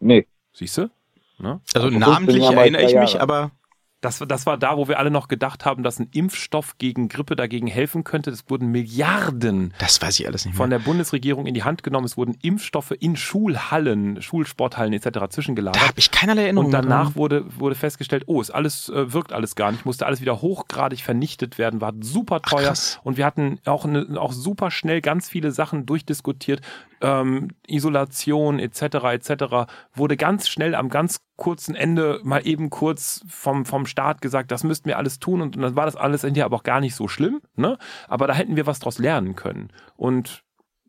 Nee. 0.00 0.26
Siehst 0.52 0.76
du? 0.76 0.90
Ne? 1.38 1.60
Also 1.74 1.88
namentlich 1.88 2.42
erinnere 2.42 2.82
ich 2.82 2.94
mich, 2.94 3.20
aber 3.20 3.52
das, 4.02 4.18
das 4.26 4.46
war 4.46 4.58
da, 4.58 4.76
wo 4.76 4.88
wir 4.88 4.98
alle 4.98 5.12
noch 5.12 5.28
gedacht 5.28 5.64
haben, 5.64 5.84
dass 5.84 6.00
ein 6.00 6.08
Impfstoff 6.12 6.76
gegen 6.78 7.08
Grippe 7.08 7.36
dagegen 7.36 7.68
helfen 7.68 8.02
könnte. 8.02 8.30
Es 8.30 8.50
wurden 8.50 8.68
Milliarden 8.68 9.72
das 9.78 10.02
weiß 10.02 10.18
ich 10.18 10.26
alles 10.26 10.44
nicht 10.44 10.54
mehr. 10.54 10.58
von 10.58 10.70
der 10.70 10.80
Bundesregierung 10.80 11.46
in 11.46 11.54
die 11.54 11.62
Hand 11.62 11.84
genommen. 11.84 12.04
Es 12.04 12.16
wurden 12.16 12.36
Impfstoffe 12.42 12.92
in 12.98 13.14
Schulhallen, 13.16 14.20
Schulsporthallen 14.20 14.92
etc. 14.92 15.28
zwischengelagert. 15.30 15.80
Da 15.80 15.88
habe 15.88 15.98
ich 15.98 16.10
keinerlei 16.10 16.42
Erinnerung. 16.42 16.66
Und 16.66 16.72
danach 16.72 17.14
wurde, 17.14 17.44
wurde 17.58 17.76
festgestellt, 17.76 18.24
oh, 18.26 18.40
ist 18.40 18.50
alles, 18.50 18.88
äh, 18.88 19.12
wirkt 19.12 19.32
alles 19.32 19.54
gar 19.54 19.70
nicht, 19.70 19.86
musste 19.86 20.04
alles 20.04 20.20
wieder 20.20 20.42
hochgradig 20.42 21.00
vernichtet 21.00 21.58
werden, 21.58 21.80
war 21.80 21.92
super 22.00 22.42
teuer. 22.42 22.74
Ach, 22.74 23.04
und 23.04 23.16
wir 23.16 23.24
hatten 23.24 23.60
auch, 23.66 23.84
eine, 23.84 24.20
auch 24.20 24.32
super 24.32 24.72
schnell 24.72 25.00
ganz 25.00 25.28
viele 25.28 25.52
Sachen 25.52 25.86
durchdiskutiert. 25.86 26.60
Ähm, 27.00 27.50
Isolation 27.68 28.58
etc. 28.58 28.82
etc. 29.12 29.32
wurde 29.94 30.16
ganz 30.16 30.48
schnell 30.48 30.74
am 30.74 30.88
ganz 30.88 31.20
kurzen 31.42 31.74
Ende 31.74 32.20
mal 32.22 32.46
eben 32.46 32.70
kurz 32.70 33.24
vom, 33.28 33.64
vom 33.64 33.84
Staat 33.84 34.22
gesagt, 34.22 34.52
das 34.52 34.62
müssten 34.62 34.88
wir 34.88 34.96
alles 34.96 35.18
tun 35.18 35.42
und, 35.42 35.56
und 35.56 35.62
dann 35.62 35.74
war 35.74 35.86
das 35.86 35.96
alles 35.96 36.20
hinterher 36.20 36.44
aber 36.44 36.58
auch 36.58 36.62
gar 36.62 36.80
nicht 36.80 36.94
so 36.94 37.08
schlimm, 37.08 37.40
ne? 37.56 37.78
Aber 38.06 38.28
da 38.28 38.34
hätten 38.34 38.54
wir 38.54 38.64
was 38.68 38.78
draus 38.78 39.00
lernen 39.00 39.34
können. 39.34 39.70
Und 39.96 40.44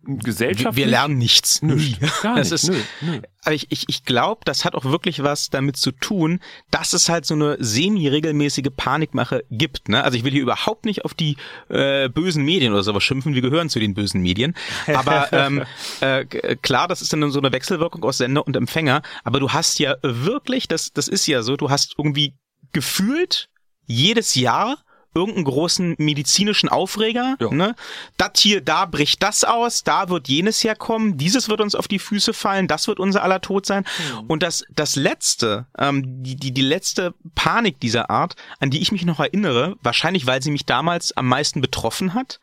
Gesellschaft. 0.05 0.75
Wir 0.75 0.85
lernen 0.85 1.17
nichts. 1.17 1.61
Nicht. 1.61 1.99
Gar 2.21 2.35
das 2.35 2.51
ist, 2.51 2.69
nö, 2.69 2.77
nö. 3.01 3.21
Aber 3.43 3.55
ich, 3.55 3.67
ich, 3.71 3.85
ich 3.87 4.03
glaube, 4.03 4.41
das 4.43 4.65
hat 4.65 4.75
auch 4.75 4.85
wirklich 4.85 5.23
was 5.23 5.49
damit 5.49 5.77
zu 5.77 5.91
tun, 5.91 6.39
dass 6.71 6.93
es 6.93 7.07
halt 7.07 7.25
so 7.25 7.33
eine 7.33 7.57
semi-regelmäßige 7.59 8.69
Panikmache 8.75 9.45
gibt. 9.49 9.89
Ne? 9.89 10.03
Also 10.03 10.17
ich 10.17 10.23
will 10.23 10.31
hier 10.31 10.41
überhaupt 10.41 10.85
nicht 10.85 11.05
auf 11.05 11.13
die 11.13 11.37
äh, 11.69 12.09
bösen 12.09 12.43
Medien 12.43 12.73
oder 12.73 12.83
sowas 12.83 13.03
schimpfen. 13.03 13.33
Wir 13.33 13.41
gehören 13.41 13.69
zu 13.69 13.79
den 13.79 13.93
bösen 13.93 14.21
Medien. 14.21 14.55
Aber 14.87 15.29
ähm, 15.31 15.63
äh, 16.01 16.25
klar, 16.57 16.87
das 16.87 17.01
ist 17.01 17.13
dann 17.13 17.31
so 17.31 17.39
eine 17.39 17.51
Wechselwirkung 17.51 18.03
aus 18.03 18.17
Sender 18.17 18.45
und 18.45 18.55
Empfänger. 18.55 19.01
Aber 19.23 19.39
du 19.39 19.51
hast 19.51 19.79
ja 19.79 19.95
wirklich, 20.01 20.67
das, 20.67 20.91
das 20.91 21.07
ist 21.07 21.27
ja 21.27 21.43
so, 21.43 21.55
du 21.55 21.69
hast 21.69 21.95
irgendwie 21.97 22.33
gefühlt 22.73 23.49
jedes 23.85 24.35
Jahr 24.35 24.77
irgendeinen 25.13 25.45
großen 25.45 25.95
medizinischen 25.97 26.69
Aufreger. 26.69 27.35
Ja. 27.39 27.49
Ne? 27.51 27.75
Das 28.17 28.31
hier, 28.37 28.61
da 28.61 28.85
bricht 28.85 29.21
das 29.23 29.43
aus, 29.43 29.83
da 29.83 30.09
wird 30.09 30.27
jenes 30.27 30.63
herkommen, 30.63 31.17
dieses 31.17 31.49
wird 31.49 31.61
uns 31.61 31.75
auf 31.75 31.87
die 31.87 31.99
Füße 31.99 32.33
fallen, 32.33 32.67
das 32.67 32.87
wird 32.87 32.99
unser 32.99 33.23
aller 33.23 33.41
Tod 33.41 33.65
sein. 33.65 33.83
Mhm. 33.83 34.25
Und 34.27 34.43
das, 34.43 34.65
das 34.69 34.95
letzte, 34.95 35.67
ähm, 35.77 36.23
die, 36.23 36.35
die, 36.35 36.53
die 36.53 36.61
letzte 36.61 37.13
Panik 37.35 37.79
dieser 37.79 38.09
Art, 38.09 38.35
an 38.59 38.69
die 38.69 38.81
ich 38.81 38.91
mich 38.91 39.05
noch 39.05 39.19
erinnere, 39.19 39.75
wahrscheinlich 39.81 40.25
weil 40.25 40.41
sie 40.41 40.51
mich 40.51 40.65
damals 40.65 41.15
am 41.15 41.27
meisten 41.27 41.61
betroffen 41.61 42.13
hat, 42.13 42.39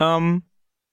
ähm, 0.00 0.42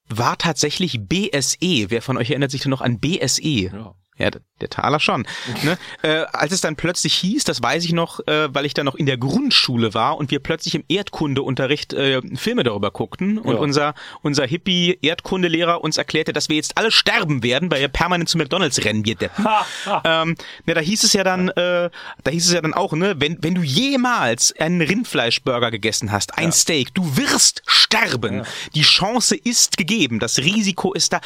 war 0.08 0.38
tatsächlich 0.38 1.00
BSE. 1.00 1.90
Wer 1.90 2.02
von 2.02 2.16
euch 2.16 2.30
erinnert 2.30 2.50
sich 2.50 2.62
denn 2.62 2.70
noch 2.70 2.80
an 2.80 3.00
BSE? 3.00 3.42
Ja. 3.42 3.94
Ja, 4.18 4.30
der 4.60 4.70
Taler 4.70 4.98
schon. 5.00 5.26
ne? 5.62 5.76
äh, 6.02 6.24
als 6.32 6.52
es 6.52 6.62
dann 6.62 6.76
plötzlich 6.76 7.14
hieß, 7.14 7.44
das 7.44 7.62
weiß 7.62 7.84
ich 7.84 7.92
noch, 7.92 8.20
äh, 8.26 8.54
weil 8.54 8.64
ich 8.64 8.72
da 8.72 8.82
noch 8.82 8.94
in 8.94 9.04
der 9.04 9.18
Grundschule 9.18 9.92
war 9.92 10.16
und 10.16 10.30
wir 10.30 10.40
plötzlich 10.40 10.74
im 10.74 10.84
Erdkundeunterricht 10.88 11.92
äh, 11.92 12.22
Filme 12.34 12.62
darüber 12.62 12.90
guckten 12.90 13.38
und 13.38 13.54
ja. 13.54 13.60
unser 13.60 13.94
unser 14.22 14.46
Hippie 14.46 14.98
Erdkundelehrer 15.02 15.84
uns 15.84 15.98
erklärte, 15.98 16.32
dass 16.32 16.48
wir 16.48 16.56
jetzt 16.56 16.78
alle 16.78 16.90
sterben 16.90 17.42
werden, 17.42 17.70
weil 17.70 17.80
wir 17.80 17.88
permanent 17.88 18.30
zu 18.30 18.38
McDonald's 18.38 18.82
rennen 18.84 19.04
wir 19.04 19.16
ähm, 20.04 20.34
ne, 20.64 20.74
da 20.74 20.80
hieß 20.80 21.04
es 21.04 21.12
ja 21.12 21.22
dann, 21.22 21.48
äh, 21.48 21.90
da 22.24 22.30
hieß 22.30 22.46
es 22.46 22.52
ja 22.52 22.62
dann 22.62 22.74
auch, 22.74 22.92
ne, 22.92 23.16
wenn 23.18 23.42
wenn 23.42 23.54
du 23.54 23.62
jemals 23.62 24.54
einen 24.58 24.80
Rindfleischburger 24.80 25.70
gegessen 25.70 26.10
hast, 26.12 26.38
ein 26.38 26.46
ja. 26.46 26.52
Steak, 26.52 26.94
du 26.94 27.16
wirst 27.16 27.62
sterben. 27.66 28.36
Ja. 28.36 28.42
Die 28.74 28.82
Chance 28.82 29.36
ist 29.36 29.76
gegeben, 29.76 30.18
das 30.18 30.38
Risiko 30.38 30.94
ist 30.94 31.12
da. 31.12 31.20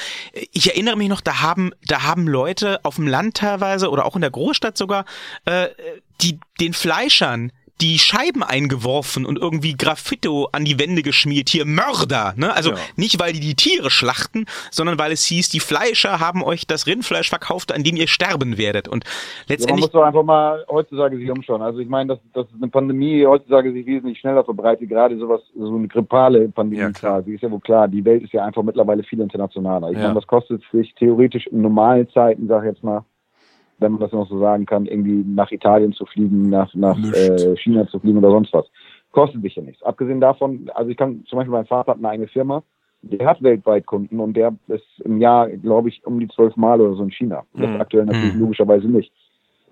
Ich 0.53 0.69
erinnere 0.69 0.97
mich 0.97 1.09
noch, 1.09 1.21
da 1.21 1.41
haben 1.41 1.73
da 1.85 2.03
haben 2.03 2.27
Leute 2.27 2.80
auf 2.85 2.97
dem 2.97 3.07
Land 3.07 3.37
teilweise 3.37 3.91
oder 3.91 4.07
auch 4.07 4.15
in 4.15 4.23
der 4.23 4.31
Großstadt 4.31 4.77
sogar, 4.77 5.05
äh, 5.45 5.69
die 6.21 6.39
den 6.61 6.73
Fleischern 6.75 7.53
die 7.81 7.99
Scheiben 7.99 8.43
eingeworfen 8.43 9.27
und 9.27 9.39
irgendwie 9.39 9.77
Graffito 9.77 10.49
an 10.53 10.65
die 10.65 10.79
Wände 10.79 11.03
geschmiert. 11.03 11.49
Hier 11.49 11.65
Mörder, 11.65 12.35
ne? 12.37 12.55
Also 12.55 12.71
ja. 12.71 12.77
nicht, 12.97 13.19
weil 13.21 13.33
die 13.33 13.41
die 13.41 13.55
Tiere 13.55 13.91
schlachten, 13.91 14.47
sondern 14.71 14.99
weil 14.99 15.13
es 15.13 15.25
hieß, 15.25 15.49
die 15.49 15.61
Fleischer 15.61 16.21
haben 16.21 16.43
euch 16.43 16.67
das 16.67 16.87
Rindfleisch 16.87 17.29
verkauft, 17.29 17.73
an 17.73 17.83
dem 17.83 17.97
ihr 17.97 18.07
sterben 18.07 18.59
werdet. 18.59 18.89
Und 18.89 19.05
letztendlich. 19.49 19.69
Ja, 19.69 19.75
man 19.75 19.81
muss 19.81 19.91
doch 19.91 20.03
einfach 20.03 20.23
mal 20.23 20.65
heutzutage 20.69 21.17
sich 21.17 21.31
umschauen. 21.31 21.63
Also 21.63 21.81
ich 21.81 21.89
meine, 21.89 22.09
dass, 22.15 22.19
dass 22.33 22.47
eine 22.57 22.69
Pandemie 22.69 23.27
heutzutage 23.27 23.73
sich 23.73 23.87
wesentlich 23.87 24.19
schneller 24.19 24.45
verbreitet, 24.45 24.89
gerade 24.89 25.19
sowas, 25.19 25.41
so 25.57 25.75
eine 25.75 25.89
grippale 25.89 26.49
Pandemie 26.49 26.81
ja, 26.83 26.91
klar. 26.91 27.23
Sie 27.23 27.35
ist 27.35 27.43
ja 27.43 27.51
wohl 27.51 27.61
klar, 27.61 27.89
die 27.89 28.05
Welt 28.05 28.23
ist 28.23 28.33
ja 28.33 28.45
einfach 28.45 28.63
mittlerweile 28.63 29.03
viel 29.03 29.21
internationaler. 29.21 29.91
Ich 29.91 29.97
ja. 29.97 30.05
meine, 30.05 30.15
was 30.15 30.27
kostet 30.27 30.63
sich 30.73 30.95
theoretisch 30.95 31.47
in 31.47 31.63
normalen 31.63 32.09
Zeiten, 32.11 32.47
sag 32.47 32.63
ich 32.63 32.71
jetzt 32.71 32.85
mal, 32.85 33.05
wenn 33.81 33.93
man 33.93 34.01
das 34.01 34.13
noch 34.13 34.29
so 34.29 34.39
sagen 34.39 34.67
kann, 34.67 34.87
irgendwie 34.87 35.25
nach 35.27 35.51
Italien 35.51 35.93
zu 35.93 36.07
fliegen, 36.07 36.51
nach, 36.51 36.73
nach 36.75 36.99
äh, 37.13 37.57
China 37.57 37.87
zu 37.89 37.99
fliegen 37.99 38.19
oder 38.19 38.31
sonst 38.31 38.53
was. 38.53 38.67
Kostet 39.13 39.43
sich 39.43 39.57
ja 39.57 39.63
nichts. 39.63 39.83
Abgesehen 39.83 40.21
davon, 40.21 40.71
also 40.75 40.91
ich 40.91 40.97
kann 40.97 41.25
zum 41.27 41.39
Beispiel 41.39 41.53
mein 41.53 41.67
Vater 41.67 41.93
hat 41.93 41.99
eine 41.99 42.09
eigene 42.09 42.29
Firma, 42.29 42.63
der 43.03 43.27
hat 43.27 43.43
weltweit 43.43 43.87
Kunden 43.87 44.21
und 44.21 44.35
der 44.35 44.55
ist 44.69 44.85
im 45.05 45.21
Jahr, 45.21 45.49
glaube 45.49 45.89
ich, 45.89 46.05
um 46.05 46.21
die 46.21 46.29
zwölf 46.29 46.57
Mal 46.57 46.81
oder 46.81 46.95
so 46.95 47.03
in 47.03 47.11
China. 47.11 47.43
Das 47.55 47.69
mhm. 47.69 47.81
aktuell 47.81 48.05
natürlich 48.05 48.35
mhm. 48.35 48.41
logischerweise 48.41 48.89
nicht. 48.89 49.13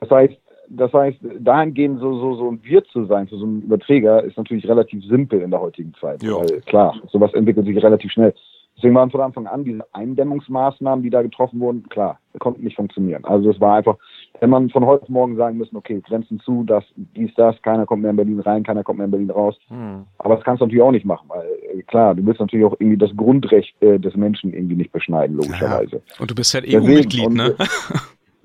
Das 0.00 0.10
heißt, 0.10 0.34
das 0.70 0.92
heißt, 0.92 1.18
dahingehend 1.40 2.00
so, 2.00 2.18
so, 2.18 2.34
so 2.34 2.50
ein 2.50 2.62
Wirt 2.62 2.86
zu 2.88 3.06
sein 3.06 3.26
für 3.28 3.36
so 3.36 3.44
einen 3.44 3.62
Überträger 3.62 4.22
ist 4.22 4.36
natürlich 4.36 4.68
relativ 4.68 5.04
simpel 5.04 5.40
in 5.40 5.50
der 5.50 5.60
heutigen 5.60 5.94
Zeit. 6.00 6.22
Ja. 6.22 6.36
Weil 6.36 6.60
klar, 6.62 6.94
sowas 7.10 7.32
entwickelt 7.34 7.66
sich 7.66 7.82
relativ 7.82 8.12
schnell. 8.12 8.34
Deswegen 8.78 8.94
waren 8.94 9.10
von 9.10 9.20
Anfang 9.20 9.48
an 9.48 9.64
diese 9.64 9.84
Eindämmungsmaßnahmen, 9.92 11.02
die 11.02 11.10
da 11.10 11.22
getroffen 11.22 11.58
wurden, 11.58 11.88
klar, 11.88 12.20
konnten 12.38 12.62
nicht 12.62 12.76
funktionieren. 12.76 13.24
Also 13.24 13.50
es 13.50 13.60
war 13.60 13.76
einfach, 13.76 13.96
wenn 14.38 14.50
man 14.50 14.70
von 14.70 14.86
heute 14.86 15.02
auf 15.02 15.08
morgen 15.08 15.36
sagen 15.36 15.58
müssen, 15.58 15.76
okay, 15.76 16.00
Grenzen 16.06 16.38
zu, 16.38 16.62
das, 16.62 16.84
dies, 16.94 17.34
das, 17.34 17.60
keiner 17.62 17.86
kommt 17.86 18.02
mehr 18.02 18.12
in 18.12 18.16
Berlin 18.16 18.38
rein, 18.38 18.62
keiner 18.62 18.84
kommt 18.84 18.98
mehr 18.98 19.06
in 19.06 19.10
Berlin 19.10 19.30
raus. 19.30 19.58
Hm. 19.66 20.04
Aber 20.18 20.36
das 20.36 20.44
kannst 20.44 20.60
du 20.60 20.66
natürlich 20.66 20.84
auch 20.84 20.92
nicht 20.92 21.04
machen, 21.04 21.28
weil 21.28 21.44
äh, 21.74 21.82
klar, 21.82 22.14
du 22.14 22.24
willst 22.24 22.38
natürlich 22.38 22.66
auch 22.66 22.76
irgendwie 22.78 22.98
das 22.98 23.10
Grundrecht 23.16 23.74
äh, 23.82 23.98
des 23.98 24.14
Menschen 24.14 24.52
irgendwie 24.52 24.76
nicht 24.76 24.92
beschneiden, 24.92 25.36
logischerweise. 25.36 25.96
Ja. 25.96 26.20
Und 26.20 26.30
du 26.30 26.36
bist 26.36 26.54
halt 26.54 26.64
EU-Mitglied, 26.72 27.30
ne? 27.30 27.56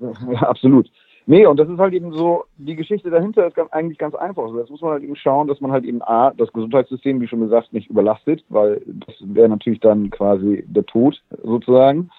ja, 0.00 0.42
absolut. 0.42 0.90
Nee, 1.26 1.46
und 1.46 1.58
das 1.58 1.68
ist 1.68 1.78
halt 1.78 1.94
eben 1.94 2.12
so, 2.12 2.44
die 2.58 2.76
Geschichte 2.76 3.08
dahinter 3.08 3.46
ist 3.46 3.56
ganz, 3.56 3.72
eigentlich 3.72 3.96
ganz 3.96 4.14
einfach. 4.14 4.42
Also 4.42 4.58
das 4.58 4.68
muss 4.68 4.82
man 4.82 4.92
halt 4.92 5.02
eben 5.02 5.16
schauen, 5.16 5.48
dass 5.48 5.60
man 5.60 5.72
halt 5.72 5.84
eben 5.84 6.02
A, 6.02 6.32
das 6.36 6.52
Gesundheitssystem, 6.52 7.20
wie 7.20 7.26
schon 7.26 7.40
gesagt, 7.40 7.72
nicht 7.72 7.88
überlastet, 7.88 8.44
weil 8.50 8.82
das 8.86 9.14
wäre 9.20 9.48
natürlich 9.48 9.80
dann 9.80 10.10
quasi 10.10 10.64
der 10.66 10.84
Tod 10.84 11.22
sozusagen 11.42 12.10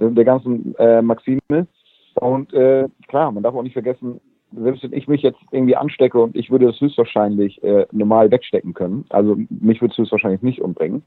der, 0.00 0.10
der 0.10 0.24
ganzen 0.24 0.74
äh, 0.78 1.00
Maxime. 1.00 1.66
Und 2.14 2.52
äh, 2.52 2.88
klar, 3.06 3.30
man 3.30 3.44
darf 3.44 3.54
auch 3.54 3.62
nicht 3.62 3.74
vergessen, 3.74 4.20
selbst 4.52 4.82
wenn 4.82 4.92
ich 4.92 5.06
mich 5.06 5.22
jetzt 5.22 5.38
irgendwie 5.52 5.76
anstecke 5.76 6.20
und 6.20 6.34
ich 6.34 6.50
würde 6.50 6.68
es 6.68 6.80
höchstwahrscheinlich 6.80 7.62
äh, 7.62 7.86
normal 7.92 8.32
wegstecken 8.32 8.74
können, 8.74 9.04
also 9.10 9.36
mich 9.48 9.80
würde 9.80 9.92
es 9.92 9.98
höchstwahrscheinlich 9.98 10.42
nicht 10.42 10.60
umbringen, 10.60 11.04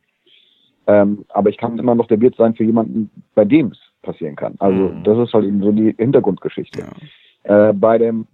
ähm, 0.88 1.26
aber 1.30 1.50
ich 1.50 1.58
kann 1.58 1.78
immer 1.78 1.94
noch 1.94 2.08
der 2.08 2.22
Wirt 2.22 2.36
sein 2.38 2.56
für 2.56 2.64
jemanden, 2.64 3.10
bei 3.36 3.44
dem 3.44 3.68
es 3.68 3.80
passieren 4.02 4.38
kann. 4.38 4.56
Also 4.60 4.89
mhm. 4.89 5.04
das 5.04 5.18
ist 5.18 5.34
halt 5.34 5.46
eben 5.46 5.62
so 5.62 5.72
die 5.74 5.94
Hintergrundgeschichte. 5.98 6.80
Ja. 6.80 6.88
Äh, 7.44 7.74
bei 7.74 7.98
dem, 7.98 8.28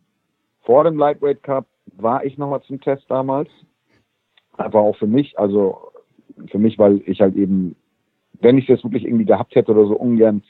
vor 0.62 0.84
dem 0.84 0.98
Lightweight 0.98 1.44
Cup 1.44 1.66
war 1.98 2.24
ich 2.26 2.38
nochmal 2.38 2.62
zum 2.64 2.80
Test 2.82 3.06
damals. 3.10 3.50
Aber 4.54 4.82
auch 4.82 4.96
für 4.98 5.08
mich, 5.08 5.38
also 5.40 5.92
für 6.48 6.60
mich, 6.60 6.78
weil 6.78 7.02
ich 7.06 7.22
halt 7.22 7.36
eben, 7.36 7.76
wenn 8.42 8.58
ich 8.58 8.68
jetzt 8.68 8.84
wirklich 8.84 9.06
irgendwie 9.06 9.26
gehabt 9.26 9.56
hätte 9.56 9.72
oder 9.72 9.86
so 9.86 9.96
ungern 9.96 10.44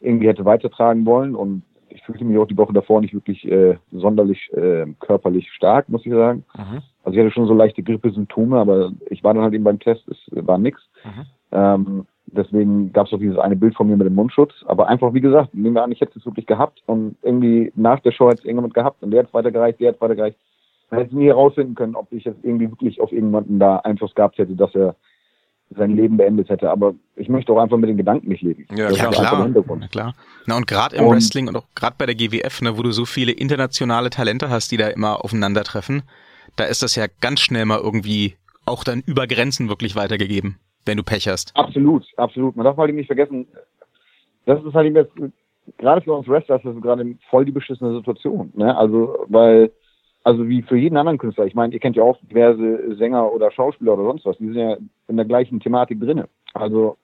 irgendwie 0.00 0.28
hätte 0.28 0.44
weitertragen 0.44 1.04
wollen 1.06 1.34
und 1.34 1.62
ich 1.90 2.02
fühlte 2.02 2.24
mich 2.24 2.38
auch 2.38 2.46
die 2.46 2.56
Woche 2.56 2.72
davor 2.72 3.00
nicht 3.00 3.14
wirklich 3.14 3.44
äh, 3.50 3.76
sonderlich 3.90 4.52
äh, 4.52 4.86
körperlich 5.00 5.50
stark, 5.50 5.88
muss 5.88 6.04
ich 6.04 6.12
sagen. 6.12 6.44
Mhm. 6.56 6.82
Also 7.02 7.18
ich 7.18 7.24
hatte 7.24 7.34
schon 7.34 7.46
so 7.46 7.54
leichte 7.54 7.82
Grippesymptome, 7.82 8.58
aber 8.58 8.92
ich 9.10 9.24
war 9.24 9.34
dann 9.34 9.42
halt 9.42 9.54
eben 9.54 9.64
beim 9.64 9.80
Test, 9.80 10.06
es 10.08 10.18
war 10.30 10.58
nix. 10.58 10.80
Mhm. 11.04 11.26
Ähm, 11.52 12.06
Deswegen 12.32 12.92
gab 12.92 13.06
es 13.06 13.12
auch 13.12 13.18
dieses 13.18 13.38
eine 13.38 13.56
Bild 13.56 13.74
von 13.74 13.88
mir 13.88 13.96
mit 13.96 14.06
dem 14.06 14.14
Mundschutz. 14.14 14.52
Aber 14.66 14.88
einfach, 14.88 15.14
wie 15.14 15.20
gesagt, 15.20 15.54
nehmen 15.54 15.74
wir 15.74 15.82
an, 15.82 15.92
ich 15.92 16.00
hätte 16.00 16.18
es 16.18 16.26
wirklich 16.26 16.46
gehabt 16.46 16.82
und 16.86 17.16
irgendwie 17.22 17.72
nach 17.74 18.00
der 18.00 18.12
Show 18.12 18.28
hätte 18.28 18.40
es 18.40 18.44
irgendjemand 18.44 18.74
gehabt 18.74 19.02
und 19.02 19.10
der 19.10 19.20
hat 19.20 19.28
es 19.28 19.34
weitergereicht, 19.34 19.80
der 19.80 19.88
hat 19.88 19.96
es 19.96 20.00
weitergereicht. 20.00 20.36
Man 20.90 21.00
hätte 21.00 21.16
nie 21.16 21.26
herausfinden 21.26 21.74
können, 21.74 21.94
ob 21.94 22.10
ich 22.12 22.24
jetzt 22.24 22.38
irgendwie 22.42 22.70
wirklich 22.70 23.00
auf 23.00 23.12
irgendjemanden 23.12 23.58
da 23.58 23.76
Einfluss 23.78 24.14
gehabt 24.14 24.38
hätte, 24.38 24.54
dass 24.54 24.74
er 24.74 24.94
sein 25.76 25.96
Leben 25.96 26.16
beendet 26.16 26.48
hätte. 26.48 26.70
Aber 26.70 26.94
ich 27.16 27.28
möchte 27.28 27.52
auch 27.52 27.58
einfach 27.58 27.76
mit 27.76 27.90
den 27.90 27.98
Gedanken 27.98 28.28
nicht 28.28 28.42
leben. 28.42 28.66
Ja, 28.74 28.90
ja 28.90 29.10
klar. 29.10 29.48
Ja, 29.48 29.88
klar. 29.88 30.14
Na, 30.46 30.56
und 30.56 30.66
gerade 30.66 30.96
im 30.96 31.04
und, 31.04 31.14
Wrestling 31.14 31.48
und 31.48 31.56
auch 31.56 31.66
gerade 31.74 31.96
bei 31.98 32.06
der 32.06 32.14
GWF, 32.14 32.62
ne, 32.62 32.78
wo 32.78 32.82
du 32.82 32.92
so 32.92 33.04
viele 33.04 33.32
internationale 33.32 34.08
Talente 34.08 34.48
hast, 34.48 34.70
die 34.72 34.78
da 34.78 34.88
immer 34.88 35.24
aufeinandertreffen, 35.24 36.02
da 36.56 36.64
ist 36.64 36.82
das 36.82 36.94
ja 36.94 37.06
ganz 37.20 37.40
schnell 37.40 37.66
mal 37.66 37.78
irgendwie 37.78 38.36
auch 38.64 38.84
dann 38.84 39.02
über 39.06 39.26
Grenzen 39.26 39.68
wirklich 39.68 39.94
weitergegeben 39.94 40.58
wenn 40.88 40.96
du 40.96 41.04
Pech 41.04 41.28
hast. 41.28 41.52
Absolut, 41.54 42.04
absolut. 42.16 42.56
Man 42.56 42.64
darf 42.64 42.76
halt 42.76 42.94
nicht 42.94 43.06
vergessen, 43.06 43.46
das 44.46 44.62
ist 44.64 44.74
halt 44.74 44.92
jetzt, 44.94 45.12
gerade 45.76 46.00
für 46.00 46.14
uns 46.14 46.26
Wrestler 46.26 46.56
ist 46.56 46.64
das 46.64 46.80
gerade 46.80 47.14
voll 47.30 47.44
die 47.44 47.52
beschissene 47.52 47.94
Situation. 47.94 48.50
Ne? 48.56 48.76
Also, 48.76 49.26
weil, 49.28 49.70
also 50.24 50.48
wie 50.48 50.62
für 50.62 50.76
jeden 50.76 50.96
anderen 50.96 51.18
Künstler, 51.18 51.46
ich 51.46 51.54
meine, 51.54 51.72
ihr 51.72 51.80
kennt 51.80 51.96
ja 51.96 52.02
auch 52.02 52.18
diverse 52.22 52.96
Sänger 52.96 53.32
oder 53.32 53.50
Schauspieler 53.50 53.94
oder 53.94 54.04
sonst 54.04 54.24
was, 54.24 54.38
die 54.38 54.46
sind 54.46 54.56
ja 54.56 54.76
in 55.06 55.16
der 55.16 55.26
gleichen 55.26 55.60
Thematik 55.60 56.00
drinne. 56.00 56.28
Also 56.54 56.96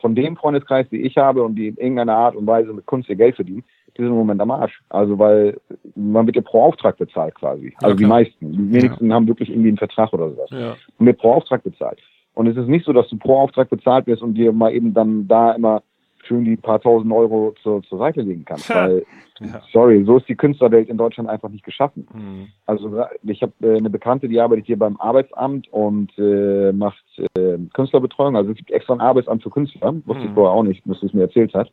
von 0.00 0.14
dem 0.14 0.36
Freundeskreis, 0.36 0.88
die 0.90 1.02
ich 1.02 1.16
habe 1.16 1.42
und 1.42 1.56
die 1.56 1.68
in 1.68 1.76
irgendeiner 1.76 2.16
Art 2.16 2.36
und 2.36 2.46
Weise 2.46 2.72
mit 2.72 2.86
Kunst 2.86 3.08
ihr 3.08 3.16
Geld 3.16 3.36
verdienen, 3.36 3.64
die 3.96 4.02
sind 4.02 4.10
im 4.10 4.16
Moment 4.16 4.40
am 4.40 4.50
Arsch. 4.50 4.82
Also 4.88 5.18
weil 5.18 5.58
man 5.94 6.26
wird 6.26 6.36
ja 6.36 6.42
pro 6.42 6.62
Auftrag 6.62 6.96
bezahlt 6.96 7.34
quasi. 7.34 7.74
Also 7.82 7.94
ja, 7.94 7.96
die 7.96 8.06
meisten. 8.06 8.52
Die 8.52 8.72
wenigsten 8.72 9.08
ja. 9.08 9.14
haben 9.14 9.26
wirklich 9.26 9.50
irgendwie 9.50 9.68
einen 9.68 9.78
Vertrag 9.78 10.12
oder 10.12 10.30
sowas. 10.30 10.50
Ja. 10.50 10.76
Und 10.98 11.06
wird 11.06 11.18
pro 11.18 11.32
Auftrag 11.32 11.62
bezahlt. 11.62 11.98
Und 12.40 12.46
es 12.46 12.56
ist 12.56 12.68
nicht 12.68 12.86
so, 12.86 12.94
dass 12.94 13.06
du 13.10 13.18
pro 13.18 13.38
Auftrag 13.38 13.68
bezahlt 13.68 14.06
wirst 14.06 14.22
und 14.22 14.32
dir 14.32 14.50
mal 14.50 14.72
eben 14.72 14.94
dann 14.94 15.28
da 15.28 15.52
immer 15.52 15.82
schön 16.24 16.46
die 16.46 16.56
paar 16.56 16.80
tausend 16.80 17.12
Euro 17.12 17.54
zur, 17.62 17.82
zur 17.82 17.98
Seite 17.98 18.22
legen 18.22 18.46
kannst. 18.46 18.70
Weil, 18.74 19.04
ja. 19.40 19.60
sorry, 19.70 20.02
so 20.04 20.16
ist 20.16 20.26
die 20.26 20.36
Künstlerwelt 20.36 20.88
in 20.88 20.96
Deutschland 20.96 21.28
einfach 21.28 21.50
nicht 21.50 21.66
geschaffen. 21.66 22.08
Mhm. 22.14 22.48
Also 22.64 23.04
ich 23.24 23.42
habe 23.42 23.52
äh, 23.60 23.76
eine 23.76 23.90
Bekannte, 23.90 24.26
die 24.26 24.40
arbeitet 24.40 24.64
hier 24.64 24.78
beim 24.78 24.96
Arbeitsamt 24.96 25.70
und 25.70 26.18
äh, 26.18 26.72
macht 26.72 27.04
äh, 27.36 27.58
Künstlerbetreuung. 27.74 28.34
Also 28.34 28.52
es 28.52 28.56
gibt 28.56 28.70
extra 28.70 28.94
ein 28.94 29.02
Arbeitsamt 29.02 29.42
für 29.42 29.50
Künstler, 29.50 29.96
wusste 30.06 30.22
mhm. 30.22 30.28
ich 30.28 30.34
vorher 30.34 30.54
auch 30.54 30.62
nicht, 30.62 30.82
bis 30.84 30.98
sie 31.00 31.08
es 31.08 31.12
mir 31.12 31.24
erzählt 31.24 31.52
hat. 31.52 31.70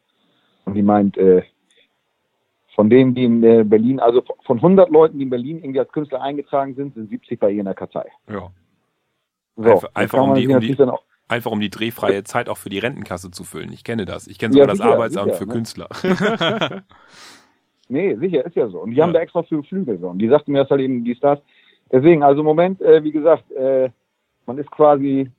Und 0.66 0.74
die 0.74 0.84
meint, 0.84 1.18
äh, 1.18 1.44
von 2.76 2.90
denen, 2.90 3.16
die 3.16 3.24
in 3.24 3.42
äh, 3.42 3.64
Berlin, 3.64 4.02
also 4.02 4.22
von 4.44 4.58
100 4.58 4.90
Leuten, 4.90 5.18
die 5.18 5.24
in 5.24 5.30
Berlin 5.30 5.60
irgendwie 5.60 5.80
als 5.80 5.94
Künstler 5.94 6.22
eingetragen 6.22 6.76
sind, 6.76 6.94
sind 6.94 7.10
70 7.10 7.40
bei 7.40 7.52
ihr 7.52 7.60
in 7.60 7.66
der 7.66 7.74
Kartei. 7.74 8.12
Ja. 8.30 8.50
So, 9.58 9.64
einfach, 9.64 9.90
einfach 9.96 10.22
um 10.22 10.36
die, 10.36 10.48
um 10.48 10.60
die, 10.60 10.78
einfach 11.28 11.52
um 11.52 11.60
die 11.60 11.72
drehfreie 11.72 12.24
Zeit 12.24 12.48
auch 12.48 12.58
für 12.58 12.70
die 12.70 12.78
Rentenkasse 12.78 13.32
zu 13.32 13.44
füllen. 13.44 13.72
Ich 13.74 13.84
kenne 13.84 14.06
das. 14.06 14.28
Ich 14.28 14.38
kenne 14.38 14.54
sogar 14.54 14.68
ja, 14.68 14.76
sicher, 14.76 14.86
das 14.86 14.94
Arbeitsamt 14.94 15.34
sicher, 15.34 15.38
für 15.38 15.48
ne? 15.48 15.54
Künstler. 15.54 15.90
nee, 17.90 18.16
sicher, 18.16 18.46
ist 18.46 18.56
ja 18.56 18.68
so. 18.70 18.82
Und 18.82 18.92
die 18.92 18.98
ja. 18.98 19.04
haben 19.04 19.14
da 19.14 19.20
extra 19.20 19.44
für 19.44 19.64
Flügel 19.64 20.00
so. 20.00 20.10
Und 20.10 20.20
die 20.20 20.30
sagten 20.30 20.52
mir 20.52 20.60
das 20.60 20.70
halt 20.70 20.82
eben, 20.82 21.04
die 21.04 21.16
Stars. 21.16 21.40
Deswegen, 21.92 22.22
also 22.22 22.42
im 22.42 22.46
Moment, 22.46 22.82
äh, 22.82 23.04
wie 23.04 23.12
gesagt, 23.12 23.52
äh, 23.52 23.90
man 24.46 24.58
ist 24.60 24.70
quasi 24.70 25.32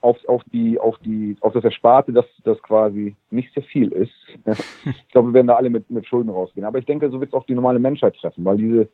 auf, 0.00 0.16
auf 0.26 0.42
die, 0.52 0.78
auf 0.78 0.96
die, 0.98 1.36
auf 1.40 1.52
das 1.52 1.64
Ersparte, 1.64 2.12
dass 2.12 2.26
das 2.44 2.60
quasi 2.62 3.14
nicht 3.30 3.52
sehr 3.52 3.64
viel 3.64 3.92
ist. 3.92 4.12
ich 4.84 5.08
glaube, 5.08 5.28
wir 5.28 5.34
werden 5.34 5.48
da 5.48 5.56
alle 5.56 5.68
mit, 5.68 5.90
mit 5.90 6.06
Schulden 6.06 6.30
rausgehen. 6.30 6.64
Aber 6.64 6.78
ich 6.78 6.86
denke, 6.86 7.10
so 7.10 7.20
wird 7.20 7.30
es 7.30 7.34
auch 7.34 7.44
die 7.44 7.54
normale 7.54 7.78
Menschheit 7.78 8.16
treffen, 8.16 8.44
weil 8.44 8.56
diese 8.56 8.88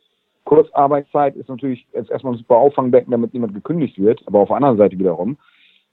Kurzarbeitszeit 0.45 1.35
ist 1.35 1.49
natürlich 1.49 1.85
jetzt 1.93 2.11
erstmal 2.11 2.33
ein 2.33 2.37
super 2.37 2.57
Auffangbecken, 2.57 3.11
damit 3.11 3.33
niemand 3.33 3.53
gekündigt 3.53 3.97
wird. 3.97 4.21
Aber 4.25 4.39
auf 4.39 4.49
der 4.49 4.57
anderen 4.57 4.77
Seite 4.77 4.97
wiederum, 4.99 5.37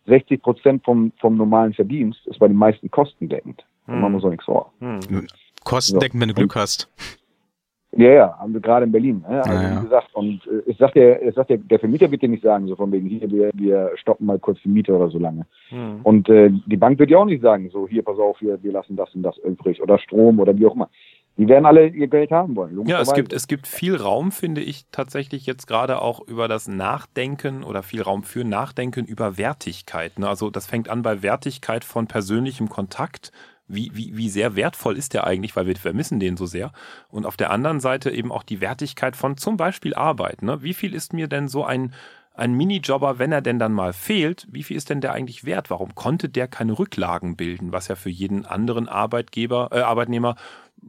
60 0.06 0.42
Prozent 0.42 0.84
vom, 0.84 1.12
vom 1.20 1.36
normalen 1.36 1.72
Verdienst 1.72 2.26
ist 2.26 2.38
bei 2.38 2.48
den 2.48 2.56
meisten 2.56 2.90
kostendeckend. 2.90 3.64
Da 3.86 3.92
hm. 3.92 4.00
machen 4.00 4.14
wir 4.14 4.24
auch 4.24 4.30
nichts 4.30 4.44
vor. 4.44 4.72
Hm. 4.80 5.26
Kostendeckend, 5.64 6.20
so. 6.20 6.20
wenn 6.20 6.28
du 6.28 6.34
Glück 6.34 6.56
hast. 6.56 6.90
Ja, 7.92 8.12
ja, 8.12 8.38
haben 8.38 8.52
wir 8.52 8.60
gerade 8.60 8.86
in 8.86 8.92
Berlin. 8.92 9.24
Ne? 9.28 9.42
Also 9.42 9.52
ja, 9.52 9.78
wie 9.78 9.84
gesagt, 9.84 10.14
und 10.14 10.46
äh, 10.46 10.70
ich 10.70 10.76
sag 10.78 10.92
dir, 10.92 11.20
ich 11.22 11.34
sag 11.34 11.48
dir, 11.48 11.58
der 11.58 11.80
Vermieter 11.80 12.08
wird 12.10 12.22
dir 12.22 12.28
nicht 12.28 12.44
sagen, 12.44 12.68
so 12.68 12.76
von 12.76 12.92
wegen, 12.92 13.08
hier, 13.08 13.28
wir, 13.28 13.50
wir 13.52 13.90
stoppen 13.96 14.26
mal 14.26 14.38
kurz 14.38 14.60
die 14.62 14.68
Miete 14.68 14.94
oder 14.94 15.10
so 15.10 15.18
lange. 15.18 15.44
Hm. 15.70 16.00
Und 16.04 16.28
äh, 16.28 16.50
die 16.66 16.76
Bank 16.76 17.00
wird 17.00 17.10
dir 17.10 17.18
auch 17.18 17.24
nicht 17.24 17.42
sagen, 17.42 17.68
so 17.70 17.88
hier, 17.88 18.04
pass 18.04 18.18
auf, 18.18 18.38
hier, 18.38 18.62
wir 18.62 18.72
lassen 18.72 18.94
das 18.94 19.12
und 19.14 19.24
das 19.24 19.36
übrig 19.38 19.82
oder 19.82 19.98
Strom 19.98 20.38
oder 20.38 20.56
wie 20.56 20.66
auch 20.66 20.74
immer 20.74 20.88
die 21.36 21.48
werden 21.48 21.64
alle 21.64 21.88
ihr 21.88 22.08
Geld 22.08 22.30
haben 22.32 22.54
wollen. 22.54 22.86
Ja, 22.86 23.00
es 23.00 23.14
gibt, 23.14 23.32
es 23.32 23.46
gibt 23.46 23.66
viel 23.66 23.96
Raum, 23.96 24.30
finde 24.30 24.60
ich, 24.60 24.84
tatsächlich 24.92 25.46
jetzt 25.46 25.66
gerade 25.66 26.02
auch 26.02 26.20
über 26.20 26.48
das 26.48 26.68
Nachdenken 26.68 27.64
oder 27.64 27.82
viel 27.82 28.02
Raum 28.02 28.24
für 28.24 28.44
Nachdenken 28.44 29.06
über 29.06 29.38
Wertigkeit. 29.38 30.18
Ne? 30.18 30.28
Also 30.28 30.50
das 30.50 30.66
fängt 30.66 30.88
an 30.88 31.02
bei 31.02 31.22
Wertigkeit 31.22 31.84
von 31.84 32.06
persönlichem 32.06 32.68
Kontakt. 32.68 33.32
Wie, 33.72 33.92
wie, 33.94 34.16
wie 34.16 34.28
sehr 34.28 34.56
wertvoll 34.56 34.98
ist 34.98 35.14
der 35.14 35.28
eigentlich, 35.28 35.54
weil 35.54 35.66
wir 35.66 35.76
vermissen 35.76 36.18
den 36.18 36.36
so 36.36 36.44
sehr. 36.44 36.72
Und 37.08 37.24
auf 37.24 37.36
der 37.36 37.52
anderen 37.52 37.78
Seite 37.78 38.10
eben 38.10 38.32
auch 38.32 38.42
die 38.42 38.60
Wertigkeit 38.60 39.14
von 39.14 39.36
zum 39.36 39.56
Beispiel 39.56 39.94
Arbeit. 39.94 40.42
Ne? 40.42 40.60
Wie 40.62 40.74
viel 40.74 40.92
ist 40.92 41.12
mir 41.12 41.28
denn 41.28 41.46
so 41.46 41.64
ein, 41.64 41.94
ein 42.34 42.52
Minijobber, 42.52 43.18
wenn 43.18 43.32
er 43.32 43.42
denn 43.42 43.58
dann 43.58 43.72
mal 43.72 43.92
fehlt, 43.92 44.46
wie 44.50 44.62
viel 44.62 44.76
ist 44.76 44.90
denn 44.90 45.00
der 45.00 45.12
eigentlich 45.12 45.44
wert? 45.44 45.70
Warum 45.70 45.94
konnte 45.94 46.28
der 46.28 46.48
keine 46.48 46.78
Rücklagen 46.78 47.36
bilden, 47.36 47.70
was 47.70 47.88
ja 47.88 47.96
für 47.96 48.10
jeden 48.10 48.44
anderen 48.44 48.88
Arbeitgeber, 48.88 49.68
äh, 49.72 49.80
Arbeitnehmer 49.80 50.36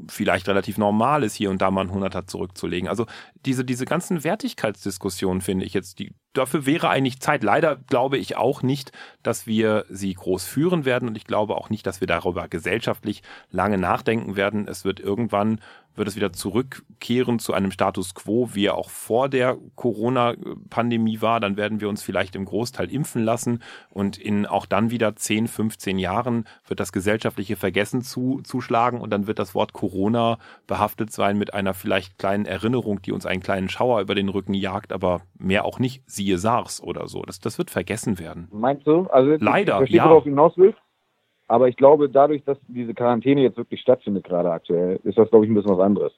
vielleicht 0.08 0.48
relativ 0.48 0.78
normal 0.78 1.24
ist, 1.24 1.36
hier 1.36 1.50
und 1.50 1.62
da 1.62 1.72
mal 1.72 1.82
ein 1.82 1.92
Hunderter 1.92 2.26
zurückzulegen. 2.26 2.88
Also 2.88 3.06
diese, 3.46 3.66
diese 3.66 3.86
ganzen 3.86 4.24
Wertigkeitsdiskussionen 4.24 5.42
finde 5.42 5.66
ich 5.66 5.74
jetzt, 5.74 6.00
die, 6.00 6.14
dafür 6.34 6.66
wäre 6.66 6.90
eigentlich 6.90 7.20
Zeit. 7.20 7.44
Leider 7.44 7.76
glaube 7.76 8.18
ich 8.18 8.38
auch 8.38 8.64
nicht, 8.64 8.92
dass 9.24 9.48
wir 9.48 9.86
sie 9.90 10.14
groß 10.14 10.46
führen 10.46 10.86
werden 10.86 11.10
und 11.10 11.18
ich 11.18 11.26
glaube 11.26 11.56
auch 11.56 11.70
nicht, 11.70 11.86
dass 11.86 12.02
wir 12.02 12.08
darüber 12.08 12.48
gesellschaftlich 12.48 13.22
lange 13.50 13.78
nachdenken 13.78 14.36
werden. 14.36 14.68
Es 14.68 14.86
wird 14.86 15.00
irgendwann 15.00 15.60
wird 15.96 16.08
es 16.08 16.16
wieder 16.16 16.34
zurückkehren 16.34 17.40
zu 17.40 17.54
einem 17.54 17.72
Status 17.72 18.16
quo, 18.16 18.50
wie 18.54 18.66
er 18.66 18.76
auch 18.76 18.90
vor 18.90 19.30
der 19.30 19.58
Corona-Pandemie 19.76 21.22
war. 21.22 21.40
Dann 21.40 21.58
werden 21.58 21.82
wir 21.82 21.90
uns 21.90 22.04
vielleicht 22.04 22.36
im 22.36 22.46
Großteil 22.46 22.92
impfen 22.92 23.24
lassen 23.24 23.62
und 23.90 24.18
in 24.18 24.46
auch 24.46 24.66
dann 24.66 24.92
wieder 24.92 25.16
10, 25.16 25.48
15 25.48 26.00
Jahren 26.00 26.46
wird 26.68 26.80
das 26.80 26.92
gesellschaftliche 26.92 27.56
Vergessen 27.56 28.02
zu, 28.02 28.42
zuschlagen 28.44 29.02
und 29.02 29.10
dann 29.10 29.28
wird 29.28 29.40
das 29.40 29.56
Wort 29.56 29.74
Corona 29.74 30.38
behaftet 30.68 31.12
sein 31.12 31.38
mit 31.38 31.54
einer 31.54 31.74
vielleicht 31.74 32.18
kleinen 32.18 32.46
Erinnerung, 32.46 33.02
die 33.02 33.12
uns 33.12 33.26
einen 33.26 33.42
kleinen 33.42 33.70
Schauer 33.70 34.02
über 34.02 34.16
den 34.16 34.30
Rücken 34.30 34.54
jagt, 34.54 34.94
aber 34.94 35.22
mehr 35.38 35.66
auch 35.66 35.80
nicht, 35.80 36.04
siehe 36.06 36.38
SARS 36.38 36.82
oder 36.82 37.08
so. 37.08 37.22
Das, 37.24 37.40
das 37.40 37.58
wird 37.58 37.70
vergessen 37.70 38.20
werden. 38.20 38.48
Meinst 38.52 38.88
du? 38.88 39.08
Also 39.08 39.36
Leider, 39.40 39.74
ich 39.74 39.78
verstehe, 39.78 39.98
ja. 39.98 40.06
worauf 40.10 40.24
hinaus 40.24 40.54
willst. 40.56 40.80
Aber 41.52 41.68
ich 41.68 41.76
glaube, 41.76 42.08
dadurch, 42.08 42.46
dass 42.46 42.58
diese 42.70 42.94
Quarantäne 42.94 43.42
jetzt 43.42 43.58
wirklich 43.58 43.82
stattfindet, 43.82 44.24
gerade 44.24 44.50
aktuell, 44.50 45.02
ist 45.04 45.18
das, 45.18 45.30
glaube 45.30 45.44
ich, 45.44 45.52
ein 45.52 45.54
bisschen 45.54 45.72
was 45.72 45.82
anderes. 45.82 46.14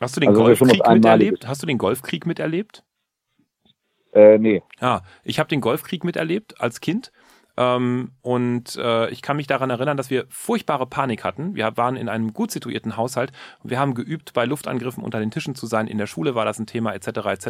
Hast 0.00 0.14
du 0.14 0.20
den 0.20 0.28
also 0.28 0.44
Golfkrieg 0.44 0.88
miterlebt? 0.88 1.48
Hast 1.48 1.60
du 1.60 1.66
den 1.66 1.76
Golfkrieg 1.76 2.24
miterlebt? 2.24 2.84
Äh, 4.12 4.38
nee. 4.38 4.62
Ja, 4.80 5.02
ich 5.24 5.40
habe 5.40 5.48
den 5.48 5.60
Golfkrieg 5.60 6.04
miterlebt 6.04 6.60
als 6.60 6.80
Kind 6.80 7.10
Ähm, 7.56 8.12
und 8.22 8.76
äh, 8.76 9.08
ich 9.10 9.22
kann 9.22 9.36
mich 9.36 9.46
daran 9.46 9.70
erinnern, 9.70 9.96
dass 9.96 10.10
wir 10.10 10.26
furchtbare 10.28 10.86
Panik 10.86 11.24
hatten. 11.24 11.54
Wir 11.54 11.76
waren 11.76 11.96
in 11.96 12.08
einem 12.08 12.32
gut 12.32 12.50
situierten 12.50 12.96
Haushalt 12.96 13.32
und 13.62 13.70
wir 13.70 13.78
haben 13.78 13.94
geübt, 13.94 14.32
bei 14.34 14.44
Luftangriffen 14.44 15.02
unter 15.02 15.20
den 15.20 15.30
Tischen 15.30 15.54
zu 15.54 15.66
sein. 15.66 15.86
In 15.86 15.98
der 15.98 16.06
Schule 16.06 16.34
war 16.34 16.44
das 16.44 16.58
ein 16.58 16.66
Thema 16.66 16.94
etc. 16.94 17.08
etc. 17.26 17.48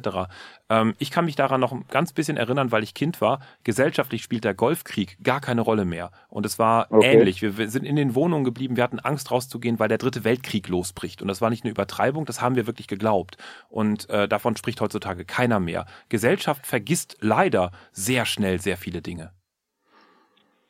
Ähm, 0.68 0.94
ich 0.98 1.10
kann 1.10 1.24
mich 1.24 1.36
daran 1.36 1.60
noch 1.60 1.72
ein 1.72 1.84
ganz 1.90 2.12
bisschen 2.12 2.36
erinnern, 2.36 2.72
weil 2.72 2.82
ich 2.82 2.94
Kind 2.94 3.20
war. 3.20 3.40
Gesellschaftlich 3.64 4.22
spielt 4.22 4.44
der 4.44 4.54
Golfkrieg 4.54 5.18
gar 5.22 5.40
keine 5.40 5.60
Rolle 5.60 5.84
mehr. 5.84 6.10
Und 6.28 6.46
es 6.46 6.58
war 6.58 6.86
okay. 6.90 7.14
ähnlich. 7.14 7.42
Wir, 7.42 7.58
wir 7.58 7.68
sind 7.68 7.84
in 7.84 7.96
den 7.96 8.14
Wohnungen 8.14 8.44
geblieben. 8.44 8.76
Wir 8.76 8.84
hatten 8.84 9.00
Angst 9.00 9.30
rauszugehen, 9.30 9.78
weil 9.78 9.88
der 9.88 9.98
dritte 9.98 10.24
Weltkrieg 10.24 10.68
losbricht. 10.68 11.22
Und 11.22 11.28
das 11.28 11.40
war 11.40 11.50
nicht 11.50 11.64
eine 11.64 11.70
Übertreibung, 11.70 12.24
das 12.24 12.40
haben 12.40 12.54
wir 12.54 12.66
wirklich 12.66 12.86
geglaubt. 12.86 13.36
Und 13.68 14.08
äh, 14.10 14.28
davon 14.28 14.56
spricht 14.56 14.80
heutzutage 14.80 15.24
keiner 15.24 15.60
mehr. 15.60 15.86
Gesellschaft 16.08 16.66
vergisst 16.66 17.16
leider 17.20 17.72
sehr 17.92 18.26
schnell 18.26 18.60
sehr 18.60 18.76
viele 18.76 19.02
Dinge. 19.02 19.32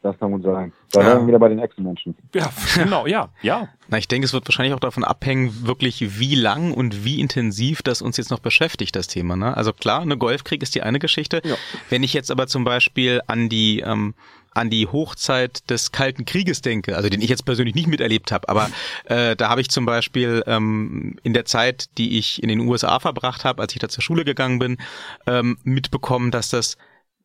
Das 0.07 0.19
kann 0.21 0.31
gut 0.31 0.45
sein. 0.45 0.73
Da 0.93 1.01
ja. 1.01 1.21
wir 1.21 1.27
wieder 1.27 1.39
bei 1.41 1.49
den 1.49 1.59
Echsenmenschen. 1.59 2.15
Ja, 2.33 2.49
genau, 2.77 3.09
ja, 3.09 3.29
ja. 3.43 3.69
Na, 3.89 3.99
ich 3.99 4.07
denke, 4.07 4.25
es 4.25 4.33
wird 4.33 4.47
wahrscheinlich 4.47 4.73
auch 4.73 4.81
davon 4.81 5.03
abhängen, 5.03 5.67
wirklich 5.67 6.21
wie 6.21 6.37
lang 6.37 6.73
und 6.73 7.05
wie 7.05 7.19
intensiv 7.19 7.83
das 7.83 8.03
uns 8.03 8.17
jetzt 8.17 8.31
noch 8.31 8.39
beschäftigt, 8.39 8.95
das 8.95 9.09
Thema. 9.09 9.35
Ne? 9.35 9.57
Also 9.57 9.73
klar, 9.73 10.03
eine 10.03 10.17
Golfkrieg 10.17 10.63
ist 10.63 10.77
die 10.77 10.83
eine 10.83 11.01
Geschichte. 11.01 11.43
Ja. 11.45 11.57
Wenn 11.91 12.05
ich 12.05 12.13
jetzt 12.13 12.31
aber 12.31 12.47
zum 12.47 12.63
Beispiel 12.63 13.21
an 13.27 13.49
die 13.49 13.81
ähm, 13.81 14.15
an 14.55 14.71
die 14.71 14.87
Hochzeit 14.87 15.69
des 15.69 15.93
Kalten 15.93 16.25
Krieges 16.25 16.63
denke, 16.63 16.97
also 16.97 17.11
den 17.11 17.21
ich 17.21 17.29
jetzt 17.29 17.45
persönlich 17.45 17.75
nicht 17.75 17.89
miterlebt 17.89 18.33
habe, 18.33 18.49
aber 18.49 18.71
äh, 19.05 19.37
da 19.37 19.51
habe 19.51 19.61
ich 19.61 19.69
zum 19.69 19.85
Beispiel 19.85 20.43
ähm, 20.47 21.17
in 21.25 21.35
der 21.35 21.45
Zeit, 21.45 21.91
die 21.99 22.17
ich 22.17 22.43
in 22.43 22.49
den 22.49 22.61
USA 22.61 22.99
verbracht 23.01 23.45
habe, 23.45 23.61
als 23.61 23.75
ich 23.75 23.81
da 23.81 23.91
zur 23.91 24.03
Schule 24.03 24.25
gegangen 24.25 24.59
bin, 24.59 24.79
ähm, 25.27 25.59
mitbekommen, 25.63 26.31
dass 26.31 26.49
das 26.49 26.79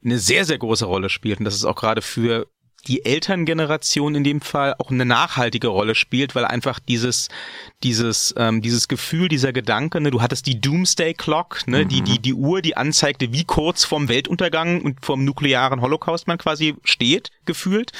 eine 0.04 0.18
sehr, 0.18 0.46
sehr 0.46 0.58
große 0.58 0.86
Rolle 0.86 1.10
spielt 1.10 1.40
und 1.40 1.46
dass 1.46 1.54
es 1.54 1.66
auch 1.66 1.76
gerade 1.76 2.02
für 2.02 2.48
die 2.88 3.06
Elterngeneration 3.06 4.16
in 4.16 4.24
dem 4.24 4.42
Fall 4.42 4.76
auch 4.78 4.90
eine 4.90 5.06
nachhaltige 5.06 5.68
Rolle 5.68 5.96
spielt, 5.96 6.36
weil 6.36 6.46
einfach 6.46 6.80
dieses 6.80 7.30
dieses 7.84 8.34
ähm, 8.38 8.62
dieses 8.62 8.88
Gefühl, 8.88 9.28
dieser 9.28 9.54
Gedanke, 9.54 10.02
ne, 10.02 10.12
du 10.12 10.22
hattest 10.22 10.48
die 10.48 10.60
Doomsday 10.60 11.14
Clock, 11.14 11.68
ne, 11.68 11.84
mhm. 11.84 11.90
die 11.90 12.02
die 12.02 12.20
die 12.20 12.34
Uhr, 12.34 12.62
die 12.62 12.78
anzeigte, 12.78 13.32
wie 13.34 13.44
kurz 13.44 13.84
vorm 13.84 14.10
Weltuntergang 14.10 14.82
und 14.82 15.06
vom 15.06 15.24
nuklearen 15.24 15.82
Holocaust 15.82 16.28
man 16.28 16.38
quasi 16.38 16.76
steht, 16.84 17.30
gefühlt. 17.46 17.92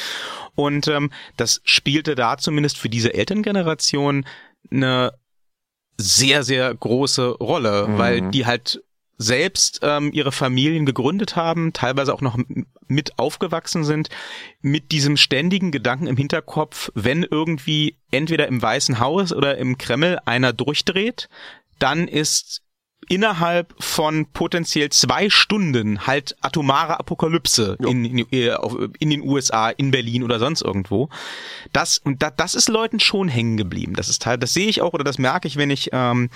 Und 0.56 0.88
ähm, 0.88 1.12
das 1.38 1.62
spielte 1.64 2.16
da 2.16 2.38
zumindest 2.38 2.78
für 2.78 2.90
diese 2.90 3.14
Elterngeneration 3.14 4.26
eine 4.72 5.14
sehr 5.98 6.44
sehr 6.44 6.74
große 6.74 7.30
Rolle, 7.40 7.88
mhm. 7.88 7.98
weil 7.98 8.22
die 8.32 8.46
halt 8.46 8.82
selbst 9.22 9.80
ähm, 9.84 10.12
ihre 10.14 10.32
Familien 10.32 10.86
gegründet 10.86 11.36
haben, 11.36 11.74
teilweise 11.74 12.14
auch 12.14 12.22
noch 12.22 12.38
mit 12.88 13.20
aufgewachsen 13.20 13.84
sind, 13.84 14.10
mit 14.62 14.92
diesem 14.92 15.18
ständigen 15.18 15.72
Gedanken 15.72 16.08
im 16.08 16.18
Hinterkopf, 16.18 16.92
wenn 16.96 17.24
irgendwie 17.24 17.98
entweder 18.10 18.48
im 18.48 18.62
Weißen 18.62 19.00
Haus 19.00 19.32
oder 19.32 19.58
im 19.58 19.78
Kreml 19.78 20.20
einer 20.26 20.54
durchdreht, 20.54 21.30
dann 21.80 22.08
ist 22.08 22.62
innerhalb 23.10 23.74
von 23.80 24.26
potenziell 24.28 24.90
zwei 24.90 25.30
Stunden 25.30 26.06
halt 26.08 26.36
atomare 26.42 27.00
Apokalypse 27.00 27.78
in, 27.80 28.06
in, 28.06 28.18
in, 29.00 29.10
den 29.10 29.22
USA, 29.22 29.70
in 29.70 29.92
Berlin 29.92 30.24
oder 30.24 30.40
sonst 30.40 30.62
irgendwo. 30.62 31.10
Das 31.74 31.98
und 31.98 32.22
da, 32.22 32.30
das 32.30 32.56
ist 32.56 32.70
Leuten 32.70 33.00
schon 33.00 33.28
hängen 33.28 33.58
geblieben. 33.58 33.96
Das 33.96 34.08
ist 34.08 34.26
halt, 34.26 34.44
das 34.44 34.54
sehe 34.54 34.68
ich 34.68 34.82
auch 34.82 34.94
oder 34.94 35.04
das 35.04 35.18
merke 35.18 35.48
ich, 35.48 35.58
wenn 35.58 35.72
ich 35.72 35.90
ähm, 35.92 36.30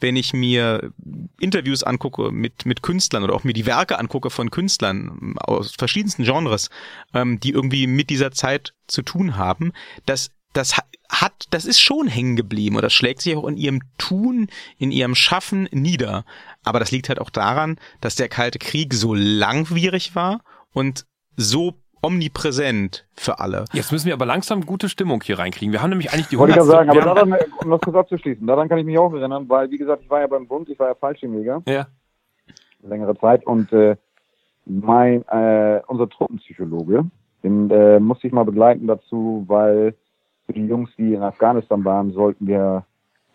wenn 0.00 0.16
ich 0.16 0.32
mir 0.32 0.92
Interviews 1.40 1.82
angucke 1.82 2.30
mit, 2.30 2.66
mit 2.66 2.82
Künstlern 2.82 3.24
oder 3.24 3.34
auch 3.34 3.44
mir 3.44 3.54
die 3.54 3.66
Werke 3.66 3.98
angucke 3.98 4.30
von 4.30 4.50
Künstlern 4.50 5.34
aus 5.38 5.72
verschiedensten 5.72 6.24
Genres, 6.24 6.70
ähm, 7.14 7.40
die 7.40 7.50
irgendwie 7.50 7.86
mit 7.86 8.10
dieser 8.10 8.32
Zeit 8.32 8.74
zu 8.86 9.02
tun 9.02 9.36
haben, 9.36 9.72
dass 10.04 10.32
das 10.56 10.80
hat, 11.08 11.44
das 11.50 11.66
ist 11.66 11.80
schon 11.80 12.08
hängen 12.08 12.36
geblieben 12.36 12.76
und 12.76 12.82
das 12.82 12.92
schlägt 12.92 13.20
sich 13.20 13.36
auch 13.36 13.46
in 13.46 13.56
ihrem 13.56 13.80
Tun, 13.98 14.48
in 14.78 14.90
ihrem 14.90 15.14
Schaffen 15.14 15.68
nieder. 15.72 16.24
Aber 16.64 16.80
das 16.80 16.90
liegt 16.90 17.08
halt 17.08 17.20
auch 17.20 17.30
daran, 17.30 17.76
dass 18.00 18.16
der 18.16 18.28
Kalte 18.28 18.58
Krieg 18.58 18.94
so 18.94 19.14
langwierig 19.14 20.14
war 20.14 20.40
und 20.72 21.06
so 21.36 21.74
omnipräsent 22.02 23.06
für 23.14 23.40
alle. 23.40 23.64
Jetzt 23.72 23.92
müssen 23.92 24.06
wir 24.06 24.14
aber 24.14 24.26
langsam 24.26 24.64
gute 24.64 24.88
Stimmung 24.88 25.22
hier 25.22 25.38
reinkriegen. 25.38 25.72
Wir 25.72 25.82
haben 25.82 25.90
nämlich 25.90 26.12
eigentlich 26.12 26.28
die 26.28 26.38
Wollte 26.38 26.52
ich 26.52 26.56
ja 26.56 26.64
sagen, 26.64 26.90
aber 26.90 27.00
daran, 27.00 27.34
um 27.62 27.70
das 27.70 27.80
kurz 27.80 27.96
abzuschließen, 27.96 28.46
daran 28.46 28.68
kann 28.68 28.78
ich 28.78 28.84
mich 28.84 28.98
auch 28.98 29.12
erinnern, 29.12 29.48
weil, 29.48 29.70
wie 29.70 29.78
gesagt, 29.78 30.02
ich 30.02 30.10
war 30.10 30.20
ja 30.20 30.26
beim 30.26 30.46
Bund, 30.46 30.68
ich 30.68 30.78
war 30.78 30.88
ja 30.88 30.94
Fallschirmjäger. 30.94 31.62
Ja. 31.66 31.86
Längere 32.82 33.18
Zeit 33.18 33.44
und 33.46 33.72
äh, 33.72 33.96
mein, 34.66 35.26
äh, 35.28 35.80
unser 35.86 36.08
Truppenpsychologe, 36.08 37.06
den 37.42 37.70
äh, 37.70 37.98
musste 37.98 38.26
ich 38.26 38.32
mal 38.32 38.44
begleiten 38.44 38.86
dazu, 38.86 39.44
weil 39.48 39.94
für 40.46 40.52
die 40.52 40.66
Jungs, 40.66 40.90
die 40.96 41.14
in 41.14 41.22
Afghanistan 41.22 41.84
waren, 41.84 42.12
sollten 42.12 42.46
wir 42.46 42.84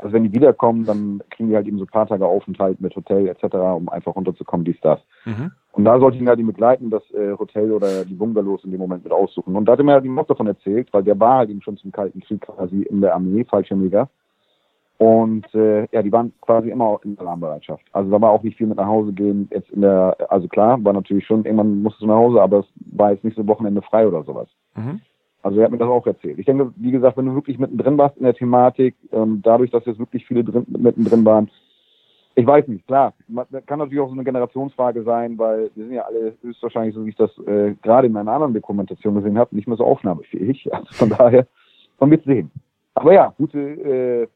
also 0.01 0.13
wenn 0.13 0.23
die 0.23 0.33
wiederkommen, 0.33 0.85
dann 0.85 1.21
kriegen 1.29 1.49
die 1.49 1.55
halt 1.55 1.67
eben 1.67 1.77
so 1.77 1.83
ein 1.83 1.91
paar 1.91 2.07
Tage 2.07 2.25
Aufenthalt 2.25 2.81
mit 2.81 2.95
Hotel 2.95 3.27
etc., 3.27 3.53
um 3.53 3.87
einfach 3.89 4.15
runterzukommen, 4.15 4.65
dies, 4.65 4.79
das. 4.81 4.99
Mhm. 5.25 5.51
Und 5.73 5.85
da 5.85 5.99
sollte 5.99 6.17
ich 6.17 6.23
ihn 6.23 6.27
halt 6.27 6.39
eben 6.39 6.47
begleiten, 6.47 6.89
das 6.89 7.03
äh, 7.11 7.37
Hotel 7.37 7.71
oder 7.71 8.03
die 8.03 8.15
Bungalows 8.15 8.63
in 8.63 8.71
dem 8.71 8.79
Moment 8.79 9.03
mit 9.03 9.13
aussuchen. 9.13 9.55
Und 9.55 9.65
da 9.65 9.73
hat 9.73 9.79
er 9.79 9.85
mir 9.85 9.93
halt 9.93 10.03
eben 10.03 10.15
noch 10.15 10.27
davon 10.27 10.47
erzählt, 10.47 10.89
weil 10.91 11.03
der 11.03 11.19
war 11.19 11.37
halt 11.37 11.49
eben 11.49 11.61
schon 11.61 11.77
zum 11.77 11.91
Kalten 11.91 12.19
Krieg 12.21 12.41
quasi 12.41 12.81
in 12.81 13.01
der 13.01 13.13
Armee, 13.13 13.45
Fallschirmjäger. 13.45 14.09
Und 14.97 15.51
äh, 15.55 15.87
ja, 15.91 16.01
die 16.03 16.11
waren 16.11 16.33
quasi 16.41 16.69
immer 16.69 16.99
in 17.03 17.17
Alarmbereitschaft. 17.17 17.83
Also 17.91 18.11
da 18.11 18.21
war 18.21 18.31
auch 18.31 18.43
nicht 18.43 18.57
viel 18.57 18.67
mit 18.67 18.77
nach 18.77 18.87
Hause 18.87 19.13
gehen. 19.13 19.47
Jetzt 19.51 19.69
in 19.71 19.81
der, 19.81 20.15
also 20.29 20.47
klar, 20.47 20.83
war 20.83 20.93
natürlich 20.93 21.25
schon, 21.25 21.45
irgendwann 21.45 21.81
musstest 21.81 22.03
du 22.03 22.07
nach 22.07 22.15
Hause, 22.15 22.41
aber 22.41 22.59
es 22.59 22.65
war 22.97 23.11
jetzt 23.11 23.23
nicht 23.23 23.35
so 23.35 23.47
Wochenende 23.47 23.81
frei 23.81 24.07
oder 24.07 24.23
sowas. 24.23 24.47
Mhm. 24.75 25.01
Also 25.43 25.59
er 25.59 25.65
hat 25.65 25.71
mir 25.71 25.77
das 25.77 25.87
auch 25.87 26.05
erzählt. 26.05 26.39
Ich 26.39 26.45
denke, 26.45 26.71
wie 26.75 26.91
gesagt, 26.91 27.17
wenn 27.17 27.25
du 27.25 27.35
wirklich 27.35 27.57
mittendrin 27.57 27.97
warst 27.97 28.17
in 28.17 28.23
der 28.23 28.35
Thematik, 28.35 28.95
ähm, 29.11 29.41
dadurch, 29.43 29.71
dass 29.71 29.85
jetzt 29.85 29.99
wirklich 29.99 30.25
viele 30.27 30.43
drin, 30.43 30.65
mittendrin 30.67 31.25
waren, 31.25 31.49
ich 32.35 32.45
weiß 32.45 32.67
nicht, 32.67 32.87
klar, 32.87 33.13
man, 33.27 33.45
kann 33.65 33.79
natürlich 33.79 33.99
auch 33.99 34.07
so 34.07 34.13
eine 34.13 34.23
Generationsfrage 34.23 35.03
sein, 35.03 35.37
weil 35.37 35.69
wir 35.75 35.85
sind 35.85 35.93
ja 35.93 36.03
alle 36.03 36.35
höchstwahrscheinlich, 36.41 36.95
so 36.95 37.05
wie 37.05 37.09
ich 37.09 37.15
das 37.15 37.31
äh, 37.39 37.75
gerade 37.81 38.07
in 38.07 38.13
meiner 38.13 38.31
anderen 38.31 38.53
Dokumentation 38.53 39.15
gesehen 39.15 39.37
habe, 39.37 39.55
nicht 39.55 39.67
mehr 39.67 39.77
so 39.77 39.85
aufnahmefähig. 39.85 40.69
Also 40.71 40.93
von 40.93 41.09
daher, 41.09 41.47
man 41.99 42.11
wird 42.11 42.23
sehen. 42.23 42.51
Aber 42.93 43.13
ja, 43.13 43.33
gute, 43.37 43.59
äh, 43.59 44.27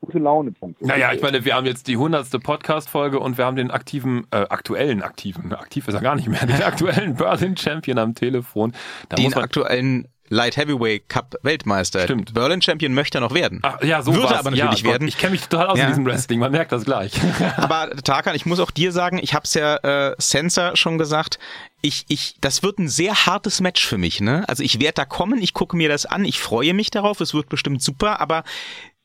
gute 0.00 0.18
Laune. 0.18 0.52
Punkt. 0.52 0.80
Naja, 0.82 1.12
ich 1.12 1.22
meine, 1.22 1.44
wir 1.44 1.54
haben 1.54 1.66
jetzt 1.66 1.88
die 1.88 1.96
hundertste 1.96 2.38
Podcast-Folge 2.38 3.18
und 3.18 3.38
wir 3.38 3.44
haben 3.44 3.56
den 3.56 3.70
aktiven, 3.70 4.26
äh, 4.30 4.36
aktuellen 4.48 5.02
aktiven, 5.02 5.52
aktiv 5.52 5.88
ist 5.88 5.94
er 5.94 6.00
gar 6.00 6.14
nicht 6.14 6.28
mehr, 6.28 6.46
den 6.46 6.62
aktuellen 6.62 7.14
Berlin 7.16 7.56
Champion 7.56 7.98
am 7.98 8.14
Telefon. 8.14 8.72
Da 9.08 9.16
den 9.16 9.34
aktuellen 9.34 10.08
Light 10.32 10.56
Heavyweight 10.56 11.10
Cup 11.10 11.36
Weltmeister. 11.42 12.04
Stimmt. 12.04 12.32
Berlin 12.32 12.62
Champion 12.62 12.94
möchte 12.94 13.18
er 13.18 13.20
noch 13.20 13.34
werden. 13.34 13.60
Ach, 13.62 13.82
ja, 13.82 14.00
so 14.00 14.14
Würde 14.14 14.34
aber 14.34 14.50
natürlich 14.50 14.80
ja, 14.80 14.90
werden. 14.90 15.06
Ich 15.06 15.18
kenne 15.18 15.32
mich 15.32 15.42
total 15.42 15.66
aus 15.66 15.78
ja. 15.78 15.84
in 15.84 15.90
diesem 15.90 16.06
Wrestling, 16.06 16.40
man 16.40 16.50
merkt 16.50 16.72
das 16.72 16.86
gleich. 16.86 17.12
aber 17.58 17.90
Tarkan, 18.02 18.34
ich 18.34 18.46
muss 18.46 18.58
auch 18.58 18.70
dir 18.70 18.92
sagen, 18.92 19.20
ich 19.22 19.34
habe 19.34 19.44
es 19.44 19.52
ja 19.52 19.76
äh, 19.76 20.14
Sensor 20.16 20.74
schon 20.74 20.96
gesagt, 20.96 21.38
ich, 21.82 22.06
ich, 22.08 22.36
das 22.40 22.62
wird 22.62 22.78
ein 22.78 22.88
sehr 22.88 23.26
hartes 23.26 23.60
Match 23.60 23.86
für 23.86 23.98
mich, 23.98 24.22
ne? 24.22 24.44
Also 24.48 24.62
ich 24.62 24.80
werde 24.80 24.94
da 24.94 25.04
kommen, 25.04 25.42
ich 25.42 25.52
gucke 25.52 25.76
mir 25.76 25.90
das 25.90 26.06
an, 26.06 26.24
ich 26.24 26.40
freue 26.40 26.72
mich 26.72 26.90
darauf, 26.90 27.20
es 27.20 27.34
wird 27.34 27.50
bestimmt 27.50 27.82
super, 27.82 28.18
aber 28.20 28.42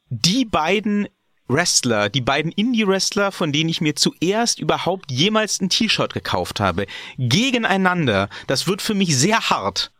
die 0.09 0.45
beiden 0.45 1.09
Wrestler, 1.49 2.07
die 2.07 2.21
beiden 2.21 2.53
Indie-Wrestler, 2.53 3.33
von 3.33 3.51
denen 3.51 3.69
ich 3.69 3.81
mir 3.81 3.95
zuerst 3.95 4.59
überhaupt 4.59 5.11
jemals 5.11 5.59
ein 5.59 5.69
T-Shirt 5.69 6.13
gekauft 6.13 6.61
habe, 6.61 6.85
gegeneinander, 7.17 8.29
das 8.47 8.67
wird 8.67 8.81
für 8.81 8.93
mich 8.93 9.17
sehr 9.17 9.49
hart. 9.49 9.91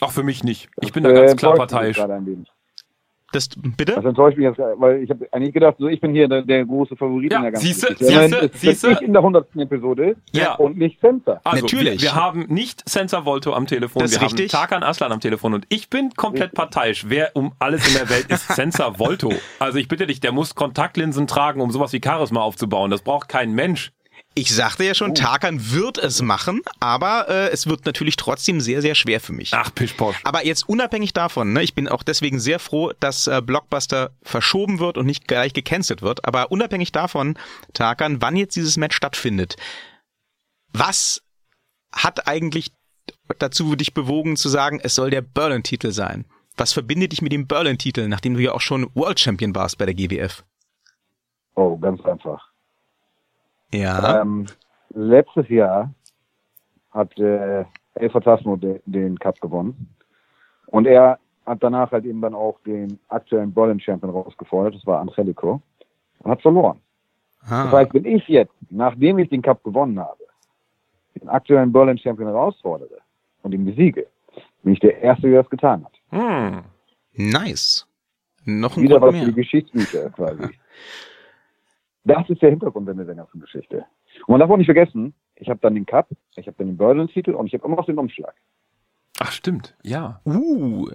Ach, 0.00 0.10
für 0.10 0.22
mich 0.22 0.44
nicht. 0.44 0.68
Ich 0.80 0.92
bin 0.92 1.04
da 1.04 1.12
ganz 1.12 1.32
äh, 1.32 1.36
klar 1.36 1.54
parteiisch. 1.54 2.00
Das, 3.32 3.48
bitte? 3.56 3.94
Das 3.96 4.04
enttäuscht 4.04 4.38
mich 4.38 4.44
jetzt, 4.44 4.58
weil 4.58 5.02
ich 5.02 5.10
habe 5.10 5.26
eigentlich 5.32 5.52
gedacht, 5.52 5.76
so 5.78 5.88
ich 5.88 6.00
bin 6.00 6.12
hier 6.12 6.28
der, 6.28 6.42
der 6.42 6.64
große 6.64 6.96
Favorit 6.96 7.32
ja, 7.32 7.38
in 7.38 7.42
der 7.42 7.52
ganzen 7.52 7.66
siehste, 7.66 7.96
siehste, 7.98 8.50
siehste. 8.54 8.92
Ich 8.92 9.02
in 9.02 9.12
der 9.12 9.20
100. 9.20 9.56
Episode 9.56 10.16
ja. 10.32 10.54
und 10.54 10.78
nicht 10.78 11.00
Sensor. 11.00 11.40
Also, 11.42 11.64
Natürlich. 11.64 12.02
Wir, 12.02 12.10
wir, 12.10 12.14
haben 12.14 12.46
nicht 12.48 12.88
Sensor 12.88 13.24
Volto 13.24 13.52
am 13.52 13.66
Telefon, 13.66 14.02
das 14.02 14.12
wir 14.12 14.22
richtig. 14.22 14.54
haben 14.54 14.60
Tarkan 14.60 14.82
Aslan 14.84 15.10
am 15.10 15.20
Telefon 15.20 15.54
und 15.54 15.66
ich 15.68 15.90
bin 15.90 16.10
komplett 16.10 16.54
parteiisch. 16.54 17.06
Wer 17.08 17.32
um 17.34 17.52
alles 17.58 17.88
in 17.88 17.94
der 17.94 18.08
Welt 18.08 18.26
ist 18.30 18.48
Sensor 18.54 18.98
Volto? 18.98 19.32
Also 19.58 19.78
ich 19.78 19.88
bitte 19.88 20.06
dich, 20.06 20.20
der 20.20 20.30
muss 20.30 20.54
Kontaktlinsen 20.54 21.26
tragen, 21.26 21.60
um 21.60 21.70
sowas 21.70 21.92
wie 21.92 22.00
Charisma 22.02 22.40
aufzubauen. 22.40 22.90
Das 22.90 23.02
braucht 23.02 23.28
kein 23.28 23.52
Mensch. 23.52 23.92
Ich 24.38 24.54
sagte 24.54 24.84
ja 24.84 24.94
schon, 24.94 25.12
oh. 25.12 25.14
Tarkan 25.14 25.70
wird 25.72 25.96
es 25.96 26.20
machen, 26.20 26.60
aber 26.78 27.26
äh, 27.30 27.48
es 27.48 27.66
wird 27.66 27.86
natürlich 27.86 28.16
trotzdem 28.16 28.60
sehr, 28.60 28.82
sehr 28.82 28.94
schwer 28.94 29.18
für 29.18 29.32
mich. 29.32 29.54
Ach, 29.54 29.74
Pischposch. 29.74 30.20
Aber 30.24 30.44
jetzt 30.44 30.68
unabhängig 30.68 31.14
davon, 31.14 31.54
ne, 31.54 31.62
ich 31.62 31.74
bin 31.74 31.88
auch 31.88 32.02
deswegen 32.02 32.38
sehr 32.38 32.58
froh, 32.58 32.92
dass 33.00 33.28
äh, 33.28 33.40
Blockbuster 33.40 34.10
verschoben 34.22 34.78
wird 34.78 34.98
und 34.98 35.06
nicht 35.06 35.26
gleich 35.26 35.54
gecancelt 35.54 36.02
wird. 36.02 36.26
Aber 36.26 36.52
unabhängig 36.52 36.92
davon, 36.92 37.38
Tarkan, 37.72 38.20
wann 38.20 38.36
jetzt 38.36 38.56
dieses 38.56 38.76
Match 38.76 38.94
stattfindet, 38.94 39.56
was 40.70 41.22
hat 41.90 42.28
eigentlich 42.28 42.72
dazu 43.38 43.74
dich 43.74 43.94
bewogen 43.94 44.36
zu 44.36 44.50
sagen, 44.50 44.80
es 44.82 44.94
soll 44.94 45.08
der 45.08 45.22
Berlin-Titel 45.22 45.92
sein? 45.92 46.26
Was 46.58 46.74
verbindet 46.74 47.12
dich 47.12 47.22
mit 47.22 47.32
dem 47.32 47.46
Berlin-Titel, 47.46 48.06
nachdem 48.06 48.34
du 48.34 48.40
ja 48.40 48.52
auch 48.52 48.60
schon 48.60 48.90
World 48.94 49.18
Champion 49.18 49.54
warst 49.54 49.78
bei 49.78 49.86
der 49.86 49.94
GWF? 49.94 50.44
Oh, 51.54 51.78
ganz 51.78 52.04
einfach. 52.04 52.50
Ja. 53.80 54.22
Ähm, 54.22 54.46
letztes 54.90 55.48
Jahr 55.48 55.90
hat 56.90 57.16
äh, 57.18 57.64
El 57.94 58.10
Fantasmo 58.10 58.56
den, 58.56 58.80
den 58.86 59.18
Cup 59.18 59.40
gewonnen. 59.40 59.94
Und 60.66 60.86
er 60.86 61.18
hat 61.44 61.62
danach 61.62 61.92
halt 61.92 62.04
eben 62.04 62.20
dann 62.20 62.34
auch 62.34 62.58
den 62.66 62.98
aktuellen 63.08 63.52
Berlin 63.52 63.78
Champion 63.80 64.10
rausgefordert, 64.12 64.74
das 64.74 64.86
war 64.86 65.00
Angelico, 65.00 65.60
und 66.20 66.30
hat 66.30 66.42
verloren. 66.42 66.80
Das 67.42 67.50
Ah. 67.50 67.70
heißt, 67.70 67.94
wenn 67.94 68.04
ich 68.04 68.26
jetzt, 68.26 68.52
nachdem 68.70 69.18
ich 69.20 69.28
den 69.28 69.42
Cup 69.42 69.62
gewonnen 69.62 69.98
habe, 70.00 70.24
den 71.14 71.28
aktuellen 71.28 71.72
Berlin 71.72 71.96
Champion 71.98 72.28
herausfordere 72.28 72.98
und 73.42 73.52
ihn 73.54 73.64
besiege, 73.64 74.06
bin 74.64 74.72
ich 74.72 74.80
der 74.80 75.00
Erste, 75.00 75.30
der 75.30 75.42
das 75.42 75.50
getan 75.50 75.84
hat. 75.84 75.92
Hm. 76.10 76.62
Nice. 77.12 77.86
Noch 78.44 78.76
ein 78.76 78.82
Wieder 78.82 78.98
Grund 78.98 79.12
was 79.14 79.20
für 79.20 79.26
die 79.26 79.32
mehr. 79.32 79.42
Geschichtsbücher 79.44 80.10
quasi. 80.10 80.42
Das 82.06 82.28
ist 82.30 82.40
der 82.40 82.50
Hintergrund 82.50 82.86
der 82.86 82.94
ganzen 82.94 83.40
Geschichte. 83.40 83.84
Und 84.26 84.32
man 84.32 84.40
darf 84.40 84.50
auch 84.50 84.56
nicht 84.56 84.66
vergessen, 84.66 85.12
ich 85.34 85.48
habe 85.48 85.58
dann 85.60 85.74
den 85.74 85.86
Cup, 85.86 86.08
ich 86.36 86.46
habe 86.46 86.56
dann 86.56 86.68
den 86.68 86.76
Berlin-Titel 86.76 87.32
und 87.32 87.46
ich 87.46 87.54
habe 87.54 87.64
immer 87.66 87.76
noch 87.76 87.86
den 87.86 87.98
Umschlag. 87.98 88.34
Ach, 89.18 89.32
stimmt. 89.32 89.74
Ja. 89.82 90.20
Uh, 90.24 90.88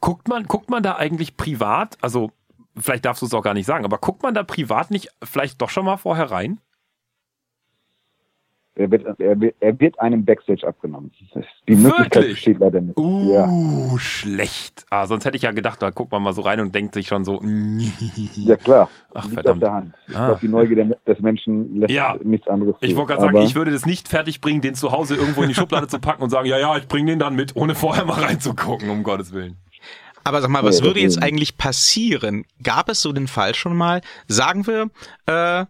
Guckt 0.00 0.28
man, 0.28 0.44
guckt 0.44 0.70
man 0.70 0.82
da 0.82 0.96
eigentlich 0.96 1.36
privat, 1.36 1.96
also 2.02 2.30
vielleicht 2.76 3.04
darfst 3.04 3.22
du 3.22 3.26
es 3.26 3.34
auch 3.34 3.42
gar 3.42 3.54
nicht 3.54 3.66
sagen, 3.66 3.84
aber 3.84 3.98
guckt 3.98 4.22
man 4.22 4.34
da 4.34 4.42
privat 4.42 4.90
nicht 4.90 5.08
vielleicht 5.22 5.60
doch 5.60 5.70
schon 5.70 5.84
mal 5.84 5.96
vorher 5.96 6.30
rein? 6.30 6.60
Er 8.74 8.90
wird, 8.90 9.04
er, 9.20 9.38
wird- 9.38 9.54
er 9.60 9.78
wird 9.80 10.00
einem 10.00 10.24
Backstage 10.24 10.66
abgenommen. 10.66 11.10
Die 11.68 11.76
Möglichkeit 11.76 12.14
Wirklich? 12.14 12.32
besteht 12.36 12.58
leider 12.58 12.80
nicht. 12.80 12.96
Uh, 12.98 13.32
Ja. 13.34 13.98
schlecht. 13.98 14.86
Ah, 14.88 15.06
sonst 15.06 15.26
hätte 15.26 15.36
ich 15.36 15.42
ja 15.42 15.50
gedacht, 15.52 15.82
da 15.82 15.90
guckt 15.90 16.10
man 16.10 16.22
mal 16.22 16.32
so 16.32 16.40
rein 16.40 16.58
und 16.58 16.74
denkt 16.74 16.94
sich 16.94 17.06
schon 17.06 17.22
so, 17.24 17.38
ja, 18.36 18.56
klar. 18.56 18.88
Ach, 19.12 19.24
Liegt 19.24 19.34
verdammt. 19.34 19.56
auf 19.56 19.68
der 19.68 19.72
Hand. 19.74 19.94
Ich 20.08 20.16
Ah. 20.16 20.26
glaube, 20.28 20.40
die 20.40 20.48
Neugier 20.48 20.96
des 21.06 21.20
Menschen 21.20 21.80
lässt 21.80 21.92
Ja. 21.92 22.16
nichts 22.22 22.48
anderes 22.48 22.74
Ich 22.80 22.96
wollte 22.96 23.08
gerade 23.14 23.22
sagen, 23.26 23.36
ich 23.46 23.54
würde 23.54 23.72
das 23.72 23.84
nicht 23.84 24.08
fertig 24.08 24.40
bringen, 24.40 24.62
den 24.62 24.74
zu 24.74 24.90
Hause 24.90 25.16
irgendwo 25.16 25.42
in 25.42 25.48
die 25.48 25.54
Schublade 25.54 25.86
zu 25.88 25.98
packen 25.98 26.22
und 26.22 26.30
sagen, 26.30 26.46
ja, 26.48 26.58
ja, 26.58 26.76
ich 26.78 26.88
bringe 26.88 27.10
den 27.12 27.18
dann 27.18 27.34
mit, 27.36 27.54
ohne 27.56 27.74
vorher 27.74 28.06
mal 28.06 28.20
reinzugucken, 28.22 28.88
um 28.88 29.02
Gottes 29.02 29.32
Willen. 29.34 29.58
aber 30.24 30.40
sag 30.40 30.48
mal, 30.50 30.62
was 30.64 30.80
Nee, 30.80 30.86
würde 30.86 31.00
jetzt 31.00 31.22
eigentlich 31.22 31.58
passieren? 31.58 32.44
Gab 32.62 32.88
es 32.88 33.02
so 33.02 33.12
den 33.12 33.26
Fall 33.26 33.54
schon 33.54 33.76
mal? 33.76 34.00
Sagen 34.28 34.66
wir, 34.66 34.88
äh, 35.26 35.66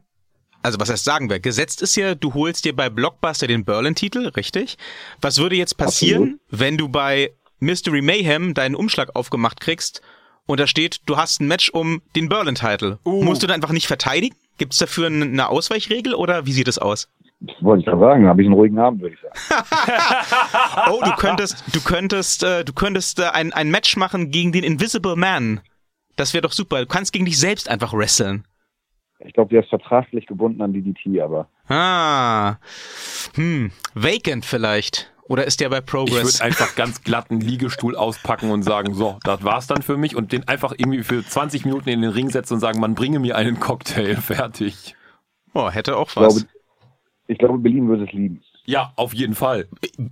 also 0.63 0.79
was 0.81 0.91
heißt 0.91 1.05
sagen 1.05 1.31
wir? 1.31 1.41
Gesetzt 1.41 1.83
ist 1.83 1.97
ja, 1.97 2.15
du 2.15 2.35
holst 2.35 2.65
dir 2.65 2.75
bei 2.75 2.89
Blockbuster 2.91 3.47
den 3.47 3.65
Berlin-Titel, 3.65 4.29
richtig? 4.29 4.79
Was 5.21 5.39
würde 5.39 5.57
jetzt 5.57 5.77
passieren, 5.77 6.41
wenn 6.51 6.79
du 6.79 6.89
bei 6.89 7.33
Mystery 7.61 8.03
Mayhem 8.03 8.55
deinen 8.55 8.75
Umschlag 8.75 9.15
aufgemacht 9.15 9.61
kriegst 9.61 10.03
und 10.47 10.61
da 10.61 10.67
steht, 10.67 11.01
du 11.07 11.17
hast 11.17 11.41
ein 11.41 11.49
Match 11.49 11.71
um 11.71 12.03
den 12.17 12.29
Berlin-Titel? 12.29 12.99
Uh. 13.05 13.23
Musst 13.23 13.43
du 13.43 13.47
dann 13.47 13.57
einfach 13.57 13.73
nicht 13.73 13.87
verteidigen? 13.87 14.37
Gibt 14.59 14.73
es 14.73 14.79
dafür 14.79 15.07
eine 15.07 15.49
Ausweichregel 15.49 16.15
oder 16.15 16.47
wie 16.47 16.53
sieht 16.53 16.69
es 16.69 16.79
aus? 16.79 17.09
das 17.45 17.57
wollte 17.61 17.81
ich 17.81 17.87
gerade 17.87 18.01
sagen, 18.01 18.29
habe 18.29 18.41
ich 18.41 18.47
einen 18.47 18.55
ruhigen 18.55 18.79
Abend, 18.79 19.03
würde 19.03 19.17
ich 19.17 19.21
sagen. 19.21 19.65
Oh, 20.91 21.01
du 21.05 21.11
könntest, 21.17 21.65
du 21.75 21.81
könntest, 21.81 22.45
äh, 22.45 22.65
du 22.65 22.73
könntest 22.73 23.19
äh, 23.19 23.25
ein, 23.25 23.53
ein 23.53 23.71
Match 23.71 23.97
machen 23.97 24.31
gegen 24.31 24.53
den 24.53 24.63
Invisible 24.63 25.17
Man. 25.17 25.61
Das 26.17 26.35
wäre 26.35 26.43
doch 26.43 26.53
super. 26.53 26.81
Du 26.81 26.87
kannst 26.87 27.13
gegen 27.13 27.25
dich 27.25 27.39
selbst 27.39 27.69
einfach 27.69 27.93
wresteln. 27.93 28.45
Ich 29.25 29.33
glaube, 29.35 29.51
der 29.51 29.63
ist 29.63 29.69
vertraglich 29.69 30.27
gebunden 30.27 30.63
an 30.63 30.73
DDT, 30.73 31.21
aber 31.21 31.49
Ah. 31.69 32.57
Hm. 33.35 33.71
Vacant 33.95 34.45
vielleicht. 34.45 35.13
Oder 35.29 35.45
ist 35.47 35.61
der 35.61 35.69
bei 35.71 35.79
Ich 35.79 35.87
Progress? 35.87 36.35
würde 36.41 36.45
einfach 36.45 36.75
ganz 36.75 37.03
glatt 37.03 37.31
einen 37.31 37.41
Liegestuhl 37.41 37.97
auspacken 37.97 38.51
und 38.51 38.63
sagen, 38.65 38.93
so, 38.95 39.19
das 39.23 39.45
war's 39.45 39.67
dann 39.67 39.81
für 39.83 39.97
mich 39.97 40.17
und 40.17 40.33
den 40.33 40.47
einfach 40.49 40.73
irgendwie 40.77 41.03
für 41.03 41.25
20 41.25 41.65
Minuten 41.65 41.89
in 41.89 42.03
den 42.03 42.11
Ring 42.11 42.29
setzen 42.29 42.55
und 42.55 42.61
sagen, 42.61 42.81
man 42.81 42.95
bringe 42.95 43.19
mir 43.21 43.37
einen 43.37 43.59
Cocktail, 43.61 44.17
fertig. 44.21 44.95
oh, 45.55 45.71
hätte 45.71 45.97
auch 45.97 46.09
ich 46.11 46.17
was. 46.17 46.35
glaube, 46.37 46.49
ich 47.29 47.39
glaube, 47.39 47.59
Berlin 47.59 47.89
würde 47.89 48.05
es 48.05 48.13
lieben. 48.13 48.43
Ja, 48.65 48.93
auf 48.97 49.15
jeden 49.15 49.35
Fall. 49.35 49.69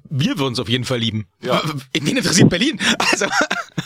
Wir 0.08 0.38
würden 0.38 0.54
es 0.54 0.61
auf 0.61 0.68
jeden 0.68 0.84
Fall 0.84 0.98
lieben. 0.98 1.26
Ja. 1.42 1.61
Wen 1.92 2.16
interessiert 2.16 2.48
Berlin? 2.48 2.80
Also. 3.12 3.26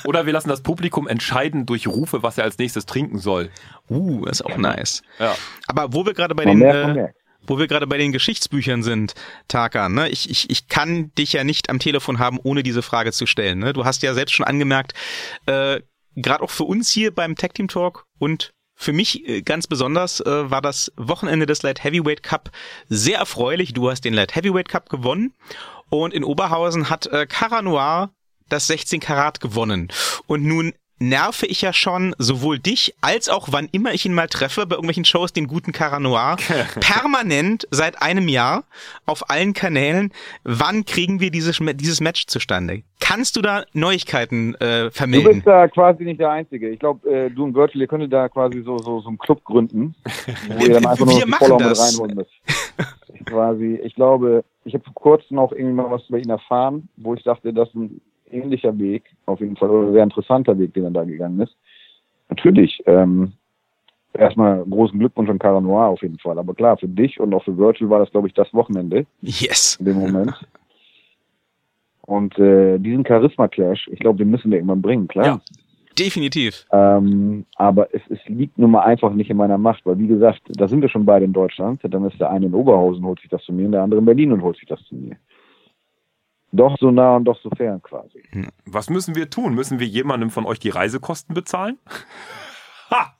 Oder 0.04 0.26
wir 0.26 0.32
lassen 0.32 0.48
das 0.48 0.62
Publikum 0.62 1.08
entscheiden 1.08 1.66
durch 1.66 1.86
Rufe, 1.86 2.22
was 2.22 2.38
er 2.38 2.44
als 2.44 2.58
nächstes 2.58 2.86
trinken 2.86 3.18
soll. 3.18 3.50
Uh, 3.88 4.26
ist 4.26 4.44
auch 4.44 4.56
nice. 4.56 5.02
Ja. 5.18 5.34
Aber 5.66 5.92
wo 5.92 6.06
wir 6.06 6.14
gerade 6.14 6.34
bei 6.34 6.44
den 6.44 6.62
äh, 6.62 7.08
wo 7.46 7.58
wir 7.58 7.66
gerade 7.66 7.86
bei 7.86 7.98
den 7.98 8.12
Geschichtsbüchern 8.12 8.82
sind, 8.82 9.14
Tarkan, 9.48 9.94
ne? 9.94 10.08
Ich, 10.08 10.30
ich, 10.30 10.48
ich 10.50 10.68
kann 10.68 11.12
dich 11.18 11.34
ja 11.34 11.44
nicht 11.44 11.68
am 11.68 11.78
Telefon 11.78 12.18
haben, 12.18 12.38
ohne 12.42 12.62
diese 12.62 12.82
Frage 12.82 13.12
zu 13.12 13.26
stellen. 13.26 13.58
Ne? 13.58 13.72
Du 13.72 13.84
hast 13.84 14.02
ja 14.02 14.14
selbst 14.14 14.34
schon 14.34 14.46
angemerkt, 14.46 14.94
äh, 15.46 15.80
gerade 16.16 16.42
auch 16.42 16.50
für 16.50 16.64
uns 16.64 16.90
hier 16.90 17.14
beim 17.14 17.36
Tag 17.36 17.54
Team 17.54 17.68
Talk 17.68 18.06
und 18.18 18.52
für 18.76 18.92
mich 18.92 19.28
äh, 19.28 19.42
ganz 19.42 19.66
besonders 19.66 20.20
äh, 20.20 20.50
war 20.50 20.62
das 20.62 20.92
Wochenende 20.96 21.46
des 21.46 21.62
Light 21.62 21.84
Heavyweight 21.84 22.22
Cup 22.22 22.50
sehr 22.88 23.18
erfreulich. 23.18 23.72
Du 23.72 23.90
hast 23.90 24.04
den 24.04 24.14
Light 24.14 24.34
Heavyweight 24.34 24.68
Cup 24.68 24.88
gewonnen 24.88 25.32
und 25.90 26.12
in 26.12 26.24
Oberhausen 26.24 26.90
hat 26.90 27.06
äh, 27.06 27.26
Cara 27.26 27.62
Noir 27.62 28.10
das 28.48 28.66
16 28.66 29.00
Karat 29.00 29.40
gewonnen. 29.40 29.88
Und 30.26 30.44
nun 30.44 30.72
nerve 31.00 31.44
ich 31.46 31.60
ja 31.60 31.72
schon 31.72 32.14
sowohl 32.18 32.58
dich 32.60 32.94
als 33.00 33.28
auch 33.28 33.48
wann 33.50 33.68
immer 33.72 33.92
ich 33.92 34.06
ihn 34.06 34.14
mal 34.14 34.28
treffe 34.28 34.64
bei 34.64 34.76
irgendwelchen 34.76 35.04
Shows 35.04 35.32
den 35.32 35.48
guten 35.48 35.72
Cara 35.72 35.98
Noir 35.98 36.36
permanent 36.80 37.66
seit 37.70 38.00
einem 38.00 38.28
Jahr 38.28 38.62
auf 39.04 39.28
allen 39.28 39.54
Kanälen. 39.54 40.12
Wann 40.44 40.84
kriegen 40.84 41.18
wir 41.20 41.30
dieses, 41.30 41.58
dieses 41.74 42.00
Match 42.00 42.26
zustande? 42.26 42.82
Kannst 43.00 43.36
du 43.36 43.42
da 43.42 43.64
Neuigkeiten 43.72 44.54
äh, 44.54 44.84
Du 44.84 44.90
vermelden? 44.92 45.32
bist 45.34 45.46
da 45.46 45.66
quasi 45.68 46.04
nicht 46.04 46.20
der 46.20 46.30
Einzige. 46.30 46.70
Ich 46.70 46.78
glaube, 46.78 47.06
äh, 47.10 47.28
du 47.28 47.44
und 47.44 47.54
Virtual, 47.54 47.82
ihr 47.82 47.88
könntet 47.88 48.12
da 48.12 48.28
quasi 48.28 48.62
so, 48.62 48.78
so, 48.78 49.00
so 49.00 49.08
einen 49.08 49.18
Club 49.18 49.44
gründen, 49.44 49.94
wo 50.48 50.64
ihr 50.64 50.74
dann 50.74 50.86
einfach 50.86 51.04
nur 51.04 51.18
Wir 51.18 51.26
machen 51.26 51.58
das. 51.58 51.92
reinholen 51.92 52.16
müsst. 52.16 52.30
Ich 53.12 53.24
quasi, 53.26 53.80
ich 53.82 53.94
glaube, 53.96 54.44
ich 54.64 54.74
habe 54.74 54.84
vor 54.84 54.94
kurzem 54.94 55.38
auch 55.38 55.52
irgendwie 55.52 55.74
mal 55.74 55.90
was 55.90 56.08
über 56.08 56.18
ihn 56.18 56.30
erfahren, 56.30 56.88
wo 56.96 57.14
ich 57.14 57.22
dachte, 57.24 57.52
das 57.52 57.68
ist 57.68 57.74
ein 57.74 58.00
ähnlicher 58.30 58.76
Weg, 58.78 59.04
auf 59.26 59.40
jeden 59.40 59.56
Fall, 59.56 59.70
oder 59.70 59.92
sehr 59.92 60.02
interessanter 60.04 60.58
Weg, 60.58 60.74
den 60.74 60.84
er 60.84 60.90
da 60.90 61.04
gegangen 61.04 61.40
ist. 61.40 61.56
Natürlich, 62.28 62.82
ähm, 62.86 63.32
erstmal 64.12 64.64
großen 64.64 64.98
Glückwunsch 64.98 65.30
an 65.30 65.38
Cara 65.38 65.60
Noir 65.60 65.88
auf 65.88 66.02
jeden 66.02 66.18
Fall. 66.18 66.38
Aber 66.38 66.54
klar, 66.54 66.76
für 66.76 66.88
dich 66.88 67.20
und 67.20 67.34
auch 67.34 67.44
für 67.44 67.56
Virtual 67.56 67.90
war 67.90 67.98
das, 67.98 68.10
glaube 68.10 68.28
ich, 68.28 68.34
das 68.34 68.52
Wochenende 68.54 69.06
Yes. 69.22 69.76
in 69.78 69.86
dem 69.86 69.98
Moment. 69.98 70.32
Und 72.02 72.38
äh, 72.38 72.78
diesen 72.78 73.06
Charisma-Clash, 73.06 73.88
ich 73.90 73.98
glaube, 73.98 74.18
den 74.18 74.30
müssen 74.30 74.50
wir 74.50 74.58
irgendwann 74.58 74.82
bringen, 74.82 75.08
klar. 75.08 75.26
Ja. 75.26 75.40
Definitiv. 75.98 76.66
Ähm, 76.72 77.46
aber 77.54 77.94
es, 77.94 78.02
es 78.08 78.18
liegt 78.26 78.58
nun 78.58 78.72
mal 78.72 78.82
einfach 78.82 79.12
nicht 79.12 79.30
in 79.30 79.36
meiner 79.36 79.58
Macht, 79.58 79.86
weil 79.86 79.98
wie 79.98 80.08
gesagt, 80.08 80.42
da 80.48 80.66
sind 80.66 80.82
wir 80.82 80.88
schon 80.88 81.06
beide 81.06 81.24
in 81.24 81.32
Deutschland. 81.32 81.80
Dann 81.84 82.04
ist 82.04 82.18
der 82.18 82.30
eine 82.30 82.46
in 82.46 82.54
Oberhausen, 82.54 83.04
holt 83.04 83.20
sich 83.20 83.30
das 83.30 83.44
zu 83.44 83.52
mir, 83.52 83.66
und 83.66 83.72
der 83.72 83.82
andere 83.82 84.00
in 84.00 84.06
Berlin 84.06 84.32
und 84.32 84.42
holt 84.42 84.56
sich 84.56 84.66
das 84.66 84.82
zu 84.86 84.96
mir. 84.96 85.16
Doch 86.54 86.76
so 86.78 86.92
nah 86.92 87.16
und 87.16 87.24
doch 87.24 87.38
so 87.42 87.50
fern 87.50 87.82
quasi. 87.82 88.22
Was 88.64 88.88
müssen 88.88 89.16
wir 89.16 89.28
tun? 89.28 89.54
Müssen 89.54 89.80
wir 89.80 89.88
jemandem 89.88 90.30
von 90.30 90.46
euch 90.46 90.60
die 90.60 90.70
Reisekosten 90.70 91.34
bezahlen? 91.34 91.78
Ha! 92.90 93.14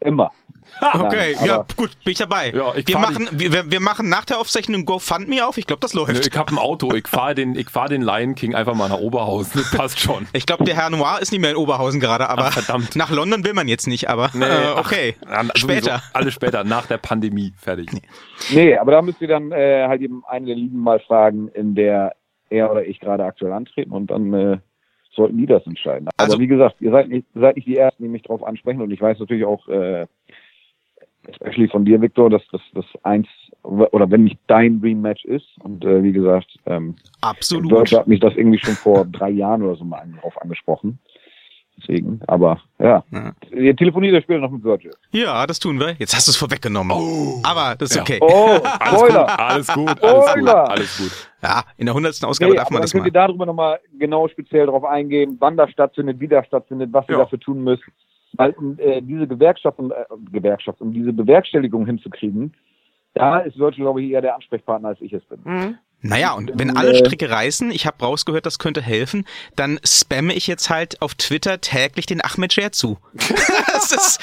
Immer. 0.00 0.32
Okay, 0.80 1.36
Nein, 1.38 1.46
ja, 1.46 1.66
gut, 1.76 1.90
bin 2.02 2.12
ich 2.12 2.18
dabei. 2.18 2.50
Ja, 2.50 2.74
ich 2.74 2.88
wir, 2.88 2.98
machen, 2.98 3.28
wir, 3.30 3.70
wir 3.70 3.80
machen 3.80 4.08
nach 4.08 4.24
der 4.24 4.40
Aufzeichnung 4.40 4.84
GoFundMe 4.84 5.46
auf. 5.46 5.56
Ich 5.56 5.66
glaube, 5.68 5.78
das 5.80 5.94
Nö, 5.94 6.00
läuft. 6.00 6.26
Ich 6.26 6.36
habe 6.36 6.52
ein 6.52 6.58
Auto, 6.58 6.92
ich 6.94 7.06
fahre 7.06 7.36
den, 7.36 7.54
ich 7.54 7.70
fahr 7.70 7.88
den 7.88 8.02
Lion 8.02 8.34
King 8.34 8.56
einfach 8.56 8.74
mal 8.74 8.88
nach 8.88 8.98
Oberhausen. 8.98 9.60
Das 9.60 9.70
passt 9.70 10.00
schon. 10.00 10.26
Ich 10.32 10.44
glaube, 10.44 10.64
der 10.64 10.74
Herr 10.74 10.90
Noir 10.90 11.18
ist 11.20 11.30
nicht 11.30 11.40
mehr 11.40 11.50
in 11.50 11.56
Oberhausen 11.56 12.00
gerade, 12.00 12.28
aber 12.28 12.46
Ach, 12.46 12.52
verdammt. 12.52 12.96
nach 12.96 13.10
London 13.10 13.44
will 13.44 13.54
man 13.54 13.68
jetzt 13.68 13.86
nicht, 13.86 14.10
aber 14.10 14.30
Nee, 14.34 14.44
äh, 14.44 14.72
ach, 14.74 14.80
okay. 14.80 15.14
sowieso 15.20 15.58
Später. 15.58 16.02
Alles 16.12 16.34
später, 16.34 16.64
nach 16.64 16.86
der 16.86 16.98
Pandemie. 16.98 17.52
Fertig. 17.56 17.90
Nee, 18.50 18.76
aber 18.76 18.92
da 18.92 19.02
müsst 19.02 19.20
ihr 19.20 19.28
dann 19.28 19.52
äh, 19.52 19.86
halt 19.86 20.02
eben 20.02 20.24
eine 20.26 20.46
der 20.46 20.56
Ligen 20.56 20.78
mal 20.78 20.98
fragen, 20.98 21.48
in 21.48 21.76
der 21.76 22.16
er 22.52 22.70
oder 22.70 22.84
ich 22.86 23.00
gerade 23.00 23.24
aktuell 23.24 23.52
antreten 23.52 23.92
und 23.92 24.10
dann 24.10 24.32
äh, 24.34 24.58
sollten 25.14 25.36
die 25.38 25.46
das 25.46 25.66
entscheiden. 25.66 26.08
Aber 26.16 26.24
Also- 26.32 26.38
wie 26.38 26.46
gesagt, 26.46 26.76
ihr 26.80 26.90
seid 26.90 27.08
nicht, 27.08 27.26
seid 27.34 27.56
nicht 27.56 27.66
die 27.66 27.76
Ersten, 27.76 28.02
die 28.02 28.08
mich 28.08 28.22
darauf 28.22 28.44
ansprechen 28.44 28.80
und 28.80 28.90
ich 28.90 29.00
weiß 29.00 29.18
natürlich 29.18 29.44
auch, 29.44 29.66
äh, 29.68 30.06
especially 31.28 31.68
von 31.68 31.84
dir, 31.84 32.00
Victor, 32.00 32.30
dass 32.30 32.42
das 32.50 32.60
das 32.74 32.84
eins 33.02 33.28
oder 33.62 34.10
wenn 34.10 34.24
nicht 34.24 34.38
dein 34.48 34.80
Dream 34.80 35.02
Match 35.02 35.24
ist 35.24 35.46
und 35.62 35.84
äh, 35.84 36.02
wie 36.02 36.12
gesagt, 36.12 36.58
ähm, 36.66 36.96
Absolut. 37.20 37.70
Deutsche 37.70 37.98
hat 37.98 38.08
mich 38.08 38.18
das 38.20 38.34
irgendwie 38.34 38.58
schon 38.58 38.74
vor 38.74 39.04
drei 39.04 39.30
Jahren 39.30 39.62
oder 39.62 39.76
so 39.76 39.84
mal 39.84 40.04
drauf 40.20 40.40
angesprochen. 40.42 40.98
Deswegen, 41.82 42.20
aber 42.28 42.60
ja. 42.78 43.02
Ja. 43.10 43.32
Ihr 43.50 43.74
telefoniert 43.76 44.14
ja 44.14 44.22
später 44.22 44.40
noch 44.40 44.50
mit 44.50 44.62
Virgil. 44.62 44.92
Ja, 45.10 45.46
das 45.46 45.58
tun 45.58 45.78
wir. 45.80 45.92
Jetzt 45.98 46.14
hast 46.14 46.28
du 46.28 46.30
es 46.30 46.36
vorweggenommen. 46.36 46.96
Aber 47.42 47.74
das 47.76 47.90
ist 47.90 47.96
Ja. 47.96 48.02
okay. 48.02 48.18
Oh, 48.20 48.58
Alles 48.80 49.00
Spoiler! 49.00 49.20
gut, 49.24 49.38
alles 49.38 49.66
gut, 49.74 49.88
alles 50.02 50.02
gut, 50.02 50.28
Spoiler! 50.30 50.70
alles 50.70 50.98
gut. 50.98 51.28
Ja, 51.42 51.64
in 51.76 51.86
der 51.86 51.94
hundertsten 51.94 52.28
Ausgabe 52.28 52.52
Nee, 52.52 52.56
darf 52.58 52.70
man 52.70 52.76
dann 52.76 52.82
das 52.82 52.92
könnt 52.92 53.02
mal. 53.02 53.08
ihr 53.08 53.12
darüber 53.12 53.46
nochmal 53.46 53.80
genau 53.98 54.28
speziell 54.28 54.66
darauf 54.66 54.84
eingehen, 54.84 55.36
wann 55.40 55.56
das 55.56 55.70
stattfindet, 55.70 56.20
wie 56.20 56.28
das 56.28 56.46
stattfindet, 56.46 56.92
was 56.92 57.08
ihr 57.08 57.14
Ja. 57.16 57.22
dafür 57.24 57.40
tun 57.40 57.64
müsst. 57.64 57.82
Weil 58.34 58.52
um 58.52 58.78
äh, 58.78 59.02
diese 59.02 59.26
Gewerkschaft, 59.26 59.78
um, 59.78 59.90
äh, 59.90 59.94
Gewerkschaft, 60.30 60.80
um 60.80 60.92
diese 60.92 61.12
Bewerkstelligung 61.12 61.84
hinzukriegen, 61.84 62.54
da 63.14 63.40
ist 63.40 63.58
Virgil, 63.58 63.84
glaube 63.84 64.02
ich, 64.02 64.10
eher 64.12 64.22
der 64.22 64.36
Ansprechpartner, 64.36 64.88
als 64.90 65.00
ich 65.02 65.12
es 65.12 65.22
bin. 65.24 65.76
Naja, 66.02 66.32
und 66.32 66.50
wenn 66.54 66.76
alle 66.76 66.96
Stricke 66.96 67.30
reißen, 67.30 67.70
ich 67.70 67.86
habe 67.86 68.04
rausgehört, 68.04 68.44
das 68.44 68.58
könnte 68.58 68.82
helfen, 68.82 69.24
dann 69.54 69.78
spamme 69.84 70.34
ich 70.34 70.48
jetzt 70.48 70.68
halt 70.68 71.00
auf 71.00 71.14
Twitter 71.14 71.60
täglich 71.60 72.06
den 72.06 72.22
Ahmed 72.22 72.52
Scher 72.52 72.72
zu. 72.72 72.98
ist, 73.92 74.18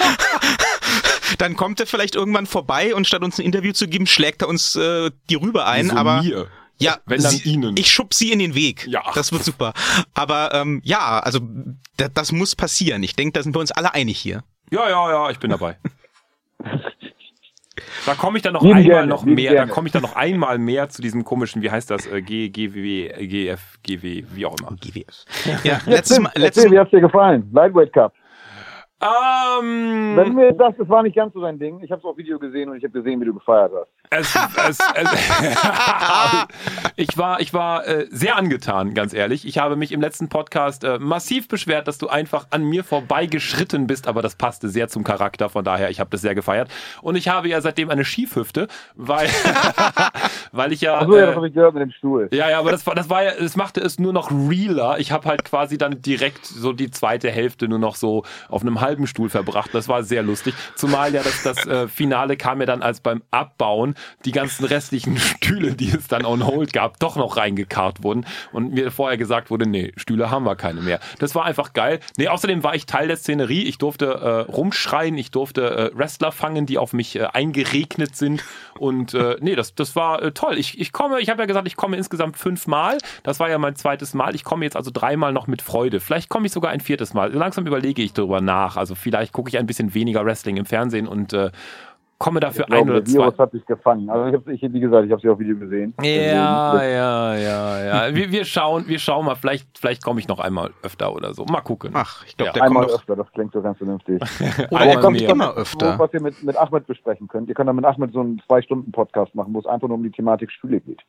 dann 1.38 1.56
kommt 1.56 1.80
er 1.80 1.88
vielleicht 1.88 2.16
irgendwann 2.16 2.46
vorbei 2.46 2.94
und 2.94 3.08
statt 3.08 3.24
uns 3.24 3.40
ein 3.40 3.46
Interview 3.46 3.72
zu 3.72 3.88
geben, 3.88 4.08
schlägt 4.08 4.42
er 4.42 4.50
uns 4.50 4.76
äh, 4.76 5.12
die 5.30 5.36
Rübe 5.36 5.66
ein. 5.66 5.86
Wieso 5.86 5.96
aber 5.96 6.22
mir? 6.22 6.48
Ja, 6.82 6.98
Wenn 7.06 7.22
dann 7.22 7.32
sie, 7.32 7.50
Ihnen. 7.50 7.76
ich 7.78 7.92
schub 7.92 8.14
sie 8.14 8.32
in 8.32 8.40
den 8.40 8.56
Weg. 8.56 8.88
Ja. 8.88 9.04
Das 9.14 9.34
wird 9.34 9.44
super. 9.44 9.74
Aber 10.14 10.54
ähm, 10.54 10.82
ja, 10.84 11.20
also 11.20 11.42
da, 11.98 12.08
das 12.08 12.32
muss 12.32 12.56
passieren. 12.56 13.04
Ich 13.04 13.16
denke, 13.16 13.34
da 13.34 13.44
sind 13.44 13.54
wir 13.54 13.60
uns 13.60 13.72
alle 13.72 13.94
einig 13.94 14.18
hier. 14.18 14.44
Ja, 14.72 14.90
ja, 14.90 15.10
ja, 15.12 15.30
ich 15.30 15.40
bin 15.40 15.50
dabei. 15.50 15.78
Da 18.06 18.16
komme 18.16 18.38
ich 18.38 18.44
dann 18.44 18.54
noch 18.54 18.62
Lieben 18.62 18.76
einmal 18.76 18.92
gerne, 18.92 19.08
noch 19.08 19.24
mehr, 19.26 19.54
da 19.54 19.66
komme 19.66 19.88
ich 19.88 19.92
dann 19.92 20.02
noch 20.02 20.16
einmal 20.16 20.58
mehr 20.58 20.90
zu 20.90 21.02
diesem 21.02 21.24
komischen, 21.24 21.62
wie 21.62 21.72
heißt 21.72 21.90
das, 21.90 22.08
äh, 22.08 22.22
G, 22.22 22.50
GW, 22.50 23.28
GF, 23.28 23.80
GW, 23.84 24.24
wie 24.34 24.46
auch 24.46 24.56
immer. 24.60 24.76
GWS. 24.80 25.26
Ja, 25.64 25.80
letztes 25.86 26.20
Mal, 26.20 26.32
letztes 26.36 26.64
erzähl, 26.64 26.72
wie 26.72 26.76
Mal, 26.76 26.82
hat's 26.82 26.92
dir 26.92 27.02
gefallen? 27.02 27.50
Lightweight 27.52 27.94
Cup. 27.94 28.14
Ähm, 29.02 30.18
Wenn 30.18 30.26
du 30.26 30.34
mir 30.34 30.54
sagst, 30.56 30.80
das 30.80 30.90
war 30.90 31.04
nicht 31.04 31.16
ganz 31.16 31.34
so 31.34 31.40
dein 31.40 31.58
Ding, 31.58 31.80
ich 31.82 31.90
habe 31.90 32.04
auf 32.04 32.18
Video 32.18 32.38
gesehen 32.38 32.70
und 32.70 32.76
ich 32.76 32.84
habe 32.84 32.92
gesehen, 32.92 33.22
wie 33.22 33.26
du 33.26 33.34
gefeiert 33.34 33.72
hast. 33.74 33.88
Es, 34.12 34.36
es, 34.68 34.80
es, 34.96 35.10
ich 36.98 37.18
war, 37.18 37.40
ich 37.40 37.54
war 37.54 37.88
äh, 37.88 38.08
sehr 38.10 38.36
angetan, 38.36 38.94
ganz 38.96 39.14
ehrlich. 39.14 39.48
Ich 39.48 39.58
habe 39.60 39.76
mich 39.76 39.92
im 39.92 40.02
letzten 40.02 40.28
Podcast 40.28 40.84
äh, 40.84 40.98
massiv 41.00 41.48
beschwert, 41.48 41.88
dass 41.88 41.98
du 41.98 42.10
einfach 42.10 42.48
an 42.50 42.64
mir 42.64 42.84
vorbeigeschritten 42.84 43.88
bist, 43.88 44.08
aber 44.08 44.22
das 44.22 44.36
passte 44.36 44.68
sehr 44.68 44.90
zum 44.90 45.04
Charakter, 45.04 45.48
von 45.48 45.64
daher, 45.64 45.92
ich 45.92 46.00
habe 46.00 46.10
das 46.10 46.22
sehr 46.22 46.36
gefeiert. 46.36 46.70
Und 47.02 47.16
ich 47.16 47.30
habe 47.30 47.48
ja 47.48 47.62
seitdem 47.62 47.90
eine 47.90 48.04
Schiefhüfte, 48.04 48.68
weil, 48.96 49.30
weil 50.52 50.74
ich 50.74 50.82
ja. 50.82 50.98
Achso, 50.98 51.16
ja, 51.16 51.24
äh, 51.24 51.26
das 51.28 51.36
habe 51.36 51.48
ich 51.48 51.54
gehört 51.54 51.74
mit 51.76 51.84
dem 51.84 51.92
Stuhl. 51.92 52.28
Ja, 52.32 52.50
ja, 52.50 52.60
aber 52.60 52.72
das 52.72 52.86
war, 52.86 52.96
das 52.96 53.10
war 53.10 53.24
ja, 53.24 53.32
es 53.32 53.56
machte 53.56 53.80
es 53.80 53.98
nur 53.98 54.12
noch 54.12 54.30
realer. 54.32 55.00
Ich 55.00 55.12
habe 55.12 55.30
halt 55.30 55.46
quasi 55.46 55.78
dann 55.78 56.02
direkt 56.02 56.46
so 56.46 56.74
die 56.74 56.92
zweite 56.92 57.30
Hälfte 57.30 57.70
nur 57.70 57.80
noch 57.80 57.96
so 57.96 58.24
auf 58.50 58.62
einem 58.62 58.82
halben 58.82 58.89
Stuhl 59.08 59.30
verbracht. 59.30 59.72
Das 59.74 59.88
war 59.88 60.04
sehr 60.04 60.24
lustig. 60.24 60.54
Zumal 60.76 61.14
ja 61.14 61.24
das, 61.24 61.44
das 61.44 61.66
äh, 61.66 61.88
Finale 61.88 62.38
kam 62.38 62.60
ja 62.60 62.66
dann 62.66 62.82
als 62.82 63.02
beim 63.02 63.22
Abbauen 63.32 63.96
die 64.26 64.32
ganzen 64.32 64.66
restlichen 64.66 65.18
Stühle, 65.18 65.74
die 65.74 65.90
es 65.90 66.08
dann 66.08 66.26
on 66.26 66.46
hold 66.46 66.74
gab, 66.74 67.00
doch 67.00 67.16
noch 67.16 67.38
reingekarrt 67.38 68.04
wurden 68.04 68.26
und 68.52 68.74
mir 68.74 68.92
vorher 68.92 69.18
gesagt 69.18 69.50
wurde, 69.50 69.68
nee, 69.68 69.94
Stühle 69.98 70.32
haben 70.32 70.46
wir 70.46 70.56
keine 70.56 70.82
mehr. 70.82 71.00
Das 71.20 71.36
war 71.36 71.46
einfach 71.46 71.74
geil. 71.74 72.00
Nee, 72.18 72.28
außerdem 72.28 72.64
war 72.64 72.76
ich 72.76 72.86
Teil 72.86 73.08
der 73.08 73.18
Szenerie. 73.18 73.64
Ich 73.64 73.78
durfte 73.78 74.06
äh, 74.06 74.52
rumschreien, 74.52 75.18
ich 75.18 75.32
durfte 75.32 75.92
äh, 75.94 75.98
Wrestler 75.98 76.32
fangen, 76.32 76.66
die 76.66 76.78
auf 76.78 76.94
mich 76.94 77.16
äh, 77.16 77.26
eingeregnet 77.26 78.16
sind 78.16 78.44
und 78.80 79.14
äh, 79.14 79.36
nee, 79.42 79.56
das, 79.56 79.76
das 79.76 79.96
war 79.96 80.22
äh, 80.22 80.32
toll. 80.32 80.58
Ich, 80.58 80.80
ich 80.80 80.94
komme, 80.94 81.20
ich 81.20 81.30
habe 81.30 81.42
ja 81.42 81.46
gesagt, 81.46 81.68
ich 81.68 81.76
komme 81.76 81.98
insgesamt 81.98 82.38
fünfmal. 82.38 82.98
Das 83.24 83.40
war 83.40 83.50
ja 83.50 83.58
mein 83.58 83.76
zweites 83.76 84.14
Mal. 84.14 84.36
Ich 84.36 84.46
komme 84.46 84.64
jetzt 84.64 84.78
also 84.78 84.90
dreimal 84.94 85.34
noch 85.34 85.48
mit 85.48 85.62
Freude. 85.62 86.00
Vielleicht 86.00 86.30
komme 86.30 86.46
ich 86.48 86.54
sogar 86.54 86.72
ein 86.72 86.80
viertes 86.80 87.14
Mal. 87.14 87.34
Langsam 87.34 87.68
überlege 87.68 88.02
ich 88.02 88.14
darüber 88.14 88.40
nach. 88.40 88.78
Also 88.78 88.96
vielleicht 88.96 89.34
gucke 89.34 89.50
ich 89.50 89.58
ein 89.58 89.66
bisschen 89.66 89.94
weniger 89.94 90.26
Wrestling 90.26 90.56
im 90.56 90.66
Fernsehen 90.66 91.08
und 91.08 91.34
äh, 91.34 91.52
komme 92.20 92.40
dafür 92.42 92.66
Ich 92.66 92.68
glaube, 92.68 92.82
ein 92.84 92.90
oder 92.90 93.02
der 93.02 93.14
Virus 93.14 93.36
zwei. 93.36 93.44
hat 93.44 93.54
dich 93.54 93.66
gefangen. 93.66 94.10
Also 94.10 94.28
ich 94.28 94.34
habe, 94.36 94.54
ich, 94.54 94.62
wie 94.62 94.80
gesagt, 94.80 95.06
ich 95.06 95.12
habe 95.12 95.22
sie 95.22 95.30
auf 95.30 95.40
Video 95.40 95.58
gesehen. 95.58 95.94
Ja, 96.02 96.74
Deswegen- 96.74 96.92
ja, 96.94 97.36
ja, 97.36 98.08
ja. 98.08 98.16
Wir, 98.16 98.32
wir 98.32 98.46
schauen, 98.46 98.88
wir 98.88 99.00
schauen 99.00 99.26
mal. 99.26 99.36
Vielleicht, 99.36 99.78
vielleicht 99.80 100.04
komme 100.04 100.20
ich 100.20 100.28
noch 100.28 100.40
einmal 100.40 100.72
öfter 100.84 101.14
oder 101.14 101.34
so. 101.34 101.46
Mal 101.46 101.62
gucken. 101.62 101.92
ach, 101.96 102.24
ich 102.28 102.36
glaube, 102.38 102.50
Ja. 102.50 102.54
der 102.54 102.64
Einmal 102.64 102.84
kommt 102.86 103.00
öfter, 103.00 103.16
das 103.16 103.32
klingt 103.32 103.54
so 103.54 103.62
ganz 103.62 103.78
vernünftig. 103.78 104.22
oder 104.70 104.82
einmal 104.82 104.88
er 104.88 105.00
kommt 105.00 105.20
mehr. 105.20 105.30
immer 105.30 105.54
öfter. 105.56 105.98
was 105.98 106.14
ihr 106.14 106.22
mit, 106.22 106.44
mit 106.44 106.56
Ahmed 106.58 106.86
besprechen 106.86 107.28
könnt. 107.28 107.50
Ihr 107.50 107.56
könnt 107.56 107.70
dann 107.70 107.76
mit 107.78 107.86
Ahmed 107.86 108.14
so 108.14 108.20
einen 108.20 108.42
Zwei-Stunden-Podcast 108.48 109.34
machen, 109.34 109.54
wo 109.54 109.60
es 109.60 109.66
einfach 109.66 109.88
nur 109.88 109.98
um 109.98 110.04
die 110.04 110.12
Thematik 110.12 110.52
Stühle 110.52 110.82
geht. 110.82 111.02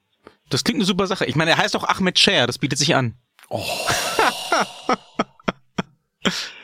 Das 0.49 0.65
klingt 0.65 0.79
eine 0.79 0.87
super 0.87 1.07
Sache. 1.07 1.27
Ich 1.27 1.37
meine, 1.37 1.51
er 1.51 1.59
heißt 1.59 1.77
auch 1.77 1.85
Ahmed 1.85 2.19
Cher, 2.19 2.47
das 2.47 2.59
bietet 2.59 2.79
sich 2.79 2.95
an. 2.95 3.15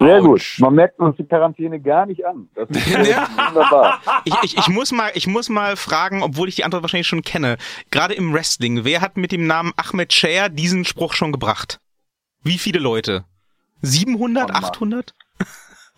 Sehr 0.00 0.20
gut. 0.20 0.42
Man 0.58 0.74
merkt 0.74 0.98
uns 1.00 1.16
die 1.16 1.24
Quarantäne 1.24 1.80
gar 1.80 2.06
nicht 2.06 2.24
an. 2.24 2.48
Das 2.54 2.68
ist 2.70 2.86
Ja. 3.08 3.28
wunderbar. 3.48 4.00
Ich, 4.24 4.34
ich, 4.42 4.56
ich, 4.58 4.68
muss 4.68 4.92
mal, 4.92 5.10
ich 5.14 5.26
muss 5.26 5.48
mal 5.48 5.76
fragen, 5.76 6.22
obwohl 6.22 6.48
ich 6.48 6.56
die 6.56 6.64
Antwort 6.64 6.82
wahrscheinlich 6.82 7.08
schon 7.08 7.22
kenne. 7.22 7.56
Gerade 7.90 8.14
im 8.14 8.32
Wrestling, 8.32 8.84
wer 8.84 9.00
hat 9.00 9.16
mit 9.16 9.32
dem 9.32 9.46
Namen 9.46 9.72
Ahmed 9.76 10.12
Cher 10.12 10.48
diesen 10.48 10.84
Spruch 10.84 11.14
schon 11.14 11.32
gebracht? 11.32 11.80
Wie 12.42 12.58
viele 12.58 12.78
Leute? 12.78 13.24
700, 13.82 14.48
En 14.48 14.52
masse. 14.52 14.66
800? 14.66 15.14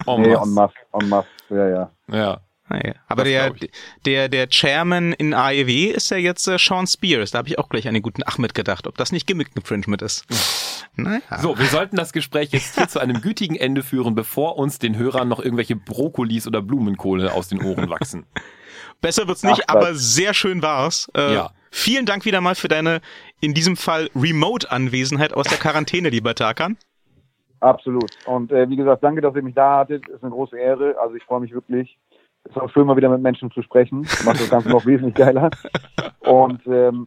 Oh, 0.06 0.18
nee, 0.18 0.32
en 0.34 0.48
masse, 0.54 0.74
en 0.98 1.08
masse. 1.08 1.28
Ja, 1.50 1.68
ja. 1.68 1.90
Ja. 2.10 2.40
Naja. 2.70 2.94
Aber 3.08 3.24
Das 3.24 3.32
der, 3.32 3.52
der, 4.06 4.28
der 4.28 4.48
Chairman 4.48 5.12
in 5.12 5.34
AEW 5.34 5.90
ist 5.90 6.10
ja 6.10 6.16
jetzt 6.16 6.46
äh, 6.46 6.56
Sean 6.56 6.86
Spears. 6.86 7.32
Da 7.32 7.38
habe 7.38 7.48
ich 7.48 7.58
auch 7.58 7.68
gleich 7.68 7.88
an 7.88 7.94
den 7.94 8.02
guten 8.02 8.22
Ahmed 8.22 8.54
gedacht, 8.54 8.86
ob 8.86 8.96
das 8.96 9.10
nicht 9.10 9.26
Gimmick 9.26 9.50
Infringement 9.56 10.02
ist. 10.02 10.24
Naja. 10.94 11.20
So, 11.40 11.58
wir 11.58 11.66
sollten 11.66 11.96
das 11.96 12.12
Gespräch 12.12 12.50
jetzt 12.52 12.76
hier 12.76 12.86
zu 12.88 13.00
einem 13.00 13.20
gütigen 13.20 13.56
Ende 13.56 13.82
führen, 13.82 14.14
bevor 14.14 14.56
uns 14.56 14.78
den 14.78 14.96
Hörern 14.96 15.28
noch 15.28 15.40
irgendwelche 15.40 15.74
Brokkolis 15.74 16.46
oder 16.46 16.62
Blumenkohle 16.62 17.32
aus 17.32 17.48
den 17.48 17.62
Ohren 17.62 17.90
wachsen. 17.90 18.24
Besser 19.00 19.26
wird's 19.26 19.42
nicht, 19.42 19.64
Ach, 19.66 19.74
aber 19.74 19.94
sehr 19.94 20.32
schön 20.32 20.62
war's. 20.62 21.10
Äh, 21.16 21.34
Ja. 21.34 21.50
Vielen 21.72 22.04
Dank 22.06 22.24
wieder 22.24 22.40
mal 22.40 22.54
für 22.56 22.68
deine, 22.68 23.00
in 23.40 23.54
diesem 23.54 23.76
Fall, 23.76 24.10
Remote-Anwesenheit 24.14 25.32
aus 25.32 25.46
der 25.46 25.58
Quarantäne, 25.58 26.08
lieber 26.08 26.34
Tarkan. 26.34 26.76
Absolut. 27.60 28.10
Und 28.26 28.50
äh, 28.52 28.68
wie 28.68 28.76
gesagt, 28.76 29.04
danke, 29.04 29.20
dass 29.20 29.34
ihr 29.36 29.42
mich 29.42 29.54
da 29.54 29.78
hattet. 29.78 30.08
Ist 30.08 30.22
eine 30.22 30.32
große 30.32 30.58
Ehre. 30.58 30.96
Also 31.00 31.14
ich 31.14 31.22
freue 31.24 31.40
mich 31.40 31.52
wirklich. 31.52 31.98
Ist 32.50 32.60
auch 32.60 32.70
schön, 32.70 32.86
mal 32.86 32.96
wieder 32.96 33.08
mit 33.08 33.22
Menschen 33.22 33.50
zu 33.52 33.62
sprechen. 33.62 34.00
Macht 34.24 34.40
das 34.40 34.50
Ganze 34.50 34.70
noch 34.70 34.84
wesentlich 34.84 35.14
geiler. 35.14 35.50
Und 36.20 36.60
ähm, 36.66 37.06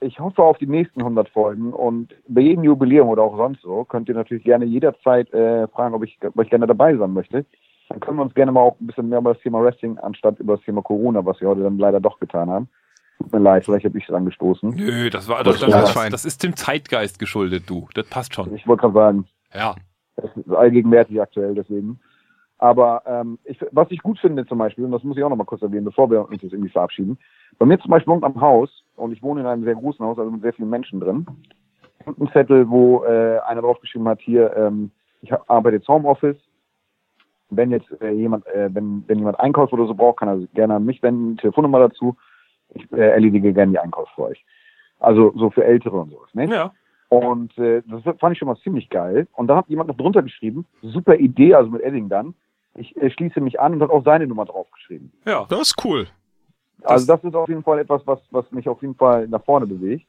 ich 0.00 0.18
hoffe 0.18 0.42
auf 0.42 0.58
die 0.58 0.66
nächsten 0.66 1.00
100 1.00 1.28
Folgen. 1.28 1.72
Und 1.72 2.14
bei 2.26 2.40
jedem 2.40 2.64
Jubiläum 2.64 3.08
oder 3.08 3.22
auch 3.22 3.36
sonst 3.36 3.62
so 3.62 3.84
könnt 3.84 4.08
ihr 4.08 4.16
natürlich 4.16 4.42
gerne 4.42 4.64
jederzeit 4.64 5.32
äh, 5.32 5.68
fragen, 5.68 5.94
ob 5.94 6.02
ich, 6.02 6.18
ob 6.22 6.42
ich 6.42 6.50
gerne 6.50 6.66
dabei 6.66 6.96
sein 6.96 7.12
möchte. 7.12 7.46
Dann 7.88 8.00
können 8.00 8.16
wir 8.16 8.22
uns 8.22 8.34
gerne 8.34 8.50
mal 8.50 8.60
auch 8.60 8.76
ein 8.80 8.88
bisschen 8.88 9.08
mehr 9.08 9.18
über 9.18 9.34
das 9.34 9.42
Thema 9.42 9.62
Wrestling 9.62 9.98
anstatt 9.98 10.40
über 10.40 10.56
das 10.56 10.64
Thema 10.64 10.82
Corona, 10.82 11.24
was 11.24 11.40
wir 11.40 11.48
heute 11.48 11.62
dann 11.62 11.78
leider 11.78 12.00
doch 12.00 12.18
getan 12.18 12.50
haben. 12.50 12.68
Tut 13.18 13.32
mir 13.32 13.38
leid, 13.38 13.64
vielleicht 13.64 13.84
habe 13.84 13.98
ich 13.98 14.08
es 14.08 14.14
angestoßen. 14.14 14.70
Nö, 14.70 15.10
das 15.10 15.28
war 15.28 15.44
das, 15.44 15.60
das, 15.60 15.70
das, 15.70 15.90
fein. 15.92 16.10
das 16.10 16.24
ist 16.24 16.42
dem 16.42 16.56
Zeitgeist 16.56 17.20
geschuldet, 17.20 17.70
du. 17.70 17.88
Das 17.94 18.08
passt 18.08 18.34
schon. 18.34 18.52
Ich 18.54 18.66
wollte 18.66 18.80
gerade 18.82 18.94
sagen, 18.94 19.24
Ja. 19.54 19.76
Das 20.16 20.36
ist 20.36 20.50
allgegenwärtig 20.50 21.20
aktuell, 21.20 21.54
deswegen. 21.54 22.00
Aber 22.62 23.02
ähm, 23.06 23.40
ich, 23.42 23.58
was 23.72 23.90
ich 23.90 24.00
gut 24.04 24.20
finde 24.20 24.46
zum 24.46 24.58
Beispiel, 24.58 24.84
und 24.84 24.92
das 24.92 25.02
muss 25.02 25.16
ich 25.16 25.24
auch 25.24 25.28
noch 25.28 25.36
mal 25.36 25.42
kurz 25.42 25.62
erwähnen, 25.62 25.84
bevor 25.84 26.08
wir 26.08 26.28
uns 26.28 26.42
jetzt 26.42 26.52
irgendwie 26.52 26.70
verabschieden. 26.70 27.18
Bei 27.58 27.66
mir 27.66 27.76
zum 27.80 27.90
Beispiel 27.90 28.12
wohnt 28.12 28.22
am 28.22 28.40
Haus, 28.40 28.84
und 28.94 29.10
ich 29.10 29.20
wohne 29.20 29.40
in 29.40 29.48
einem 29.48 29.64
sehr 29.64 29.74
großen 29.74 30.06
Haus, 30.06 30.16
also 30.16 30.30
mit 30.30 30.42
sehr 30.42 30.52
vielen 30.52 30.70
Menschen 30.70 31.00
drin, 31.00 31.26
und 32.04 32.20
ein 32.20 32.30
Zettel, 32.32 32.70
wo 32.70 33.02
äh, 33.02 33.40
einer 33.48 33.62
draufgeschrieben 33.62 34.06
hat, 34.06 34.20
hier, 34.20 34.56
ähm, 34.56 34.92
ich 35.22 35.32
arbeite 35.48 35.78
jetzt 35.78 35.88
Homeoffice. 35.88 36.36
Wenn 37.50 37.72
jetzt 37.72 37.90
äh, 38.00 38.12
jemand, 38.12 38.46
äh, 38.46 38.72
wenn, 38.72 39.02
wenn 39.08 39.18
jemand 39.18 39.40
Einkauf 39.40 39.72
oder 39.72 39.88
so 39.88 39.94
braucht, 39.94 40.20
kann 40.20 40.28
er 40.28 40.46
gerne 40.54 40.76
an 40.76 40.86
mich 40.86 41.02
wenden, 41.02 41.38
Telefonnummer 41.38 41.80
dazu. 41.80 42.14
Ich 42.74 42.90
äh, 42.92 43.10
erledige 43.10 43.52
gerne 43.52 43.72
die 43.72 43.78
Einkauf 43.80 44.08
für 44.14 44.22
euch. 44.22 44.44
Also 45.00 45.32
so 45.34 45.50
für 45.50 45.64
Ältere 45.64 45.96
und 45.96 46.12
sowas. 46.12 46.32
Ne? 46.32 46.46
Ja. 46.46 46.72
Und 47.08 47.58
äh, 47.58 47.82
das 47.88 48.04
fand 48.20 48.34
ich 48.34 48.38
schon 48.38 48.46
mal 48.46 48.56
ziemlich 48.58 48.88
geil. 48.88 49.26
Und 49.32 49.48
dann 49.48 49.56
hat 49.56 49.68
jemand 49.68 49.88
noch 49.88 49.96
drunter 49.96 50.22
geschrieben, 50.22 50.64
super 50.80 51.16
Idee, 51.16 51.54
also 51.54 51.68
mit 51.68 51.82
Edding 51.82 52.08
dann. 52.08 52.34
Ich 52.74 52.96
äh, 52.96 53.10
schließe 53.10 53.40
mich 53.40 53.60
an 53.60 53.74
und 53.74 53.82
hat 53.82 53.90
auch 53.90 54.04
seine 54.04 54.26
Nummer 54.26 54.44
draufgeschrieben. 54.44 55.12
Ja. 55.26 55.46
Das 55.48 55.60
ist 55.60 55.84
cool. 55.84 56.06
also 56.82 57.06
das 57.06 57.22
ist 57.22 57.34
auf 57.34 57.48
jeden 57.48 57.62
Fall 57.62 57.78
etwas, 57.78 58.02
was, 58.06 58.20
was 58.30 58.50
mich 58.50 58.68
auf 58.68 58.80
jeden 58.82 58.94
Fall 58.94 59.28
nach 59.28 59.44
vorne 59.44 59.66
bewegt, 59.66 60.06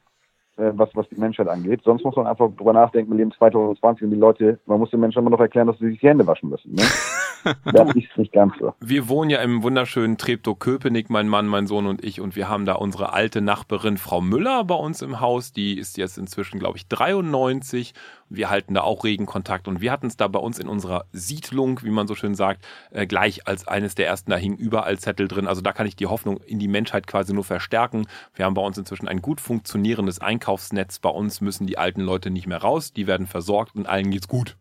äh, 0.57 0.71
was, 0.73 0.89
was 0.93 1.07
die 1.09 1.19
Menschheit 1.19 1.47
angeht. 1.47 1.81
Sonst 1.83 2.03
muss 2.03 2.15
man 2.15 2.27
einfach 2.27 2.49
drüber 2.55 2.73
nachdenken, 2.73 3.11
wir 3.11 3.17
leben 3.17 3.31
2020 3.31 4.05
und 4.05 4.11
die 4.11 4.17
Leute, 4.17 4.59
man 4.65 4.79
muss 4.79 4.91
den 4.91 4.99
Menschen 4.99 5.19
immer 5.19 5.29
noch 5.29 5.39
erklären, 5.39 5.67
dass 5.67 5.77
sie 5.79 5.89
sich 5.89 5.99
die 5.99 6.07
Hände 6.07 6.25
waschen 6.25 6.49
müssen. 6.49 6.73
Ne? 6.73 6.83
das 7.65 7.95
ist 7.95 8.17
nicht 8.17 8.31
ganz 8.31 8.53
so. 8.59 8.73
Wir 8.79 9.07
wohnen 9.07 9.29
ja 9.29 9.39
im 9.41 9.63
wunderschönen 9.63 10.17
Treptow-Köpenick, 10.17 11.09
mein 11.09 11.27
Mann, 11.27 11.47
mein 11.47 11.67
Sohn 11.67 11.87
und 11.87 12.03
ich. 12.03 12.21
Und 12.21 12.35
wir 12.35 12.49
haben 12.49 12.65
da 12.65 12.73
unsere 12.73 13.13
alte 13.13 13.41
Nachbarin 13.41 13.97
Frau 13.97 14.21
Müller 14.21 14.63
bei 14.63 14.75
uns 14.75 15.01
im 15.01 15.19
Haus. 15.19 15.51
Die 15.51 15.77
ist 15.77 15.97
jetzt 15.97 16.17
inzwischen, 16.17 16.59
glaube 16.59 16.77
ich, 16.77 16.87
93. 16.87 17.93
Wir 18.29 18.49
halten 18.49 18.73
da 18.73 18.81
auch 18.81 19.03
regen 19.03 19.25
Kontakt. 19.25 19.67
Und 19.67 19.81
wir 19.81 19.91
hatten 19.91 20.07
es 20.07 20.17
da 20.17 20.27
bei 20.27 20.39
uns 20.39 20.59
in 20.59 20.67
unserer 20.67 21.05
Siedlung, 21.11 21.81
wie 21.83 21.91
man 21.91 22.07
so 22.07 22.15
schön 22.15 22.35
sagt, 22.35 22.65
äh, 22.91 23.05
gleich 23.05 23.47
als 23.47 23.67
eines 23.67 23.95
der 23.95 24.07
ersten. 24.07 24.31
Da 24.31 24.37
hingen 24.37 24.57
überall 24.57 24.97
Zettel 24.97 25.27
drin. 25.27 25.47
Also 25.47 25.61
da 25.61 25.73
kann 25.73 25.87
ich 25.87 25.95
die 25.95 26.07
Hoffnung 26.07 26.37
in 26.37 26.59
die 26.59 26.67
Menschheit 26.67 27.07
quasi 27.07 27.33
nur 27.33 27.43
verstärken. 27.43 28.07
Wir 28.33 28.45
haben 28.45 28.53
bei 28.53 28.61
uns 28.61 28.77
inzwischen 28.77 29.07
ein 29.07 29.21
gut 29.21 29.41
funktionierendes 29.41 30.19
Einkaufsnetz. 30.19 30.99
Bei 30.99 31.09
uns 31.09 31.41
müssen 31.41 31.67
die 31.67 31.77
alten 31.77 32.01
Leute 32.01 32.29
nicht 32.29 32.47
mehr 32.47 32.59
raus. 32.59 32.93
Die 32.93 33.07
werden 33.07 33.27
versorgt 33.27 33.75
und 33.75 33.87
allen 33.87 34.11
geht's 34.11 34.27
gut. 34.27 34.57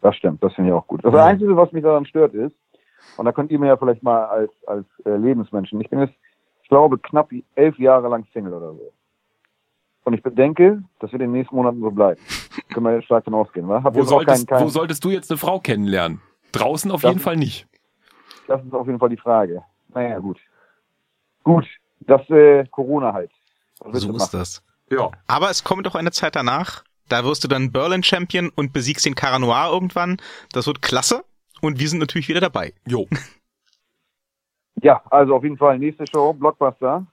Das 0.00 0.14
stimmt, 0.16 0.42
das 0.42 0.52
finde 0.54 0.70
ich 0.70 0.74
auch 0.74 0.86
gut. 0.86 1.04
Das 1.04 1.12
Ja. 1.12 1.24
Einzige, 1.24 1.56
was 1.56 1.72
mich 1.72 1.82
daran 1.82 2.06
stört, 2.06 2.34
ist, 2.34 2.54
und 3.16 3.24
da 3.24 3.32
könnt 3.32 3.50
ihr 3.50 3.58
mir 3.58 3.66
ja 3.68 3.76
vielleicht 3.76 4.02
mal 4.02 4.24
als, 4.26 4.50
als 4.66 4.86
äh, 5.04 5.16
Lebensmenschen, 5.16 5.80
ich 5.80 5.90
bin 5.90 5.98
jetzt, 6.00 6.14
ich 6.62 6.68
glaube, 6.68 6.98
knapp 6.98 7.30
elf 7.56 7.78
Jahre 7.78 8.08
lang 8.08 8.26
Single 8.32 8.52
oder 8.52 8.72
so. 8.74 8.92
Und 10.04 10.14
ich 10.14 10.22
bedenke, 10.22 10.82
das 11.00 11.10
wird 11.12 11.22
in 11.22 11.30
den 11.32 11.38
nächsten 11.38 11.56
Monaten 11.56 11.80
so 11.80 11.90
bleiben. 11.90 12.20
Können 12.72 12.86
wir 12.86 12.94
jetzt 12.94 13.06
stark 13.06 13.24
davon 13.24 13.40
ausgehen, 13.40 13.68
wa? 13.68 13.82
Wo 13.92 14.02
solltest, 14.04 14.46
keinen, 14.46 14.58
keinen, 14.58 14.64
wo 14.66 14.70
solltest 14.70 15.04
du 15.04 15.10
jetzt 15.10 15.30
eine 15.30 15.38
Frau 15.38 15.58
kennenlernen? 15.58 16.20
Draußen 16.52 16.90
auf 16.90 17.02
Das- 17.02 17.10
jeden 17.10 17.20
Fall 17.20 17.36
nicht. 17.36 17.66
das 18.46 18.62
ist 18.64 18.72
auf 18.72 18.86
jeden 18.86 18.98
Fall 18.98 19.08
die 19.10 19.16
Frage. 19.16 19.62
Naja, 19.88 20.18
gut. 20.18 20.38
Gut, 21.42 21.66
das 22.00 22.28
äh, 22.30 22.64
Corona 22.70 23.12
halt. 23.12 23.30
So 23.80 23.90
ist 23.90 24.06
machen? 24.08 24.28
das. 24.32 24.62
Ja. 24.90 25.10
Aber 25.26 25.50
es 25.50 25.64
kommt 25.64 25.86
doch 25.86 25.94
eine 25.94 26.10
Zeit 26.10 26.36
danach. 26.36 26.84
Da 27.08 27.24
wirst 27.24 27.44
du 27.44 27.48
dann 27.48 27.72
Berlin 27.72 28.02
Champion 28.02 28.50
und 28.54 28.72
besiegst 28.72 29.06
den 29.06 29.14
Cara 29.14 29.38
Noir 29.38 29.70
irgendwann. 29.72 30.18
Das 30.52 30.66
wird 30.66 30.82
klasse. 30.82 31.24
Und 31.60 31.80
wir 31.80 31.88
sind 31.88 31.98
natürlich 31.98 32.28
wieder 32.28 32.40
dabei. 32.40 32.72
Jo. 32.86 33.06
Ja, 34.80 35.02
also 35.10 35.34
auf 35.34 35.42
jeden 35.42 35.56
Fall 35.56 35.76
nächste 35.76 36.04
Show, 36.06 36.32
Blockbuster. 36.32 37.04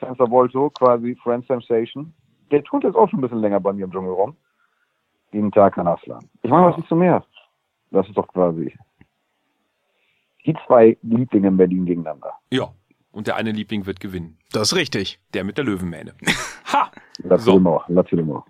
Sensor 0.00 0.28
Volto, 0.28 0.68
quasi 0.70 1.16
Friend 1.22 1.46
Sensation. 1.46 2.12
Der 2.50 2.64
tut 2.64 2.82
jetzt 2.82 2.96
auch 2.96 3.08
schon 3.08 3.20
ein 3.20 3.22
bisschen 3.22 3.38
länger 3.38 3.60
bei 3.60 3.72
mir 3.72 3.84
im 3.84 3.92
Dschungel 3.92 4.12
rum. 4.12 4.36
Jeden 5.30 5.52
Tag 5.52 5.74
kann 5.74 5.86
Aslan. 5.86 6.28
Ich 6.42 6.50
meine, 6.50 6.66
was 6.66 6.76
ist 6.76 6.88
zu 6.88 6.96
mehr? 6.96 7.24
Das 7.92 8.08
ist 8.08 8.16
doch 8.16 8.26
quasi 8.26 8.74
die 10.46 10.54
zwei 10.66 10.96
Lieblinge 11.02 11.48
in 11.48 11.56
Berlin 11.56 11.86
gegeneinander. 11.86 12.32
Ja. 12.50 12.72
Und 13.12 13.28
der 13.28 13.36
eine 13.36 13.52
Liebling 13.52 13.86
wird 13.86 14.00
gewinnen. 14.00 14.38
Das 14.50 14.72
ist 14.72 14.76
richtig. 14.76 15.20
Der 15.34 15.44
mit 15.44 15.56
der 15.56 15.64
Löwenmähne. 15.64 16.14
ha! 16.72 16.90
Lass 17.18 17.44
So. 17.44 17.58
Lass 17.86 18.12
mal. 18.12 18.42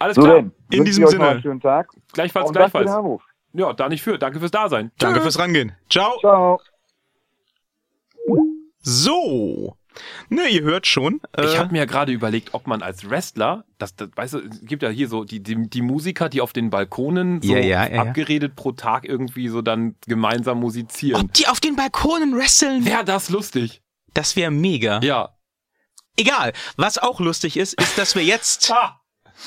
Alles 0.00 0.16
So 0.16 0.22
klar. 0.22 0.34
denn, 0.36 0.52
In 0.70 0.84
diesem 0.84 1.04
ich 1.04 1.10
Sinne. 1.10 1.28
einen 1.28 1.42
schönen 1.42 1.60
Tag. 1.60 1.88
Gleichfalls, 2.12 2.48
Und 2.48 2.56
gleichfalls. 2.56 2.90
Ja, 3.52 3.72
da 3.72 3.88
nicht 3.88 4.02
für. 4.02 4.18
Danke 4.18 4.38
fürs 4.40 4.50
Dasein. 4.50 4.90
Danke 4.98 5.18
Tschö. 5.18 5.22
fürs 5.24 5.38
Rangehen. 5.38 5.72
Ciao. 5.88 6.18
Ciao. 6.20 6.60
So. 8.82 9.76
Ne, 10.28 10.48
ihr 10.48 10.62
hört 10.62 10.86
schon. 10.86 11.20
Ich 11.36 11.54
äh, 11.54 11.58
habe 11.58 11.72
mir 11.72 11.78
ja 11.78 11.84
gerade 11.84 12.12
überlegt, 12.12 12.54
ob 12.54 12.66
man 12.66 12.80
als 12.80 13.10
Wrestler, 13.10 13.64
das, 13.78 13.96
das 13.96 14.08
weißt 14.14 14.34
du, 14.34 14.38
es 14.38 14.60
gibt 14.64 14.82
ja 14.84 14.88
hier 14.88 15.08
so 15.08 15.24
die, 15.24 15.42
die, 15.42 15.68
die 15.68 15.82
Musiker, 15.82 16.28
die 16.28 16.40
auf 16.40 16.52
den 16.52 16.70
Balkonen 16.70 17.42
so 17.42 17.52
Ja, 17.52 17.58
ja, 17.58 17.86
ja, 17.88 18.02
abgeredet 18.02 18.54
pro 18.54 18.70
Tag 18.72 19.04
irgendwie 19.04 19.48
so 19.48 19.62
dann 19.62 19.96
gemeinsam 20.06 20.60
musizieren. 20.60 21.20
ob 21.20 21.32
die 21.34 21.48
auf 21.48 21.58
den 21.60 21.74
Balkonen 21.76 22.36
wresteln? 22.36 22.84
Wäre 22.86 23.04
das 23.04 23.30
lustig? 23.30 23.82
Das 24.14 24.36
wäre 24.36 24.52
mega. 24.52 25.00
Ja. 25.02 25.30
Egal. 26.16 26.52
Was 26.76 26.96
auch 26.98 27.18
lustig 27.20 27.56
ist, 27.56 27.74
ist, 27.74 27.98
dass 27.98 28.14
wir 28.14 28.22
jetzt 28.24 28.72
Ha! 28.72 28.99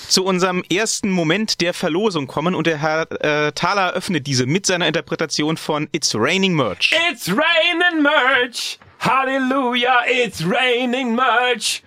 Zu 0.08 0.26
unserem 0.26 0.64
ersten 0.72 1.10
Moment 1.10 1.62
der 1.62 1.74
Verlosung 1.74 2.28
kommen 2.28 2.56
und 2.56 2.68
der 2.68 2.78
Herr 2.78 3.12
äh, 3.22 3.52
Thaler 3.52 3.94
öffnet 3.94 4.28
diese 4.28 4.46
mit 4.46 4.66
seiner 4.66 4.88
Interpretation 4.88 5.58
von 5.58 5.90
It's 5.92 6.14
Raining 6.16 6.54
Merch. 6.54 6.94
It's 7.12 7.30
raining 7.30 8.02
merch. 8.02 8.80
Hallelujah, 9.00 10.02
it's 10.08 10.44
raining 10.46 11.16
merch. 11.16 11.84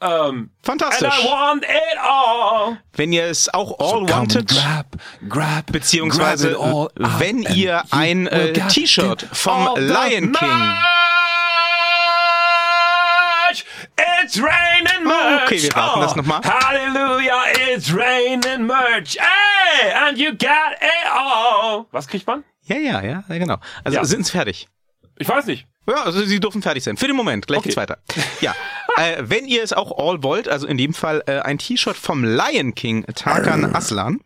And 0.00 0.48
Fantastisch. 0.62 1.12
I 1.12 1.26
want 1.26 1.62
it 1.62 1.98
all. 2.02 2.78
Wenn 2.94 3.12
ihr 3.12 3.24
es 3.24 3.52
auch 3.52 3.78
all 3.78 4.06
Come 4.06 4.10
wanted, 4.10 4.48
grab, 4.48 4.86
grab, 5.28 5.66
beziehungsweise 5.72 6.52
grab 6.52 6.90
all 6.96 7.18
wenn 7.18 7.42
ihr 7.42 7.82
ein 7.90 8.26
äh, 8.26 8.52
T-Shirt 8.52 9.26
vom 9.32 9.68
Lion 9.76 10.32
King. 10.32 10.48
It's 14.22 14.38
raining 14.40 15.04
merch. 15.06 15.42
Okay, 15.46 15.62
wir 15.62 15.74
warten 15.74 16.00
das 16.00 16.16
noch 16.16 16.24
mal. 16.24 16.40
Hallelujah, 16.42 17.42
it's 17.74 17.92
raining 17.94 18.66
merch. 18.66 19.16
Hey, 19.18 19.92
and 19.92 20.18
you 20.18 20.30
got 20.32 20.72
it 20.80 21.10
all. 21.12 21.86
Was 21.90 22.06
kriegt 22.08 22.26
man? 22.26 22.44
Ja, 22.62 22.76
ja, 22.76 23.02
ja, 23.02 23.24
genau. 23.28 23.56
Also 23.84 23.98
Ja. 23.98 24.04
sind's 24.04 24.30
fertig. 24.30 24.68
Ich 25.18 25.28
weiß 25.28 25.46
nicht. 25.46 25.66
Ja, 25.88 26.04
also 26.04 26.22
sie 26.24 26.38
dürfen 26.40 26.62
fertig 26.62 26.84
sein. 26.84 26.96
Für 26.96 27.06
den 27.08 27.16
Moment. 27.16 27.46
Gleich 27.46 27.58
Okay. 27.58 27.68
geht's 27.70 27.76
weiter. 27.76 27.98
Ja. 28.40 28.54
äh, 28.96 29.16
wenn 29.20 29.46
ihr 29.46 29.62
es 29.62 29.72
auch 29.72 29.98
all 29.98 30.22
wollt, 30.22 30.48
also 30.48 30.66
in 30.66 30.76
dem 30.78 30.94
Fall 30.94 31.22
äh, 31.26 31.40
ein 31.40 31.58
T-Shirt 31.58 31.96
vom 31.96 32.22
Lion 32.24 32.74
King 32.74 33.04
Tarkan 33.14 33.64
Aslan, 33.74 34.20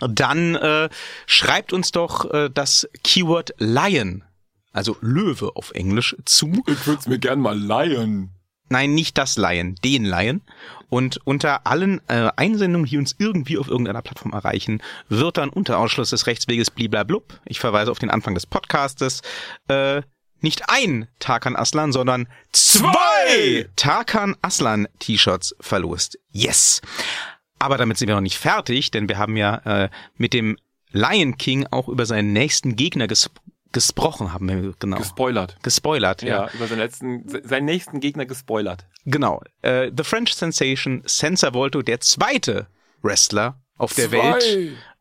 dann 0.00 0.54
äh, 0.56 0.88
schreibt 1.26 1.72
uns 1.72 1.92
doch 1.92 2.30
äh, 2.32 2.48
das 2.52 2.88
Keyword 3.04 3.54
Lion, 3.58 4.24
also 4.72 4.96
Löwe 5.00 5.52
auf 5.54 5.70
Englisch, 5.72 6.16
zu. 6.24 6.62
Ich 6.66 6.86
würde 6.86 7.00
es 7.00 7.06
mir 7.06 7.18
gern 7.18 7.40
mal 7.40 7.58
leihen. 7.58 8.30
Nein, 8.70 8.94
nicht 8.94 9.18
das 9.18 9.36
Lion, 9.36 9.74
den 9.84 10.04
Lion. 10.04 10.42
Und 10.88 11.20
unter 11.24 11.66
allen 11.66 12.00
äh, 12.08 12.30
Einsendungen, 12.36 12.88
die 12.88 12.98
uns 12.98 13.14
irgendwie 13.18 13.58
auf 13.58 13.68
irgendeiner 13.68 14.00
Plattform 14.00 14.32
erreichen, 14.32 14.80
wird 15.08 15.36
dann 15.36 15.50
unter 15.50 15.78
Ausschluss 15.78 16.10
des 16.10 16.26
Rechtsweges 16.26 16.70
bliblablub, 16.70 17.40
ich 17.44 17.60
verweise 17.60 17.90
auf 17.90 17.98
den 17.98 18.10
Anfang 18.10 18.34
des 18.34 18.46
Podcastes, 18.46 19.22
äh, 19.68 20.02
nicht 20.40 20.70
ein 20.70 21.08
Tarkan 21.18 21.56
Aslan, 21.56 21.92
sondern 21.92 22.28
zwei 22.52 23.68
Tarkan 23.76 24.36
Aslan 24.40 24.88
T-Shirts 25.00 25.54
verlost. 25.60 26.18
Yes! 26.30 26.80
Aber 27.58 27.76
damit 27.76 27.98
sind 27.98 28.08
wir 28.08 28.14
noch 28.14 28.22
nicht 28.22 28.38
fertig, 28.38 28.90
denn 28.90 29.08
wir 29.08 29.18
haben 29.18 29.36
ja 29.36 29.56
äh, 29.64 29.90
mit 30.16 30.32
dem 30.32 30.56
Lion 30.92 31.36
King 31.36 31.66
auch 31.70 31.88
über 31.88 32.06
seinen 32.06 32.32
nächsten 32.32 32.74
Gegner 32.76 33.06
ges 33.06 33.30
gesprochen, 33.72 34.32
haben 34.32 34.48
wir 34.48 34.74
genau. 34.78 34.98
Gespoilert. 34.98 35.56
Gespoilert, 35.62 36.22
ja. 36.22 36.46
Ja, 36.46 36.50
über 36.52 36.66
seinen 36.66 36.78
letzten, 36.78 37.24
seinen 37.46 37.64
nächsten 37.64 38.00
Gegner 38.00 38.26
gespoilert. 38.26 38.86
Genau. 39.04 39.42
Äh, 39.62 39.90
The 39.96 40.04
French 40.04 40.34
Sensation 40.34 41.02
Sensor 41.06 41.54
Volto, 41.54 41.82
der 41.82 42.00
zweite 42.00 42.66
Wrestler 43.02 43.60
auf 43.78 43.94
der 43.94 44.10
Zwei. 44.10 44.34
Welt, 44.34 44.44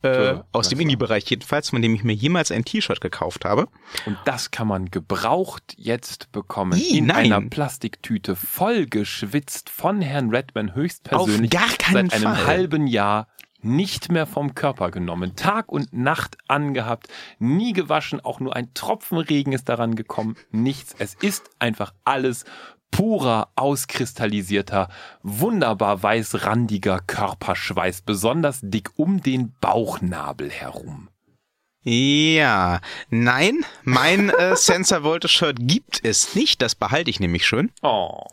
äh, 0.01 0.07
Wrestler. 0.07 0.47
aus 0.53 0.69
dem 0.69 0.79
Indie-Bereich 0.79 1.25
jedenfalls, 1.29 1.71
von 1.71 1.81
dem 1.81 1.93
ich 1.93 2.03
mir 2.03 2.13
jemals 2.13 2.51
ein 2.51 2.63
T-Shirt 2.63 3.01
gekauft 3.01 3.43
habe. 3.43 3.67
Und 4.05 4.17
das 4.23 4.51
kann 4.51 4.67
man 4.67 4.89
gebraucht 4.89 5.75
jetzt 5.75 6.31
bekommen. 6.31 6.79
Ih, 6.79 6.99
in 6.99 7.07
nein. 7.07 7.33
einer 7.33 7.49
Plastiktüte, 7.49 8.35
voll 8.37 8.85
geschwitzt 8.85 9.69
von 9.69 10.01
Herrn 10.01 10.29
Redman 10.29 10.75
höchstpersönlich. 10.75 11.53
Auf 11.53 11.67
gar 11.67 11.77
keinen 11.77 12.09
seit 12.09 12.23
einem 12.23 12.35
Fall. 12.35 12.45
halben 12.47 12.87
Jahr 12.87 13.27
nicht 13.61 14.11
mehr 14.11 14.25
vom 14.25 14.55
Körper 14.55 14.91
genommen. 14.91 15.35
Tag 15.35 15.71
und 15.71 15.93
Nacht 15.93 16.37
angehabt, 16.47 17.07
nie 17.39 17.73
gewaschen, 17.73 18.19
auch 18.19 18.39
nur 18.39 18.55
ein 18.55 18.73
Tropfen 18.73 19.17
Regen 19.17 19.51
ist 19.51 19.69
daran 19.69 19.95
gekommen. 19.95 20.35
Nichts. 20.51 20.95
Es 20.97 21.15
ist 21.15 21.49
einfach 21.59 21.93
alles 22.03 22.45
purer, 22.91 23.49
auskristallisierter, 23.55 24.89
wunderbar 25.21 26.01
weißrandiger 26.01 26.99
Körperschweiß, 27.05 28.01
besonders 28.01 28.59
dick 28.63 28.91
um 28.95 29.21
den 29.21 29.53
Bauchnabel 29.61 30.49
herum. 30.49 31.09
Ja, 31.83 32.81
nein, 33.09 33.65
mein 33.83 34.29
äh, 34.29 34.55
Sensor 34.57 35.03
Volto 35.03 35.27
Shirt 35.27 35.57
gibt 35.59 36.03
es 36.03 36.35
nicht, 36.35 36.61
das 36.61 36.75
behalte 36.75 37.09
ich 37.09 37.19
nämlich 37.19 37.45
schön. 37.45 37.71
Oh. 37.81 38.25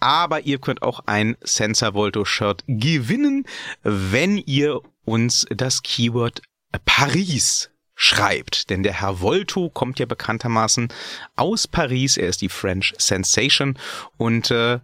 Aber 0.00 0.40
ihr 0.42 0.58
könnt 0.58 0.82
auch 0.82 1.00
ein 1.06 1.36
Sensor 1.40 1.94
Volto 1.94 2.24
Shirt 2.24 2.64
gewinnen, 2.66 3.46
wenn 3.82 4.38
ihr 4.38 4.80
uns 5.04 5.46
das 5.50 5.82
Keyword 5.82 6.42
Paris 6.84 7.70
schreibt. 7.94 8.70
Denn 8.70 8.82
der 8.82 9.00
Herr 9.00 9.20
Volto 9.20 9.70
kommt 9.70 9.98
ja 9.98 10.06
bekanntermaßen 10.06 10.88
aus 11.36 11.66
Paris. 11.66 12.16
Er 12.16 12.28
ist 12.28 12.42
die 12.42 12.48
French 12.48 12.94
Sensation 12.98 13.78
und 14.16 14.50
äh, 14.50 14.78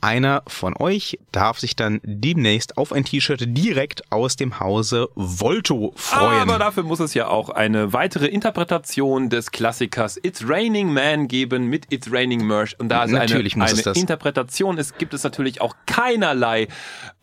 einer 0.00 0.42
von 0.46 0.76
euch 0.76 1.18
darf 1.32 1.58
sich 1.58 1.76
dann 1.76 2.00
demnächst 2.04 2.78
auf 2.78 2.92
ein 2.92 3.04
T-Shirt 3.04 3.44
direkt 3.46 4.12
aus 4.12 4.36
dem 4.36 4.60
Hause 4.60 5.08
Volto 5.14 5.92
freuen. 5.96 6.40
Aber 6.42 6.58
dafür 6.58 6.84
muss 6.84 7.00
es 7.00 7.14
ja 7.14 7.28
auch 7.28 7.48
eine 7.50 7.92
weitere 7.92 8.26
Interpretation 8.26 9.28
des 9.28 9.50
Klassikers 9.50 10.18
It's 10.22 10.44
Raining 10.46 10.92
Man 10.92 11.28
geben 11.28 11.66
mit 11.66 11.92
It's 11.92 12.12
Raining 12.12 12.46
Merch. 12.46 12.78
Und 12.78 12.90
da 12.90 13.04
es 13.04 13.10
Natürlich 13.10 13.54
eine, 13.56 13.64
es 13.64 13.72
eine 13.72 13.82
das. 13.82 13.96
Interpretation 13.96 14.78
ist, 14.78 14.98
gibt 14.98 15.14
es 15.14 15.24
natürlich 15.24 15.60
auch 15.60 15.74
keinerlei 15.86 16.68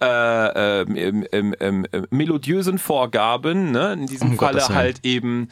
äh, 0.02 0.82
ähm, 0.82 0.96
ähm, 0.98 1.26
ähm, 1.32 1.56
ähm, 1.60 1.86
äh, 1.92 2.02
melodiösen 2.10 2.78
Vorgaben. 2.78 3.72
Ne? 3.72 3.94
In 3.94 4.08
diesem 4.08 4.32
Um 4.32 4.38
Falle 4.38 4.68
halt 4.70 5.00
eben 5.04 5.50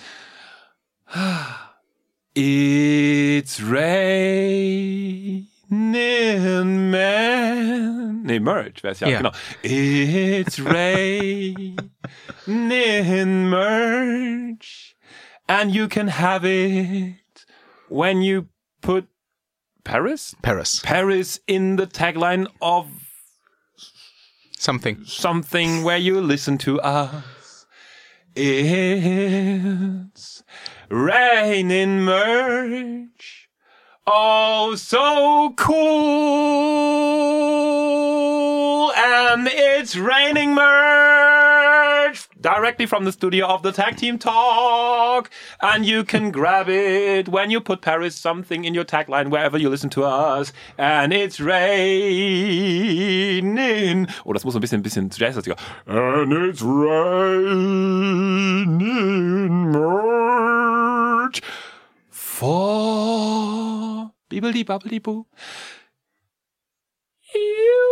It's 2.35 3.61
Raining 5.73 6.91
Man. 6.91 8.23
Nee, 8.23 8.39
Merch 8.39 8.83
wäre 8.83 8.93
es 8.93 8.99
ja, 8.99 9.07
Ja. 9.09 9.17
genau. 9.17 9.31
It's 9.63 10.59
raining 10.59 11.77
merch. 13.49 14.95
And 15.47 15.71
you 15.73 15.87
can 15.87 16.07
have 16.09 16.45
it 16.45 17.45
when 17.89 18.21
you 18.21 18.47
put 18.81 19.07
Paris? 19.83 20.35
Paris. 20.41 20.79
Paris 20.83 21.39
in 21.47 21.75
the 21.75 21.87
tagline 21.87 22.47
of 22.61 22.87
Something. 24.57 25.03
something 25.05 25.83
where 25.83 25.97
you 25.97 26.21
listen 26.21 26.57
to 26.59 26.79
us. 26.81 27.65
It's 28.35 30.43
raining 30.89 32.01
merch. 32.05 33.42
Oh, 34.05 34.75
so 34.75 35.53
cool. 35.55 35.71
And 38.91 39.47
it's 39.49 39.95
raining 39.95 40.53
merch 40.53 42.27
directly 42.41 42.85
from 42.85 43.05
the 43.05 43.13
studio 43.13 43.47
of 43.47 43.63
the 43.63 43.71
Tag 43.71 43.95
Team 43.95 44.19
Talk. 44.19 45.29
And 45.61 45.85
you 45.85 46.03
can 46.03 46.31
grab 46.31 46.67
it 46.67 47.29
when 47.29 47.49
you 47.49 47.61
put 47.61 47.79
Paris 47.79 48.13
something 48.17 48.65
in 48.65 48.73
your 48.73 48.83
tagline 48.83 49.29
wherever 49.29 49.57
you 49.57 49.69
listen 49.69 49.89
to 49.91 50.03
us. 50.03 50.51
And 50.77 51.13
it's 51.13 51.39
raining. 51.39 51.69
Oh, 54.25 54.33
das 54.33 54.43
muss 54.43 54.55
ein 54.55 54.61
bisschen, 54.61 54.81
ein 54.81 54.83
bisschen 54.83 55.09
jazziger. 55.11 55.55
And 55.87 56.33
it's 56.33 56.61
raining 56.61 58.01
merch 59.71 61.41
for 62.33 64.09
Bibbidi 64.29 64.63
Babbidi 64.65 64.99
Boo. 64.99 65.27
Yeah! 67.33 67.82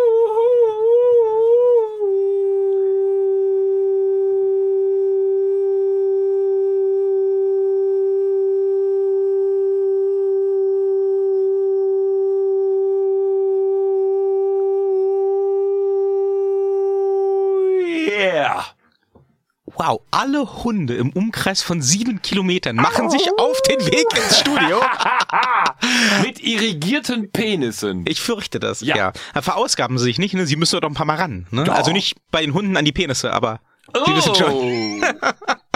Wow, 19.77 20.01
alle 20.11 20.63
Hunde 20.63 20.95
im 20.95 21.11
Umkreis 21.11 21.61
von 21.61 21.81
sieben 21.81 22.21
Kilometern 22.21 22.75
machen 22.75 23.09
sich 23.09 23.27
auf 23.37 23.61
den 23.63 23.79
Weg 23.85 24.05
ins 24.15 24.39
Studio. 24.39 24.81
Mit 26.23 26.39
irrigierten 26.43 27.31
Penissen. 27.31 28.05
Ich 28.07 28.21
fürchte 28.21 28.59
das, 28.59 28.81
Ja. 28.81 28.95
ja. 28.95 29.13
Verausgaben 29.41 29.97
sie 29.97 30.05
sich 30.05 30.19
nicht, 30.19 30.33
ne? 30.33 30.45
Sie 30.45 30.55
müssen 30.55 30.79
doch 30.79 30.89
ein 30.89 30.93
paar 30.93 31.05
Mal 31.05 31.17
ran. 31.17 31.47
Ne? 31.51 31.63
Doch. 31.63 31.73
Also 31.73 31.91
nicht 31.91 32.17
bei 32.31 32.41
den 32.41 32.53
Hunden 32.53 32.77
an 32.77 32.85
die 32.85 32.91
Penisse, 32.91 33.33
aber 33.33 33.59
die 34.05 34.15
wissen 34.15 34.35
schon. 34.35 34.53
Oh. 34.53 35.01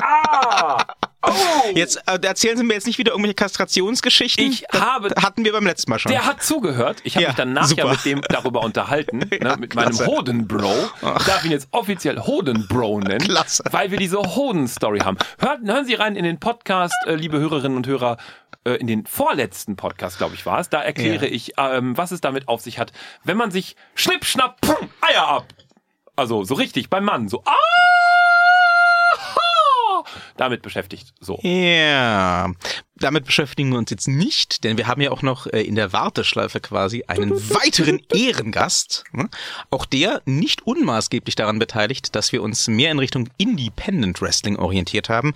ah! 0.01 0.84
Oh! 1.27 1.31
Jetzt 1.73 1.97
äh, 2.07 2.19
erzählen 2.21 2.57
Sie 2.57 2.63
mir 2.63 2.73
jetzt 2.75 2.87
nicht 2.87 2.97
wieder 2.97 3.11
irgendwelche 3.11 3.35
Kastrationsgeschichten. 3.35 4.45
Ich 4.51 4.65
das 4.71 4.81
habe- 4.81 5.09
hatten 5.21 5.43
wir 5.45 5.51
beim 5.51 5.65
letzten 5.65 5.89
Mal 5.91 5.99
schon. 5.99 6.11
Der 6.11 6.25
hat 6.25 6.43
zugehört. 6.43 6.99
Ich 7.03 7.15
habe 7.15 7.23
Ja, 7.23 7.29
mich 7.29 7.35
dann 7.37 7.53
nachher 7.53 7.87
mit 7.87 8.05
dem 8.05 8.21
darüber 8.29 8.61
unterhalten, 8.61 9.17
ne, 9.29 9.55
mit 9.59 9.75
meinem 9.75 9.89
klasse. 9.91 10.05
Hodenbro. 10.07 10.73
Ich 11.17 11.23
darf 11.25 11.43
ihn 11.45 11.51
jetzt 11.51 11.67
offiziell 11.71 12.19
Hodenbro 12.19 12.99
nennen, 12.99 13.19
Klasse. 13.19 13.63
weil 13.71 13.91
wir 13.91 13.97
diese 13.97 14.17
Hoden-Story 14.19 14.99
haben. 14.99 15.17
Hört, 15.39 15.61
hören 15.65 15.85
Sie 15.85 15.93
rein 15.95 16.15
in 16.15 16.23
den 16.23 16.39
Podcast, 16.39 16.93
äh, 17.07 17.15
liebe 17.15 17.39
Hörerinnen 17.39 17.77
und 17.77 17.87
Hörer, 17.87 18.17
äh, 18.65 18.71
in 18.75 18.87
den 18.87 19.05
vorletzten 19.05 19.75
Podcast, 19.75 20.17
glaube 20.17 20.35
ich, 20.35 20.45
war 20.45 20.59
es. 20.59 20.69
Da 20.69 20.81
erkläre 20.81 21.25
Ja. 21.27 21.31
ich, 21.31 21.53
ähm, 21.57 21.97
was 21.97 22.11
es 22.11 22.21
damit 22.21 22.47
auf 22.47 22.61
sich 22.61 22.79
hat, 22.79 22.91
wenn 23.23 23.37
man 23.37 23.51
sich 23.51 23.75
schnipp, 23.95 24.25
schnapp, 24.25 24.61
pum, 24.61 24.89
Eier 25.01 25.27
ab. 25.27 25.45
Also 26.15 26.43
so 26.45 26.53
richtig 26.53 26.89
beim 26.89 27.03
Mann, 27.03 27.27
so 27.27 27.43
ah! 27.45 27.51
Damit 30.37 30.61
beschäftigt. 30.61 31.13
So. 31.19 31.39
Ja, 31.43 32.51
damit 32.97 33.25
beschäftigen 33.25 33.69
wir 33.71 33.77
uns 33.77 33.89
jetzt 33.89 34.07
nicht, 34.07 34.63
denn 34.63 34.77
wir 34.77 34.87
haben 34.87 35.01
ja 35.01 35.11
auch 35.11 35.21
noch 35.21 35.47
äh, 35.47 35.61
in 35.61 35.75
der 35.75 35.93
Warteschleife 35.93 36.59
quasi 36.59 37.03
einen 37.07 37.31
weiteren 37.51 38.01
Ehrengast. 38.13 39.03
ne? 39.11 39.29
Auch 39.69 39.85
der 39.85 40.21
nicht 40.25 40.65
unmaßgeblich 40.67 41.35
daran 41.35 41.59
beteiligt, 41.59 42.15
dass 42.15 42.31
wir 42.31 42.41
uns 42.43 42.67
mehr 42.67 42.91
in 42.91 42.99
Richtung 42.99 43.29
Independent 43.37 44.21
Wrestling 44.21 44.57
orientiert 44.57 45.09
haben. 45.09 45.33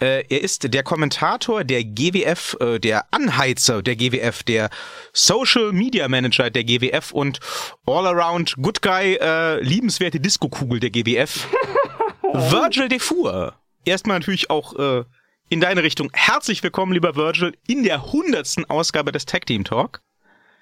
Äh, 0.00 0.24
Er 0.28 0.42
ist 0.42 0.72
der 0.72 0.82
Kommentator 0.82 1.64
der 1.64 1.84
GWF, 1.84 2.56
äh, 2.60 2.78
der 2.78 3.04
Anheizer 3.12 3.82
der 3.82 3.96
GWF, 3.96 4.42
der 4.44 4.70
Social 5.12 5.72
Media 5.72 6.08
Manager 6.08 6.50
der 6.50 6.64
GWF 6.64 7.10
und 7.12 7.40
All-Around 7.86 8.54
Good 8.62 8.82
Guy, 8.82 9.14
äh, 9.20 9.60
liebenswerte 9.60 10.20
Disco-Kugel 10.20 10.80
der 10.80 10.90
GWF. 10.90 11.48
Virgil 12.32 12.88
Defour. 12.88 13.54
Erstmal 13.86 14.18
natürlich 14.18 14.50
auch 14.50 14.74
äh, 14.76 15.04
in 15.48 15.60
deine 15.60 15.82
Richtung. 15.84 16.10
Herzlich 16.12 16.62
willkommen, 16.64 16.92
lieber 16.92 17.14
Virgil, 17.14 17.56
in 17.68 17.84
der 17.84 18.12
hundertsten 18.12 18.68
Ausgabe 18.68 19.12
des 19.12 19.26
Tag 19.26 19.46
Team 19.46 19.62
Talk. 19.62 20.02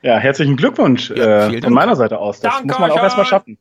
Ja, 0.03 0.19
herzlichen 0.19 0.57
Glückwunsch 0.57 1.09
Ja, 1.09 1.49
äh, 1.51 1.63
von 1.63 1.73
meiner 1.73 1.97
Seite 1.97 2.19
aus. 2.19 2.41
Das 2.41 2.53
Danke 2.53 2.69
muss 2.69 2.79
man 2.79 2.91
auch 2.91 3.03
erstmal 3.03 3.25
schaffen. 3.25 3.57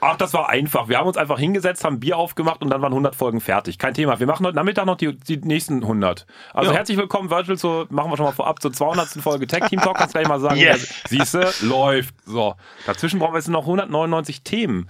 Ach, 0.00 0.16
das 0.16 0.32
war 0.32 0.48
einfach. 0.48 0.88
Wir 0.88 0.98
haben 0.98 1.08
uns 1.08 1.16
einfach 1.16 1.40
hingesetzt, 1.40 1.82
haben 1.82 1.98
Bier 1.98 2.16
aufgemacht 2.16 2.62
und 2.62 2.70
dann 2.70 2.80
waren 2.80 2.92
100 2.92 3.16
Folgen 3.16 3.40
fertig. 3.40 3.80
Kein 3.80 3.94
Thema. 3.94 4.20
Wir 4.20 4.28
machen 4.28 4.46
heute 4.46 4.54
Nachmittag 4.54 4.86
noch 4.86 4.96
die, 4.96 5.16
die 5.16 5.38
nächsten 5.38 5.82
100. 5.82 6.24
Also 6.54 6.70
Ja. 6.70 6.76
herzlich 6.76 6.96
willkommen, 6.96 7.28
Virgil, 7.30 7.58
zur, 7.58 7.88
machen 7.90 8.12
wir 8.12 8.16
schon 8.16 8.26
mal 8.26 8.30
vorab 8.30 8.62
zur 8.62 8.72
200. 8.72 9.08
Folge 9.20 9.48
Tech 9.48 9.64
Team 9.64 9.80
Talk. 9.80 9.96
Kannst 9.96 10.14
gleich 10.14 10.28
mal 10.28 10.38
sagen, 10.38 10.56
Yes. 10.60 10.88
siehste, 11.08 11.52
läuft. 11.62 12.14
So. 12.24 12.54
Dazwischen 12.86 13.18
brauchen 13.18 13.32
wir 13.34 13.38
jetzt 13.38 13.48
noch 13.48 13.62
199 13.62 14.42
Themen. 14.44 14.88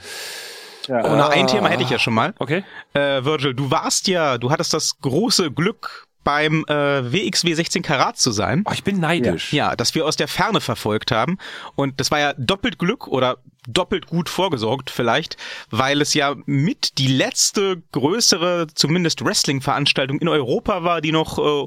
Ja. 0.89 1.05
Oh, 1.05 1.17
na, 1.17 1.29
ein 1.29 1.47
Thema 1.47 1.69
hätte 1.69 1.83
ich 1.83 1.91
ja 1.91 1.99
schon 1.99 2.15
mal. 2.15 2.35
Okay? 2.39 2.65
Äh, 2.95 3.25
Virgil, 3.25 3.55
du 3.55 3.71
warst 3.71 4.09
ja, 4.09 4.39
du 4.39 4.51
hattest 4.51 4.75
das 4.75 4.99
große 5.01 5.51
Glück, 5.53 6.09
beim 6.29 6.67
äh, 6.69 7.11
WXW 7.11 7.55
16 7.55 7.83
Karat 7.83 8.19
zu 8.19 8.33
sein. 8.33 8.63
Oh, 8.69 8.73
ich 8.75 8.85
bin 8.85 9.01
neidisch. 9.01 9.51
Ja, 9.51 9.75
das 9.75 9.95
wir 9.95 10.05
aus 10.05 10.17
der 10.17 10.29
Ferne 10.29 10.61
verfolgt 10.61 11.11
haben. 11.11 11.39
Und 11.75 12.01
das 12.01 12.11
war 12.11 12.21
ja 12.21 12.35
doppelt 12.35 12.79
Glück 12.79 13.09
oder 13.09 13.39
doppelt 13.67 14.09
gut 14.09 14.29
vorgesorgt 14.29 14.91
vielleicht, 14.91 15.39
weil 15.71 16.03
es 16.03 16.13
ja 16.13 16.35
mit 16.45 16.99
die 16.99 17.07
letzte 17.07 17.83
größere, 17.93 18.67
zumindest 18.75 19.25
Wrestling-Veranstaltung 19.25 20.19
in 20.19 20.29
Europa 20.29 20.85
war, 20.85 21.01
die 21.01 21.13
noch 21.13 21.39
äh, 21.39 21.67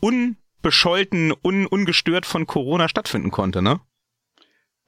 unbescholten, 0.00 1.32
un, 1.42 1.66
ungestört 1.66 2.26
von 2.26 2.46
Corona 2.46 2.90
stattfinden 2.90 3.30
konnte, 3.30 3.62
ne? 3.62 3.80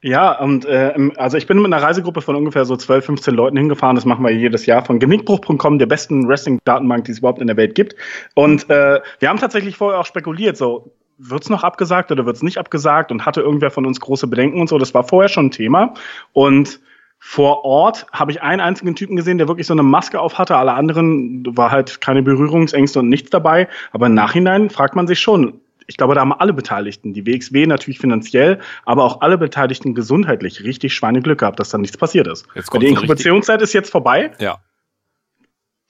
Ja, 0.07 0.39
und 0.39 0.65
äh, 0.67 0.95
also 1.17 1.37
ich 1.37 1.49
bin 1.49 1.57
mit 1.57 1.67
einer 1.67 1.83
Reisegruppe 1.83 2.21
von 2.21 2.37
ungefähr 2.37 2.65
so 2.65 2.77
12, 2.77 3.07
15 3.07 3.35
Leuten 3.35 3.57
hingefahren. 3.57 3.97
Das 3.97 4.05
machen 4.05 4.25
wir 4.25 4.31
jedes 4.31 4.65
Jahr 4.65 4.85
von 4.85 5.01
Genickbruch.com, 5.01 5.81
der 5.81 5.87
besten 5.87 6.29
Wrestling-Datenbank, 6.29 7.07
die 7.07 7.11
es 7.11 7.19
überhaupt 7.19 7.41
in 7.41 7.49
der 7.49 7.57
Welt 7.57 7.75
gibt. 7.75 7.97
Und 8.35 8.71
äh, 8.71 9.01
wir 9.19 9.29
haben 9.29 9.41
tatsächlich 9.41 9.77
vorher 9.77 9.99
auch 9.99 10.07
spekuliert, 10.07 10.57
so 10.57 10.93
wird's 11.19 11.51
noch 11.51 11.65
abgesagt 11.65 12.13
oder 12.13 12.25
wird's 12.25 12.45
nicht 12.45 12.57
abgesagt 12.57 13.11
und 13.11 13.27
hatte 13.27 13.41
irgendwer 13.41 13.73
von 13.73 13.85
uns 13.85 13.99
große 13.99 14.29
Bedenken 14.29 14.61
und 14.61 14.69
so. 14.69 14.79
Das 14.79 14.95
war 14.95 15.03
vorher 15.03 15.29
schon 15.29 15.47
ein 15.47 15.51
Thema. 15.51 15.95
Und 16.33 16.79
vor 17.19 17.65
Ort 17.65 18.07
habe 18.13 18.31
ich 18.31 18.43
einen 18.43 18.61
einzigen 18.61 18.95
Typen 18.95 19.17
gesehen, 19.17 19.39
der 19.39 19.49
wirklich 19.49 19.67
so 19.67 19.75
eine 19.75 19.83
Maske 19.83 20.21
auf 20.21 20.39
hatte. 20.39 20.57
Alle 20.57 20.75
anderen 20.75 21.45
war 21.57 21.73
halt 21.73 22.01
keine 22.01 22.23
Berührungsängste 22.23 23.01
und 23.01 23.09
nichts 23.09 23.31
dabei. 23.31 23.67
Aber 23.91 24.07
im 24.07 24.15
Nachhinein 24.15 24.71
fragt 24.71 24.95
man 24.95 25.09
sich 25.09 25.19
schon, 25.19 25.61
ich 25.87 25.97
glaube, 25.97 26.15
da 26.15 26.21
haben 26.21 26.33
alle 26.33 26.53
Beteiligten, 26.53 27.13
die 27.13 27.27
WXW 27.27 27.67
natürlich 27.67 27.99
finanziell, 27.99 28.61
aber 28.85 29.05
auch 29.05 29.21
alle 29.21 29.39
Beteiligten 29.39 29.95
gesundheitlich 29.95 30.65
richtig 30.65 30.95
Schweineglück 30.95 31.41
gehabt, 31.41 31.61
dass 31.61 31.71
da 31.71 31.79
nichts 31.79 31.97
passiert 31.97 32.27
ist. 32.27 32.47
Jetzt 32.55 32.71
kommt 32.71 32.83
die 32.83 32.89
Inkubationszeit 32.89 33.63
ist 33.63 33.73
jetzt 33.73 33.91
vorbei. 33.91 34.33
Ja. 34.39 34.59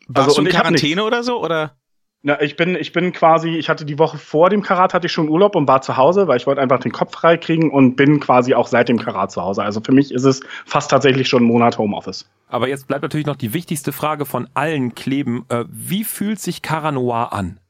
Warst 0.09 0.29
Also, 0.29 0.43
du 0.43 0.47
in 0.47 0.53
Quarantäne 0.53 1.03
oder 1.05 1.23
so? 1.23 1.43
Oder? 1.43 1.77
Na, 2.23 2.41
ich 2.41 2.57
bin, 2.57 2.75
ich 2.75 2.93
bin 2.93 3.13
quasi, 3.13 3.51
ich 3.51 3.69
hatte 3.69 3.85
die 3.85 3.99
Woche 3.99 4.19
vor 4.19 4.51
dem 4.51 4.63
Karat 4.63 4.95
hatte 4.95 5.07
ich 5.07 5.13
schon 5.13 5.29
Urlaub 5.29 5.55
und 5.55 5.69
war 5.69 5.83
zu 5.83 5.97
Hause, 5.97 6.27
weil 6.27 6.39
ich 6.39 6.47
wollte 6.47 6.61
einfach 6.61 6.81
den 6.81 6.91
Kopf 6.91 7.13
frei 7.13 7.37
kriegen 7.37 7.71
und 7.71 7.95
bin 7.95 8.19
quasi 8.21 8.55
auch 8.55 8.67
seit 8.67 8.89
dem 8.89 8.99
Karat 8.99 9.31
zu 9.31 9.43
Hause. 9.43 9.63
Also 9.63 9.81
für 9.81 9.93
mich 9.93 10.13
ist 10.13 10.25
es 10.25 10.41
fast 10.65 10.91
tatsächlich 10.91 11.29
schon 11.29 11.43
ein 11.45 11.47
Monat 11.47 11.79
Homeoffice. 11.79 12.29
Aber 12.49 12.69
jetzt 12.69 12.89
bleibt 12.89 13.03
natürlich 13.03 13.27
noch 13.27 13.37
die 13.37 13.53
wichtigste 13.53 13.93
Frage 13.93 14.25
von 14.27 14.49
allen 14.55 14.95
Kleben. 14.95 15.45
Äh, 15.49 15.67
wie 15.69 16.05
fühlt 16.05 16.41
sich 16.41 16.63
Cara 16.63 16.91
Noir 16.91 17.33
an? 17.33 17.61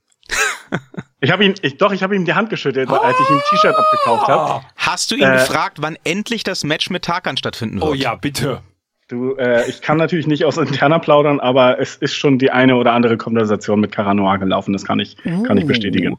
Ich 1.21 1.31
habe 1.31 1.45
ihn, 1.45 1.55
ich, 1.63 1.79
doch, 1.79 1.93
ich 1.93 2.03
habe 2.03 2.15
ihm 2.15 2.25
die 2.25 2.35
Hand 2.35 2.51
geschüttelt, 2.51 2.91
als 2.91 3.17
ich 3.21 3.31
ihm 3.31 3.37
ein 3.37 3.43
T-Shirt 3.49 3.75
abgekauft 3.75 4.29
habe. 4.29 4.65
Hast 4.77 5.11
du 5.11 5.15
ihn 5.17 5.23
Äh, 5.23 5.33
gefragt, 5.33 5.79
wann 5.81 5.97
endlich 6.05 6.45
das 6.45 6.63
Match 6.65 6.91
mit 6.91 7.05
Tarkan 7.05 7.37
stattfinden 7.37 7.81
wird? 7.81 7.91
Oh 7.91 7.95
ja, 7.95 8.15
bitte. 8.15 8.61
Du, 9.09 9.35
äh, 9.37 9.69
ich 9.69 9.81
kann 9.83 9.97
natürlich 9.99 10.27
nicht 10.27 10.45
aus 10.45 10.57
interner 10.57 10.99
plaudern, 10.99 11.41
aber 11.41 11.79
es 11.81 11.97
ist 11.97 12.15
schon 12.15 12.39
die 12.39 12.51
eine 12.51 12.77
oder 12.77 12.93
andere 12.93 13.17
Konversation 13.17 13.81
mit 13.81 13.93
Caranoa 13.93 14.37
gelaufen. 14.37 14.73
Das 14.73 14.85
kann 14.85 14.99
ich, 14.99 15.17
kann 15.17 15.57
ich 15.57 15.67
bestätigen. 15.67 16.19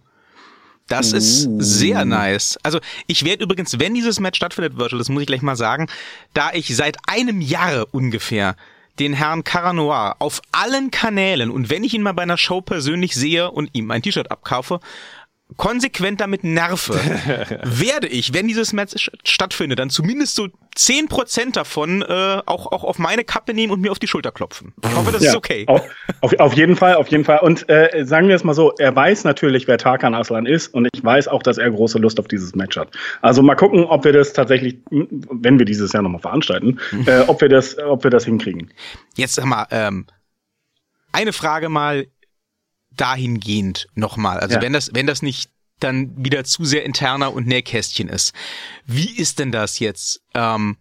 Das 0.88 1.12
ist 1.12 1.50
sehr 1.58 2.06
nice. 2.06 2.58
Also 2.64 2.80
ich 3.08 3.26
werde 3.26 3.44
übrigens, 3.44 3.78
wenn 3.78 3.94
dieses 3.94 4.22
Match 4.22 4.38
stattfindet, 4.38 4.78
Virgil, 4.80 4.98
das 5.00 5.10
muss 5.10 5.22
ich 5.22 5.28
gleich 5.28 5.42
mal 5.42 5.58
sagen, 5.58 5.88
da 6.34 6.52
ich 6.54 6.74
seit 6.76 6.96
einem 7.08 7.42
Jahre 7.42 7.88
ungefähr 7.88 8.56
den 9.00 9.14
Herrn 9.14 9.44
Caranoir 9.44 10.16
auf 10.20 10.42
allen 10.52 10.92
Kanälen. 10.92 11.52
Und 11.52 11.70
wenn 11.70 11.84
ich 11.84 11.94
ihn 11.94 12.02
mal 12.02 12.14
bei 12.14 12.24
einer 12.24 12.38
Show 12.38 12.62
persönlich 12.62 13.16
sehe 13.16 13.52
und 13.52 13.70
ihm 13.74 13.92
ein 13.92 14.02
T-Shirt 14.02 14.32
abkaufe, 14.32 14.80
konsequent 15.56 16.20
damit 16.20 16.44
nerve, 16.44 16.94
werde 17.64 18.08
ich, 18.08 18.34
wenn 18.34 18.48
dieses 18.48 18.74
Match 18.74 19.10
stattfindet, 19.24 19.80
dann 19.80 19.90
zumindest 19.90 20.36
so 20.36 20.48
10% 20.76 21.54
davon 21.54 22.02
äh, 22.02 22.42
auch, 22.46 22.72
auch 22.72 22.84
auf 22.84 23.00
meine 23.00 23.24
Kappe 23.24 23.54
nehmen 23.54 23.72
und 23.72 23.82
mir 23.82 23.92
auf 23.92 24.00
die 24.00 24.08
Schulter 24.08 24.32
klopfen. 24.32 24.74
Ich 24.84 24.96
hoffe, 24.96 25.12
das 25.12 25.24
ist 25.24 25.36
okay. 25.36 25.64
Auf, 25.68 25.82
auf, 26.22 26.34
auf 26.40 26.54
jeden 26.54 26.76
Fall, 26.76 26.96
auf 26.96 27.08
jeden 27.08 27.24
Fall. 27.24 27.40
Und 27.40 27.68
äh, 27.70 28.04
sagen 28.06 28.28
wir 28.28 28.36
es 28.36 28.44
mal 28.44 28.54
so, 28.54 28.74
er 28.78 28.96
weiß 28.96 29.24
natürlich, 29.24 29.68
wer 29.68 29.78
Tarkan 29.78 30.14
Aslan 30.14 30.46
ist 30.46 30.74
und 30.74 30.88
ich 30.94 31.04
weiß 31.04 31.30
auch, 31.30 31.42
dass 31.42 31.58
er 31.58 31.72
große 31.72 31.98
Lust 31.98 32.20
auf 32.20 32.28
dieses 32.28 32.54
Match 32.54 32.78
hat. 32.78 32.90
Also 33.22 33.42
mal 33.42 33.56
gucken, 33.56 33.86
ob 33.86 34.04
wir 34.04 34.14
das 34.14 34.34
tatsächlich, 34.34 34.78
wenn 34.90 35.58
wir 35.58 35.66
dieses 35.66 35.94
Jahr 35.94 36.04
nochmal 36.04 36.22
veranstalten, 36.22 36.80
äh, 37.06 37.22
ob 37.22 37.40
wir 37.42 37.50
das, 37.50 37.78
ob 37.80 38.04
wir 38.04 38.12
das 38.12 38.26
hinkriegen. 38.26 38.72
Jetzt 39.16 39.36
sag 39.36 39.46
mal, 39.46 39.66
ähm, 39.72 40.06
eine 41.12 41.34
Frage 41.34 41.70
mal 41.70 42.08
dahingehend 42.98 43.88
nochmal. 43.96 44.40
Also 44.40 44.56
Ja. 44.56 44.62
wenn 44.62 44.74
das, 44.74 44.92
wenn 44.94 45.08
das 45.08 45.22
nicht 45.22 45.50
dann 45.80 46.14
wieder 46.18 46.44
zu 46.44 46.66
sehr 46.66 46.84
interner 46.84 47.34
und 47.34 47.48
Nähkästchen 47.48 48.10
ist. 48.10 48.34
Wie 48.86 49.16
ist 49.16 49.40
denn 49.40 49.52
das 49.52 49.80
jetzt? 49.80 50.22
Ähm, 50.34 50.78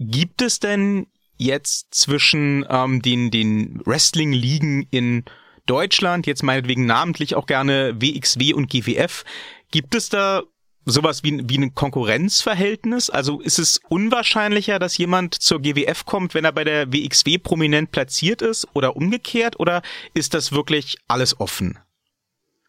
gibt 0.00 0.42
es 0.42 0.58
denn 0.58 1.06
jetzt 1.36 1.94
zwischen 1.94 2.66
ähm, 2.68 3.00
den, 3.00 3.30
den 3.30 3.80
Wrestling-Ligen 3.84 4.88
in 4.90 5.24
Deutschland, 5.66 6.26
jetzt 6.26 6.42
meinetwegen 6.42 6.86
namentlich 6.86 7.34
auch 7.36 7.46
gerne 7.46 8.00
WXW 8.00 8.54
und 8.54 8.70
GWF, 8.70 9.24
gibt 9.70 9.94
es 9.94 10.08
da 10.08 10.42
sowas 10.90 11.22
wie, 11.24 11.42
wie 11.48 11.58
ein 11.58 11.74
Konkurrenzverhältnis? 11.74 13.10
Also 13.10 13.40
ist 13.40 13.58
es 13.58 13.80
unwahrscheinlicher, 13.88 14.78
dass 14.78 14.98
jemand 14.98 15.34
zur 15.34 15.60
GWF 15.60 16.04
kommt, 16.04 16.34
wenn 16.34 16.44
er 16.44 16.52
bei 16.52 16.64
der 16.64 16.92
WXW 16.92 17.38
prominent 17.38 17.90
platziert 17.92 18.42
ist 18.42 18.66
oder 18.74 18.96
umgekehrt? 18.96 19.60
Oder 19.60 19.82
ist 20.14 20.34
das 20.34 20.52
wirklich 20.52 20.98
alles 21.08 21.38
offen? 21.40 21.78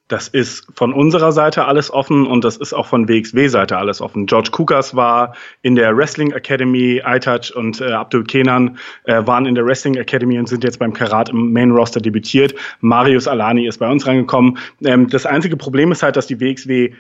Das 0.10 0.28
ist 0.28 0.66
von 0.74 0.92
unserer 0.92 1.32
Seite 1.32 1.66
alles 1.66 1.94
offen 1.94 2.26
und 2.26 2.44
das 2.44 2.58
ist 2.58 2.74
auch 2.74 2.88
von 2.88 3.08
WXW-Seite 3.08 3.78
alles 3.78 4.02
offen. 4.02 4.26
George 4.26 4.50
Kukas 4.50 4.96
war 4.96 5.36
in 5.62 5.76
der 5.76 5.96
Wrestling 5.96 6.32
Academy, 6.32 7.00
iTouch 7.06 7.56
und 7.56 7.80
äh, 7.80 7.92
Abdul 7.92 8.24
Kenan 8.24 8.80
äh, 9.04 9.22
waren 9.28 9.46
in 9.46 9.54
der 9.54 9.68
Wrestling 9.68 9.98
Academy 9.98 10.40
und 10.40 10.50
sind 10.50 10.64
jetzt 10.64 10.80
beim 10.80 10.94
Karat 10.94 11.30
im 11.30 11.54
Main 11.54 11.70
Roster 11.70 12.02
debütiert. 12.02 12.56
Marius 12.82 13.28
Alani 13.28 13.68
ist 13.68 13.78
bei 13.78 13.88
uns 13.88 14.08
reingekommen. 14.08 14.58
Ähm, 14.84 15.08
das 15.10 15.28
einzige 15.28 15.56
Problem 15.56 15.92
ist 15.92 16.02
halt, 16.02 16.16
dass 16.16 16.26
die 16.26 16.40
WXW 16.42 16.92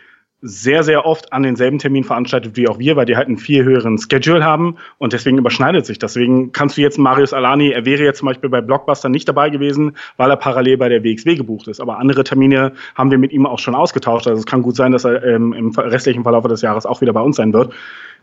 sehr, 0.41 0.83
sehr 0.83 1.05
oft 1.05 1.33
an 1.33 1.43
denselben 1.43 1.79
Termin 1.79 2.03
veranstaltet 2.03 2.55
wie 2.55 2.69
auch 2.69 2.79
wir, 2.79 2.95
weil 2.95 3.05
die 3.05 3.17
halt 3.17 3.27
einen 3.27 3.37
viel 3.37 3.63
höheren 3.63 3.97
Schedule 3.97 4.43
haben 4.43 4.77
und 4.97 5.11
deswegen 5.11 5.37
überschneidet 5.37 5.85
sich. 5.85 5.99
Deswegen 5.99 6.53
kannst 6.53 6.77
du 6.77 6.81
jetzt 6.81 6.97
Marius 6.97 7.33
Alani, 7.33 7.71
er 7.71 7.85
wäre 7.85 8.03
jetzt 8.03 8.19
zum 8.19 8.27
Beispiel 8.27 8.49
bei 8.49 8.61
Blockbuster 8.61 9.09
nicht 9.09 9.27
dabei 9.27 9.49
gewesen, 9.49 9.97
weil 10.17 10.29
er 10.29 10.37
parallel 10.37 10.77
bei 10.77 10.87
der 10.87 11.03
WXW 11.03 11.35
gebucht 11.35 11.67
ist. 11.67 11.81
Aber 11.81 11.99
andere 11.99 12.23
Termine 12.23 12.71
haben 12.95 13.11
wir 13.11 13.17
mit 13.17 13.33
ihm 13.33 13.45
auch 13.45 13.59
schon 13.59 13.75
ausgetauscht. 13.75 14.27
Also 14.27 14.39
es 14.39 14.45
kann 14.45 14.61
gut 14.61 14.77
sein, 14.77 14.93
dass 14.93 15.03
er 15.03 15.23
ähm, 15.23 15.51
im 15.53 15.71
restlichen 15.71 16.23
Verlauf 16.23 16.47
des 16.47 16.61
Jahres 16.61 16.85
auch 16.85 17.01
wieder 17.01 17.13
bei 17.13 17.21
uns 17.21 17.35
sein 17.35 17.51
wird. 17.51 17.73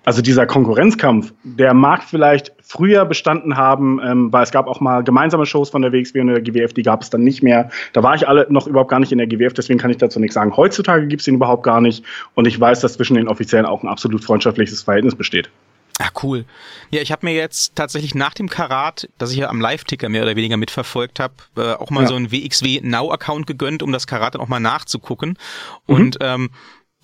Also 0.07 0.23
dieser 0.23 0.47
Konkurrenzkampf, 0.47 1.35
der 1.43 1.75
mag 1.75 2.05
vielleicht 2.05 2.53
früher 2.63 3.05
bestanden 3.05 3.57
haben, 3.57 4.01
ähm, 4.05 4.33
weil 4.33 4.45
es 4.45 4.53
gab 4.53 4.69
auch 4.69 4.79
mal 4.79 5.03
gemeinsame 5.03 5.47
Shows 5.47 5.71
von 5.71 5.83
der 5.83 5.93
WXW 5.93 6.21
und 6.21 6.29
der 6.29 6.41
GWF, 6.41 6.73
die 6.73 6.85
gab 6.85 7.03
es 7.03 7.11
dann 7.11 7.25
nicht 7.25 7.43
mehr. 7.43 7.71
Da 7.93 8.05
war 8.05 8.15
ich 8.15 8.29
alle 8.29 8.47
noch 8.49 8.69
überhaupt 8.69 8.89
gar 8.89 9.01
nicht 9.01 9.11
in 9.11 9.19
der 9.19 9.27
GWF, 9.27 9.55
deswegen 9.55 9.81
kann 9.81 9.91
ich 9.91 9.97
dazu 9.97 10.21
nichts 10.21 10.35
sagen. 10.35 10.57
Heutzutage 10.57 11.09
gibt 11.09 11.23
es 11.23 11.27
ihn 11.27 11.35
überhaupt 11.35 11.65
gar 11.65 11.81
nicht 11.81 12.05
und 12.37 12.47
ich 12.47 12.59
weiß, 12.59 12.79
dass 12.83 12.95
zwischen 12.95 13.17
den 13.17 13.27
Offiziellen 13.27 13.67
auch 13.67 13.83
ein 13.83 13.89
absolut 13.89 14.25
freundschaftliches 14.25 14.81
Verhältnis 14.81 15.17
besteht. 15.17 15.51
Ah, 15.99 16.11
cool. 16.23 16.45
Ja, 16.91 17.01
ich 17.01 17.11
habe 17.11 17.25
mir 17.25 17.35
jetzt 17.35 17.75
tatsächlich 17.75 18.15
nach 18.15 18.35
dem 18.35 18.51
Karat, 18.51 19.09
das 19.17 19.33
ich 19.33 19.39
ja 19.39 19.49
am 19.49 19.61
Live-Ticker 19.61 20.09
mehr 20.11 20.23
oder 20.23 20.37
weniger 20.37 20.57
mitverfolgt 20.59 21.19
habe, 21.19 21.35
äh, 21.57 21.73
auch 21.73 21.91
mal 21.91 22.03
ja. 22.03 22.09
so 22.09 22.15
einen 22.15 22.31
WXW 22.31 22.81
Now-Account 22.83 23.47
gegönnt, 23.47 23.83
um 23.83 23.93
das 23.93 24.07
Karat 24.07 24.35
dann 24.35 24.43
auch 24.43 24.49
mal 24.49 24.61
nachzugucken. 24.61 25.39
Mhm. 25.87 25.95
Und 25.95 26.19
ähm, 26.21 26.51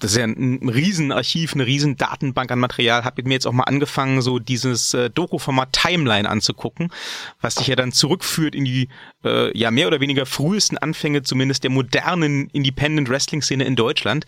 das 0.03 0.11
ist 0.11 0.17
ja 0.17 0.25
ein 0.25 0.69
Riesenarchiv, 0.69 1.55
eine 1.55 1.65
riesen 1.65 1.97
Datenbank 1.97 2.51
an 2.51 2.59
Material. 2.59 3.05
Hab 3.05 3.23
mir 3.23 3.35
jetzt 3.35 3.47
auch 3.47 3.53
mal 3.53 3.63
angefangen, 3.63 4.21
so 4.21 4.41
dieses 4.41 4.95
äh, 4.95 5.11
Doku-Format 5.11 5.73
Timeline 5.73 6.29
anzugucken, 6.29 6.93
was 7.41 7.55
dich 7.55 7.69
ja 7.69 7.77
dann 7.77 7.93
zurückführt 7.93 8.57
in 8.57 8.65
die 8.65 8.89
äh, 9.25 9.57
ja 9.57 9.71
mehr 9.71 9.87
oder 9.87 10.01
weniger 10.01 10.27
frühesten 10.27 10.77
Anfänge 10.77 11.23
zumindest 11.23 11.63
der 11.63 11.71
modernen 11.71 12.49
Independent 12.51 13.09
Wrestling 13.09 13.43
Szene 13.43 13.63
in 13.63 13.77
Deutschland. 13.77 14.27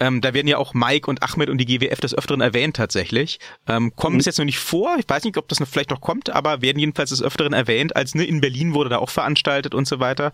Ähm, 0.00 0.20
da 0.20 0.34
werden 0.34 0.48
ja 0.48 0.58
auch 0.58 0.74
Mike 0.74 1.08
und 1.08 1.22
Ahmed 1.22 1.48
und 1.48 1.58
die 1.58 1.66
GWF 1.66 2.00
des 2.00 2.12
Öfteren 2.12 2.40
erwähnt 2.40 2.74
tatsächlich. 2.74 3.38
Ähm, 3.68 3.94
kommen 3.94 4.14
mhm. 4.14 4.18
bis 4.18 4.26
jetzt 4.26 4.38
noch 4.38 4.44
nicht 4.44 4.58
vor. 4.58 4.96
Ich 4.98 5.08
weiß 5.08 5.22
nicht, 5.22 5.36
ob 5.36 5.46
das 5.46 5.60
noch 5.60 5.68
vielleicht 5.68 5.90
noch 5.90 6.00
kommt, 6.00 6.30
aber 6.30 6.62
werden 6.62 6.80
jedenfalls 6.80 7.10
des 7.10 7.22
Öfteren 7.22 7.52
erwähnt, 7.52 7.94
als 7.94 8.16
ne, 8.16 8.24
in 8.24 8.40
Berlin 8.40 8.74
wurde 8.74 8.90
da 8.90 8.98
auch 8.98 9.10
veranstaltet 9.10 9.72
und 9.72 9.86
so 9.86 10.00
weiter. 10.00 10.32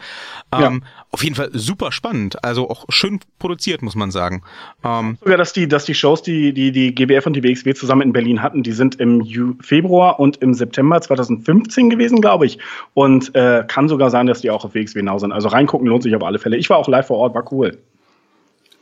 Ähm, 0.50 0.82
ja. 0.82 1.06
Auf 1.10 1.24
jeden 1.24 1.36
Fall 1.36 1.48
super 1.52 1.90
spannend. 1.90 2.44
Also 2.44 2.68
auch 2.68 2.84
schön 2.90 3.20
produziert, 3.38 3.80
muss 3.80 3.94
man 3.94 4.10
sagen. 4.10 4.42
Ähm, 4.84 5.16
Sogar, 5.20 5.38
dass 5.38 5.54
die, 5.54 5.66
dass 5.66 5.86
die 5.86 5.94
Shows, 5.94 6.22
die, 6.22 6.52
die 6.52 6.70
die 6.70 6.94
GWF 6.94 7.26
und 7.26 7.32
die 7.32 7.42
WXW 7.42 7.72
zusammen 7.72 8.02
in 8.02 8.12
Berlin 8.12 8.42
hatten, 8.42 8.62
die 8.62 8.72
sind 8.72 8.96
im 9.00 9.22
Ju 9.22 9.54
Februar 9.60 10.20
und 10.20 10.36
im 10.38 10.52
September 10.52 11.00
2015 11.00 11.88
gewesen, 11.88 12.20
glaube 12.20 12.44
ich. 12.44 12.58
Und 12.92 13.34
äh, 13.34 13.64
kann 13.66 13.88
sogar 13.88 14.10
sein, 14.10 14.26
dass 14.26 14.42
die 14.42 14.50
auch 14.50 14.66
auf 14.66 14.74
WXW 14.74 15.00
now 15.00 15.18
sind. 15.18 15.32
Also 15.32 15.48
reingucken 15.48 15.86
lohnt 15.86 16.02
sich 16.02 16.14
auf 16.14 16.22
alle 16.22 16.38
Fälle. 16.38 16.58
Ich 16.58 16.68
war 16.68 16.76
auch 16.76 16.88
live 16.88 17.06
vor 17.06 17.16
Ort, 17.16 17.34
war 17.34 17.50
cool. 17.52 17.78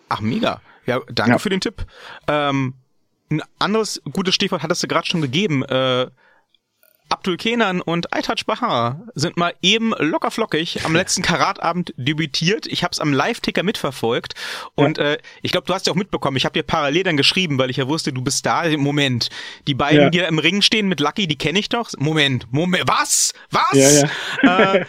Ach, 0.09 0.21
mega. 0.21 0.61
Ja, 0.85 1.01
danke 1.13 1.33
ja. 1.33 1.39
für 1.39 1.51
den 1.51 1.61
Tipp. 1.61 1.85
Ähm, 2.27 2.75
ein 3.31 3.43
anderes 3.59 4.03
gutes 4.13 4.35
Stichwort 4.35 4.63
hattest 4.63 4.83
du 4.83 4.89
gerade 4.89 5.07
schon 5.07 5.21
gegeben. 5.21 5.65
Äh, 5.65 6.09
Abdul 7.09 7.37
Kenan 7.37 7.81
und 7.81 8.13
Aytaj 8.13 8.45
Bahar 8.47 9.01
sind 9.15 9.37
mal 9.37 9.55
eben 9.63 9.93
locker 9.99 10.31
flockig 10.31 10.85
am 10.85 10.95
letzten 10.97 11.23
Karatabend 11.23 11.95
debütiert. 11.97 12.67
Ich 12.67 12.83
habe 12.83 12.93
es 12.93 13.01
am 13.01 13.13
Live-Ticker 13.13 13.63
mitverfolgt 13.63 14.35
und 14.75 14.99
ja. 14.99 15.13
äh, 15.13 15.19
ich 15.43 15.53
glaube, 15.53 15.67
du 15.67 15.75
hast 15.75 15.87
ja 15.87 15.93
auch 15.93 15.97
mitbekommen. 15.97 16.37
Ich 16.37 16.45
habe 16.45 16.53
dir 16.55 16.63
parallel 16.63 17.05
dann 17.05 17.17
geschrieben, 17.17 17.59
weil 17.59 17.71
ich 17.71 17.77
ja 17.77 17.89
wusste, 17.89 18.13
du 18.13 18.23
bist 18.23 18.45
da. 18.45 18.65
Moment, 18.77 19.29
die 19.67 19.75
beiden, 19.75 20.03
ja. 20.03 20.11
die 20.11 20.19
da 20.19 20.27
im 20.27 20.39
Ring 20.39 20.63
stehen 20.63 20.89
mit 20.89 21.01
Lucky, 21.01 21.27
die 21.27 21.39
kenne 21.39 21.59
ich 21.59 21.69
doch. 21.69 21.91
Moment, 21.99 22.47
Moment, 22.53 22.85
was? 22.87 23.33
Was? 23.51 23.73
Ja, 23.73 24.09
ja. 24.43 24.75
Äh, 24.75 24.87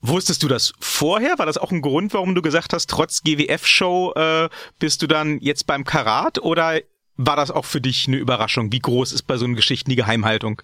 Wusstest 0.00 0.44
du 0.44 0.48
das 0.48 0.72
vorher? 0.78 1.38
War 1.38 1.46
das 1.46 1.58
auch 1.58 1.72
ein 1.72 1.82
Grund, 1.82 2.14
warum 2.14 2.36
du 2.36 2.40
gesagt 2.40 2.72
hast, 2.72 2.88
trotz 2.88 3.24
GWF-Show 3.24 4.12
äh, 4.14 4.48
bist 4.78 5.02
du 5.02 5.08
dann 5.08 5.40
jetzt 5.40 5.66
beim 5.66 5.82
Karat? 5.82 6.38
Oder 6.38 6.80
war 7.16 7.34
das 7.34 7.50
auch 7.50 7.64
für 7.64 7.80
dich 7.80 8.06
eine 8.06 8.16
Überraschung? 8.16 8.70
Wie 8.70 8.78
groß 8.78 9.12
ist 9.12 9.22
bei 9.22 9.36
so 9.36 9.44
einer 9.44 9.56
Geschichte 9.56 9.90
die 9.90 9.96
Geheimhaltung? 9.96 10.62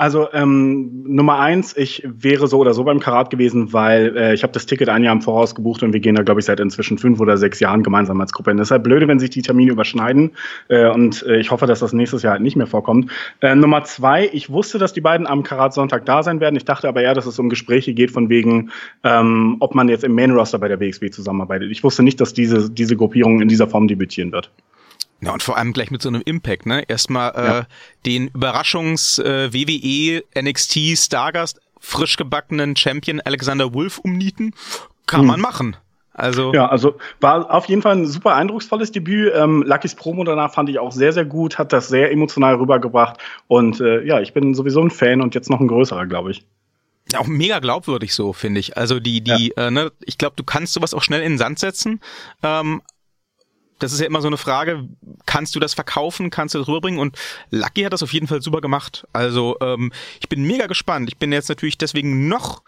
Also 0.00 0.28
ähm, 0.32 1.02
Nummer 1.04 1.40
eins, 1.40 1.76
ich 1.76 2.02
wäre 2.06 2.48
so 2.48 2.58
oder 2.58 2.72
so 2.72 2.84
beim 2.84 3.00
Karat 3.00 3.28
gewesen, 3.28 3.74
weil 3.74 4.16
äh, 4.16 4.32
ich 4.32 4.42
habe 4.42 4.54
das 4.54 4.64
Ticket 4.64 4.88
ein 4.88 5.04
Jahr 5.04 5.12
im 5.12 5.20
Voraus 5.20 5.54
gebucht 5.54 5.82
und 5.82 5.92
wir 5.92 6.00
gehen 6.00 6.14
da, 6.14 6.22
glaube 6.22 6.40
ich, 6.40 6.46
seit 6.46 6.58
inzwischen 6.58 6.96
fünf 6.96 7.20
oder 7.20 7.36
sechs 7.36 7.60
Jahren 7.60 7.82
gemeinsam 7.82 8.18
als 8.18 8.32
Gruppe. 8.32 8.50
Und 8.50 8.56
deshalb 8.56 8.82
blöde, 8.82 9.06
wenn 9.08 9.18
sich 9.18 9.28
die 9.28 9.42
Termine 9.42 9.72
überschneiden 9.72 10.30
äh, 10.68 10.88
und 10.88 11.22
äh, 11.26 11.36
ich 11.36 11.50
hoffe, 11.50 11.66
dass 11.66 11.80
das 11.80 11.92
nächstes 11.92 12.22
Jahr 12.22 12.32
halt 12.32 12.42
nicht 12.42 12.56
mehr 12.56 12.66
vorkommt. 12.66 13.10
Äh, 13.42 13.54
Nummer 13.54 13.84
zwei, 13.84 14.30
ich 14.32 14.48
wusste, 14.48 14.78
dass 14.78 14.94
die 14.94 15.02
beiden 15.02 15.26
am 15.26 15.42
Karat 15.42 15.74
Sonntag 15.74 16.06
da 16.06 16.22
sein 16.22 16.40
werden. 16.40 16.56
Ich 16.56 16.64
dachte 16.64 16.88
aber 16.88 17.02
eher, 17.02 17.12
dass 17.12 17.26
es 17.26 17.38
um 17.38 17.50
Gespräche 17.50 17.92
geht 17.92 18.10
von 18.10 18.30
wegen, 18.30 18.70
ähm, 19.04 19.58
ob 19.60 19.74
man 19.74 19.90
jetzt 19.90 20.04
im 20.04 20.14
Main 20.14 20.30
Roster 20.30 20.58
bei 20.58 20.68
der 20.68 20.80
WXW 20.80 21.10
zusammenarbeitet. 21.10 21.70
Ich 21.70 21.84
wusste 21.84 22.02
nicht, 22.02 22.18
dass 22.22 22.32
diese, 22.32 22.70
diese 22.70 22.96
Gruppierung 22.96 23.42
in 23.42 23.48
dieser 23.48 23.68
Form 23.68 23.86
debütieren 23.86 24.32
wird. 24.32 24.50
Ja, 25.22 25.32
und 25.32 25.42
vor 25.42 25.56
allem 25.56 25.72
gleich 25.72 25.90
mit 25.90 26.00
so 26.00 26.08
einem 26.08 26.22
Impact, 26.24 26.66
ne? 26.66 26.84
Erstmal 26.88 27.32
äh, 27.34 27.44
ja. 27.44 27.66
den 28.06 28.28
Überraschungs 28.28 29.18
äh, 29.18 29.52
WWE 29.52 30.24
NXT 30.40 30.96
Stargast 30.96 31.60
frisch 31.80 32.16
gebackenen 32.16 32.76
Champion 32.76 33.20
Alexander 33.20 33.74
Wolf 33.74 33.98
umnieten. 33.98 34.54
Kann 35.06 35.20
hm. 35.20 35.26
man 35.26 35.40
machen. 35.40 35.76
Also 36.12 36.52
ja, 36.52 36.68
also 36.68 36.98
war 37.20 37.50
auf 37.50 37.66
jeden 37.66 37.82
Fall 37.82 37.96
ein 37.96 38.06
super 38.06 38.34
eindrucksvolles 38.34 38.92
Debüt. 38.92 39.32
Ähm, 39.34 39.62
Luckys 39.66 39.94
Promo 39.94 40.22
danach 40.24 40.52
fand 40.52 40.68
ich 40.68 40.78
auch 40.78 40.92
sehr, 40.92 41.12
sehr 41.12 41.24
gut, 41.24 41.58
hat 41.58 41.72
das 41.72 41.88
sehr 41.88 42.12
emotional 42.12 42.56
rübergebracht. 42.56 43.18
Und 43.48 43.80
äh, 43.80 44.04
ja, 44.04 44.20
ich 44.20 44.34
bin 44.34 44.54
sowieso 44.54 44.82
ein 44.82 44.90
Fan 44.90 45.22
und 45.22 45.34
jetzt 45.34 45.48
noch 45.48 45.60
ein 45.60 45.68
größerer, 45.68 46.06
glaube 46.06 46.32
ich. 46.32 46.44
Auch 47.16 47.26
mega 47.26 47.58
glaubwürdig 47.58 48.14
so, 48.14 48.32
finde 48.32 48.60
ich. 48.60 48.76
Also 48.76 49.00
die, 49.00 49.22
die, 49.22 49.52
ja. 49.56 49.68
äh, 49.68 49.70
ne, 49.70 49.92
ich 50.00 50.18
glaube, 50.18 50.36
du 50.36 50.44
kannst 50.44 50.74
sowas 50.74 50.94
auch 50.94 51.02
schnell 51.02 51.22
in 51.22 51.32
den 51.32 51.38
Sand 51.38 51.58
setzen. 51.58 52.00
Ähm, 52.42 52.82
das 53.80 53.92
ist 53.92 54.00
ja 54.00 54.06
immer 54.06 54.20
so 54.20 54.28
eine 54.28 54.36
Frage, 54.36 54.88
kannst 55.26 55.54
du 55.54 55.60
das 55.60 55.74
verkaufen, 55.74 56.30
kannst 56.30 56.54
du 56.54 56.58
das 56.58 56.68
rüberbringen? 56.68 57.00
Und 57.00 57.18
Lucky 57.50 57.82
hat 57.82 57.92
das 57.92 58.02
auf 58.02 58.12
jeden 58.12 58.28
Fall 58.28 58.42
super 58.42 58.60
gemacht. 58.60 59.06
Also 59.12 59.56
ähm, 59.60 59.92
ich 60.20 60.28
bin 60.28 60.44
mega 60.44 60.66
gespannt. 60.66 61.08
Ich 61.08 61.18
bin 61.18 61.32
jetzt 61.32 61.48
natürlich 61.48 61.78
deswegen 61.78 62.28
noch 62.28 62.62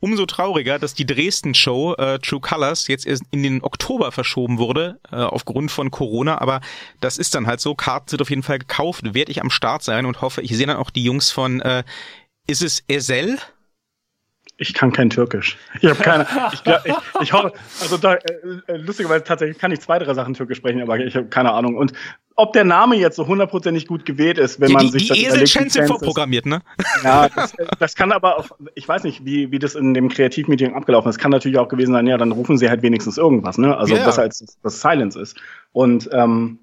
umso 0.00 0.26
trauriger, 0.26 0.78
dass 0.78 0.94
die 0.94 1.06
Dresden-Show 1.06 1.94
äh, 1.94 2.18
True 2.20 2.40
Colors 2.40 2.86
jetzt 2.86 3.06
erst 3.06 3.24
in 3.30 3.42
den 3.42 3.64
Oktober 3.64 4.12
verschoben 4.12 4.58
wurde, 4.58 5.00
äh, 5.10 5.16
aufgrund 5.16 5.70
von 5.70 5.90
Corona. 5.90 6.40
Aber 6.40 6.60
das 7.00 7.18
ist 7.18 7.34
dann 7.34 7.46
halt 7.46 7.60
so. 7.60 7.74
Karten 7.74 8.08
sind 8.08 8.22
auf 8.22 8.30
jeden 8.30 8.42
Fall 8.42 8.60
gekauft, 8.60 9.14
werde 9.14 9.32
ich 9.32 9.40
am 9.40 9.50
Start 9.50 9.82
sein 9.82 10.06
und 10.06 10.20
hoffe, 10.20 10.42
ich 10.42 10.56
sehe 10.56 10.66
dann 10.66 10.76
auch 10.76 10.90
die 10.90 11.02
Jungs 11.02 11.30
von, 11.30 11.60
äh, 11.60 11.82
ist 12.46 12.62
es 12.62 12.84
Ezel? 12.88 13.38
Ich 14.60 14.74
kann 14.74 14.92
kein 14.92 15.08
Türkisch. 15.08 15.56
Ich 15.80 15.88
habe 15.88 16.02
keine. 16.02 16.26
Ich, 16.52 16.62
ich, 16.66 16.94
ich 17.22 17.32
hoffe, 17.32 17.52
also 17.80 17.96
da, 17.96 18.14
äh, 18.14 18.20
äh, 18.66 18.76
lustigerweise 18.76 19.22
tatsächlich 19.22 19.58
kann 19.58 19.70
ich 19.70 19.80
zwei, 19.80 19.98
drei 19.98 20.14
Sachen 20.14 20.34
Türkisch 20.34 20.58
sprechen, 20.58 20.82
aber 20.82 20.98
ich 20.98 21.14
habe 21.14 21.26
keine 21.26 21.52
Ahnung. 21.52 21.76
Und 21.76 21.92
ob 22.34 22.52
der 22.52 22.64
Name 22.64 22.96
jetzt 22.96 23.16
so 23.16 23.26
hundertprozentig 23.26 23.86
gut 23.86 24.04
gewählt 24.04 24.38
ist, 24.38 24.60
wenn 24.60 24.70
ja, 24.70 24.78
man 24.78 24.86
die, 24.86 24.92
sich 24.92 25.10
die 25.10 25.24
das 25.24 25.40
Esel 25.40 25.70
sind 25.70 25.86
vorprogrammiert, 25.86 26.46
ne? 26.46 26.60
Ja, 27.04 27.28
das, 27.28 27.54
das 27.78 27.94
kann 27.94 28.12
aber 28.12 28.38
auch, 28.38 28.48
ich 28.74 28.88
weiß 28.88 29.04
nicht, 29.04 29.24
wie, 29.24 29.50
wie 29.50 29.58
das 29.58 29.74
in 29.74 29.94
dem 29.94 30.08
Kreativmeeting 30.08 30.74
abgelaufen 30.74 31.10
ist. 31.10 31.18
Kann 31.18 31.30
natürlich 31.30 31.58
auch 31.58 31.68
gewesen 31.68 31.92
sein, 31.92 32.06
ja, 32.06 32.16
dann 32.16 32.32
rufen 32.32 32.58
sie 32.58 32.68
halt 32.68 32.82
wenigstens 32.82 33.18
irgendwas, 33.18 33.58
ne? 33.58 33.76
Also 33.76 33.96
ja. 33.96 34.04
besser 34.04 34.22
als 34.22 34.58
das 34.62 34.80
Silence 34.80 35.18
ist. 35.20 35.36
Und 35.72 36.08
ähm, 36.12 36.58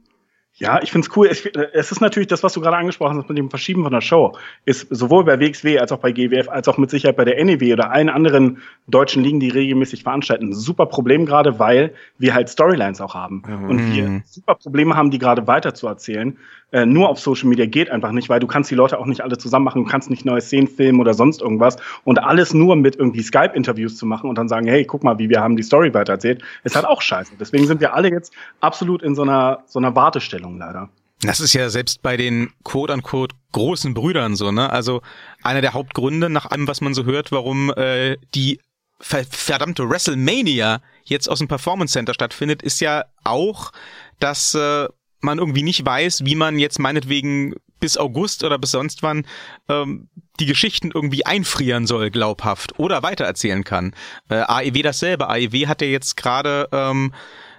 ja, 0.57 0.81
ich 0.81 0.91
find's 0.91 1.09
cool. 1.15 1.27
Es, 1.27 1.45
es 1.45 1.91
ist 1.91 1.99
natürlich 1.99 2.27
das, 2.27 2.41
was 2.41 2.53
du 2.53 2.61
gerade 2.61 2.77
angesprochen 2.77 3.17
hast 3.17 3.27
mit 3.27 3.37
dem 3.37 3.49
Verschieben 3.49 3.83
von 3.83 3.91
der 3.91 3.99
Show, 3.99 4.37
ist 4.63 4.87
sowohl 4.89 5.25
bei 5.25 5.39
WXW 5.39 5.79
als 5.79 5.91
auch 5.91 5.99
bei 5.99 6.13
GWF, 6.13 6.47
als 6.47 6.69
auch 6.69 6.77
mit 6.77 6.89
Sicherheit 6.89 7.17
bei 7.17 7.25
der 7.25 7.43
NEW 7.43 7.73
oder 7.73 7.91
allen 7.91 8.09
anderen 8.09 8.59
deutschen 8.87 9.21
Ligen, 9.21 9.41
die 9.41 9.49
regelmäßig 9.49 10.03
veranstalten, 10.03 10.49
ein 10.49 10.53
super 10.53 10.85
Problem 10.85 11.25
gerade, 11.25 11.59
weil 11.59 11.93
wir 12.19 12.33
halt 12.33 12.47
Storylines 12.47 13.01
auch 13.01 13.15
haben. 13.15 13.43
Mhm. 13.45 13.69
Und 13.69 13.93
wir 13.93 14.21
super 14.25 14.55
Probleme 14.55 14.95
haben, 14.95 15.11
die 15.11 15.19
gerade 15.19 15.45
weiter 15.45 15.73
zu 15.73 15.87
erzählen 15.87 16.37
äh, 16.75 16.85
nur 16.85 17.07
auf 17.07 17.21
Social 17.21 17.47
Media 17.47 17.65
geht 17.65 17.89
einfach 17.89 18.11
nicht, 18.11 18.27
weil 18.27 18.41
du 18.41 18.47
kannst 18.47 18.69
die 18.69 18.75
Leute 18.75 18.99
auch 18.99 19.05
nicht 19.05 19.21
alle 19.21 19.37
zusammen 19.37 19.63
machen, 19.63 19.85
du 19.85 19.89
kannst 19.89 20.09
nicht 20.09 20.25
neue 20.25 20.41
Szenen 20.41 20.67
filmen 20.67 20.99
oder 20.99 21.13
sonst 21.13 21.41
irgendwas 21.41 21.77
und 22.03 22.21
alles 22.21 22.53
nur 22.53 22.75
mit 22.75 22.97
irgendwie 22.97 23.21
Skype-Interviews 23.21 23.95
zu 23.95 24.05
machen 24.05 24.29
und 24.29 24.37
dann 24.37 24.49
sagen, 24.49 24.67
hey, 24.67 24.83
guck 24.83 25.01
mal, 25.01 25.17
wie 25.17 25.29
wir 25.29 25.39
haben 25.39 25.55
die 25.55 25.63
Story 25.63 25.93
weitererzählt, 25.93 26.43
ist 26.65 26.75
halt 26.75 26.85
auch 26.85 27.01
scheiße. 27.01 27.31
Deswegen 27.39 27.65
sind 27.65 27.79
wir 27.79 27.93
alle 27.93 28.11
jetzt 28.11 28.33
absolut 28.59 29.03
in 29.03 29.15
so 29.15 29.21
einer, 29.21 29.63
so 29.67 29.79
einer 29.79 29.95
Wartestellung 29.95 30.57
leider. 30.57 30.89
Das 31.21 31.39
ist 31.39 31.53
ja 31.53 31.69
selbst 31.69 32.01
bei 32.01 32.17
den 32.17 32.51
quote-unquote 32.65 33.33
großen 33.53 33.93
Brüdern 33.93 34.35
so, 34.35 34.51
ne? 34.51 34.69
Also 34.69 35.01
einer 35.43 35.61
der 35.61 35.73
Hauptgründe 35.73 36.29
nach 36.29 36.47
allem, 36.47 36.67
was 36.67 36.81
man 36.81 36.93
so 36.93 37.05
hört, 37.05 37.31
warum 37.31 37.71
äh, 37.77 38.17
die 38.35 38.59
verdammte 38.99 39.89
WrestleMania 39.89 40.81
jetzt 41.05 41.29
aus 41.29 41.39
dem 41.39 41.47
Performance 41.47 41.93
Center 41.93 42.13
stattfindet, 42.13 42.61
ist 42.61 42.81
ja 42.81 43.05
auch, 43.23 43.71
dass 44.19 44.55
äh, 44.55 44.87
man 45.25 45.39
irgendwie 45.39 45.63
nicht 45.63 45.85
weiß, 45.85 46.25
wie 46.25 46.35
man 46.35 46.59
jetzt 46.59 46.79
meinetwegen 46.79 47.55
bis 47.79 47.97
August 47.97 48.43
oder 48.43 48.57
bis 48.57 48.71
sonst 48.71 49.03
wann 49.03 49.25
ähm, 49.69 50.07
die 50.39 50.45
Geschichten 50.45 50.91
irgendwie 50.93 51.25
einfrieren 51.25 51.87
soll, 51.87 52.09
glaubhaft, 52.09 52.79
oder 52.79 53.03
weitererzählen 53.03 53.63
kann. 53.63 53.93
Äh, 54.29 54.35
AEW 54.35 54.81
dasselbe. 54.81 55.29
AEW 55.29 55.67
hat 55.67 55.81
ja 55.81 55.87
jetzt 55.87 56.17
gerade 56.17 56.67
ähm, 56.71 57.13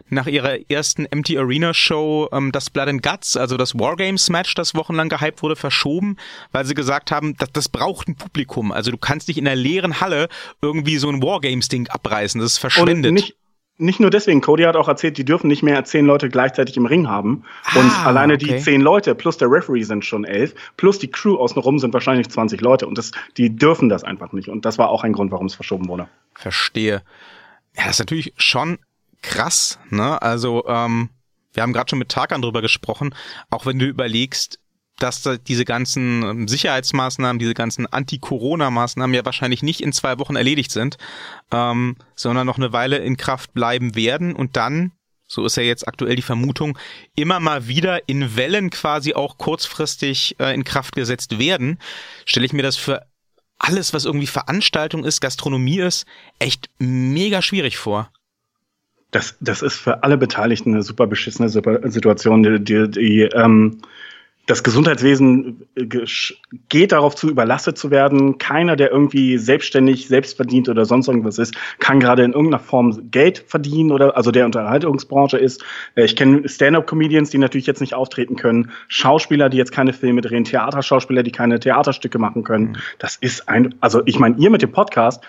nach 0.09 0.27
ihrer 0.27 0.71
ersten 0.71 1.07
Empty 1.07 1.39
Arena 1.39 1.75
Show 1.75 2.29
ähm, 2.33 2.53
das 2.53 2.71
Blood 2.71 2.89
and 2.89 3.03
Guts, 3.03 3.37
also 3.37 3.57
das 3.57 3.79
Wargames 3.79 4.31
Match, 4.31 4.55
das 4.55 4.75
wochenlang 4.75 5.09
gehypt 5.09 5.43
wurde, 5.43 5.57
verschoben, 5.57 6.17
weil 6.53 6.65
sie 6.65 6.75
gesagt 6.75 7.11
haben, 7.11 7.37
dass 7.37 7.53
das 7.53 7.69
braucht 7.69 8.09
ein 8.09 8.17
Publikum. 8.17 8.73
Also 8.73 8.91
du 8.91 8.99
kannst 8.99 9.29
nicht 9.29 9.39
in 9.39 9.45
der 9.45 9.57
leeren 9.57 10.01
Halle 10.01 10.29
irgendwie 10.63 10.99
so 10.99 11.09
ein 11.09 11.23
Wargames 11.23 11.69
Ding 11.69 11.89
abreißen, 11.89 12.41
das 12.41 12.59
verschwindet. 12.59 13.11
Und 13.11 13.15
nicht 13.15 13.37
nicht 13.79 14.01
nur 14.01 14.11
deswegen, 14.11 14.41
Cody 14.41 14.63
hat 14.65 14.77
auch 14.77 14.89
erzählt, 14.89 15.19
die 15.19 15.25
dürfen 15.25 15.49
nicht 15.49 15.63
mehr 15.63 15.85
zehn 15.85 16.07
Leute 16.07 16.29
gleichzeitig 16.29 16.77
im 16.77 16.87
Ring 16.87 17.09
haben. 17.09 17.45
Ah, 17.65 17.81
und 17.81 18.07
alleine 18.07 18.35
okay. 18.35 18.45
die 18.45 18.59
zehn 18.59 18.81
Leute 18.81 19.15
plus 19.15 19.37
der 19.37 19.51
Referee 19.51 19.83
sind 19.83 20.05
schon 20.05 20.25
elf, 20.25 20.55
plus 20.77 20.99
die 20.99 21.11
Crew 21.11 21.37
außenrum 21.37 21.79
sind 21.79 21.93
wahrscheinlich 21.93 22.29
20 22.29 22.61
Leute. 22.61 22.87
Und 22.87 22.97
das, 22.97 23.13
die 23.37 23.55
dürfen 23.55 23.89
das 23.89 24.05
einfach 24.05 24.33
nicht. 24.33 24.49
Und 24.49 24.65
das 24.65 24.79
war 24.79 24.89
auch 24.89 25.05
ein 25.05 25.13
Grund, 25.13 25.31
warum 25.31 25.47
es 25.47 25.55
verschoben 25.55 25.89
wurde. 25.89 26.09
Verstehe. 26.35 27.03
Ja, 27.77 27.85
das 27.85 27.97
ist 27.97 27.99
natürlich 27.99 28.33
schon 28.39 28.79
krass, 29.23 29.79
ne? 29.91 30.21
Also, 30.23 30.67
ähm, 30.67 31.11
wir 31.53 31.63
haben 31.63 31.73
gerade 31.73 31.89
schon 31.89 31.99
mit 31.99 32.11
Tarkan 32.11 32.43
drüber 32.43 32.63
gesprochen, 32.63 33.15
auch 33.51 33.67
wenn 33.67 33.79
du 33.79 33.87
überlegst, 33.87 34.59
dass 34.99 35.23
da 35.23 35.37
diese 35.37 35.65
ganzen 35.65 36.23
ähm, 36.23 36.49
Sicherheitsmaßnahmen, 36.49 37.39
diese 37.39 37.55
ganzen 37.55 37.87
Anti-Corona-Maßnahmen 37.87 39.15
ja 39.15 39.25
wahrscheinlich 39.25 39.63
nicht 39.63 39.81
in 39.81 39.93
zwei 39.93 40.19
Wochen 40.19 40.37
erledigt 40.37 40.71
sind, 40.71 40.97
ähm, 41.53 41.97
sondern 42.15 42.47
noch 42.47 42.57
eine 42.57 42.73
Weile 42.73 42.99
in 42.99 43.17
Kraft 43.17 43.53
bleiben 43.53 43.95
werden 43.95 44.35
und 44.35 44.57
dann, 44.57 44.93
so 45.27 45.45
ist 45.45 45.57
ja 45.57 45.63
jetzt 45.63 45.87
aktuell 45.87 46.17
die 46.17 46.23
Vermutung, 46.23 46.79
immer 47.15 47.41
mal 47.41 47.69
wieder 47.69 48.09
in 48.09 48.37
Wellen 48.37 48.71
quasi 48.71 49.15
auch 49.15 49.39
kurzfristig 49.39 50.37
äh, 50.39 50.55
in 50.55 50.65
Kraft 50.65 50.95
gesetzt 50.95 51.39
werden, 51.39 51.79
stelle 52.25 52.47
ich 52.47 52.53
mir 52.53 52.63
das 52.63 52.77
für 52.77 53.07
alles, 53.59 53.95
was 53.95 54.05
irgendwie 54.05 54.27
Veranstaltung 54.27 55.05
ist, 55.05 55.21
Gastronomie 55.21 55.81
ist, 55.81 56.07
echt 56.39 56.71
mega 56.79 57.43
schwierig 57.43 57.79
vor. 57.79 58.11
Das, 59.11 59.37
das 59.41 59.63
ist 59.63 59.77
für 59.77 60.03
alle 60.03 60.19
Beteiligten 60.19 60.75
eine 60.75 60.83
super 60.83 61.07
beschissene 61.07 61.49
Situation. 61.49 62.43
Die, 62.43 62.63
die, 62.63 62.91
die 62.91 63.21
ähm, 63.23 63.81
das 64.47 64.63
Gesundheitswesen 64.63 65.67
äh, 65.75 65.87
geht 66.69 66.93
darauf 66.93 67.17
zu, 67.17 67.29
überlastet 67.29 67.77
zu 67.77 67.91
werden. 67.91 68.39
Keiner, 68.39 68.77
der 68.77 68.91
irgendwie 68.91 69.39
selbstständig, 69.39 70.09
selbstverdient 70.09 70.69
oder 70.69 70.85
sonst 70.85 71.09
irgendwas 71.09 71.39
ist, 71.39 71.55
kann 71.81 72.01
gerade 72.01 72.23
in 72.23 72.33
irgendeiner 72.33 72.63
Form 72.63 73.11
Geld 73.11 73.45
verdienen 73.47 73.91
oder 73.91 74.17
also 74.17 74.31
der 74.31 74.47
Unterhaltungsbranche 74.47 75.37
ist. 75.37 75.65
Äh, 75.97 76.05
ich 76.05 76.17
kenne 76.17 76.49
Stand-up-Comedians, 76.49 77.31
die 77.31 77.39
natürlich 77.39 77.67
jetzt 77.67 77.81
nicht 77.81 77.95
auftreten 77.95 78.37
können, 78.37 78.71
Schauspieler, 78.89 79.49
die 79.49 79.57
jetzt 79.57 79.73
keine 79.73 79.93
Filme 79.93 80.21
drehen, 80.21 80.45
Theaterschauspieler, 80.45 81.25
die 81.25 81.33
keine 81.33 81.59
Theaterstücke 81.59 82.19
machen 82.19 82.45
können. 82.45 82.69
Mhm. 82.69 82.77
Das 82.99 83.17
ist 83.17 83.49
ein, 83.49 83.75
also 83.81 84.03
ich 84.07 84.19
meine, 84.19 84.37
ihr 84.39 84.51
mit 84.51 84.63
dem 84.63 84.73
Podcast 84.73 85.25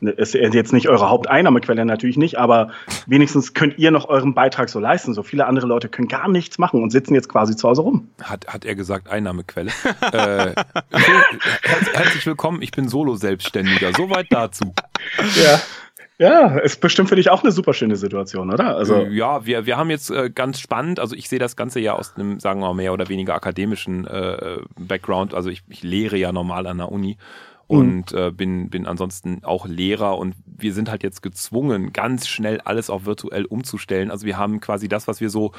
ist 0.00 0.34
jetzt 0.34 0.72
nicht 0.72 0.88
eure 0.88 1.08
Haupteinnahmequelle 1.08 1.84
natürlich 1.84 2.16
nicht, 2.16 2.38
aber 2.38 2.70
wenigstens 3.06 3.54
könnt 3.54 3.78
ihr 3.78 3.90
noch 3.90 4.08
euren 4.08 4.34
Beitrag 4.34 4.68
so 4.68 4.80
leisten. 4.80 5.14
So 5.14 5.22
viele 5.22 5.46
andere 5.46 5.66
Leute 5.66 5.88
können 5.88 6.08
gar 6.08 6.28
nichts 6.28 6.58
machen 6.58 6.82
und 6.82 6.90
sitzen 6.90 7.14
jetzt 7.14 7.28
quasi 7.28 7.56
zu 7.56 7.68
Hause 7.68 7.82
rum. 7.82 8.08
Hat, 8.22 8.46
hat 8.48 8.64
er 8.64 8.74
gesagt, 8.74 9.08
Einnahmequelle. 9.08 9.70
äh, 10.12 10.54
herzlich 11.92 12.26
willkommen, 12.26 12.62
ich 12.62 12.72
bin 12.72 12.88
Solo-Selbstständiger. 12.88 13.92
Soweit 13.96 14.26
dazu. 14.30 14.74
Ja. 15.36 15.60
Ja, 16.20 16.58
ist 16.58 16.80
bestimmt 16.80 17.08
für 17.08 17.14
dich 17.14 17.30
auch 17.30 17.44
eine 17.44 17.52
super 17.52 17.72
schöne 17.72 17.94
Situation, 17.94 18.52
oder? 18.52 18.76
Also 18.76 19.02
ja, 19.02 19.46
wir, 19.46 19.66
wir 19.66 19.76
haben 19.76 19.88
jetzt 19.88 20.10
äh, 20.10 20.30
ganz 20.30 20.58
spannend, 20.58 20.98
also 20.98 21.14
ich 21.14 21.28
sehe 21.28 21.38
das 21.38 21.54
Ganze 21.54 21.78
ja 21.78 21.92
aus 21.92 22.16
einem, 22.16 22.40
sagen 22.40 22.58
wir 22.58 22.66
mal, 22.66 22.74
mehr 22.74 22.92
oder 22.92 23.08
weniger 23.08 23.36
akademischen 23.36 24.04
äh, 24.04 24.56
Background. 24.76 25.32
Also 25.32 25.48
ich, 25.48 25.62
ich 25.68 25.84
lehre 25.84 26.16
ja 26.16 26.32
normal 26.32 26.66
an 26.66 26.78
der 26.78 26.90
Uni 26.90 27.18
Und 27.68 28.12
äh, 28.12 28.30
bin, 28.30 28.70
bin 28.70 28.86
ansonsten 28.86 29.44
auch 29.44 29.66
Lehrer 29.66 30.16
und 30.16 30.34
wir 30.46 30.72
sind 30.72 30.90
halt 30.90 31.02
jetzt 31.02 31.22
gezwungen, 31.22 31.92
ganz 31.92 32.26
schnell 32.26 32.60
alles 32.62 32.88
auf 32.88 33.04
virtuell 33.04 33.44
umzustellen. 33.44 34.10
Also 34.10 34.26
wir 34.26 34.38
haben 34.38 34.60
quasi 34.60 34.88
das, 34.88 35.06
was 35.06 35.20
wir 35.20 35.28
so 35.28 35.52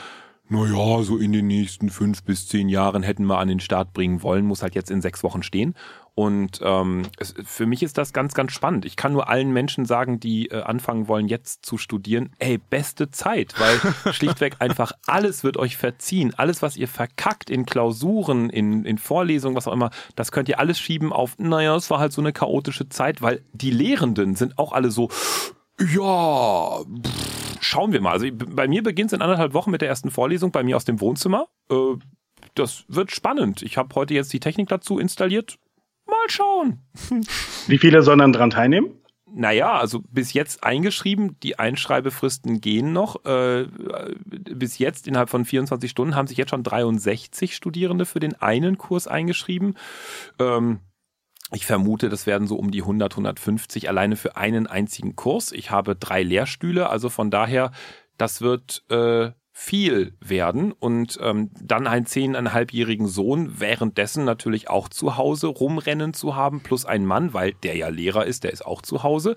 naja, 0.51 1.03
so 1.03 1.17
in 1.17 1.31
den 1.31 1.45
nächsten 1.45 1.91
fünf 1.91 2.23
bis 2.23 2.47
zehn 2.47 2.69
Jahren 2.69 3.03
hätten 3.03 3.25
wir 3.25 3.37
an 3.37 3.47
den 3.47 3.59
Start 3.59 3.93
bringen 3.93 4.23
wollen, 4.23 4.47
muss 4.47 4.63
halt 4.63 4.73
jetzt 4.73 4.89
in 4.89 4.99
sechs 4.99 5.23
Wochen 5.23 5.43
stehen. 5.43 5.75
Und 6.19 6.59
ähm, 6.61 7.03
es, 7.17 7.33
für 7.45 7.65
mich 7.65 7.81
ist 7.81 7.97
das 7.97 8.11
ganz, 8.11 8.33
ganz 8.33 8.51
spannend. 8.51 8.83
Ich 8.83 8.97
kann 8.97 9.13
nur 9.13 9.29
allen 9.29 9.53
Menschen 9.53 9.85
sagen, 9.85 10.19
die 10.19 10.47
äh, 10.47 10.63
anfangen 10.63 11.07
wollen, 11.07 11.29
jetzt 11.29 11.65
zu 11.65 11.77
studieren, 11.77 12.33
ey, 12.39 12.57
beste 12.57 13.09
Zeit, 13.09 13.53
weil 13.57 13.79
schlichtweg 14.13 14.57
einfach 14.59 14.91
alles 15.07 15.45
wird 15.45 15.55
euch 15.55 15.77
verziehen. 15.77 16.33
Alles, 16.35 16.61
was 16.61 16.75
ihr 16.75 16.89
verkackt 16.89 17.49
in 17.49 17.65
Klausuren, 17.65 18.49
in, 18.49 18.83
in 18.83 18.97
Vorlesungen, 18.97 19.55
was 19.55 19.65
auch 19.69 19.71
immer, 19.71 19.91
das 20.17 20.33
könnt 20.33 20.49
ihr 20.49 20.59
alles 20.59 20.77
schieben 20.77 21.13
auf, 21.13 21.39
naja, 21.39 21.73
es 21.77 21.89
war 21.89 21.99
halt 21.99 22.11
so 22.11 22.19
eine 22.19 22.33
chaotische 22.33 22.89
Zeit, 22.89 23.21
weil 23.21 23.41
die 23.53 23.71
Lehrenden 23.71 24.35
sind 24.35 24.59
auch 24.59 24.73
alle 24.73 24.91
so, 24.91 25.07
ja, 25.79 26.79
pff, 26.79 27.61
schauen 27.61 27.93
wir 27.93 28.01
mal. 28.01 28.11
Also 28.11 28.27
bei 28.29 28.67
mir 28.67 28.83
beginnt 28.83 29.13
es 29.13 29.15
in 29.15 29.21
anderthalb 29.21 29.53
Wochen 29.53 29.71
mit 29.71 29.79
der 29.79 29.87
ersten 29.87 30.11
Vorlesung 30.11 30.51
bei 30.51 30.63
mir 30.63 30.75
aus 30.75 30.83
dem 30.83 30.99
Wohnzimmer. 30.99 31.47
Äh, 31.71 31.95
das 32.55 32.83
wird 32.89 33.11
spannend. 33.11 33.61
Ich 33.61 33.77
habe 33.77 33.95
heute 33.95 34.13
jetzt 34.13 34.33
die 34.33 34.41
Technik 34.41 34.67
dazu 34.67 34.99
installiert. 34.99 35.57
Schauen. 36.31 36.79
Wie 37.67 37.77
viele 37.77 38.01
sollen 38.03 38.19
dann 38.19 38.33
dran 38.33 38.49
teilnehmen? 38.49 38.99
Naja, 39.31 39.77
also 39.77 40.01
bis 40.09 40.33
jetzt 40.33 40.63
eingeschrieben, 40.63 41.39
die 41.41 41.59
Einschreibefristen 41.59 42.61
gehen 42.61 42.93
noch. 42.93 43.25
Äh, 43.25 43.67
bis 44.25 44.79
jetzt 44.79 45.07
innerhalb 45.07 45.29
von 45.29 45.45
24 45.45 45.89
Stunden 45.89 46.15
haben 46.15 46.27
sich 46.27 46.37
jetzt 46.37 46.49
schon 46.49 46.63
63 46.63 47.55
Studierende 47.55 48.05
für 48.05 48.19
den 48.19 48.33
einen 48.41 48.77
Kurs 48.77 49.07
eingeschrieben. 49.07 49.75
Ähm, 50.39 50.79
ich 51.51 51.65
vermute, 51.65 52.09
das 52.09 52.25
werden 52.25 52.47
so 52.47 52.55
um 52.55 52.71
die 52.71 52.81
100, 52.81 53.13
150 53.13 53.89
alleine 53.89 54.15
für 54.15 54.35
einen 54.35 54.67
einzigen 54.67 55.15
Kurs. 55.15 55.51
Ich 55.51 55.71
habe 55.71 55.95
drei 55.95 56.23
Lehrstühle, 56.23 56.89
also 56.89 57.09
von 57.09 57.31
daher, 57.31 57.71
das 58.17 58.41
wird 58.41 58.83
äh, 58.89 59.31
viel 59.51 60.13
werden 60.21 60.71
und 60.71 61.19
ähm, 61.21 61.49
dann 61.61 61.85
einen 61.85 62.05
zehneinhalbjährigen 62.05 63.07
Sohn 63.07 63.59
währenddessen 63.59 64.23
natürlich 64.23 64.69
auch 64.69 64.87
zu 64.87 65.17
Hause 65.17 65.47
rumrennen 65.47 66.13
zu 66.13 66.35
haben, 66.35 66.61
plus 66.61 66.85
ein 66.85 67.05
Mann, 67.05 67.33
weil 67.33 67.53
der 67.63 67.75
ja 67.75 67.89
Lehrer 67.89 68.25
ist, 68.25 68.45
der 68.45 68.53
ist 68.53 68.65
auch 68.65 68.81
zu 68.81 69.03
Hause. 69.03 69.35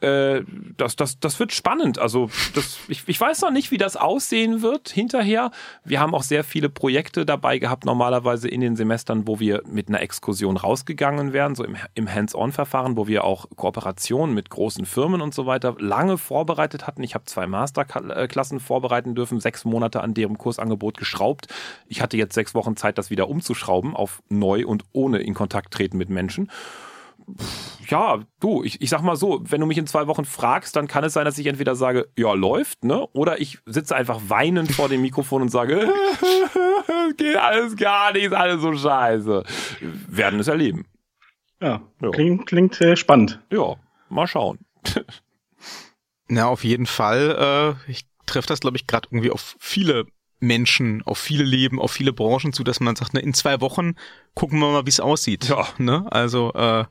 Äh, 0.00 0.42
das, 0.76 0.96
das, 0.96 1.20
das 1.20 1.40
wird 1.40 1.52
spannend. 1.52 1.98
Also 1.98 2.28
das, 2.54 2.80
ich, 2.88 3.08
ich 3.08 3.20
weiß 3.20 3.40
noch 3.40 3.50
nicht, 3.50 3.70
wie 3.70 3.78
das 3.78 3.96
aussehen 3.96 4.62
wird 4.62 4.90
hinterher. 4.90 5.50
Wir 5.84 6.00
haben 6.00 6.14
auch 6.14 6.22
sehr 6.22 6.44
viele 6.44 6.68
Projekte 6.68 7.24
dabei 7.24 7.58
gehabt, 7.58 7.86
normalerweise 7.86 8.48
in 8.48 8.60
den 8.60 8.76
Semestern, 8.76 9.26
wo 9.26 9.40
wir 9.40 9.62
mit 9.66 9.88
einer 9.88 10.02
Exkursion 10.02 10.58
rausgegangen 10.58 11.32
wären, 11.32 11.54
so 11.54 11.64
im, 11.64 11.76
im 11.94 12.12
Hands-on-Verfahren, 12.12 12.96
wo 12.96 13.06
wir 13.06 13.24
auch 13.24 13.46
Kooperationen 13.56 14.34
mit 14.34 14.50
großen 14.50 14.84
Firmen 14.86 15.22
und 15.22 15.34
so 15.34 15.46
weiter 15.46 15.76
lange 15.78 16.18
vorbereitet 16.18 16.86
hatten. 16.86 17.02
Ich 17.02 17.14
habe 17.14 17.24
zwei 17.24 17.46
Masterklassen 17.46 18.60
vorbereiten 18.60 19.14
dürfen, 19.14 19.40
sechs 19.52 19.66
Monate 19.66 20.00
an 20.00 20.14
deren 20.14 20.38
Kursangebot 20.38 20.96
geschraubt. 20.96 21.46
Ich 21.86 22.00
hatte 22.00 22.16
jetzt 22.16 22.34
sechs 22.34 22.54
Wochen 22.54 22.74
Zeit, 22.76 22.96
das 22.96 23.10
wieder 23.10 23.28
umzuschrauben 23.28 23.94
auf 23.94 24.22
neu 24.30 24.66
und 24.66 24.84
ohne 24.92 25.18
in 25.18 25.34
Kontakt 25.34 25.74
treten 25.74 25.98
mit 25.98 26.08
Menschen. 26.08 26.50
Ja, 27.86 28.20
du, 28.40 28.64
ich, 28.64 28.80
ich 28.80 28.88
sag 28.88 29.02
mal 29.02 29.14
so, 29.14 29.42
wenn 29.44 29.60
du 29.60 29.66
mich 29.66 29.76
in 29.78 29.86
zwei 29.86 30.06
Wochen 30.06 30.24
fragst, 30.24 30.74
dann 30.74 30.88
kann 30.88 31.04
es 31.04 31.12
sein, 31.12 31.26
dass 31.26 31.38
ich 31.38 31.46
entweder 31.46 31.76
sage, 31.76 32.08
ja, 32.16 32.32
läuft, 32.32 32.82
ne? 32.82 33.06
Oder 33.12 33.40
ich 33.40 33.58
sitze 33.66 33.94
einfach 33.94 34.20
weinend 34.26 34.72
vor 34.72 34.88
dem 34.88 35.02
Mikrofon 35.02 35.42
und 35.42 35.50
sage, 35.50 35.88
geht 37.16 37.36
alles 37.36 37.76
gar 37.76 38.12
nicht, 38.12 38.24
ist 38.24 38.32
alles 38.32 38.62
so 38.62 38.74
scheiße. 38.74 39.44
Werden 40.08 40.40
es 40.40 40.48
erleben. 40.48 40.86
Ja, 41.60 41.82
ja. 42.00 42.10
klingt, 42.10 42.46
klingt 42.46 42.80
äh, 42.80 42.96
spannend. 42.96 43.40
Ja, 43.52 43.76
mal 44.08 44.26
schauen. 44.26 44.58
Na, 46.28 46.46
auf 46.46 46.64
jeden 46.64 46.86
Fall. 46.86 47.76
Äh, 47.86 47.90
ich 47.90 48.06
trifft 48.26 48.50
das, 48.50 48.60
glaube 48.60 48.76
ich, 48.76 48.86
gerade 48.86 49.08
irgendwie 49.10 49.30
auf 49.30 49.56
viele 49.58 50.06
Menschen, 50.40 51.02
auf 51.02 51.18
viele 51.18 51.44
Leben, 51.44 51.80
auf 51.80 51.92
viele 51.92 52.12
Branchen 52.12 52.52
zu, 52.52 52.64
dass 52.64 52.80
man 52.80 52.96
sagt, 52.96 53.14
ne, 53.14 53.20
in 53.20 53.34
zwei 53.34 53.60
Wochen 53.60 53.94
gucken 54.34 54.58
wir 54.60 54.70
mal, 54.70 54.86
wie 54.86 54.90
es 54.90 55.00
aussieht. 55.00 55.48
Ja. 55.48 55.64
Ne? 55.78 56.06
Also 56.10 56.52
äh, 56.54 56.84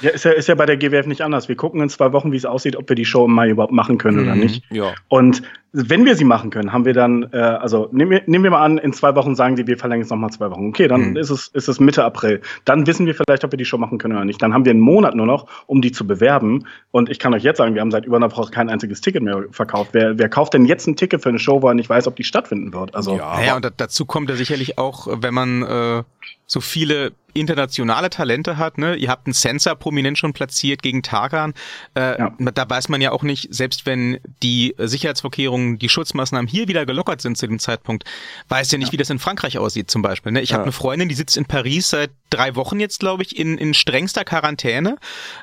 ja, 0.00 0.10
ist 0.10 0.24
ja, 0.24 0.32
ist 0.32 0.48
ja 0.48 0.54
bei 0.54 0.66
der 0.66 0.76
GWF 0.76 1.06
nicht 1.06 1.20
anders. 1.20 1.48
Wir 1.48 1.56
gucken 1.56 1.80
in 1.82 1.88
zwei 1.88 2.12
Wochen, 2.12 2.32
wie 2.32 2.36
es 2.36 2.46
aussieht, 2.46 2.74
ob 2.76 2.88
wir 2.88 2.96
die 2.96 3.04
Show 3.04 3.26
im 3.26 3.32
Mai 3.32 3.50
überhaupt 3.50 3.72
machen 3.72 3.98
können 3.98 4.18
mhm, 4.18 4.22
oder 4.24 4.34
nicht. 4.34 4.62
Ja. 4.70 4.94
Und 5.08 5.42
wenn 5.72 6.04
wir 6.04 6.16
sie 6.16 6.24
machen 6.24 6.50
können, 6.50 6.72
haben 6.72 6.84
wir 6.84 6.94
dann, 6.94 7.28
äh, 7.32 7.36
also 7.36 7.88
nehmen 7.92 8.10
wir, 8.10 8.22
nehmen 8.26 8.44
wir 8.44 8.50
mal 8.50 8.64
an, 8.64 8.78
in 8.78 8.92
zwei 8.92 9.14
Wochen 9.14 9.36
sagen 9.36 9.56
sie, 9.56 9.66
wir 9.66 9.78
verlängern 9.78 10.04
es 10.04 10.10
nochmal 10.10 10.30
zwei 10.30 10.50
Wochen. 10.50 10.68
Okay, 10.68 10.88
dann 10.88 11.10
mhm. 11.10 11.16
ist, 11.16 11.30
es, 11.30 11.48
ist 11.48 11.68
es 11.68 11.78
Mitte 11.78 12.02
April. 12.02 12.40
Dann 12.64 12.86
wissen 12.86 13.06
wir 13.06 13.14
vielleicht, 13.14 13.44
ob 13.44 13.52
wir 13.52 13.58
die 13.58 13.64
Show 13.64 13.78
machen 13.78 13.98
können 13.98 14.16
oder 14.16 14.24
nicht. 14.24 14.42
Dann 14.42 14.54
haben 14.54 14.64
wir 14.64 14.70
einen 14.70 14.80
Monat 14.80 15.14
nur 15.14 15.26
noch, 15.26 15.46
um 15.66 15.82
die 15.82 15.92
zu 15.92 16.06
bewerben. 16.06 16.66
Und 16.90 17.10
ich 17.10 17.18
kann 17.18 17.34
euch 17.34 17.42
jetzt 17.42 17.58
sagen, 17.58 17.74
wir 17.74 17.82
haben 17.82 17.90
seit 17.90 18.06
über 18.06 18.16
einer 18.16 18.32
Woche 18.32 18.50
kein 18.50 18.68
einziges 18.68 19.00
Ticket 19.00 19.22
mehr 19.22 19.44
verkauft. 19.50 19.90
Wer, 19.92 20.18
wer 20.18 20.28
kauft 20.28 20.54
denn 20.54 20.64
jetzt 20.64 20.86
ein 20.86 20.96
Ticket 20.96 21.22
für 21.22 21.28
eine 21.28 21.38
Show, 21.38 21.62
wo 21.62 21.68
er 21.68 21.74
nicht 21.74 21.90
weiß, 21.90 22.08
ob 22.08 22.16
die 22.16 22.24
stattfinden 22.24 22.72
wird? 22.72 22.94
Also, 22.94 23.16
ja, 23.16 23.40
ja 23.40 23.56
und 23.56 23.70
dazu 23.76 24.06
kommt 24.06 24.30
ja 24.30 24.36
sicherlich 24.36 24.78
auch, 24.78 25.08
wenn 25.10 25.34
man 25.34 25.62
äh, 25.62 26.02
so 26.50 26.60
viele 26.60 27.12
internationale 27.32 28.10
Talente 28.10 28.56
hat. 28.56 28.76
Ne? 28.76 28.96
Ihr 28.96 29.08
habt 29.08 29.28
einen 29.28 29.34
Sensor 29.34 29.76
prominent 29.76 30.18
schon 30.18 30.32
platziert 30.32 30.82
gegen 30.82 31.04
Tarkan. 31.04 31.54
Äh, 31.94 32.18
ja. 32.18 32.34
Da 32.52 32.68
weiß 32.68 32.88
man 32.88 33.00
ja 33.00 33.12
auch 33.12 33.22
nicht, 33.22 33.54
selbst 33.54 33.86
wenn 33.86 34.18
die 34.42 34.74
Sicherheitsvorkehrungen, 34.76 35.78
die 35.78 35.88
Schutzmaßnahmen 35.88 36.48
hier 36.48 36.66
wieder 36.66 36.86
gelockert 36.86 37.20
sind 37.20 37.38
zu 37.38 37.46
dem 37.46 37.60
Zeitpunkt, 37.60 38.02
weiß 38.48 38.72
ja 38.72 38.78
nicht, 38.78 38.88
ja. 38.88 38.92
wie 38.94 38.96
das 38.96 39.10
in 39.10 39.20
Frankreich 39.20 39.58
aussieht 39.58 39.92
zum 39.92 40.02
Beispiel. 40.02 40.32
Ne? 40.32 40.40
Ich 40.40 40.50
ja. 40.50 40.54
habe 40.54 40.64
eine 40.64 40.72
Freundin, 40.72 41.08
die 41.08 41.14
sitzt 41.14 41.36
in 41.36 41.44
Paris 41.44 41.90
seit 41.90 42.10
drei 42.30 42.56
Wochen 42.56 42.80
jetzt, 42.80 42.98
glaube 42.98 43.22
ich, 43.22 43.38
in, 43.38 43.56
in 43.56 43.72
strengster 43.72 44.24
Quarantäne 44.24 44.96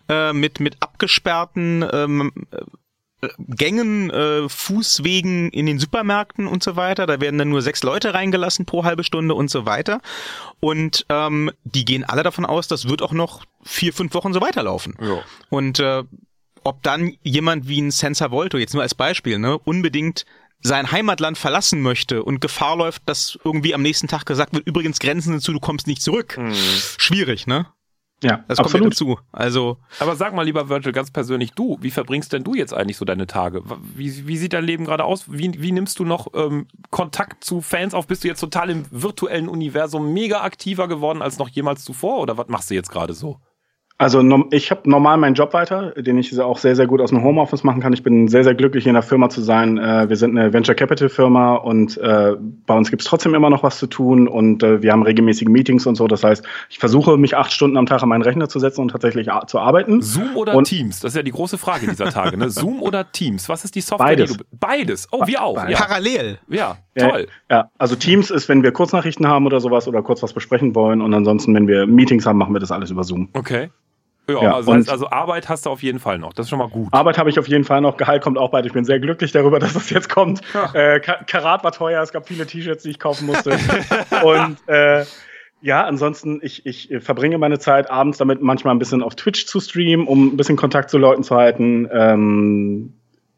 äh, 0.10 0.34
mit, 0.34 0.60
mit 0.60 0.76
abgesperrten 0.82 1.86
ähm, 1.90 2.34
Gängen, 3.40 4.12
äh, 4.12 4.48
Fußwegen 4.48 5.50
in 5.50 5.66
den 5.66 5.80
Supermärkten 5.80 6.46
und 6.48 6.64
so 6.64 6.76
weiter. 6.76 7.08
Da 7.08 7.20
werden 7.20 7.38
dann 7.38 7.50
nur 7.50 7.62
sechs 7.62 7.82
Leute 7.82 8.14
reingelassen 8.14 8.66
pro 8.66 8.84
halbe 8.84 9.04
Stunde 9.04 9.34
und 9.34 9.50
so 9.50 9.66
weiter. 9.66 10.02
Und 10.60 11.06
ähm, 11.10 11.52
die 11.64 11.86
gehen 11.86 12.04
alle 12.04 12.24
davon 12.24 12.46
aus, 12.46 12.68
das 12.68 12.88
wird 12.88 13.02
auch 13.02 13.14
noch 13.14 13.44
vier, 13.64 13.94
fünf 13.94 14.14
Wochen 14.14 14.34
so 14.34 14.42
weiterlaufen. 14.42 14.96
Ja. 15.02 15.24
Und 15.50 15.80
äh, 15.80 16.04
ob 16.64 16.84
dann 16.84 17.14
jemand 17.24 17.68
wie 17.68 17.82
ein 17.82 17.92
Sensor 17.92 18.32
Volto, 18.32 18.58
jetzt 18.58 18.74
nur 18.74 18.84
als 18.84 18.94
Beispiel, 18.94 19.40
ne, 19.40 19.58
unbedingt 19.58 20.26
sein 20.62 20.92
Heimatland 20.92 21.38
verlassen 21.38 21.82
möchte 21.82 22.24
und 22.24 22.42
Gefahr 22.42 22.76
läuft, 22.78 23.04
dass 23.06 23.38
irgendwie 23.44 23.74
am 23.74 23.82
nächsten 23.82 24.08
Tag 24.08 24.26
gesagt 24.26 24.54
wird, 24.54 24.68
übrigens 24.68 25.00
Grenzen 25.00 25.34
sind 25.34 25.42
zu, 25.42 25.54
du 25.54 25.60
kommst 25.60 25.88
nicht 25.88 26.02
zurück. 26.02 26.38
Mhm. 26.38 26.54
Schwierig, 26.98 27.48
ne? 27.48 27.68
Ja, 28.24 28.44
Das 28.48 28.58
kommt 28.58 28.74
ja 28.74 28.80
dazu. 28.80 29.20
Also, 29.32 29.78
Aber 30.00 30.16
sag 30.16 30.34
mal, 30.34 30.42
lieber 30.44 30.70
Virgil, 30.70 30.92
ganz 30.92 31.12
persönlich, 31.12 31.52
du, 31.52 31.78
wie 31.82 31.92
verbringst 31.92 32.34
denn 32.34 32.44
du 32.44 32.56
jetzt 32.56 32.74
eigentlich 32.74 32.98
so 32.98 33.06
deine 33.06 33.28
Tage? 33.28 33.64
Wie, 33.96 34.28
wie 34.28 34.38
sieht 34.38 34.54
dein 34.54 34.64
Leben 34.64 34.86
gerade 34.86 35.04
aus? 35.04 35.32
Wie, 35.32 35.62
wie 35.62 35.72
nimmst 35.72 36.00
du 36.00 36.06
noch 36.06 36.28
ähm, 36.34 36.68
Kontakt 36.90 37.44
zu 37.44 37.62
Fans 37.62 37.94
auf? 37.94 38.08
Bist 38.08 38.24
du 38.24 38.28
jetzt 38.28 38.40
total 38.40 38.72
im 38.72 38.86
virtuellen 38.90 39.48
Universum 39.48 40.14
mega 40.14 40.42
aktiver 40.42 40.88
geworden 40.88 41.22
als 41.22 41.38
noch 41.38 41.50
jemals 41.50 41.84
zuvor? 41.84 42.20
Oder 42.20 42.38
was 42.38 42.48
machst 42.48 42.72
du 42.72 42.74
jetzt 42.74 42.90
gerade 42.90 43.14
so? 43.14 43.40
Also 44.00 44.22
ich 44.52 44.70
habe 44.70 44.88
normal 44.88 45.18
meinen 45.18 45.34
Job 45.34 45.54
weiter, 45.54 45.90
den 45.92 46.20
ich 46.20 46.40
auch 46.40 46.60
sehr, 46.60 46.76
sehr 46.76 46.86
gut 46.86 47.02
aus 47.02 47.10
dem 47.10 47.24
Homeoffice 47.24 47.64
machen 47.64 47.82
kann. 47.82 47.94
Ich 47.94 48.04
bin 48.04 48.28
sehr, 48.28 48.44
sehr 48.44 48.54
glücklich, 48.54 48.86
in 48.86 48.94
der 48.94 49.02
Firma 49.02 49.28
zu 49.30 49.42
sein. 49.42 49.80
Äh, 49.80 50.08
wir 50.08 50.16
sind 50.18 50.38
eine 50.38 50.54
Venture 50.54 50.76
Capital 50.76 51.10
Firma 51.10 51.56
und 51.56 51.98
äh, 51.98 52.36
bei 52.68 52.78
uns 52.78 52.92
gibt's 52.92 53.06
trotzdem 53.06 53.34
immer 53.34 53.50
noch 53.50 53.64
was 53.64 53.80
zu 53.80 53.88
tun 53.88 54.28
und 54.28 54.62
äh, 54.62 54.84
wir 54.84 54.92
haben 54.92 55.02
regelmäßige 55.02 55.48
Meetings 55.48 55.88
und 55.88 55.96
so. 55.96 56.08
Das 56.08 56.24
heißt, 56.24 56.46
ich 56.70 56.78
versuche 56.78 57.18
mich 57.18 57.36
acht 57.36 57.52
Stunden 57.52 57.76
am 57.76 57.88
Tag 57.88 58.04
an 58.04 58.10
meinen 58.10 58.22
Rechner 58.22 58.48
zu 58.48 58.60
setzen 58.60 58.82
und 58.82 58.90
tatsächlich 58.92 59.30
zu 59.48 59.58
arbeiten. 59.60 60.00
Zoom 60.04 60.36
oder 60.36 60.54
Und- 60.54 60.66
Teams? 60.66 61.00
Das 61.00 61.14
ist 61.14 61.18
ja 61.18 61.24
die 61.24 61.32
große 61.32 61.58
Frage 61.58 61.88
dieser 61.88 62.12
Tage. 62.12 62.38
Ne? 62.38 62.50
Zoom 62.52 62.84
oder 62.84 63.12
Teams? 63.12 63.50
Was 63.50 63.66
ist 63.66 63.74
die 63.74 63.82
Software? 63.82 64.10
Beides. 64.10 64.32
Die 64.34 64.38
du, 64.38 64.44
beides. 64.60 65.08
Oh, 65.12 65.26
wir 65.26 65.42
auch. 65.42 65.56
Beides. 65.56 65.80
Ja, 65.80 65.86
parallel. 65.86 66.38
ja 66.50 66.78
Ja, 66.96 67.10
toll. 67.10 67.28
Ja, 67.50 67.72
also 67.80 67.96
Teams 67.96 68.30
ist, 68.30 68.48
wenn 68.48 68.62
wir 68.62 68.72
Kurznachrichten 68.74 69.28
haben 69.28 69.48
oder 69.48 69.60
sowas 69.60 69.88
oder 69.88 70.04
kurz 70.04 70.22
was 70.22 70.34
besprechen 70.34 70.76
wollen 70.76 71.02
und 71.02 71.16
ansonsten, 71.16 71.56
wenn 71.56 71.68
wir 71.68 71.88
Meetings 71.88 72.28
haben, 72.28 72.38
machen 72.38 72.54
wir 72.54 72.60
das 72.60 72.72
alles 72.72 72.92
über 72.92 73.04
Zoom. 73.04 73.30
Okay. 73.34 73.70
Ja, 74.30 74.42
Ja, 74.44 74.54
also, 74.56 74.72
und- 74.72 74.78
heißt, 74.80 74.90
also 74.90 75.10
Arbeit 75.10 75.48
hast 75.50 75.66
du 75.66 75.70
auf 75.70 75.82
jeden 75.82 76.00
Fall 76.00 76.18
noch. 76.20 76.34
Das 76.34 76.46
ist 76.46 76.50
schon 76.50 76.60
mal 76.60 76.68
gut. 76.70 76.90
Arbeit 76.92 77.18
habe 77.18 77.30
ich 77.30 77.40
auf 77.40 77.48
jeden 77.48 77.64
Fall 77.64 77.82
noch. 77.82 77.96
Gehalt 77.98 78.22
kommt 78.24 78.38
auch 78.38 78.52
bald. 78.52 78.66
Ich 78.66 78.74
bin 78.74 78.84
sehr 78.86 79.00
glücklich 79.00 79.32
darüber, 79.32 79.60
dass 79.60 79.74
das 79.74 79.90
jetzt 79.90 80.10
kommt. 80.10 80.42
Äh, 80.74 81.00
Ka- 81.00 81.24
Karat 81.26 81.64
war 81.64 81.72
teuer. 81.72 82.02
Es 82.02 82.12
gab 82.12 82.28
viele 82.28 82.46
T-Shirts, 82.46 82.84
die 82.84 82.90
ich 82.90 83.00
kaufen 83.00 83.26
musste. 83.28 83.52
Und 84.24 84.58
äh, 84.68 85.06
ja, 85.62 85.86
ansonsten, 85.86 86.40
ich, 86.44 86.66
ich 86.66 86.92
äh, 86.92 87.00
verbringe 87.00 87.38
meine 87.38 87.58
Zeit 87.58 87.90
abends 87.90 88.18
damit, 88.20 88.42
manchmal 88.42 88.76
ein 88.76 88.80
bisschen 88.80 89.02
auf 89.02 89.16
Twitch 89.16 89.46
zu 89.48 89.60
streamen, 89.60 90.06
um 90.08 90.28
ein 90.34 90.38
bisschen 90.38 90.56
Kontakt 90.58 90.90
zu 90.90 90.98
Leuten 90.98 91.24
zu 91.24 91.36
halten. 91.36 91.88
Ähm, 91.92 92.94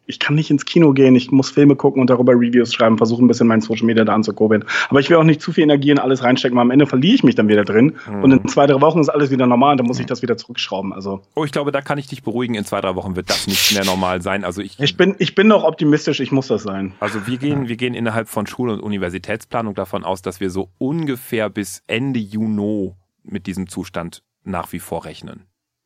ich 0.10 0.20
kann 0.20 0.36
nicht 0.36 0.50
ins 0.50 0.66
Kino 0.66 0.92
gehen, 0.94 1.16
ich 1.16 1.32
muss 1.32 1.52
Filme 1.52 1.76
gucken 1.76 2.02
und 2.02 2.10
darüber 2.10 2.34
Reviews 2.34 2.74
schreiben, 2.74 2.98
versuche 2.98 3.24
ein 3.24 3.28
bisschen 3.28 3.48
mein 3.48 3.62
Social 3.62 3.86
Media 3.86 4.04
da 4.04 4.14
anzukurbeln. 4.14 4.66
Aber 4.90 5.00
ich 5.00 5.10
will 5.10 5.18
auch 5.18 5.24
nicht 5.24 5.40
zu 5.42 5.54
viel 5.54 5.64
Energie 5.64 5.92
in 5.92 6.00
alles 6.00 6.24
reinstecken, 6.24 6.56
weil 6.58 6.64
am 6.64 6.72
Ende 6.72 6.88
verliere 6.88 7.14
ich 7.16 7.24
mich 7.24 7.36
dann 7.36 7.48
wieder 7.48 7.64
drin. 7.64 7.96
Und 8.22 8.32
in 8.32 8.48
zwei, 8.48 8.66
drei 8.66 8.82
Wochen 8.82 9.00
ist 9.00 9.10
alles 9.10 9.30
wieder 9.30 9.46
normal 9.48 9.74
und 9.74 9.78
dann 9.78 9.88
muss 9.88 10.00
ich 10.00 10.08
das 10.08 10.22
wieder 10.22 10.36
zurückschrauben. 10.36 10.92
Also 10.94 11.22
Oh, 11.36 11.46
ich 11.46 11.52
glaube, 11.52 11.72
da 11.72 11.82
kann 11.82 11.98
ich 11.98 12.08
dich 12.08 12.24
beruhigen. 12.24 12.56
In 12.56 12.66
zwei, 12.66 12.82
drei 12.82 12.96
Wochen 12.96 13.16
wird 13.16 13.30
das 13.30 13.48
nicht 13.48 13.74
mehr 13.74 13.86
normal 13.86 14.22
sein. 14.22 14.44
Also 14.44 14.62
ich, 14.62 14.80
ich 14.80 14.98
bin, 14.98 15.16
ich 15.20 15.36
bin 15.36 15.48
noch 15.48 15.64
optimistisch, 15.64 16.20
ich 16.20 16.32
muss 16.32 16.48
das 16.48 16.64
sein. 16.64 16.94
also 17.00 17.28
wir 17.28 17.38
gehen, 17.38 17.68
wir 17.68 17.78
gehen 17.78 17.94
innerhalb 17.94 18.28
von 18.28 18.48
Schul- 18.48 18.70
und 18.72 18.80
Universitätsplanung 18.82 19.76
davon 19.76 20.04
aus, 20.04 20.22
dass 20.22 20.40
wir 20.40 20.50
so 20.50 20.70
ungefähr 20.80 21.50
bis 21.50 21.84
Ende 21.88 22.20
Juni 22.20 22.94
mit 23.24 23.48
diesem 23.48 23.70
Zustand 23.70 24.24
nach 24.44 24.72
wie 24.74 24.80
vor 24.80 25.06
rechnen. 25.06 25.44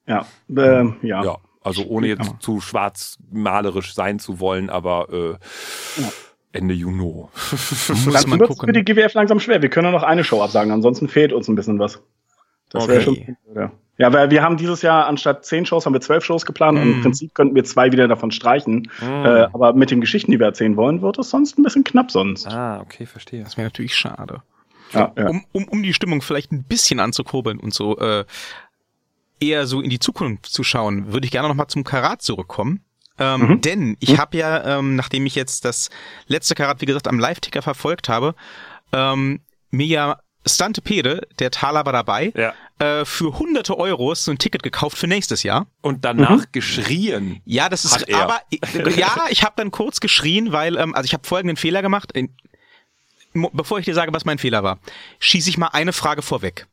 Ja, 0.08 0.26
äh, 0.50 0.86
ja. 1.02 1.24
Ja, 1.24 1.38
also 1.64 1.86
ohne 1.86 2.08
jetzt 2.08 2.32
zu 2.40 2.60
schwarzmalerisch 2.62 3.94
sein 3.94 4.20
zu 4.20 4.40
wollen, 4.40 4.70
aber 4.70 5.08
äh, 5.12 6.04
Ende 6.52 6.74
Juni. 6.74 7.02
Muss 7.04 7.88
Dann 7.88 8.30
man 8.30 8.40
wird 8.40 8.50
es 8.52 8.58
für 8.58 8.66
gucken. 8.66 8.74
die 8.74 8.84
GWF 8.86 9.14
langsam 9.14 9.40
schwer. 9.40 9.62
Wir 9.62 9.70
können 9.70 9.92
nur 9.92 10.00
noch 10.00 10.08
eine 10.08 10.24
Show 10.24 10.42
absagen, 10.42 10.72
ansonsten 10.72 11.08
fehlt 11.08 11.34
uns 11.34 11.48
ein 11.48 11.56
bisschen 11.56 11.80
was. 11.80 12.02
Das 12.70 12.88
wäre 12.88 13.02
Okay. 13.10 13.36
schon. 13.46 13.56
Ja. 13.56 13.72
Ja, 14.00 14.12
weil 14.12 14.32
wir 14.32 14.42
haben 14.42 14.58
dieses 14.58 14.82
Jahr 14.82 15.06
anstatt 15.06 15.46
zehn 15.46 15.68
Shows 15.68 15.86
haben 15.86 15.94
wir 15.94 16.02
zwölf 16.02 16.26
Shows 16.26 16.46
geplant 16.48 16.80
und 16.80 16.86
Mhm. 16.88 16.94
im 16.96 17.02
Prinzip 17.04 17.36
könnten 17.36 17.54
wir 17.54 17.64
zwei 17.64 17.92
wieder 17.92 18.08
davon 18.08 18.32
streichen. 18.32 18.90
Mhm. 19.00 19.08
Äh, 19.26 19.44
aber 19.54 19.74
mit 19.74 19.92
den 19.92 20.02
Geschichten, 20.02 20.32
die 20.32 20.40
wir 20.40 20.48
erzählen 20.48 20.76
wollen, 20.76 21.04
wird 21.04 21.20
es 21.20 21.30
sonst 21.30 21.60
ein 21.60 21.64
bisschen 21.64 21.84
knapp 21.84 22.10
sonst. 22.10 22.48
Ah, 22.48 22.82
okay, 22.82 23.06
verstehe. 23.06 23.44
Das 23.44 23.56
wäre 23.56 23.68
natürlich 23.68 23.96
schade. 23.96 24.42
Ja, 24.94 25.12
ja. 25.16 25.28
Um, 25.28 25.44
um, 25.52 25.68
um 25.68 25.84
die 25.84 25.94
Stimmung 25.94 26.22
vielleicht 26.24 26.52
ein 26.52 26.64
bisschen 26.64 27.00
anzukurbeln 27.00 27.60
und 27.60 27.72
so 27.74 27.98
äh, 28.00 28.26
eher 29.48 29.68
so 29.68 29.82
in 29.82 29.90
die 29.90 30.00
Zukunft 30.00 30.48
zu 30.48 30.64
schauen, 30.64 31.12
würde 31.14 31.26
ich 31.26 31.32
gerne 31.32 31.48
nochmal 31.48 31.68
zum 31.68 31.84
Karat 31.84 32.22
zurückkommen. 32.22 32.84
Ähm, 33.20 33.42
Mhm. 33.42 33.62
Denn 33.62 33.98
ich 34.00 34.18
habe 34.18 34.38
ja, 34.38 34.80
ähm, 34.80 34.96
nachdem 34.96 35.26
ich 35.26 35.36
jetzt 35.36 35.66
das 35.66 35.90
letzte 36.28 36.56
Karat, 36.56 36.82
wie 36.82 36.86
gesagt, 36.86 37.08
am 37.08 37.20
Live-Ticker 37.20 37.62
verfolgt 37.62 38.10
habe, 38.10 38.34
ähm, 38.92 39.42
mir 39.70 39.86
ja 39.88 40.20
Stantepede, 40.46 41.22
der 41.40 41.52
Taler 41.52 41.86
war 41.86 41.94
dabei, 41.94 42.34
Ja. 42.36 42.54
äh, 42.80 43.06
für 43.06 43.38
hunderte 43.40 43.78
Euros 43.78 44.26
so 44.26 44.32
ein 44.32 44.38
Ticket 44.40 44.62
gekauft 44.64 44.98
für 44.98 45.08
nächstes 45.08 45.44
Jahr. 45.44 45.68
Und 45.82 46.04
danach 46.04 46.52
geschrien. 46.52 47.42
Ja, 47.46 47.70
das 47.70 47.86
ist, 47.86 48.02
er. 48.10 48.20
aber 48.22 48.42
äh, 48.52 49.00
ja, 49.00 49.26
ich 49.30 49.44
habe 49.44 49.54
dann 49.58 49.72
kurz 49.72 50.00
geschrien, 50.00 50.52
weil, 50.52 50.76
ähm, 50.78 50.94
also 50.96 51.06
ich 51.06 51.14
habe 51.14 51.26
folgenden 51.28 51.56
Fehler 51.56 51.82
gemacht. 51.82 52.12
Bevor 53.54 53.80
ich 53.80 53.86
dir 53.86 53.96
sage, 53.96 54.14
was 54.14 54.26
mein 54.26 54.38
Fehler 54.38 54.64
war, 54.64 54.80
schieße 55.20 55.50
ich 55.50 55.58
mal 55.58 55.70
eine 55.70 55.92
Frage 55.94 56.22
vorweg. 56.22 56.68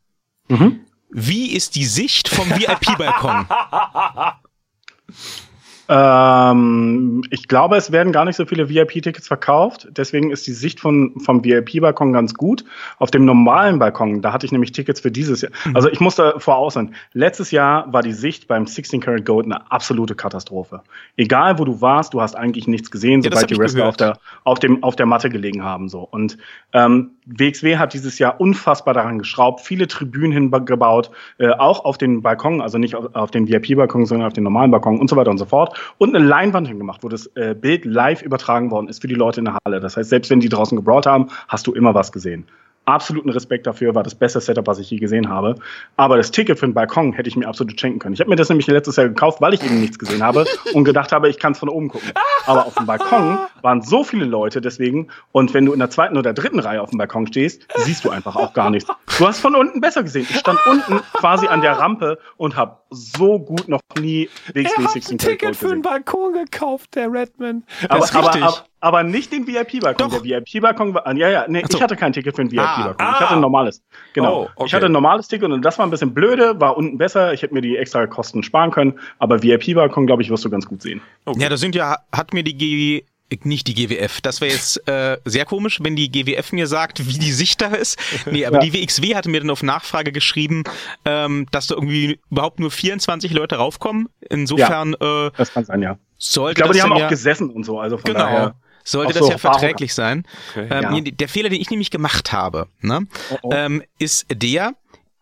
Mhm. 0.47 0.81
Wie 1.11 1.53
ist 1.53 1.75
die 1.75 1.85
Sicht 1.85 2.29
vom 2.29 2.49
VIP-Balkon? 2.49 3.45
Ähm, 5.93 7.21
ich 7.31 7.49
glaube, 7.49 7.75
es 7.75 7.91
werden 7.91 8.13
gar 8.13 8.23
nicht 8.23 8.37
so 8.37 8.45
viele 8.45 8.69
VIP-Tickets 8.69 9.27
verkauft. 9.27 9.89
Deswegen 9.91 10.31
ist 10.31 10.47
die 10.47 10.53
Sicht 10.53 10.79
von, 10.79 11.19
vom 11.19 11.43
VIP-Balkon 11.43 12.13
ganz 12.13 12.33
gut. 12.33 12.63
Auf 12.97 13.11
dem 13.11 13.25
normalen 13.25 13.77
Balkon, 13.77 14.21
da 14.21 14.31
hatte 14.31 14.45
ich 14.45 14.53
nämlich 14.53 14.71
Tickets 14.71 15.01
für 15.01 15.11
dieses 15.11 15.41
Jahr. 15.41 15.51
Also 15.73 15.89
ich 15.89 15.99
musste 15.99 16.35
voraussagen, 16.37 16.95
letztes 17.11 17.51
Jahr 17.51 17.91
war 17.91 18.03
die 18.03 18.13
Sicht 18.13 18.47
beim 18.47 18.67
16 18.67 19.01
Karat 19.01 19.25
Gold 19.25 19.47
eine 19.47 19.69
absolute 19.69 20.15
Katastrophe. 20.15 20.81
Egal, 21.17 21.59
wo 21.59 21.65
du 21.65 21.81
warst, 21.81 22.13
du 22.13 22.21
hast 22.21 22.35
eigentlich 22.35 22.67
nichts 22.69 22.89
gesehen, 22.89 23.21
Ja, 23.21 23.29
sobald 23.29 23.49
die 23.49 23.57
Wrestler 23.57 23.87
auf 23.87 23.97
der, 23.97 24.17
auf, 24.45 24.59
dem, 24.59 24.83
auf 24.83 24.95
der 24.95 25.07
Matte 25.07 25.29
gelegen 25.29 25.61
haben. 25.61 25.89
So. 25.89 26.07
Und 26.09 26.37
ähm, 26.71 27.11
WXW 27.25 27.77
hat 27.77 27.93
dieses 27.93 28.17
Jahr 28.17 28.39
unfassbar 28.39 28.93
daran 28.93 29.19
geschraubt, 29.19 29.59
viele 29.59 29.87
Tribünen 29.87 30.31
hingebaut, 30.31 31.11
äh, 31.37 31.49
auch 31.49 31.83
auf 31.83 31.97
den 31.97 32.21
Balkon, 32.21 32.61
also 32.61 32.77
nicht 32.77 32.95
auf, 32.95 33.13
auf 33.13 33.31
den 33.31 33.49
VIP-Balkon, 33.49 34.05
sondern 34.05 34.27
auf 34.27 34.33
den 34.33 34.45
normalen 34.45 34.71
Balkon 34.71 34.99
und 34.99 35.09
so 35.09 35.17
weiter 35.17 35.31
und 35.31 35.37
so 35.37 35.45
fort. 35.45 35.77
Und 35.97 36.15
eine 36.15 36.25
Leinwand 36.25 36.67
hingemacht, 36.67 37.03
wo 37.03 37.09
das 37.09 37.27
äh, 37.35 37.55
Bild 37.55 37.85
live 37.85 38.21
übertragen 38.21 38.71
worden 38.71 38.87
ist 38.87 39.01
für 39.01 39.07
die 39.07 39.15
Leute 39.15 39.41
in 39.41 39.45
der 39.45 39.57
Halle. 39.65 39.79
Das 39.79 39.97
heißt, 39.97 40.09
selbst 40.09 40.29
wenn 40.29 40.39
die 40.39 40.49
draußen 40.49 40.75
gebrawlt 40.75 41.05
haben, 41.05 41.27
hast 41.47 41.67
du 41.67 41.73
immer 41.73 41.93
was 41.93 42.11
gesehen. 42.11 42.45
Absoluten 42.85 43.29
Respekt 43.29 43.67
dafür, 43.67 43.93
war 43.93 44.03
das 44.03 44.15
beste 44.15 44.41
Setup, 44.41 44.65
was 44.65 44.79
ich 44.79 44.89
je 44.89 44.97
gesehen 44.97 45.29
habe. 45.29 45.55
Aber 45.97 46.17
das 46.17 46.31
Ticket 46.31 46.59
für 46.59 46.65
den 46.65 46.73
Balkon 46.73 47.13
hätte 47.13 47.29
ich 47.29 47.35
mir 47.35 47.47
absolut 47.47 47.79
schenken 47.79 47.99
können. 47.99 48.13
Ich 48.13 48.19
habe 48.19 48.29
mir 48.29 48.35
das 48.35 48.49
nämlich 48.49 48.65
letztes 48.67 48.95
Jahr 48.95 49.07
gekauft, 49.07 49.39
weil 49.39 49.53
ich 49.53 49.63
eben 49.63 49.79
nichts 49.79 49.99
gesehen 49.99 50.23
habe 50.23 50.45
und 50.73 50.83
gedacht 50.83 51.11
habe, 51.11 51.29
ich 51.29 51.37
kann 51.37 51.51
es 51.51 51.59
von 51.59 51.69
oben 51.69 51.89
gucken. 51.89 52.11
Aber 52.47 52.65
auf 52.65 52.73
dem 52.75 52.87
Balkon 52.87 53.37
waren 53.61 53.81
so 53.81 54.03
viele 54.03 54.25
Leute 54.25 54.61
deswegen. 54.61 55.09
Und 55.31 55.53
wenn 55.53 55.65
du 55.65 55.73
in 55.73 55.79
der 55.79 55.89
zweiten 55.89 56.17
oder 56.17 56.33
dritten 56.33 56.59
Reihe 56.59 56.81
auf 56.81 56.89
dem 56.89 56.97
Balkon 56.97 57.27
stehst, 57.27 57.67
siehst 57.77 58.03
du 58.03 58.09
einfach 58.09 58.35
auch 58.35 58.53
gar 58.53 58.69
nichts. 58.69 58.89
Du 59.17 59.27
hast 59.27 59.39
von 59.39 59.55
unten 59.55 59.79
besser 59.79 60.03
gesehen. 60.03 60.25
Ich 60.29 60.39
stand 60.39 60.59
unten 60.65 61.01
quasi 61.13 61.47
an 61.47 61.61
der 61.61 61.73
Rampe 61.73 62.17
und 62.37 62.55
habe 62.55 62.77
so 62.89 63.39
gut 63.39 63.67
noch 63.67 63.81
nie 63.99 64.29
WXW 64.53 64.87
16 64.87 65.17
Karat 65.17 65.39
Gold 65.39 65.59
gesehen. 65.59 65.81
Balkon 65.81 66.33
gekauft, 66.33 66.95
der 66.95 67.11
Redman. 67.11 67.63
Aber, 67.87 68.03
ist 68.03 68.15
aber, 68.15 68.27
richtig. 68.27 68.43
aber, 68.43 68.57
aber 68.57 68.70
nicht 69.03 69.31
den 69.31 69.45
VIP-Balkon. 69.47 70.09
Der 70.09 70.23
VIP-Balkon 70.23 70.93
war, 70.93 71.15
ja, 71.15 71.29
ja, 71.29 71.45
nee, 71.47 71.63
so. 71.69 71.77
ich 71.77 71.83
hatte 71.83 71.95
kein 71.95 72.13
Ticket 72.13 72.35
für 72.35 72.43
den 72.43 72.51
VIP-Balkon. 72.51 72.95
Ah. 72.97 73.11
Ich 73.15 73.19
hatte 73.21 73.33
ein 73.35 73.41
normales. 73.41 73.81
Genau. 74.13 74.43
Oh, 74.43 74.49
okay. 74.55 74.67
Ich 74.67 74.73
hatte 74.73 74.87
ein 74.87 74.91
normales 74.91 75.27
Ticket 75.27 75.51
und 75.51 75.61
das 75.63 75.77
war 75.77 75.85
ein 75.85 75.91
bisschen 75.91 76.13
blöde, 76.13 76.59
war 76.59 76.77
unten 76.77 76.97
besser. 76.97 77.33
Ich 77.33 77.41
hätte 77.41 77.53
mir 77.53 77.61
die 77.61 77.77
extra 77.77 78.07
Kosten 78.07 78.43
sparen 78.43 78.71
können. 78.71 78.99
Aber 79.19 79.43
VIP-Balkon, 79.43 80.07
glaube 80.07 80.21
ich, 80.23 80.29
wirst 80.29 80.45
du 80.45 80.49
ganz 80.49 80.65
gut 80.65 80.81
sehen. 80.81 81.01
Okay. 81.25 81.41
Ja, 81.41 81.49
da 81.49 81.57
sind 81.57 81.75
ja, 81.75 81.97
hat 82.11 82.33
mir 82.33 82.43
die 82.43 82.57
GW, 82.57 83.03
nicht 83.43 83.67
die 83.67 83.73
GWF. 83.75 84.19
Das 84.21 84.41
wäre 84.41 84.51
jetzt 84.51 84.85
äh, 84.89 85.17
sehr 85.25 85.45
komisch, 85.45 85.79
wenn 85.81 85.95
die 85.95 86.11
GWF 86.11 86.51
mir 86.51 86.67
sagt, 86.67 87.07
wie 87.07 87.17
die 87.17 87.31
Sicht 87.31 87.61
da 87.61 87.67
ist. 87.67 87.97
Nee, 88.29 88.45
aber 88.45 88.57
Ja. 88.57 88.61
die 88.69 88.73
WXW 88.73 89.15
hatte 89.15 89.29
mir 89.29 89.39
dann 89.39 89.49
auf 89.49 89.63
Nachfrage 89.63 90.11
geschrieben, 90.11 90.63
ähm, 91.05 91.47
dass 91.51 91.67
da 91.67 91.75
irgendwie 91.75 92.19
überhaupt 92.29 92.59
nur 92.59 92.71
24 92.71 93.31
Leute 93.31 93.55
raufkommen. 93.55 94.09
Insofern 94.29 94.95
äh, 94.95 95.31
Das 95.37 95.53
kann 95.53 95.63
sein, 95.65 95.81
ja. 95.81 95.97
sollte 96.17 96.59
Ich 96.59 96.63
glaube, 96.63 96.73
die 96.73 96.81
haben 96.81 96.91
auch 96.93 96.99
ja, 96.99 97.07
gesessen 97.07 97.49
und 97.51 97.63
so. 97.63 97.79
Also 97.79 97.97
von 97.97 98.11
Genau. 98.11 98.19
daher. 98.25 98.55
Sollte 98.83 99.11
Ach 99.11 99.19
das 99.19 99.25
so, 99.27 99.31
ja 99.31 99.43
warum? 99.43 99.59
verträglich 99.59 99.93
sein. 99.93 100.25
Okay. 100.51 100.67
Ähm, 100.69 101.05
Ja. 101.05 101.11
Der 101.11 101.29
Fehler, 101.29 101.49
den 101.49 101.61
ich 101.61 101.69
nämlich 101.69 101.91
gemacht 101.91 102.31
habe, 102.31 102.67
ne, 102.81 103.07
Oh, 103.31 103.37
oh. 103.43 103.49
Ähm, 103.53 103.83
ist 103.99 104.25
der, 104.31 104.73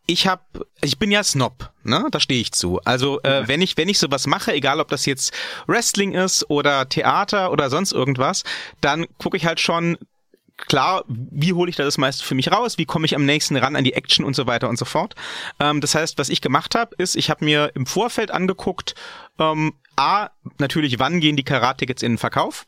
ich 0.07 0.27
habe, 0.27 0.41
ich 0.81 0.97
bin 0.97 1.11
ja 1.11 1.23
Snob, 1.23 1.71
ne, 1.83 2.07
da 2.11 2.19
stehe 2.19 2.41
ich 2.41 2.51
zu. 2.51 2.79
Also 2.83 3.21
äh, 3.23 3.47
wenn 3.47 3.61
ich 3.61 3.77
wenn 3.77 3.89
ich 3.89 3.99
sowas 3.99 4.25
mache, 4.27 4.53
egal 4.53 4.79
ob 4.79 4.87
das 4.89 5.05
jetzt 5.05 5.33
Wrestling 5.67 6.13
ist 6.13 6.49
oder 6.49 6.89
Theater 6.89 7.51
oder 7.51 7.69
sonst 7.69 7.91
irgendwas, 7.91 8.43
dann 8.81 9.05
gucke 9.19 9.37
ich 9.37 9.45
halt 9.45 9.59
schon 9.59 9.97
klar, 10.67 11.03
wie 11.07 11.53
hole 11.53 11.69
ich 11.69 11.75
da 11.77 11.83
das 11.83 11.97
meiste 11.97 12.23
für 12.23 12.35
mich 12.35 12.51
raus, 12.51 12.77
wie 12.77 12.85
komme 12.85 13.05
ich 13.05 13.15
am 13.15 13.25
nächsten 13.25 13.55
ran 13.55 13.75
an 13.75 13.83
die 13.83 13.93
Action 13.93 14.25
und 14.25 14.35
so 14.35 14.45
weiter 14.47 14.67
und 14.67 14.77
so 14.77 14.83
fort. 14.85 15.15
Ähm, 15.59 15.79
das 15.79 15.95
heißt, 15.95 16.17
was 16.17 16.29
ich 16.29 16.41
gemacht 16.41 16.75
habe, 16.75 16.95
ist, 16.97 17.15
ich 17.15 17.29
habe 17.29 17.45
mir 17.45 17.71
im 17.75 17.85
Vorfeld 17.85 18.31
angeguckt, 18.31 18.95
ähm, 19.39 19.73
a 19.95 20.29
natürlich, 20.57 20.99
wann 20.99 21.19
gehen 21.21 21.35
die 21.35 21.43
Karate-Tickets 21.43 22.03
in 22.03 22.13
den 22.13 22.17
Verkauf 22.17 22.65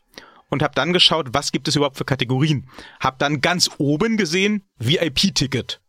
und 0.52 0.62
habe 0.62 0.74
dann 0.74 0.92
geschaut, 0.92 1.28
was 1.32 1.50
gibt 1.50 1.66
es 1.66 1.76
überhaupt 1.76 1.96
für 1.96 2.04
Kategorien. 2.04 2.68
Hab 3.00 3.18
dann 3.18 3.40
ganz 3.40 3.70
oben 3.78 4.18
gesehen 4.18 4.62
VIP-Ticket. 4.78 5.80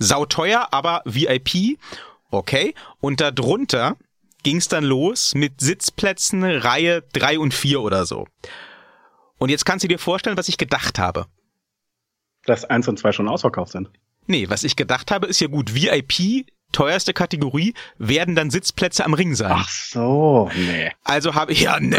Sauteuer, 0.00 0.66
aber 0.72 1.02
VIP. 1.04 1.78
Okay. 2.32 2.74
Und 3.00 3.20
darunter 3.20 3.96
ging's 4.42 4.66
dann 4.66 4.82
los 4.82 5.36
mit 5.36 5.60
Sitzplätzen 5.60 6.42
Reihe 6.42 7.02
drei 7.12 7.38
und 7.38 7.54
vier 7.54 7.82
oder 7.82 8.04
so. 8.04 8.26
Und 9.38 9.48
jetzt 9.48 9.64
kannst 9.64 9.84
du 9.84 9.88
dir 9.88 10.00
vorstellen, 10.00 10.36
was 10.36 10.48
ich 10.48 10.58
gedacht 10.58 10.98
habe. 10.98 11.26
Dass 12.46 12.64
eins 12.64 12.88
und 12.88 12.98
zwei 12.98 13.12
schon 13.12 13.28
ausverkauft 13.28 13.70
sind. 13.70 13.90
Nee, 14.26 14.50
was 14.50 14.64
ich 14.64 14.74
gedacht 14.74 15.12
habe, 15.12 15.28
ist 15.28 15.40
ja 15.40 15.46
gut, 15.46 15.72
VIP 15.72 16.46
teuerste 16.72 17.12
Kategorie 17.12 17.74
werden 17.98 18.34
dann 18.34 18.50
Sitzplätze 18.50 19.04
am 19.04 19.14
Ring 19.14 19.34
sein. 19.34 19.52
Ach 19.54 19.68
so, 19.68 20.50
nee. 20.54 20.90
Also 21.04 21.34
habe 21.34 21.52
ich 21.52 21.62
ja 21.62 21.78
nee. 21.80 21.96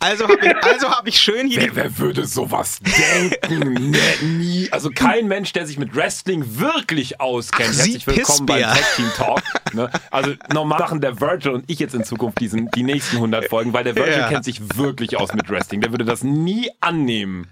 Also 0.00 0.24
habe 0.28 0.46
ich 0.46 0.56
also 0.64 0.90
habe 0.90 1.08
ich 1.08 1.18
schön 1.18 1.46
hier 1.46 1.62
wer, 1.62 1.76
wer 1.76 1.98
würde 1.98 2.26
sowas 2.26 2.80
denken? 2.80 3.90
nee, 3.90 4.26
nie. 4.26 4.68
Also 4.70 4.90
kein 4.90 5.28
Mensch, 5.28 5.52
der 5.52 5.66
sich 5.66 5.78
mit 5.78 5.94
Wrestling 5.94 6.58
wirklich 6.58 7.20
auskennt. 7.20 7.70
Ach, 7.72 7.76
Herzlich 7.76 8.06
willkommen 8.06 8.46
beim 8.46 8.62
Tag 8.62 8.96
Team 8.96 9.10
Talk. 9.16 9.42
Ne? 9.72 9.90
Also 10.10 10.32
normal 10.52 10.78
machen 10.78 11.00
der 11.00 11.20
Virgil 11.20 11.52
und 11.52 11.64
ich 11.66 11.78
jetzt 11.78 11.94
in 11.94 12.04
Zukunft 12.04 12.40
diesen 12.40 12.70
die 12.70 12.82
nächsten 12.82 13.16
100 13.16 13.46
Folgen, 13.46 13.72
weil 13.72 13.84
der 13.84 13.96
Virgil 13.96 14.18
ja. 14.18 14.28
kennt 14.28 14.44
sich 14.44 14.76
wirklich 14.76 15.16
aus 15.16 15.32
mit 15.34 15.48
Wrestling. 15.48 15.80
Der 15.80 15.90
würde 15.90 16.04
das 16.04 16.22
nie 16.22 16.70
annehmen. 16.80 17.48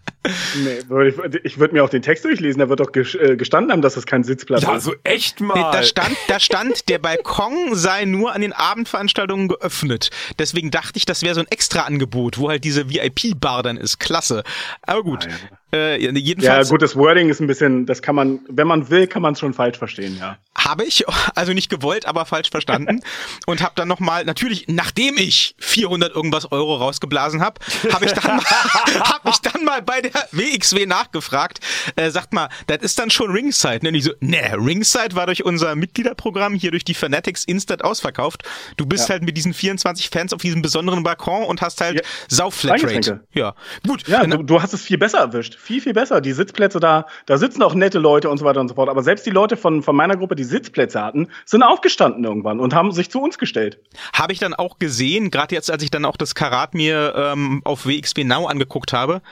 Nee, 0.62 1.08
ich, 1.08 1.44
ich 1.44 1.58
würde 1.58 1.74
mir 1.74 1.82
auch 1.82 1.88
den 1.88 2.02
Text 2.02 2.24
durchlesen, 2.24 2.60
da 2.60 2.68
wird 2.68 2.78
doch 2.78 2.94
äh, 2.94 3.36
gestanden 3.36 3.72
haben, 3.72 3.82
dass 3.82 3.94
das 3.94 4.06
kein 4.06 4.22
Sitzplatz 4.22 4.62
ja, 4.62 4.68
ist. 4.76 4.86
Ja, 4.86 4.92
also 4.92 4.94
echt 5.02 5.40
mal. 5.40 5.54
Nee, 5.54 5.66
da 5.72 5.82
stand, 5.82 6.16
da 6.28 6.38
stand, 6.38 6.61
der 6.88 6.98
Balkon 6.98 7.74
sei 7.74 8.04
nur 8.04 8.32
an 8.32 8.40
den 8.40 8.52
Abendveranstaltungen 8.52 9.48
geöffnet. 9.48 10.10
Deswegen 10.38 10.70
dachte 10.70 10.96
ich, 10.96 11.04
das 11.04 11.22
wäre 11.22 11.34
so 11.34 11.40
ein 11.40 11.48
Extra-Angebot, 11.48 12.38
wo 12.38 12.48
halt 12.48 12.64
diese 12.64 12.88
VIP-Bar 12.88 13.62
dann 13.62 13.76
ist. 13.76 13.98
Klasse. 13.98 14.44
Aber 14.82 15.02
gut. 15.02 15.28
Ah. 15.30 15.56
Äh, 15.74 15.96
jedenfalls, 16.18 16.68
ja, 16.68 16.70
gut, 16.70 16.82
das 16.82 16.96
Wording 16.96 17.30
ist 17.30 17.40
ein 17.40 17.46
bisschen, 17.46 17.86
das 17.86 18.02
kann 18.02 18.14
man, 18.14 18.40
wenn 18.48 18.66
man 18.66 18.90
will, 18.90 19.06
kann 19.06 19.22
man 19.22 19.32
es 19.32 19.40
schon 19.40 19.54
falsch 19.54 19.78
verstehen, 19.78 20.18
ja. 20.20 20.36
Habe 20.54 20.84
ich, 20.84 21.04
also 21.34 21.54
nicht 21.54 21.70
gewollt, 21.70 22.04
aber 22.04 22.26
falsch 22.26 22.50
verstanden. 22.50 23.00
und 23.46 23.62
habe 23.62 23.72
dann 23.76 23.88
nochmal, 23.88 24.26
natürlich, 24.26 24.66
nachdem 24.68 25.16
ich 25.16 25.54
400 25.60 26.14
irgendwas 26.14 26.52
Euro 26.52 26.76
rausgeblasen 26.76 27.40
habe, 27.40 27.58
habe 27.90 28.04
ich, 28.04 28.12
dann 28.12 28.40
hab 28.44 29.26
ich 29.26 29.38
dann 29.38 29.64
mal 29.64 29.80
bei 29.80 30.02
der 30.02 30.12
WXW 30.32 30.84
nachgefragt. 30.84 31.60
Äh, 31.96 32.10
sagt 32.10 32.34
mal, 32.34 32.50
das 32.66 32.82
ist 32.82 32.98
dann 32.98 33.08
schon 33.08 33.30
Ringside. 33.30 33.80
Ne? 33.82 33.88
Und 33.88 33.94
ich 33.94 34.04
so, 34.04 34.12
ne, 34.20 34.54
Ringside 34.58 35.14
war 35.14 35.24
durch 35.24 35.42
unser 35.42 35.74
Mitgliederprogramm, 35.74 36.54
hier 36.54 36.70
durch 36.70 36.84
die 36.84 36.94
Fanatics 36.94 37.44
Instant 37.44 37.82
ausverkauft. 37.82 38.42
Du 38.76 38.84
bist 38.84 39.08
ja. 39.08 39.14
halt 39.14 39.22
mit 39.22 39.38
diesen 39.38 39.54
24 39.54 40.10
Fans 40.10 40.34
auf 40.34 40.42
diesem 40.42 40.60
besonderen 40.60 41.02
Balkon 41.02 41.44
und 41.44 41.62
hast 41.62 41.80
halt 41.80 41.96
ja. 41.96 42.02
Sau-Flatrate. 42.28 43.20
Ja, 43.32 43.54
gut. 43.86 44.06
Ja, 44.06 44.26
du, 44.26 44.42
du 44.42 44.60
hast 44.60 44.74
es 44.74 44.82
viel 44.82 44.98
besser 44.98 45.20
erwischt 45.20 45.61
viel, 45.62 45.80
viel 45.80 45.92
besser. 45.92 46.20
Die 46.20 46.32
Sitzplätze 46.32 46.80
da, 46.80 47.06
da 47.26 47.38
sitzen 47.38 47.62
auch 47.62 47.74
nette 47.74 48.00
Leute 48.00 48.28
und 48.28 48.38
so 48.38 48.44
weiter 48.44 48.60
und 48.60 48.68
so 48.68 48.74
fort. 48.74 48.88
Aber 48.88 49.02
selbst 49.02 49.24
die 49.24 49.30
Leute 49.30 49.56
von, 49.56 49.82
von 49.82 49.94
meiner 49.94 50.16
Gruppe, 50.16 50.34
die 50.34 50.44
Sitzplätze 50.44 51.00
hatten, 51.00 51.28
sind 51.44 51.62
aufgestanden 51.62 52.24
irgendwann 52.24 52.58
und 52.58 52.74
haben 52.74 52.90
sich 52.90 53.10
zu 53.10 53.20
uns 53.20 53.38
gestellt. 53.38 53.78
Habe 54.12 54.32
ich 54.32 54.40
dann 54.40 54.54
auch 54.54 54.78
gesehen, 54.80 55.30
gerade 55.30 55.54
jetzt, 55.54 55.70
als 55.70 55.84
ich 55.84 55.90
dann 55.90 56.04
auch 56.04 56.16
das 56.16 56.34
Karat 56.34 56.74
mir 56.74 57.14
ähm, 57.16 57.62
auf 57.64 57.86
WXW 57.86 58.24
Now 58.24 58.46
angeguckt 58.46 58.92
habe, 58.92 59.22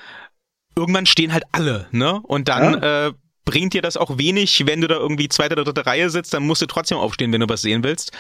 irgendwann 0.77 1.07
stehen 1.07 1.32
halt 1.32 1.44
alle, 1.51 1.89
ne? 1.90 2.20
Und 2.23 2.48
dann 2.48 2.81
ja. 2.81 3.07
äh, 3.09 3.12
bringt 3.51 3.75
dir 3.75 3.83
das 3.83 3.97
auch 3.97 4.17
wenig, 4.17 4.65
wenn 4.67 4.81
du 4.81 4.87
da 4.87 4.95
irgendwie 4.95 5.29
zweite 5.29 5.55
oder 5.55 5.65
dritte 5.65 5.85
Reihe 5.85 6.09
sitzt, 6.09 6.33
dann 6.33 6.47
musst 6.47 6.63
du 6.63 6.67
trotzdem 6.67 6.99
aufstehen, 6.99 7.33
wenn 7.33 7.41
du 7.41 7.49
was 7.49 7.63
sehen 7.63 7.83
willst. 7.83 8.13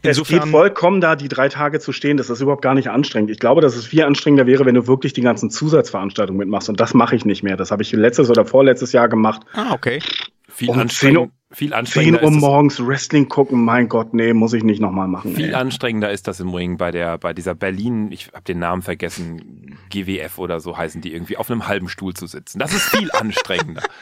Insofern 0.00 0.38
es 0.38 0.44
geht 0.44 0.50
vollkommen 0.50 1.02
da, 1.02 1.14
die 1.14 1.28
drei 1.28 1.50
Tage 1.50 1.78
zu 1.78 1.92
stehen, 1.92 2.16
das 2.16 2.30
ist 2.30 2.40
überhaupt 2.40 2.62
gar 2.62 2.74
nicht 2.74 2.88
anstrengend. 2.88 3.30
Ich 3.30 3.38
glaube, 3.38 3.60
dass 3.60 3.76
es 3.76 3.86
viel 3.86 4.02
anstrengender 4.02 4.46
wäre, 4.46 4.64
wenn 4.64 4.74
du 4.74 4.86
wirklich 4.86 5.12
die 5.12 5.20
ganzen 5.20 5.50
Zusatzveranstaltungen 5.50 6.38
mitmachst. 6.38 6.70
Und 6.70 6.80
das 6.80 6.94
mache 6.94 7.16
ich 7.16 7.26
nicht 7.26 7.42
mehr. 7.42 7.58
Das 7.58 7.70
habe 7.70 7.82
ich 7.82 7.92
letztes 7.92 8.30
oder 8.30 8.46
vorletztes 8.46 8.92
Jahr 8.92 9.08
gemacht. 9.08 9.42
Ah, 9.52 9.72
okay. 9.74 10.00
Viel 10.48 10.70
anstrengend 10.70 11.32
viel 11.50 11.72
anstrengender 11.72 12.20
10 12.20 12.26
Uhr 12.28 12.40
morgens 12.40 12.86
Wrestling 12.86 13.28
gucken, 13.28 13.64
mein 13.64 13.88
Gott, 13.88 14.12
nee, 14.12 14.34
muss 14.34 14.52
ich 14.52 14.64
nicht 14.64 14.80
nochmal 14.80 15.08
machen. 15.08 15.34
Viel 15.34 15.48
ey. 15.48 15.54
anstrengender 15.54 16.10
ist 16.10 16.28
das 16.28 16.40
im 16.40 16.52
Ring 16.52 16.76
bei 16.76 16.90
der, 16.90 17.16
bei 17.16 17.32
dieser 17.32 17.54
Berlin, 17.54 18.12
ich 18.12 18.28
habe 18.34 18.44
den 18.44 18.58
Namen 18.58 18.82
vergessen, 18.82 19.78
GWF 19.88 20.38
oder 20.38 20.60
so 20.60 20.76
heißen 20.76 21.00
die 21.00 21.14
irgendwie, 21.14 21.38
auf 21.38 21.50
einem 21.50 21.66
halben 21.66 21.88
Stuhl 21.88 22.12
zu 22.12 22.26
sitzen. 22.26 22.58
Das 22.58 22.74
ist 22.74 22.94
viel 22.94 23.10
anstrengender. 23.12 23.82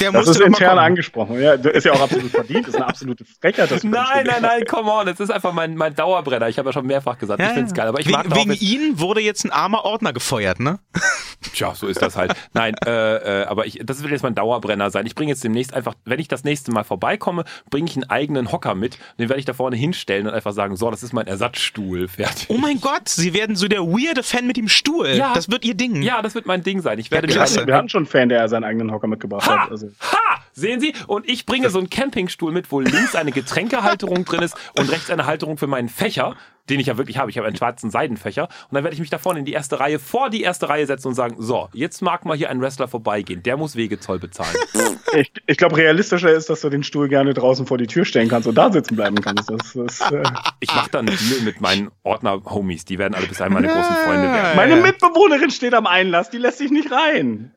Der 0.00 0.12
das 0.12 0.28
ist 0.28 0.40
intern 0.40 0.78
angesprochen. 0.78 1.40
Ja, 1.40 1.54
ist 1.54 1.84
ja 1.84 1.92
auch 1.92 2.00
absolut 2.00 2.30
verdient. 2.30 2.62
Das 2.66 2.74
ist 2.74 2.76
eine 2.76 2.86
absolute 2.86 3.24
Frechheit. 3.24 3.70
Das 3.70 3.82
nein, 3.84 4.26
nein, 4.26 4.42
nein, 4.42 4.64
come 4.68 4.90
on. 4.90 5.08
Es 5.08 5.18
ist 5.18 5.30
einfach 5.30 5.52
mein, 5.52 5.76
mein 5.76 5.94
Dauerbrenner. 5.94 6.48
Ich 6.48 6.58
habe 6.58 6.68
ja 6.68 6.72
schon 6.72 6.86
mehrfach 6.86 7.18
gesagt, 7.18 7.40
ja, 7.40 7.48
ich 7.48 7.52
finde 7.52 7.68
es 7.68 7.74
geil. 7.74 7.88
Aber 7.88 7.98
ich 7.98 8.06
wegen, 8.06 8.16
mag 8.16 8.34
wegen 8.34 8.52
Ihnen 8.52 9.00
wurde 9.00 9.20
jetzt 9.20 9.44
ein 9.44 9.50
armer 9.50 9.84
Ordner 9.84 10.12
gefeuert, 10.12 10.60
ne? 10.60 10.78
Tja, 11.54 11.74
so 11.74 11.86
ist 11.86 12.00
das 12.00 12.16
halt. 12.16 12.34
Nein, 12.52 12.74
äh, 12.86 13.42
äh, 13.42 13.44
aber 13.46 13.66
ich, 13.66 13.80
das 13.84 14.02
wird 14.02 14.12
jetzt 14.12 14.22
mein 14.22 14.34
Dauerbrenner 14.34 14.90
sein. 14.90 15.06
Ich 15.06 15.14
bringe 15.14 15.30
jetzt 15.30 15.42
demnächst 15.42 15.74
einfach, 15.74 15.94
wenn 16.04 16.20
ich 16.20 16.28
das 16.28 16.44
nächste 16.48 16.72
Mal 16.72 16.84
vorbeikomme, 16.84 17.44
bringe 17.70 17.88
ich 17.88 17.96
einen 17.96 18.08
eigenen 18.10 18.52
Hocker 18.52 18.74
mit. 18.74 18.98
Den 19.18 19.28
werde 19.28 19.40
ich 19.40 19.46
da 19.46 19.52
vorne 19.52 19.76
hinstellen 19.76 20.26
und 20.26 20.34
einfach 20.34 20.52
sagen, 20.52 20.76
so, 20.76 20.90
das 20.90 21.02
ist 21.02 21.12
mein 21.12 21.26
Ersatzstuhl. 21.26 22.08
Fertig. 22.08 22.46
Oh 22.48 22.58
mein 22.58 22.80
Gott, 22.80 23.08
Sie 23.08 23.34
werden 23.34 23.56
so 23.56 23.68
der 23.68 23.82
weirde 23.82 24.22
Fan 24.22 24.46
mit 24.46 24.56
dem 24.56 24.68
Stuhl. 24.68 25.08
Ja. 25.08 25.32
Das 25.34 25.50
wird 25.50 25.64
Ihr 25.64 25.74
Ding. 25.74 26.02
Ja, 26.02 26.22
das 26.22 26.34
wird 26.34 26.46
mein 26.46 26.62
Ding 26.62 26.80
sein. 26.80 26.98
Ich 26.98 27.10
werde 27.10 27.28
ja, 27.32 27.48
wir, 27.48 27.66
wir 27.66 27.74
hatten 27.74 27.88
schon 27.88 28.00
einen 28.00 28.06
Fan, 28.06 28.28
der 28.28 28.48
seinen 28.48 28.64
eigenen 28.64 28.90
Hocker 28.90 29.06
mitgebracht 29.06 29.46
ha! 29.46 29.64
hat. 29.64 29.70
Also. 29.70 29.88
Ha! 30.00 30.27
Sehen 30.58 30.80
Sie? 30.80 30.92
Und 31.06 31.28
ich 31.28 31.46
bringe 31.46 31.70
so 31.70 31.78
einen 31.78 31.88
Campingstuhl 31.88 32.50
mit, 32.50 32.72
wo 32.72 32.80
links 32.80 33.14
eine 33.14 33.30
Getränkehalterung 33.30 34.24
drin 34.24 34.42
ist 34.42 34.56
und 34.76 34.90
rechts 34.90 35.08
eine 35.08 35.24
Halterung 35.24 35.56
für 35.56 35.68
meinen 35.68 35.88
Fächer, 35.88 36.34
den 36.68 36.80
ich 36.80 36.88
ja 36.88 36.98
wirklich 36.98 37.16
habe. 37.16 37.30
Ich 37.30 37.38
habe 37.38 37.46
einen 37.46 37.56
schwarzen 37.56 37.90
Seidenfächer. 37.90 38.44
Und 38.44 38.74
dann 38.74 38.82
werde 38.82 38.94
ich 38.94 39.00
mich 39.00 39.08
da 39.08 39.18
vorne 39.18 39.38
in 39.38 39.44
die 39.44 39.52
erste 39.52 39.78
Reihe, 39.78 40.00
vor 40.00 40.30
die 40.30 40.42
erste 40.42 40.68
Reihe 40.68 40.84
setzen 40.84 41.08
und 41.08 41.14
sagen, 41.14 41.36
so, 41.38 41.68
jetzt 41.72 42.02
mag 42.02 42.24
mal 42.24 42.36
hier 42.36 42.50
ein 42.50 42.60
Wrestler 42.60 42.88
vorbeigehen. 42.88 43.42
Der 43.44 43.56
muss 43.56 43.76
Wegezoll 43.76 44.18
bezahlen. 44.18 44.54
Ich, 45.14 45.32
ich 45.46 45.56
glaube, 45.56 45.76
realistischer 45.76 46.30
ist, 46.32 46.50
dass 46.50 46.60
du 46.60 46.68
den 46.68 46.82
Stuhl 46.82 47.08
gerne 47.08 47.34
draußen 47.34 47.64
vor 47.64 47.78
die 47.78 47.86
Tür 47.86 48.04
stellen 48.04 48.28
kannst 48.28 48.48
und 48.48 48.56
da 48.56 48.70
sitzen 48.70 48.96
bleiben 48.96 49.16
kannst. 49.20 49.48
Das, 49.48 49.72
das, 49.72 50.12
äh 50.12 50.22
ich 50.60 50.74
mache 50.74 50.90
da 50.90 50.98
einen 50.98 51.16
Deal 51.16 51.40
mit 51.44 51.60
meinen 51.60 51.90
Ordner-Homies. 52.02 52.84
Die 52.84 52.98
werden 52.98 53.14
alle 53.14 53.26
bis 53.26 53.40
einmal 53.40 53.62
meine 53.62 53.72
großen 53.72 53.96
Freunde 54.04 54.24
werden. 54.24 54.56
Meine 54.56 54.76
Mitbewohnerin 54.76 55.50
steht 55.50 55.74
am 55.74 55.86
Einlass. 55.86 56.30
Die 56.30 56.38
lässt 56.38 56.58
sich 56.58 56.70
nicht 56.70 56.90
rein. 56.90 57.54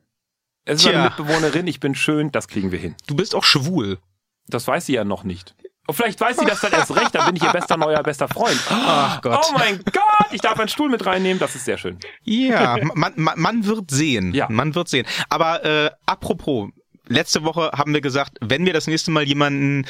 Es 0.64 0.76
ist 0.76 0.82
Tja. 0.82 0.92
eine 0.92 1.04
Mitbewohnerin, 1.04 1.66
ich 1.66 1.80
bin 1.80 1.94
schön, 1.94 2.30
das 2.30 2.48
kriegen 2.48 2.70
wir 2.70 2.78
hin. 2.78 2.94
Du 3.06 3.16
bist 3.16 3.34
auch 3.34 3.44
schwul. 3.44 3.98
Das 4.46 4.66
weiß 4.66 4.86
sie 4.86 4.94
ja 4.94 5.04
noch 5.04 5.24
nicht. 5.24 5.54
Und 5.86 5.96
vielleicht 5.96 6.20
weiß 6.20 6.38
sie 6.38 6.44
das 6.46 6.60
dann 6.60 6.72
erst 6.72 6.94
recht, 6.94 7.14
dann 7.14 7.26
bin 7.26 7.36
ich 7.36 7.42
ihr 7.42 7.50
bester 7.50 7.76
neuer 7.76 8.02
bester 8.02 8.28
Freund. 8.28 8.60
Ach 8.70 9.20
Gott. 9.20 9.44
Oh 9.48 9.58
mein 9.58 9.82
Gott, 9.84 10.28
ich 10.30 10.40
darf 10.40 10.58
einen 10.58 10.68
Stuhl 10.68 10.88
mit 10.88 11.04
reinnehmen, 11.04 11.40
das 11.40 11.56
ist 11.56 11.64
sehr 11.64 11.78
schön. 11.78 11.98
Ja, 12.22 12.78
man, 12.94 13.12
man, 13.16 13.40
man 13.40 13.66
wird 13.66 13.90
sehen. 13.90 14.32
Ja. 14.32 14.46
Man 14.48 14.74
wird 14.76 14.88
sehen. 14.88 15.06
Aber 15.28 15.64
äh, 15.64 15.90
apropos, 16.06 16.70
letzte 17.08 17.42
Woche 17.42 17.72
haben 17.74 17.92
wir 17.92 18.00
gesagt, 18.00 18.38
wenn 18.40 18.64
wir 18.64 18.72
das 18.72 18.86
nächste 18.86 19.10
Mal 19.10 19.24
jemanden 19.24 19.86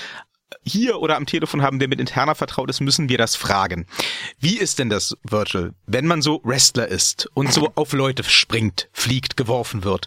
hier 0.64 1.00
oder 1.00 1.16
am 1.16 1.26
Telefon 1.26 1.62
haben, 1.62 1.78
der 1.78 1.88
mit 1.88 2.00
interner 2.00 2.34
vertraut 2.34 2.70
ist, 2.70 2.80
müssen 2.80 3.08
wir 3.08 3.18
das 3.18 3.36
fragen. 3.36 3.86
Wie 4.38 4.58
ist 4.58 4.78
denn 4.78 4.90
das, 4.90 5.16
Virtual, 5.24 5.74
wenn 5.86 6.06
man 6.06 6.22
so 6.22 6.40
Wrestler 6.44 6.88
ist 6.88 7.28
und 7.34 7.52
so 7.52 7.72
auf 7.74 7.92
Leute 7.92 8.24
springt, 8.24 8.88
fliegt, 8.92 9.36
geworfen 9.36 9.84
wird? 9.84 10.06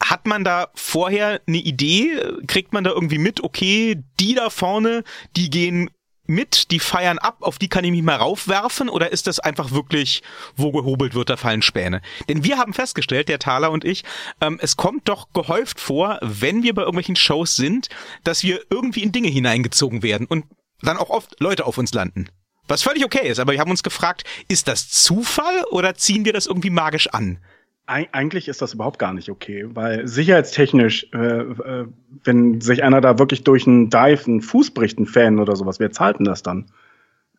Hat 0.00 0.26
man 0.26 0.44
da 0.44 0.68
vorher 0.74 1.40
eine 1.46 1.58
Idee? 1.58 2.20
Kriegt 2.46 2.72
man 2.72 2.84
da 2.84 2.90
irgendwie 2.90 3.18
mit, 3.18 3.42
okay, 3.42 4.02
die 4.20 4.34
da 4.34 4.50
vorne, 4.50 5.04
die 5.36 5.50
gehen 5.50 5.90
mit, 6.26 6.70
die 6.70 6.80
feiern 6.80 7.18
ab, 7.18 7.38
auf 7.40 7.58
die 7.58 7.68
kann 7.68 7.84
ich 7.84 7.90
mich 7.90 8.02
mal 8.02 8.16
raufwerfen 8.16 8.88
oder 8.88 9.12
ist 9.12 9.26
das 9.26 9.38
einfach 9.38 9.70
wirklich, 9.70 10.22
wo 10.56 10.72
gehobelt 10.72 11.14
wird, 11.14 11.30
da 11.30 11.36
fallen 11.36 11.62
Späne? 11.62 12.02
Denn 12.28 12.44
wir 12.44 12.58
haben 12.58 12.74
festgestellt, 12.74 13.28
der 13.28 13.38
Thaler 13.38 13.70
und 13.70 13.84
ich, 13.84 14.04
ähm, 14.40 14.58
es 14.60 14.76
kommt 14.76 15.08
doch 15.08 15.32
gehäuft 15.32 15.80
vor, 15.80 16.18
wenn 16.22 16.62
wir 16.62 16.74
bei 16.74 16.82
irgendwelchen 16.82 17.16
Shows 17.16 17.56
sind, 17.56 17.88
dass 18.24 18.42
wir 18.42 18.60
irgendwie 18.70 19.02
in 19.02 19.12
Dinge 19.12 19.28
hineingezogen 19.28 20.02
werden 20.02 20.26
und 20.26 20.46
dann 20.82 20.96
auch 20.96 21.10
oft 21.10 21.40
Leute 21.40 21.64
auf 21.64 21.78
uns 21.78 21.94
landen. 21.94 22.28
Was 22.68 22.82
völlig 22.82 23.04
okay 23.04 23.28
ist, 23.28 23.38
aber 23.38 23.52
wir 23.52 23.60
haben 23.60 23.70
uns 23.70 23.84
gefragt, 23.84 24.24
ist 24.48 24.66
das 24.66 24.88
Zufall 24.88 25.64
oder 25.70 25.94
ziehen 25.94 26.24
wir 26.24 26.32
das 26.32 26.46
irgendwie 26.46 26.70
magisch 26.70 27.08
an? 27.08 27.38
Eigentlich 27.86 28.48
ist 28.48 28.62
das 28.62 28.74
überhaupt 28.74 28.98
gar 28.98 29.12
nicht 29.12 29.30
okay, 29.30 29.64
weil 29.68 30.08
sicherheitstechnisch, 30.08 31.08
äh, 31.14 31.18
äh, 31.18 31.86
wenn 32.24 32.60
sich 32.60 32.82
einer 32.82 33.00
da 33.00 33.20
wirklich 33.20 33.44
durch 33.44 33.66
einen 33.66 33.90
Dive 33.90 34.24
einen 34.26 34.40
Fuß 34.40 34.72
bricht, 34.72 34.98
ein 34.98 35.06
Fan 35.06 35.38
oder 35.38 35.54
sowas, 35.54 35.78
wer 35.78 35.92
zahlt 35.92 36.18
denn 36.18 36.24
das 36.24 36.42
dann? 36.42 36.66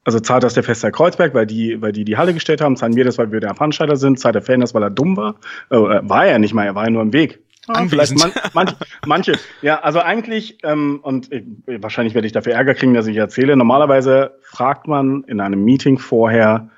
Also 0.05 0.21
zahlt 0.21 0.43
das 0.43 0.53
der 0.53 0.63
Fester 0.63 0.89
Kreuzberg, 0.89 1.33
weil 1.33 1.45
die, 1.45 1.81
weil 1.81 1.91
die 1.91 2.05
die 2.05 2.15
Halle 2.15 2.33
gestellt 2.33 2.61
haben, 2.61 2.77
zahlen 2.77 2.95
wir 2.95 3.03
das, 3.03 3.17
weil 3.17 3.29
wir 3.33 3.41
der 3.41 3.55
Veranstalter 3.55 3.97
sind, 3.97 4.21
zahlt 4.21 4.35
der 4.35 4.41
Fan 4.41 4.61
das, 4.61 4.73
weil 4.73 4.83
er 4.83 4.89
dumm 4.89 5.17
war? 5.17 5.35
Äh, 5.69 5.75
war 5.75 6.25
er 6.25 6.39
nicht 6.39 6.53
mal, 6.53 6.65
er 6.65 6.75
war 6.75 6.85
ja 6.85 6.91
nur 6.91 7.01
im 7.01 7.11
Weg. 7.11 7.41
Ah, 7.67 7.85
vielleicht 7.85 8.17
man, 8.17 8.31
man, 8.53 8.73
manche. 9.05 9.33
Ja, 9.61 9.81
also 9.81 9.99
eigentlich, 9.99 10.59
ähm, 10.63 11.01
und 11.03 11.31
ich, 11.33 11.43
wahrscheinlich 11.65 12.13
werde 12.13 12.25
ich 12.25 12.31
dafür 12.31 12.53
Ärger 12.53 12.73
kriegen, 12.73 12.93
dass 12.93 13.07
ich 13.07 13.17
erzähle, 13.17 13.57
normalerweise 13.57 14.37
fragt 14.41 14.87
man 14.87 15.25
in 15.25 15.41
einem 15.41 15.63
Meeting 15.65 15.97
vorher, 15.97 16.69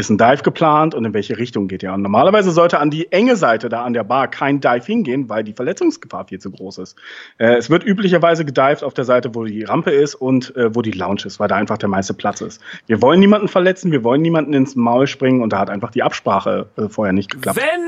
ist 0.00 0.10
ein 0.10 0.18
Dive 0.18 0.42
geplant 0.42 0.94
und 0.94 1.04
in 1.04 1.14
welche 1.14 1.38
Richtung 1.38 1.68
geht 1.68 1.82
er? 1.82 1.94
Und 1.94 2.02
normalerweise 2.02 2.50
sollte 2.50 2.80
an 2.80 2.90
die 2.90 3.12
enge 3.12 3.36
Seite 3.36 3.68
da 3.68 3.84
an 3.84 3.92
der 3.92 4.04
Bar 4.04 4.28
kein 4.28 4.60
Dive 4.60 4.84
hingehen, 4.84 5.28
weil 5.28 5.44
die 5.44 5.52
Verletzungsgefahr 5.52 6.26
viel 6.26 6.40
zu 6.40 6.50
groß 6.50 6.78
ist. 6.78 6.96
Äh, 7.38 7.56
es 7.56 7.70
wird 7.70 7.84
üblicherweise 7.84 8.44
gedived 8.44 8.82
auf 8.82 8.94
der 8.94 9.04
Seite, 9.04 9.34
wo 9.34 9.44
die 9.44 9.62
Rampe 9.64 9.90
ist 9.90 10.14
und 10.14 10.56
äh, 10.56 10.74
wo 10.74 10.82
die 10.82 10.90
Lounge 10.90 11.22
ist, 11.26 11.38
weil 11.38 11.48
da 11.48 11.56
einfach 11.56 11.78
der 11.78 11.88
meiste 11.88 12.14
Platz 12.14 12.40
ist. 12.40 12.60
Wir 12.86 13.00
wollen 13.02 13.20
niemanden 13.20 13.48
verletzen, 13.48 13.92
wir 13.92 14.02
wollen 14.02 14.22
niemanden 14.22 14.52
ins 14.54 14.74
Maul 14.74 15.06
springen 15.06 15.42
und 15.42 15.52
da 15.52 15.58
hat 15.58 15.70
einfach 15.70 15.90
die 15.90 16.02
Absprache 16.02 16.66
äh, 16.76 16.88
vorher 16.88 17.12
nicht 17.12 17.30
geklappt. 17.30 17.58
Wenn, 17.58 17.82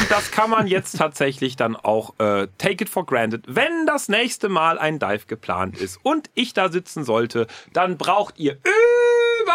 und 0.00 0.10
das 0.10 0.30
kann 0.30 0.50
man 0.50 0.66
jetzt 0.66 0.98
tatsächlich 0.98 1.56
dann 1.56 1.76
auch 1.76 2.14
äh, 2.18 2.48
take 2.58 2.84
it 2.84 2.88
for 2.88 3.06
granted, 3.06 3.44
wenn 3.46 3.86
das 3.86 4.08
nächste 4.08 4.48
Mal 4.48 4.78
ein 4.78 4.98
Dive 4.98 5.26
geplant 5.26 5.78
ist 5.78 5.98
und 6.02 6.30
ich 6.34 6.52
da 6.52 6.68
sitzen 6.68 7.04
sollte, 7.04 7.46
dann 7.72 7.96
braucht 7.96 8.38
ihr 8.38 8.58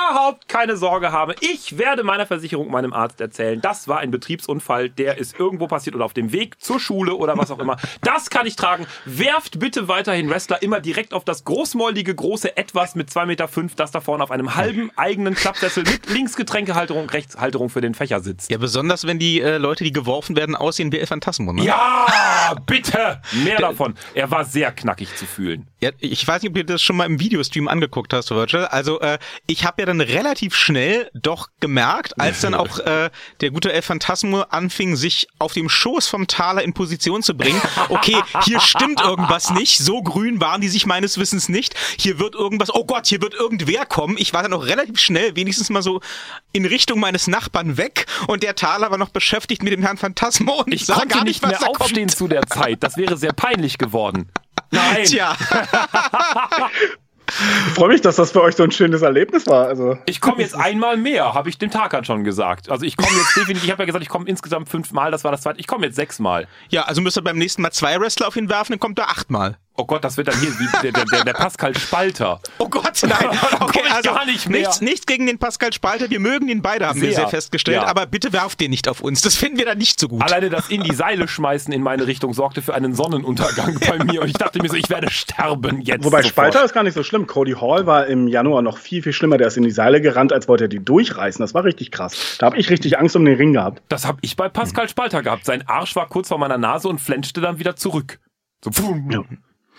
überhaupt 0.10 0.48
keine 0.48 0.78
Sorge 0.78 1.12
haben. 1.12 1.34
Ich 1.40 1.78
werde 1.78 2.04
meiner 2.04 2.26
Versicherung, 2.26 2.70
meinem 2.70 2.94
Arzt 2.94 3.22
erzählen, 3.22 3.62
das 3.62 3.88
war 3.88 4.00
ein 4.00 4.12
Betriebsunfall, 4.12 4.90
der 4.90 5.18
ist 5.18 5.40
irgendwo 5.40 5.68
passiert 5.68 5.96
oder 5.96 6.06
auf 6.06 6.14
dem 6.14 6.32
Weg 6.32 6.62
zur 6.62 6.80
Schule 6.80 7.16
oder 7.16 7.38
was 7.38 7.52
auch 7.52 7.60
immer. 7.60 7.78
Das 8.02 8.30
kann 8.30 8.46
ich 8.46 8.56
tragen. 8.56 8.86
Werft 9.06 9.60
bitte 9.60 9.88
weiterhin 9.88 10.30
Wrestler 10.30 10.62
immer 10.62 10.80
direkt 10.80 11.14
auf 11.14 11.24
das 11.24 11.44
großmäulige 11.44 12.16
große 12.16 12.58
Etwas 12.58 12.96
mit 12.96 13.10
2,5 13.10 13.26
Meter, 13.26 13.48
fünf, 13.48 13.76
das 13.76 13.92
da 13.92 14.02
vorne 14.02 14.24
auf 14.24 14.32
einem 14.32 14.56
halben 14.56 14.92
eigenen 14.96 15.36
Klappsessel 15.36 15.84
mit 15.84 16.10
links 16.10 16.36
Getränkehalterung, 16.36 17.10
rechts 17.10 17.38
Halterung 17.38 17.70
für 17.70 17.82
den 17.82 17.94
Fächer 17.94 18.20
sitzt. 18.20 18.52
Ja, 18.52 18.58
besonders 18.58 19.06
wenn 19.08 19.20
die 19.20 19.42
äh, 19.42 19.58
Leute, 19.58 19.84
die 19.84 19.92
geworfen 19.92 20.36
werden, 20.36 20.56
aussehen 20.56 20.92
wie 20.92 21.00
El 21.00 21.08
Phantasmo, 21.08 21.54
ne? 21.54 21.64
Ja, 21.64 22.56
bitte! 22.66 23.22
Mehr 23.44 23.58
davon. 23.58 23.96
Er 24.14 24.30
war 24.32 24.46
sehr 24.46 24.72
knackig 24.72 25.16
zu 25.16 25.26
fühlen. 25.26 25.68
Ja, 25.82 25.92
ich 26.00 26.26
weiß 26.26 26.42
nicht, 26.42 26.50
ob 26.50 26.56
du 26.56 26.66
das 26.66 26.82
schon 26.82 26.96
mal 26.96 27.06
im 27.06 27.20
Videostream 27.20 27.68
angeguckt 27.68 28.14
hast, 28.14 28.32
Virgil. 28.32 28.66
Also 28.66 29.00
äh, 29.02 29.18
ich 29.48 29.66
habe 29.66 29.82
ja 29.82 29.86
dann 29.86 29.93
relativ 30.02 30.56
schnell 30.56 31.10
doch 31.14 31.50
gemerkt, 31.60 32.20
als 32.20 32.42
dann 32.42 32.54
auch 32.54 32.80
äh, 32.86 33.10
der 33.42 33.52
gute 33.52 33.72
El 33.72 33.82
Phantasmo 33.82 34.42
anfing, 34.42 34.96
sich 34.96 35.28
auf 35.40 35.54
dem 35.54 35.70
Schoß 35.70 36.08
vom 36.08 36.28
Taler 36.28 36.64
in 36.64 36.74
Position 36.74 37.24
zu 37.24 37.36
bringen. 37.36 37.62
Okay, 37.90 38.18
hier 38.44 38.60
stimmt 38.60 39.02
irgendwas 39.02 39.52
nicht. 39.52 39.80
So 39.80 40.02
grün 40.02 40.40
waren 40.42 40.62
die 40.62 40.70
sich 40.70 40.86
meines 40.86 41.18
Wissens 41.18 41.50
nicht. 41.50 41.76
Hier 41.98 42.20
wird 42.20 42.36
irgendwas, 42.36 42.74
oh 42.74 42.86
Gott, 42.86 43.08
hier 43.08 43.22
wird 43.22 43.34
irgendwer 43.34 43.86
kommen. 43.86 44.16
Ich 44.18 44.34
war 44.34 44.44
dann 44.44 44.54
auch 44.54 44.66
relativ 44.66 45.00
schnell, 45.00 45.36
wenigstens 45.36 45.70
mal 45.70 45.82
so 45.82 46.02
in 46.52 46.66
Richtung 46.66 47.00
meines 47.00 47.28
Nachbarn 47.28 47.78
weg 47.78 48.06
und 48.28 48.44
der 48.44 48.56
Taler 48.56 48.92
war 48.92 48.98
noch 48.98 49.10
beschäftigt 49.10 49.64
mit 49.64 49.74
dem 49.74 49.82
Herrn 49.82 49.98
Phantasmo 49.98 50.64
und 50.64 50.74
ich 50.74 50.86
sah 50.86 50.96
konnte 50.96 51.16
gar 51.16 51.24
nicht, 51.24 51.44
nicht 51.44 51.60
mehr 51.60 51.70
aufstehen 51.70 52.08
kommt. 52.08 52.18
zu 52.18 52.28
der 52.28 52.46
Zeit. 52.48 52.84
Das 52.84 52.98
wäre 52.98 53.18
sehr 53.18 53.34
peinlich 53.34 53.78
geworden. 53.78 54.30
Nein. 54.72 55.06
Tja. 55.06 55.36
Ich 57.68 57.74
freue 57.74 57.90
mich, 57.90 58.02
dass 58.02 58.16
das 58.18 58.32
für 58.32 58.42
euch 58.42 58.56
so 58.56 58.64
ein 58.64 58.72
schönes 58.72 59.02
Erlebnis 59.02 59.48
war. 59.48 59.68
Also 59.68 59.98
ich 60.06 60.22
komme 60.22 60.42
jetzt 60.42 60.56
einmal 60.56 60.98
mehr, 60.98 61.34
habe 61.34 61.50
ich 61.50 61.58
dem 61.58 61.72
Tarkan 61.72 62.06
schon 62.06 62.24
gesagt. 62.24 62.70
Also 62.70 62.86
ich 62.86 62.98
komme 62.98 63.12
jetzt 63.16 63.36
definitiv, 63.36 63.64
ich 63.64 63.72
habe 63.72 63.84
ja 63.84 63.86
gesagt, 63.86 64.04
ich 64.04 64.10
komme 64.10 64.26
insgesamt 64.28 64.70
fünfmal, 64.70 65.12
das 65.12 65.24
war 65.24 65.32
das 65.32 65.42
zweite. 65.42 65.60
Ich 65.60 65.68
komme 65.68 65.86
jetzt 65.86 65.96
sechsmal. 65.96 66.48
Ja, 66.70 66.84
also 66.84 67.02
müsst 67.02 67.18
ihr 67.18 67.24
beim 67.24 67.38
nächsten 67.38 67.62
Mal 67.62 67.72
zwei 67.72 68.00
Wrestler 68.00 68.28
auf 68.28 68.36
ihn 68.36 68.50
werfen, 68.50 68.74
dann 68.74 68.80
kommt 68.80 69.00
er 69.00 69.10
achtmal. 69.10 69.58
Oh 69.76 69.86
Gott, 69.86 70.04
das 70.04 70.18
wird 70.18 70.28
dann 70.28 70.40
hier 70.40 70.52
wie 70.60 70.68
der, 70.84 70.92
der, 70.92 71.24
der 71.24 71.34
Pascal 71.34 71.76
Spalter. 71.76 72.40
Oh 72.60 72.70
Gott, 72.70 73.02
nein. 73.04 73.40
Okay, 73.60 73.82
also 73.92 74.14
gar 74.14 74.26
nicht 74.26 74.48
mehr. 74.48 74.62
Nichts, 74.62 74.82
nichts 74.82 75.06
gegen 75.06 75.26
den 75.26 75.40
Pascal 75.40 75.74
Spalter. 75.74 76.10
Wir 76.10 76.20
mögen 76.20 76.48
ihn 76.48 76.62
beide, 76.62 76.88
haben 76.88 77.00
sehr. 77.00 77.10
wir 77.10 77.16
sehr 77.16 77.28
festgestellt. 77.28 77.82
Ja. 77.82 77.88
Aber 77.88 78.06
bitte 78.06 78.32
werft 78.32 78.60
den 78.60 78.70
nicht 78.70 78.88
auf 78.88 79.02
uns. 79.02 79.22
Das 79.22 79.36
finden 79.36 79.58
wir 79.58 79.66
dann 79.66 79.78
nicht 79.78 80.00
so 80.00 80.08
gut. 80.08 80.22
Alleine 80.22 80.50
das 80.50 80.70
in 80.70 80.84
die 80.84 80.94
Seile 80.94 81.28
schmeißen 81.28 81.74
in 81.74 81.82
meine 81.82 82.06
Richtung 82.08 82.34
sorgte 82.34 82.62
für 82.62 82.74
einen 82.74 82.94
Sonnenuntergang 82.94 83.80
bei 83.80 84.04
mir. 84.04 84.22
Und 84.22 84.28
ich 84.28 84.36
dachte 84.36 84.62
mir 84.62 84.70
so, 84.70 84.76
ich 84.76 84.90
werde 84.90 85.10
sterben 85.10 85.82
jetzt. 85.82 86.06
Wobei 86.06 86.22
sofort. 86.22 86.32
Spalter 86.32 86.64
ist 86.64 86.74
gar 86.74 86.84
nicht 86.84 86.94
so 86.94 87.04
schlimm. 87.04 87.26
Cody 87.26 87.54
Hall 87.54 87.86
war 87.88 88.06
im 88.06 88.28
Januar 88.28 88.62
noch 88.62 88.78
viel, 88.78 89.02
viel 89.02 89.14
schlimmer. 89.14 89.38
Der 89.38 89.48
ist 89.48 89.58
in 89.58 89.64
die 89.64 89.72
Seile 89.72 90.00
gerannt, 90.00 90.32
als 90.32 90.48
wollte 90.48 90.66
er 90.66 90.70
die 90.70 90.84
durchreißen. 90.84 91.42
Das 91.42 91.54
war 91.54 91.64
richtig 91.64 91.92
krass. 91.92 92.38
Da 92.38 92.46
habe 92.46 92.58
ich 92.58 92.70
richtig 92.70 93.00
Angst 93.00 93.16
um 93.16 93.26
den 93.26 93.36
Ring 93.36 93.54
gehabt. 93.54 93.82
Das 93.90 94.06
habe 94.06 94.20
ich 94.22 94.36
bei 94.36 94.50
Pascal 94.50 94.88
Spalter 94.88 95.24
gehabt. 95.24 95.46
Sein 95.46 95.68
Arsch 95.68 95.96
war 95.96 96.08
kurz 96.08 96.28
vor 96.28 96.38
meiner 96.38 96.58
Nase 96.58 96.88
und 96.88 97.02
flenschte 97.02 97.42
dann 97.42 97.60
wieder 97.60 97.76
zurück. 97.76 98.20
So, 98.64 98.72
pfum. 98.72 99.10
Ja. 99.12 99.24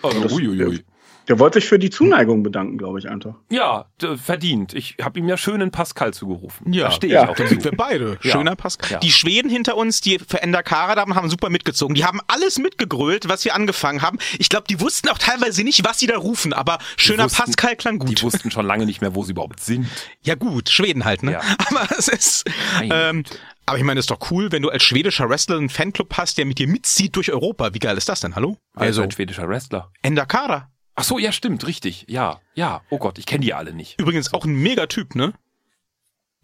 Also, 0.01 0.21
das, 0.21 0.31
uiuiui. 0.31 0.83
Der 1.27 1.39
wollte 1.39 1.59
sich 1.59 1.67
für 1.67 1.79
die 1.79 1.89
Zuneigung 1.89 2.43
bedanken, 2.43 2.77
glaube 2.77 2.99
ich, 2.99 3.09
einfach. 3.09 3.35
Ja, 3.49 3.85
verdient. 4.17 4.73
Ich 4.73 4.97
habe 5.01 5.19
ihm 5.19 5.27
ja 5.27 5.37
schönen 5.37 5.71
Pascal 5.71 6.13
zugerufen. 6.13 6.71
Ja, 6.71 6.91
stehe 6.91 7.13
ja. 7.13 7.23
ich 7.23 7.29
auch. 7.29 7.35
Da 7.35 7.47
sind 7.47 7.63
wir 7.63 7.71
beide. 7.71 8.17
Schöner 8.21 8.51
ja. 8.51 8.55
Pascal. 8.55 8.91
Ja. 8.91 8.99
Die 8.99 9.11
Schweden 9.11 9.49
hinter 9.49 9.77
uns, 9.77 10.01
die 10.01 10.19
für 10.19 10.41
Endakara 10.41 10.95
haben, 10.95 11.15
haben 11.15 11.29
super 11.29 11.49
mitgezogen. 11.49 11.95
Die 11.95 12.05
haben 12.05 12.19
alles 12.27 12.59
mitgegrölt, 12.59 13.27
was 13.27 13.43
wir 13.45 13.55
angefangen 13.55 14.01
haben. 14.01 14.19
Ich 14.37 14.49
glaube, 14.49 14.65
die 14.69 14.79
wussten 14.79 15.09
auch 15.09 15.17
teilweise 15.17 15.63
nicht, 15.63 15.83
was 15.85 15.99
sie 15.99 16.07
da 16.07 16.17
rufen, 16.17 16.53
aber 16.53 16.77
schöner 16.97 17.25
wussten, 17.25 17.43
Pascal 17.43 17.75
klang 17.75 17.99
gut. 17.99 18.09
Die 18.09 18.21
wussten 18.21 18.51
schon 18.51 18.65
lange 18.65 18.85
nicht 18.85 19.01
mehr, 19.01 19.15
wo 19.15 19.23
sie 19.23 19.31
überhaupt 19.31 19.59
sind. 19.59 19.87
Ja 20.21 20.35
gut, 20.35 20.69
Schweden 20.69 21.05
halt, 21.05 21.23
ne? 21.23 21.33
Ja. 21.33 21.41
Aber 21.67 21.87
es 21.97 22.07
ist... 22.07 22.45
Ähm, 22.81 23.23
aber 23.65 23.79
ich 23.79 23.83
meine, 23.83 23.99
es 23.99 24.03
ist 24.03 24.11
doch 24.11 24.29
cool, 24.29 24.51
wenn 24.51 24.61
du 24.61 24.69
als 24.69 24.83
schwedischer 24.83 25.27
Wrestler 25.27 25.57
einen 25.57 25.69
Fanclub 25.69 26.15
hast, 26.17 26.37
der 26.37 26.45
mit 26.45 26.59
dir 26.59 26.67
mitzieht 26.67 27.15
durch 27.15 27.31
Europa. 27.31 27.73
Wie 27.73 27.79
geil 27.79 27.97
ist 27.97 28.07
das 28.07 28.19
denn? 28.19 28.35
Hallo? 28.35 28.57
Also 28.75 29.01
ein 29.01 29.09
schwedischer 29.09 29.49
Wrestler. 29.49 29.91
Endakara. 30.03 30.69
Ach 30.95 31.03
so, 31.03 31.19
ja, 31.19 31.31
stimmt, 31.31 31.67
richtig. 31.67 32.05
Ja, 32.07 32.39
ja. 32.53 32.81
Oh 32.89 32.97
Gott, 32.97 33.17
ich 33.17 33.25
kenne 33.25 33.41
die 33.41 33.53
alle 33.53 33.73
nicht. 33.73 33.99
Übrigens 33.99 34.33
auch 34.33 34.45
ein 34.45 34.55
Megatyp, 34.55 35.15
ne? 35.15 35.33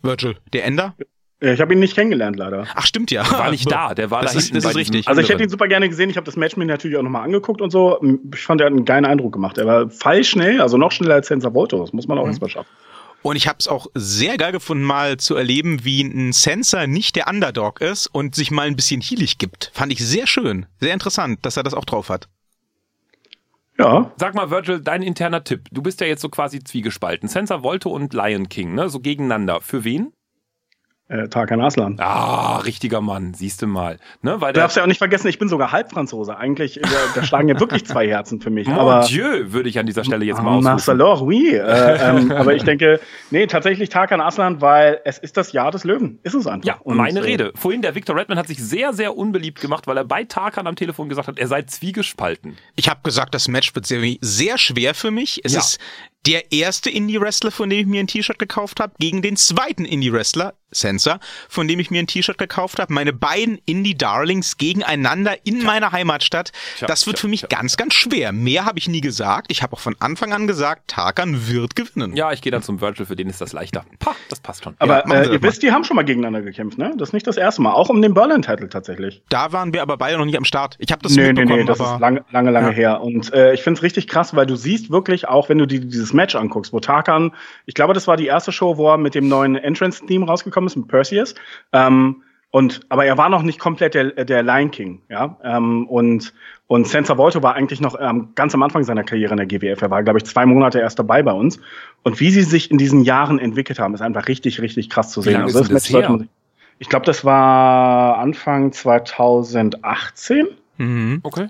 Virgil, 0.02 0.38
der 0.52 0.66
Ender? 0.66 0.96
Ich 1.40 1.60
habe 1.60 1.74
ihn 1.74 1.80
nicht 1.80 1.96
kennengelernt, 1.96 2.38
leider. 2.38 2.68
Ach, 2.76 2.86
stimmt 2.86 3.10
ja. 3.10 3.24
Der 3.24 3.32
war 3.32 3.50
nicht 3.50 3.72
da, 3.72 3.96
der 3.96 4.12
war 4.12 4.22
das 4.22 4.34
da 4.34 4.40
ist, 4.40 4.54
Das 4.54 4.64
ist 4.64 4.76
richtig. 4.76 5.08
Also 5.08 5.22
ich 5.22 5.30
hätte 5.30 5.42
ihn 5.42 5.50
super 5.50 5.68
gerne 5.68 5.90
gesehen. 5.90 6.10
Ich 6.10 6.18
habe 6.18 6.26
das 6.26 6.36
Match 6.36 6.56
mir 6.56 6.66
natürlich 6.66 6.98
auch 6.98 7.02
nochmal 7.02 7.24
angeguckt 7.24 7.62
und 7.62 7.72
so. 7.72 8.00
Ich 8.34 8.42
fand, 8.42 8.62
er 8.62 8.68
hat 8.68 8.74
einen 8.74 8.86
geilen 8.86 9.06
Eindruck 9.06 9.34
gemacht. 9.34 9.58
Er 9.58 9.66
war 9.66 9.90
fallschnell, 9.90 10.62
also 10.62 10.78
noch 10.78 10.92
schneller 10.92 11.16
als 11.16 11.28
Sensor 11.28 11.54
Volto. 11.56 11.80
Das 11.80 11.94
muss 11.94 12.08
man 12.08 12.20
auch 12.20 12.24
mhm. 12.24 12.30
erstmal 12.30 12.50
schaffen. 12.52 12.70
Und 13.24 13.36
ich 13.36 13.48
habe 13.48 13.58
es 13.60 13.68
auch 13.68 13.88
sehr 13.94 14.38
geil 14.38 14.52
gefunden, 14.52 14.84
mal 14.84 15.18
zu 15.18 15.36
erleben, 15.36 15.84
wie 15.84 16.02
ein 16.02 16.32
Sensor 16.32 16.88
nicht 16.88 17.16
der 17.16 17.28
Underdog 17.28 17.82
ist 17.82 18.08
und 18.08 18.36
sich 18.36 18.52
mal 18.52 18.68
ein 18.68 18.76
bisschen 18.76 19.02
heelig 19.02 19.38
gibt. 19.38 19.72
Fand 19.74 19.92
ich 19.92 20.06
sehr 20.06 20.28
schön, 20.28 20.66
sehr 20.80 20.94
interessant, 20.94 21.40
dass 21.44 21.58
er 21.58 21.64
das 21.64 21.74
auch 21.74 21.86
drauf 21.86 22.10
hat. 22.10 22.28
Ja. 23.82 24.12
Sag 24.18 24.36
mal, 24.36 24.52
Virgil, 24.52 24.80
dein 24.80 25.02
interner 25.02 25.44
Tipp. 25.44 25.68
Du 25.72 25.82
bist 25.82 26.02
ja 26.02 26.08
jetzt 26.08 26.22
so 26.22 26.30
quasi 26.30 26.64
zwiegespalten. 26.64 27.28
Sensor 27.28 27.64
Volto 27.64 27.90
und 27.90 28.14
Lion 28.14 28.48
King, 28.48 28.76
ne? 28.76 28.90
So 28.90 29.00
gegeneinander. 29.00 29.60
Für 29.60 29.84
wen? 29.84 30.14
Äh, 31.12 31.28
Tarkan 31.28 31.60
Aslan. 31.60 31.98
Ah, 32.00 32.60
richtiger 32.60 33.02
Mann, 33.02 33.34
siehst 33.34 33.62
du 33.62 33.68
mal. 33.68 34.00
Ne, 34.22 34.40
weil 34.40 34.54
du 34.54 34.62
darfst 34.62 34.78
ja 34.78 34.84
auch 34.84 34.88
nicht 34.88 34.98
vergessen, 34.98 35.28
ich 35.28 35.40
bin 35.40 35.50
sogar 35.50 35.74
Halbfranzose. 35.74 36.38
Eigentlich, 36.38 36.78
äh, 36.78 36.88
da 37.16 37.24
schlagen 37.24 37.50
ja 37.50 37.60
wirklich 37.60 37.86
zwei 37.86 38.08
Herzen 38.08 38.40
für 38.40 38.50
mich. 38.50 38.66
Mon 38.66 38.80
aber, 38.80 39.06
Dieu, 39.06 39.52
würde 39.52 39.68
ich 39.68 39.78
an 39.78 39.86
dieser 39.86 40.06
Stelle 40.06 40.24
jetzt 40.24 40.42
mal 40.42 40.52
ausrufen. 40.52 40.64
Marcelor, 40.64 41.22
oui. 41.22 41.54
Äh, 41.54 41.98
ähm, 42.02 42.32
aber 42.32 42.56
ich 42.56 42.64
denke, 42.64 43.02
nee, 43.30 43.46
tatsächlich 43.46 43.90
Tarkan 43.90 44.22
Aslan, 44.22 44.62
weil 44.62 45.02
es 45.04 45.18
ist 45.18 45.36
das 45.36 45.52
Jahr 45.52 45.72
des 45.72 45.84
Löwen. 45.84 46.20
Ist 46.24 46.34
es 46.34 46.48
einfach. 46.48 46.66
Ja, 46.66 46.78
Und 46.82 46.96
meine 46.96 47.20
äh, 47.20 47.24
Rede. 47.24 47.52
Vorhin, 47.56 47.82
der 47.82 47.94
Victor 47.94 48.16
Redman 48.16 48.38
hat 48.38 48.48
sich 48.48 48.64
sehr, 48.64 48.94
sehr 48.94 49.18
unbeliebt 49.18 49.60
gemacht, 49.60 49.88
weil 49.88 49.98
er 49.98 50.06
bei 50.06 50.24
Tarkan 50.24 50.66
am 50.66 50.78
Telefon 50.78 51.10
gesagt 51.10 51.28
hat, 51.28 51.38
er 51.38 51.48
sei 51.48 51.64
zwiegespalten. 51.64 52.56
Ich 52.78 52.90
habe 52.90 53.02
gesagt, 53.04 53.36
das 53.36 53.50
Match 53.50 53.76
wird 53.76 53.86
sehr, 53.86 54.02
sehr 54.22 54.58
schwer 54.58 54.94
für 54.94 55.12
mich. 55.12 55.42
Es 55.44 55.54
ja. 55.54 55.60
ist 55.60 55.78
der 56.26 56.54
erste 56.54 56.90
Indie-Wrestler, 56.90 57.52
von 57.52 57.70
dem 57.70 57.80
ich 57.80 57.86
mir 57.88 58.00
ein 58.00 58.08
T-Shirt 58.08 58.40
gekauft 58.40 58.80
habe, 58.80 58.94
gegen 59.00 59.22
den 59.22 59.36
zweiten 59.36 59.86
Indie-Wrestler, 59.86 60.54
Sensor, 60.72 61.20
von 61.50 61.68
dem 61.68 61.80
ich 61.80 61.92
mir 61.92 62.00
ein 62.00 62.08
T-Shirt 62.08 62.38
gekauft 62.38 62.80
habe. 62.80 62.94
Meine 62.94 63.14
beiden 63.14 63.60
Indie-Darlings 63.66 64.58
gegeneinander 64.58 65.36
in 65.46 65.60
tja. 65.60 65.66
meiner 65.66 65.92
Heimatstadt. 65.92 66.52
Tja, 66.78 66.88
das 66.88 67.06
wird 67.06 67.18
tja, 67.18 67.22
für 67.22 67.28
mich 67.28 67.50
ganz, 67.50 67.78
ganz 67.78 67.94
schwer. 67.94 68.32
Mehr 68.32 68.66
habe 68.66 68.80
ich 68.80 68.88
nie 68.88 69.02
gesagt. 69.02 69.48
Ich 69.50 69.62
habe 69.64 69.74
auch 69.74 69.80
von 69.80 69.96
Anfang 70.00 70.34
an 70.34 70.48
gesagt, 70.48 70.88
Tarkan 70.88 71.48
wird 71.48 71.76
gewinnen. 71.76 72.16
Ja, 72.16 72.32
ich 72.32 72.42
gehe 72.42 72.52
dann 72.52 72.64
zum 72.64 72.82
Virtual, 72.82 73.06
für 73.06 73.16
den 73.16 73.30
ist 73.30 73.42
das 73.42 73.54
leichter. 73.54 73.86
Pah, 74.00 74.16
das 74.30 74.40
passt 74.40 74.64
schon. 74.64 74.76
Aber 74.80 75.08
ja, 75.08 75.22
äh, 75.22 75.34
ihr 75.34 75.42
wisst, 75.42 75.64
die 75.64 75.72
haben 75.72 75.84
schon 75.84 75.96
mal 75.96 76.04
gegeneinander 76.04 76.42
gekämpft, 76.42 76.78
ne? 76.78 76.94
Das 76.98 77.10
ist 77.10 77.14
nicht 77.14 77.28
das 77.28 77.38
erste 77.38 77.62
Mal. 77.62 77.74
Auch 77.74 77.90
um 77.90 78.02
den 78.02 78.14
Berlin-Title 78.14 78.70
tatsächlich. 78.70 79.22
Da 79.30 79.52
waren 79.52 79.74
wir 79.74 79.82
aber 79.82 79.98
beide 79.98 80.18
noch 80.18 80.26
nicht 80.26 80.38
am 80.38 80.46
Start. 80.46 80.76
Ich 80.80 80.92
habe 80.92 81.02
das 81.02 81.14
nee, 81.14 81.28
mitbekommen. 81.28 81.56
Nee, 81.56 81.64
nee, 81.64 81.68
das 81.68 81.80
ist 81.80 82.00
lange, 82.00 82.24
lange, 82.32 82.52
lange 82.52 82.70
ja. 82.70 82.74
her. 82.74 83.02
Und 83.02 83.34
äh, 83.34 83.54
ich 83.54 83.62
finde 83.62 83.80
es 83.80 83.84
richtig 83.84 84.08
krass, 84.08 84.36
weil 84.36 84.46
du 84.46 84.56
siehst 84.56 84.90
wirklich 84.90 85.28
auch, 85.28 85.50
wenn 85.50 85.58
du 85.58 85.66
die, 85.66 85.80
dieses 85.80 86.14
Match 86.14 86.36
anguckst, 86.36 86.74
wo 86.74 86.80
Tarkan, 86.80 87.34
ich 87.66 87.74
glaube, 87.74 87.94
das 87.94 88.08
war 88.08 88.18
die 88.18 88.28
erste 88.28 88.52
Show, 88.52 88.78
wo 88.78 88.90
er 88.90 88.98
mit 88.98 89.16
dem 89.16 89.28
neuen 89.28 89.56
Entrance-Theme 89.56 90.26
rausgekommen 90.26 90.61
ist, 90.68 90.76
mit 90.76 90.88
Perseus. 90.88 91.36
Ähm, 91.74 92.24
und, 92.52 92.82
aber 92.90 93.06
er 93.06 93.18
war 93.18 93.30
noch 93.30 93.44
nicht 93.44 93.60
komplett 93.60 93.94
der, 93.94 94.26
der 94.26 94.44
Lion 94.44 94.72
King, 94.72 95.02
ja. 95.10 95.38
Ähm, 95.42 95.88
und, 95.88 96.34
und 96.68 96.86
Sensor 96.86 97.18
Volto 97.18 97.42
war 97.42 97.56
eigentlich 97.56 97.80
noch 97.80 97.96
ähm, 97.98 98.30
ganz 98.36 98.54
am 98.54 98.62
Anfang 98.62 98.84
seiner 98.84 99.04
Karriere 99.04 99.32
in 99.32 99.38
der 99.38 99.46
GWF. 99.46 99.82
Er 99.82 99.90
war, 99.90 100.04
glaube 100.04 100.20
ich, 100.20 100.26
zwei 100.26 100.46
Monate 100.46 100.80
erst 100.80 101.00
dabei 101.00 101.24
bei 101.24 101.32
uns. 101.32 101.60
Und 102.04 102.20
wie 102.20 102.30
sie 102.30 102.42
sich 102.42 102.70
in 102.70 102.78
diesen 102.78 103.04
Jahren 103.04 103.40
entwickelt 103.40 103.80
haben, 103.80 103.94
ist 103.94 104.02
einfach 104.02 104.28
richtig, 104.28 104.62
richtig 104.62 104.90
krass 104.90 105.12
zu 105.12 105.22
sehen. 105.22 105.32
Wie 105.32 105.34
lange 105.36 105.46
also 105.46 105.60
das, 105.60 105.70
das 105.70 106.10
man, 106.10 106.28
ich 106.80 106.90
glaube, 106.90 107.06
das 107.06 107.24
war 107.24 108.18
Anfang 108.18 108.74
2018. 108.74 110.48
Mhm. 110.78 111.20
Okay. 111.24 111.48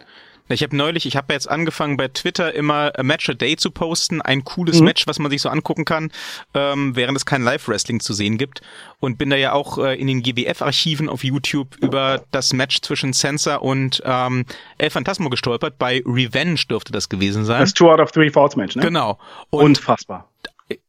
Ich 0.51 0.63
habe 0.63 0.75
neulich, 0.75 1.05
ich 1.05 1.15
habe 1.15 1.33
jetzt 1.33 1.49
angefangen 1.49 1.97
bei 1.97 2.07
Twitter 2.07 2.53
immer 2.53 2.91
a 2.97 3.03
Match 3.03 3.29
a 3.29 3.33
Day 3.33 3.55
zu 3.55 3.71
posten, 3.71 4.21
ein 4.21 4.43
cooles 4.43 4.79
mhm. 4.79 4.85
Match, 4.85 5.07
was 5.07 5.19
man 5.19 5.31
sich 5.31 5.41
so 5.41 5.49
angucken 5.49 5.85
kann, 5.85 6.11
ähm, 6.53 6.95
während 6.95 7.17
es 7.17 7.25
kein 7.25 7.41
Live-Wrestling 7.41 7.99
zu 7.99 8.13
sehen 8.13 8.37
gibt. 8.37 8.61
Und 8.99 9.17
bin 9.17 9.29
da 9.29 9.35
ja 9.35 9.53
auch 9.53 9.77
äh, 9.77 9.99
in 9.99 10.07
den 10.07 10.21
GWF-Archiven 10.21 11.09
auf 11.09 11.23
YouTube 11.23 11.75
über 11.77 12.23
das 12.31 12.53
Match 12.53 12.81
zwischen 12.81 13.13
Sensor 13.13 13.61
und 13.61 14.01
ähm, 14.05 14.45
El 14.77 14.89
Phantasmo 14.89 15.29
gestolpert. 15.29 15.77
Bei 15.77 16.03
Revenge 16.05 16.61
dürfte 16.69 16.91
das 16.91 17.09
gewesen 17.09 17.45
sein. 17.45 17.61
Das 17.61 17.73
Two 17.73 17.89
out 17.89 17.99
of 17.99 18.11
Three 18.11 18.29
Falls 18.29 18.55
Match, 18.55 18.75
ne? 18.75 18.83
Genau. 18.83 19.17
Und 19.49 19.63
Unfassbar 19.63 20.27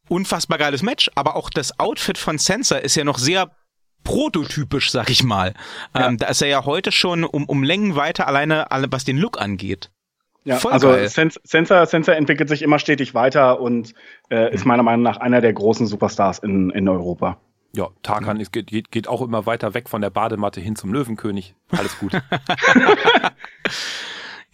unfassbar 0.08 0.58
geiles 0.58 0.82
Match, 0.82 1.10
aber 1.14 1.36
auch 1.36 1.48
das 1.48 1.78
Outfit 1.80 2.18
von 2.18 2.36
Sensor 2.38 2.80
ist 2.80 2.96
ja 2.96 3.04
noch 3.04 3.18
sehr 3.18 3.50
prototypisch, 4.04 4.90
sag 4.90 5.10
ich 5.10 5.22
mal. 5.22 5.54
Ja. 5.94 6.08
Ähm, 6.08 6.16
da 6.18 6.28
ist 6.28 6.42
er 6.42 6.48
ja 6.48 6.64
heute 6.64 6.92
schon 6.92 7.24
um, 7.24 7.44
um 7.44 7.62
Längen 7.62 7.96
weiter, 7.96 8.26
alleine 8.26 8.66
was 8.90 9.04
den 9.04 9.18
Look 9.18 9.40
angeht. 9.40 9.90
Ja, 10.44 10.56
Voll 10.56 10.72
also 10.72 10.92
Sens 11.06 11.38
Sensor, 11.44 11.86
Sensor 11.86 12.16
entwickelt 12.16 12.48
sich 12.48 12.62
immer 12.62 12.80
stetig 12.80 13.14
weiter 13.14 13.60
und 13.60 13.94
äh, 14.28 14.52
ist 14.52 14.64
meiner 14.64 14.82
Meinung 14.82 15.02
nach 15.02 15.18
einer 15.18 15.40
der 15.40 15.52
großen 15.52 15.86
Superstars 15.86 16.40
in, 16.40 16.70
in 16.70 16.88
Europa. 16.88 17.38
Ja, 17.74 17.88
Tarkan 18.02 18.40
ist, 18.40 18.52
geht, 18.52 18.90
geht 18.90 19.08
auch 19.08 19.22
immer 19.22 19.46
weiter 19.46 19.72
weg 19.72 19.88
von 19.88 20.02
der 20.02 20.10
Badematte 20.10 20.60
hin 20.60 20.76
zum 20.76 20.92
Löwenkönig. 20.92 21.54
Alles 21.70 21.98
gut. 21.98 22.12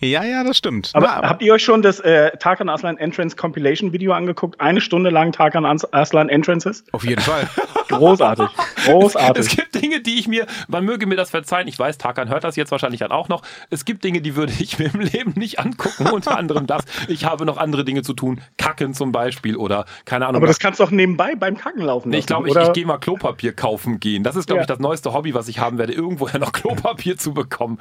Ja, 0.01 0.23
ja, 0.23 0.45
das 0.45 0.57
stimmt. 0.57 0.91
Aber, 0.95 1.07
Na, 1.07 1.17
aber 1.17 1.29
habt 1.29 1.43
ihr 1.43 1.53
euch 1.53 1.65
schon 1.65 1.83
das 1.83 1.99
äh, 2.01 2.31
Tarkan 2.39 2.69
Aslan 2.69 2.99
Entrance 2.99 3.35
Compilation 3.37 3.93
Video 3.93 4.13
angeguckt? 4.13 4.61
Eine 4.61 4.81
Stunde 4.81 5.11
lang 5.11 5.33
Tarkan 5.33 5.65
As- 5.67 5.93
Aslan 5.93 6.29
Entrances? 6.29 6.85
auf 6.93 7.05
jeden 7.05 7.21
Fall. 7.21 7.49
Großartig. 7.89 8.47
Es 8.77 8.85
Großartig. 8.85 9.57
gibt 9.57 9.75
Dinge, 9.83 10.01
die 10.01 10.19
ich 10.21 10.29
mir, 10.29 10.47
man 10.69 10.85
möge 10.85 11.07
mir 11.07 11.17
das 11.17 11.31
verzeihen, 11.31 11.67
ich 11.67 11.77
weiß, 11.79 11.99
Tarkan 11.99 12.29
hört 12.29 12.45
das 12.45 12.55
jetzt 12.55 12.71
wahrscheinlich 12.71 13.01
dann 13.01 13.11
auch 13.11 13.29
noch. 13.29 13.43
Es 13.71 13.85
gibt 13.85 14.05
Dinge, 14.05 14.21
die 14.21 14.37
würde 14.37 14.53
ich 14.59 14.79
mir 14.79 14.93
im 14.95 15.01
Leben 15.01 15.33
nicht 15.37 15.59
angucken, 15.59 16.07
unter 16.11 16.37
anderem 16.39 16.67
das. 16.69 16.85
Ich 17.09 17.25
habe 17.25 17.45
noch 17.45 17.57
andere 17.57 17.85
Dinge 17.85 18.03
zu 18.03 18.13
tun, 18.13 18.41
kacken 18.57 18.95
zum 18.95 19.11
Beispiel 19.11 19.57
oder 19.57 19.85
keine 20.05 20.27
Ahnung. 20.27 20.37
Aber 20.37 20.47
das 20.47 20.57
was. 20.57 20.61
kannst 20.61 20.79
du 20.81 20.85
auch 20.85 20.91
nebenbei 20.93 21.35
beim 21.35 21.57
Kacken 21.57 21.83
laufen 21.83 22.11
Nee, 22.11 22.19
ich 22.19 22.27
glaube, 22.27 22.49
ich, 22.49 22.55
ich 22.57 22.73
gehe 22.73 22.87
mal 22.87 22.99
Klopapier 22.99 23.53
kaufen 23.53 23.99
gehen. 23.99 24.23
Das 24.23 24.37
ist, 24.37 24.47
glaube 24.47 24.59
Ja. 24.59 24.63
ich, 24.63 24.69
das 24.69 24.79
neueste 24.79 25.13
Hobby, 25.13 25.35
was 25.35 25.49
ich 25.49 25.59
haben 25.59 25.79
werde, 25.79 25.93
irgendwoher 25.93 26.39
noch 26.39 26.53
Klopapier 26.53 27.17
zu 27.17 27.35
bekommen. 27.35 27.79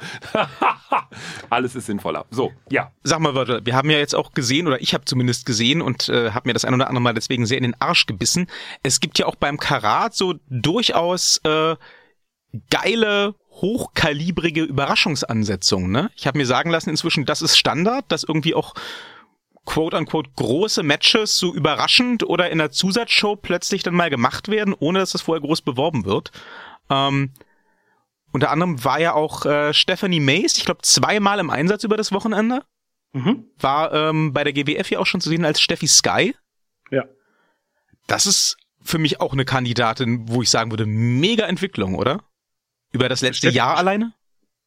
Alles 1.50 1.76
ist 1.76 1.88
sinnvoller. 2.08 2.26
So, 2.30 2.52
ja. 2.70 2.92
Sag 3.02 3.20
mal, 3.20 3.34
Wörter, 3.34 3.64
wir 3.64 3.74
haben 3.74 3.90
ja 3.90 3.98
jetzt 3.98 4.14
auch 4.14 4.32
gesehen, 4.32 4.66
oder 4.66 4.80
ich 4.80 4.94
habe 4.94 5.04
zumindest 5.04 5.46
gesehen 5.46 5.82
und 5.82 6.08
äh, 6.08 6.30
habe 6.30 6.48
mir 6.48 6.54
das 6.54 6.64
ein 6.64 6.74
oder 6.74 6.88
andere 6.88 7.02
Mal 7.02 7.14
deswegen 7.14 7.46
sehr 7.46 7.58
in 7.58 7.64
den 7.64 7.80
Arsch 7.80 8.06
gebissen. 8.06 8.48
Es 8.82 9.00
gibt 9.00 9.18
ja 9.18 9.26
auch 9.26 9.36
beim 9.36 9.58
Karat 9.58 10.14
so 10.14 10.34
durchaus 10.48 11.38
äh, 11.44 11.76
geile, 12.70 13.34
hochkalibrige 13.52 14.62
Überraschungsansetzungen. 14.62 15.90
Ne? 15.90 16.10
Ich 16.16 16.26
habe 16.26 16.38
mir 16.38 16.46
sagen 16.46 16.70
lassen 16.70 16.90
inzwischen, 16.90 17.24
das 17.24 17.42
ist 17.42 17.58
Standard, 17.58 18.04
dass 18.08 18.24
irgendwie 18.24 18.54
auch 18.54 18.74
quote-unquote 19.66 20.30
große 20.36 20.82
Matches 20.82 21.36
so 21.36 21.52
überraschend 21.52 22.24
oder 22.24 22.50
in 22.50 22.58
der 22.58 22.70
Zusatzshow 22.70 23.36
plötzlich 23.36 23.82
dann 23.82 23.94
mal 23.94 24.08
gemacht 24.08 24.48
werden, 24.48 24.74
ohne 24.78 25.00
dass 25.00 25.10
das 25.10 25.22
vorher 25.22 25.42
groß 25.42 25.60
beworben 25.60 26.06
wird. 26.06 26.30
Ähm, 26.88 27.32
unter 28.38 28.52
anderem 28.52 28.84
war 28.84 29.00
ja 29.00 29.14
auch 29.14 29.44
äh, 29.46 29.74
Stephanie 29.74 30.20
Mace, 30.20 30.58
ich 30.58 30.64
glaube, 30.64 30.82
zweimal 30.82 31.40
im 31.40 31.50
Einsatz 31.50 31.82
über 31.82 31.96
das 31.96 32.12
Wochenende. 32.12 32.62
Mhm. 33.12 33.46
War 33.58 33.92
ähm, 33.92 34.32
bei 34.32 34.44
der 34.44 34.52
GWF 34.52 34.88
ja 34.92 35.00
auch 35.00 35.06
schon 35.06 35.20
zu 35.20 35.28
sehen 35.28 35.44
als 35.44 35.60
Steffi 35.60 35.88
Sky. 35.88 36.36
Ja. 36.92 37.04
Das 38.06 38.26
ist 38.26 38.56
für 38.80 38.98
mich 38.98 39.20
auch 39.20 39.32
eine 39.32 39.44
Kandidatin, 39.44 40.28
wo 40.28 40.40
ich 40.40 40.50
sagen 40.50 40.70
würde, 40.70 40.86
mega 40.86 41.46
Entwicklung, 41.46 41.96
oder? 41.96 42.20
Über 42.92 43.08
das 43.08 43.22
letzte 43.22 43.48
Steffi- 43.48 43.56
Jahr 43.56 43.76
alleine? 43.76 44.12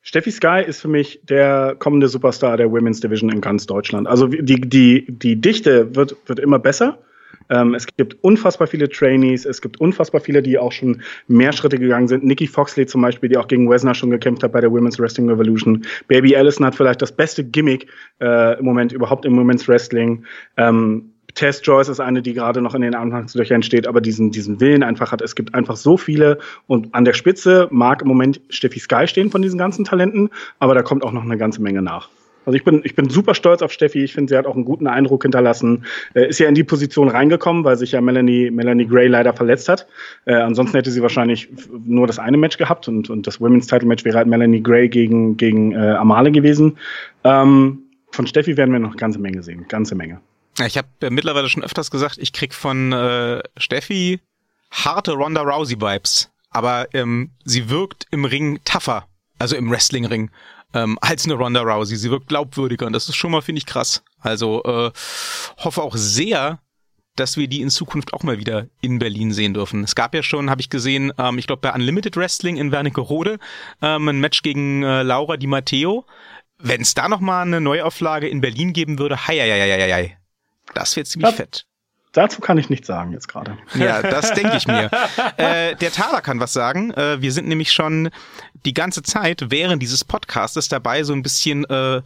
Steffi 0.02 0.32
Sky 0.32 0.64
ist 0.68 0.82
für 0.82 0.90
mich 0.90 1.22
der 1.24 1.78
kommende 1.80 2.10
Superstar 2.10 2.58
der 2.58 2.70
Women's 2.74 3.00
Division 3.00 3.32
in 3.32 3.40
ganz 3.40 3.68
Deutschland. 3.68 4.06
Also 4.06 4.28
die, 4.28 4.60
die, 4.60 5.06
die 5.08 5.40
Dichte 5.40 5.96
wird, 5.96 6.18
wird 6.26 6.40
immer 6.40 6.60
besser. 6.60 7.00
Ähm, 7.50 7.74
es 7.76 7.86
gibt 7.86 8.24
unfassbar 8.24 8.68
viele 8.68 8.90
Trainees, 8.90 9.46
es 9.46 9.62
gibt 9.62 9.80
unfassbar 9.80 10.22
viele, 10.22 10.42
die 10.42 10.58
auch 10.58 10.72
schon 10.72 11.02
mehr 11.28 11.52
Schritte 11.52 11.78
gegangen 11.78 12.08
sind. 12.08 12.24
Nikki 12.24 12.48
Foxley 12.48 12.86
zum 12.86 13.02
Beispiel, 13.02 13.30
die 13.30 13.38
auch 13.38 13.48
gegen 13.48 13.70
Wesner 13.70 13.94
schon 13.94 14.10
gekämpft 14.10 14.44
hat 14.44 14.54
bei 14.54 14.62
der 14.62 14.72
Women's 14.72 15.00
Wrestling 15.00 15.30
Revolution. 15.30 15.86
Baby 16.08 16.36
Allison 16.36 16.66
hat 16.66 16.76
vielleicht 16.76 17.02
das 17.02 17.12
beste 17.12 17.44
Gimmick 17.44 17.88
äh, 18.22 18.58
im 18.58 18.66
Moment 18.66 18.92
überhaupt 18.94 19.26
im 19.26 19.38
Women's 19.38 19.68
Wrestling. 19.68 20.24
Ähm, 20.58 21.12
Tess 21.36 21.62
Joyce 21.64 21.90
ist 21.90 22.00
eine, 22.00 22.22
die 22.22 22.34
gerade 22.34 22.62
noch 22.62 22.76
in 22.76 22.82
den 22.82 22.96
Anfangslöchern 22.96 23.64
steht, 23.64 23.88
aber 23.88 24.02
diesen, 24.02 24.32
diesen 24.32 24.60
Willen 24.60 24.84
einfach 24.84 25.12
hat. 25.12 25.22
Es 25.22 25.36
gibt 25.36 25.54
einfach 25.54 25.78
so 25.78 25.98
viele 25.98 26.40
und 26.68 26.94
an 26.94 27.06
der 27.06 27.14
Spitze 27.14 27.68
mag 27.72 28.02
im 28.02 28.08
Moment 28.08 28.42
Steffi 28.50 28.80
Sky 28.80 29.08
stehen 29.08 29.30
von 29.30 29.42
diesen 29.42 29.58
ganzen 29.58 29.86
Talenten, 29.86 30.30
aber 30.60 30.76
da 30.76 30.84
kommt 30.84 31.04
auch 31.04 31.12
noch 31.12 31.24
eine 31.24 31.38
ganze 31.38 31.62
Menge 31.62 31.82
nach. 31.82 32.10
Also 32.46 32.58
ich 32.58 32.64
bin, 32.64 32.82
ich 32.84 32.96
bin 32.96 33.10
super 33.10 33.36
stolz 33.36 33.62
auf 33.62 33.72
Steffi. 33.72 34.04
Ich 34.04 34.14
finde, 34.14 34.32
sie 34.32 34.38
hat 34.38 34.46
auch 34.46 34.56
einen 34.56 34.66
guten 34.66 34.88
Eindruck 34.88 35.24
hinterlassen. 35.24 35.86
Äh, 36.14 36.30
ist 36.30 36.40
ja 36.40 36.48
in 36.48 36.56
die 36.56 36.64
Position 36.64 37.08
reingekommen, 37.10 37.64
weil 37.64 37.78
sich 37.78 37.92
ja 37.92 38.02
Melanie, 38.02 38.50
Melanie 38.50 38.88
Gray 38.88 39.08
leider 39.08 39.34
verletzt 39.34 39.70
hat. 39.70 39.88
Äh, 40.26 40.36
ansonsten 40.36 40.76
hätte 40.76 40.92
sie 40.92 41.02
wahrscheinlich 41.02 41.50
nur 41.86 42.08
das 42.08 42.20
eine 42.20 42.38
Match 42.38 42.58
gehabt 42.58 42.88
und, 42.88 43.10
und 43.10 43.28
das 43.28 43.40
Women's 43.40 43.68
Title 43.68 43.88
Match 43.88 44.06
wäre 44.06 44.18
halt 44.18 44.28
Melanie 44.28 44.62
Gray 44.62 44.90
gegen, 44.90 45.38
gegen 45.38 45.74
äh, 45.74 45.92
Amale 45.92 46.32
gewesen. 46.32 46.78
Ähm, 47.24 47.84
von 48.12 48.28
Steffi 48.28 48.58
werden 48.58 48.72
wir 48.72 48.80
noch 48.80 48.90
eine 48.90 48.98
ganze 48.98 49.20
Menge 49.20 49.44
sehen. 49.44 49.66
Ganze 49.68 49.96
Menge. 49.96 50.20
Ja, 50.58 50.66
Ich 50.66 50.78
habe 50.78 50.88
äh, 51.02 51.10
mittlerweile 51.10 51.50
schon 51.50 51.64
öfters 51.64 51.92
gesagt, 51.92 52.18
ich 52.20 52.34
krieg 52.34 52.54
von 52.54 52.92
äh, 52.92 53.42
Steffi 53.58 54.20
harte 54.72 55.14
Ronda 55.14 55.42
Rousey 55.42 55.80
Vibes, 55.80 56.32
aber 56.50 56.88
ähm, 56.94 57.32
sie 57.46 57.70
wirkt 57.70 58.08
im 58.12 58.26
Ring 58.26 58.60
tougher, 58.66 59.06
also 59.40 59.56
im 59.56 59.70
Wrestling-Ring, 59.70 60.30
ähm, 60.74 60.98
als 61.02 61.26
eine 61.26 61.34
Ronda 61.36 61.62
Rousey. 61.62 61.96
Sie 61.98 62.12
wirkt 62.12 62.28
glaubwürdiger 62.28 62.86
und 62.88 62.94
das 62.94 63.10
ist 63.10 63.16
schon 63.16 63.32
mal, 63.32 63.42
finde 63.42 63.60
ich, 63.60 63.66
krass. 63.66 64.04
Also 64.20 64.64
äh, 64.64 64.92
hoffe 65.58 65.82
auch 65.82 65.96
sehr, 65.96 66.60
dass 67.16 67.36
wir 67.38 67.48
die 67.48 67.62
in 67.62 67.70
Zukunft 67.70 68.14
auch 68.14 68.24
mal 68.24 68.38
wieder 68.40 68.68
in 68.80 68.98
Berlin 69.00 69.34
sehen 69.34 69.54
dürfen. 69.54 69.84
Es 69.84 69.96
gab 69.96 70.16
ja 70.16 70.24
schon, 70.24 70.50
habe 70.50 70.62
ich 70.62 70.70
gesehen, 70.70 71.12
ähm, 71.18 71.38
ich 71.38 71.48
glaube 71.48 71.62
bei 71.62 71.74
Unlimited 71.74 72.16
Wrestling 72.16 72.58
in 72.58 72.72
Wernigerode 72.72 73.38
ähm, 73.82 74.08
ein 74.08 74.20
Match 74.20 74.42
gegen 74.44 74.84
äh, 74.84 75.04
Laura 75.04 75.38
Di 75.38 75.48
Matteo. 75.48 76.06
Wenn 76.58 76.82
es 76.82 76.94
da 76.94 77.10
noch 77.10 77.20
mal 77.20 77.42
eine 77.42 77.60
Neuauflage 77.60 78.28
in 78.30 78.40
Berlin 78.40 78.72
geben 78.72 79.00
würde, 79.00 79.28
hei, 79.28 79.38
hei, 79.40 79.50
hei, 79.50 79.82
hei, 79.82 79.92
hei. 79.94 80.18
Das 80.76 80.96
wäre 80.96 81.06
ziemlich 81.06 81.32
Ja. 81.32 81.36
fett. 81.36 81.66
Dazu 82.14 82.42
kann 82.42 82.58
ich 82.58 82.70
nichts 82.70 82.88
sagen 82.88 83.14
jetzt 83.14 83.28
gerade. 83.28 83.58
Ja, 83.76 84.02
das 84.02 84.34
denke 84.34 84.58
ich 84.58 84.68
mir. 84.68 84.90
Äh, 85.38 85.76
der 85.76 85.92
Taler 85.92 86.22
kann 86.22 86.40
was 86.40 86.54
sagen. 86.54 86.92
Äh, 86.92 87.22
wir 87.22 87.32
sind 87.32 87.48
nämlich 87.48 87.72
schon 87.72 88.10
die 88.66 88.74
ganze 88.74 89.02
Zeit 89.02 89.46
während 89.50 89.82
dieses 89.82 90.04
Podcastes 90.04 90.68
dabei, 90.68 91.04
so 91.04 91.14
ein 91.14 91.24
bisschen 91.24 91.64
äh, 91.66 92.02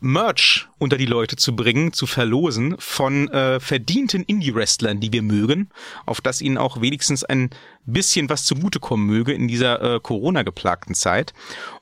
Merch 0.00 0.68
unter 0.78 0.96
die 0.96 1.06
Leute 1.06 1.36
zu 1.36 1.54
bringen, 1.54 1.92
zu 1.92 2.06
verlosen 2.06 2.76
von 2.78 3.28
äh, 3.30 3.60
verdienten 3.60 4.22
Indie-Wrestlern, 4.22 5.00
die 5.00 5.12
wir 5.12 5.22
mögen, 5.22 5.70
auf 6.04 6.20
das 6.20 6.40
ihnen 6.40 6.58
auch 6.58 6.80
wenigstens 6.80 7.24
ein 7.24 7.50
bisschen 7.84 8.28
was 8.28 8.44
zugutekommen 8.44 9.06
möge 9.06 9.32
in 9.32 9.48
dieser 9.48 9.80
äh, 9.96 10.00
Corona-geplagten 10.00 10.94
Zeit. 10.94 11.32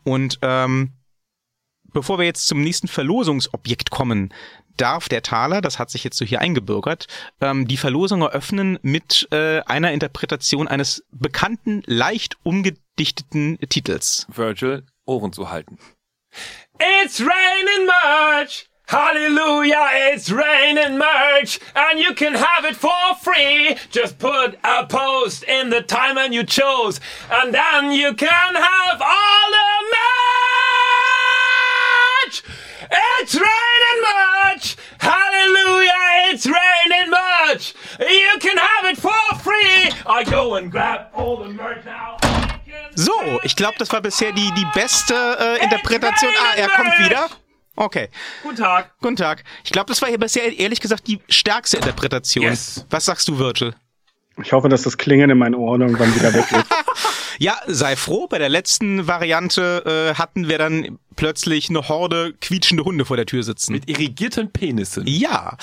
Und 0.04 0.38
ähm, 0.42 0.92
bevor 1.92 2.18
wir 2.18 2.24
jetzt 2.24 2.46
zum 2.46 2.62
nächsten 2.62 2.88
Verlosungsobjekt 2.88 3.90
kommen, 3.90 4.32
darf 4.76 5.08
der 5.08 5.22
Taler, 5.22 5.60
das 5.60 5.78
hat 5.78 5.90
sich 5.90 6.04
jetzt 6.04 6.16
so 6.16 6.24
hier 6.24 6.40
eingebürgert, 6.40 7.06
ähm, 7.40 7.66
die 7.66 7.76
Verlosung 7.76 8.22
eröffnen 8.22 8.78
mit 8.82 9.28
äh, 9.30 9.60
einer 9.62 9.92
Interpretation 9.92 10.68
eines 10.68 11.04
bekannten, 11.10 11.82
leicht 11.86 12.36
umgedichteten 12.42 13.58
Titels. 13.68 14.26
Virgil, 14.28 14.84
Ohren 15.04 15.32
zu 15.32 15.50
halten. 15.50 15.78
It's 17.04 17.20
raining 17.20 17.86
merch! 17.86 18.66
Hallelujah, 18.86 19.88
it's 20.12 20.30
raining 20.30 20.98
merch! 20.98 21.60
And 21.74 21.98
you 21.98 22.14
can 22.14 22.34
have 22.34 22.64
it 22.64 22.76
for 22.76 23.14
free! 23.22 23.76
Just 23.90 24.18
put 24.18 24.58
a 24.64 24.84
post 24.86 25.44
in 25.44 25.70
the 25.70 25.82
time 25.82 26.18
and 26.18 26.34
you 26.34 26.44
chose, 26.44 27.00
and 27.30 27.54
then 27.54 27.92
you 27.92 28.14
can 28.14 28.54
have 28.54 29.00
all 29.00 29.50
the 29.50 29.71
It's 33.20 33.34
raining 33.34 34.00
merch! 34.02 34.76
Hallelujah, 34.98 36.32
it's 36.32 36.46
raining 36.46 37.10
merch! 37.10 37.74
You 38.00 38.38
can 38.40 38.56
have 38.58 38.90
it 38.90 38.98
for 38.98 39.12
free! 39.42 39.90
I 40.06 40.24
go 40.24 40.56
and 40.56 40.70
grab 40.70 41.08
all 41.14 41.36
the 41.42 41.48
merch 41.48 41.84
now. 41.84 42.16
So, 42.94 43.12
ich 43.42 43.56
glaube, 43.56 43.74
das 43.78 43.90
war 43.92 44.00
bisher 44.02 44.32
die, 44.32 44.50
die 44.52 44.66
beste 44.74 45.14
äh, 45.14 45.62
Interpretation. 45.64 46.30
Ah, 46.42 46.54
er 46.56 46.68
kommt 46.68 46.98
wieder. 46.98 47.28
Okay, 47.76 48.08
Guten 48.42 48.56
Tag. 48.56 48.90
guten 49.00 49.16
Tag. 49.16 49.44
Ich 49.64 49.70
glaube, 49.72 49.88
das 49.88 50.02
war 50.02 50.08
hier 50.10 50.18
bisher 50.18 50.58
ehrlich 50.58 50.80
gesagt 50.80 51.06
die 51.06 51.18
stärkste 51.30 51.78
Interpretation. 51.78 52.44
Yes. 52.44 52.84
Was 52.90 53.06
sagst 53.06 53.26
du, 53.28 53.38
Virgil? 53.38 53.74
Ich 54.42 54.52
hoffe, 54.52 54.68
dass 54.68 54.82
das 54.82 54.98
Klingen 54.98 55.30
in 55.30 55.38
meinen 55.38 55.54
Ohren 55.54 55.80
irgendwann 55.80 56.14
wieder 56.14 56.32
weg 56.34 56.44
ist. 56.52 56.66
Ja, 57.42 57.58
sei 57.66 57.96
froh. 57.96 58.28
Bei 58.28 58.38
der 58.38 58.48
letzten 58.48 59.08
Variante 59.08 60.12
äh, 60.12 60.14
hatten 60.16 60.48
wir 60.48 60.58
dann 60.58 61.00
plötzlich 61.16 61.70
eine 61.70 61.88
Horde 61.88 62.34
quietschende 62.40 62.84
Hunde 62.84 63.04
vor 63.04 63.16
der 63.16 63.26
Tür 63.26 63.42
sitzen. 63.42 63.72
Mit 63.72 63.90
irrigierten 63.90 64.52
Penissen. 64.52 65.08
Ja, 65.08 65.56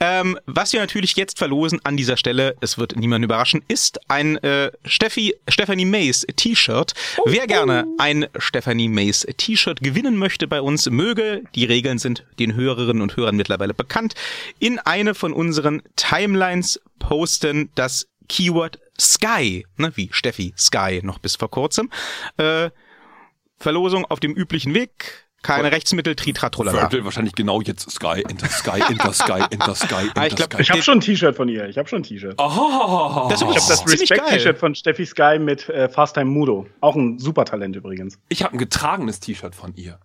ähm, 0.00 0.38
was 0.46 0.72
wir 0.72 0.80
natürlich 0.80 1.14
jetzt 1.14 1.36
verlosen 1.36 1.78
an 1.84 1.98
dieser 1.98 2.16
Stelle, 2.16 2.56
es 2.62 2.78
wird 2.78 2.96
niemand 2.96 3.22
überraschen, 3.22 3.62
ist 3.68 4.00
ein 4.08 4.38
äh, 4.38 4.72
Steffi, 4.86 5.34
Stephanie 5.46 5.84
Mays 5.84 6.26
T-Shirt. 6.36 6.94
Wer 7.26 7.46
gerne 7.46 7.84
ein 7.98 8.28
Stephanie 8.38 8.88
Mays 8.88 9.26
T-Shirt 9.36 9.82
gewinnen 9.82 10.16
möchte 10.16 10.48
bei 10.48 10.62
uns, 10.62 10.88
möge, 10.88 11.42
die 11.54 11.66
Regeln 11.66 11.98
sind 11.98 12.24
den 12.38 12.54
Hörerinnen 12.54 13.02
und 13.02 13.14
Hörern 13.14 13.36
mittlerweile 13.36 13.74
bekannt, 13.74 14.14
in 14.58 14.78
eine 14.78 15.14
von 15.14 15.34
unseren 15.34 15.82
Timelines 15.96 16.80
posten 16.98 17.68
das 17.74 18.06
Keyword 18.30 18.78
Sky, 19.00 19.66
ne, 19.76 19.92
wie 19.96 20.08
Steffi 20.12 20.54
Sky 20.56 21.00
noch 21.02 21.18
bis 21.18 21.36
vor 21.36 21.50
kurzem. 21.50 21.90
Äh, 22.36 22.70
Verlosung 23.58 24.04
auf 24.04 24.20
dem 24.20 24.32
üblichen 24.34 24.74
Weg. 24.74 25.22
Keine 25.42 25.70
Rechtsmittel, 25.70 26.16
Tritratrolala. 26.16 26.82
Virgil 26.82 27.04
wahrscheinlich 27.04 27.34
genau 27.34 27.60
jetzt 27.60 27.88
Sky, 27.88 28.24
Enter 28.28 28.48
Sky, 28.48 28.80
Enter 28.88 29.12
Sky, 29.12 29.44
Enter 29.50 29.74
Sky, 29.76 29.94
Enter 30.08 30.20
Ah, 30.20 30.26
ich 30.26 30.34
glaub, 30.34 30.52
Sky. 30.52 30.62
Ich 30.62 30.70
habe 30.72 30.82
schon 30.82 30.98
ein 30.98 31.00
T-Shirt 31.00 31.36
von 31.36 31.48
ihr. 31.48 31.68
Ich 31.68 31.78
habe 31.78 31.88
schon 31.88 32.00
ein 32.00 32.02
T-Shirt. 32.02 32.34
Oh, 32.38 33.28
Das 33.30 33.40
ist 33.40 33.48
Ich 33.48 33.54
habe 33.56 33.68
das. 33.68 33.86
Respect-T-Shirt 33.92 34.58
von 34.58 34.74
Steffi 34.74 35.06
Sky 35.06 35.38
mit 35.38 35.68
äh, 35.68 35.88
Fast 35.88 36.14
Time 36.14 36.26
Mudo. 36.30 36.66
Auch 36.80 36.96
ein 36.96 37.20
super 37.20 37.44
Talent 37.44 37.76
übrigens. 37.76 38.18
ich 38.28 38.42
habe 38.42 38.54
ein 38.54 38.58
getragenes 38.58 39.20
T-Shirt 39.20 39.54
von 39.54 39.72
ihr. 39.76 40.00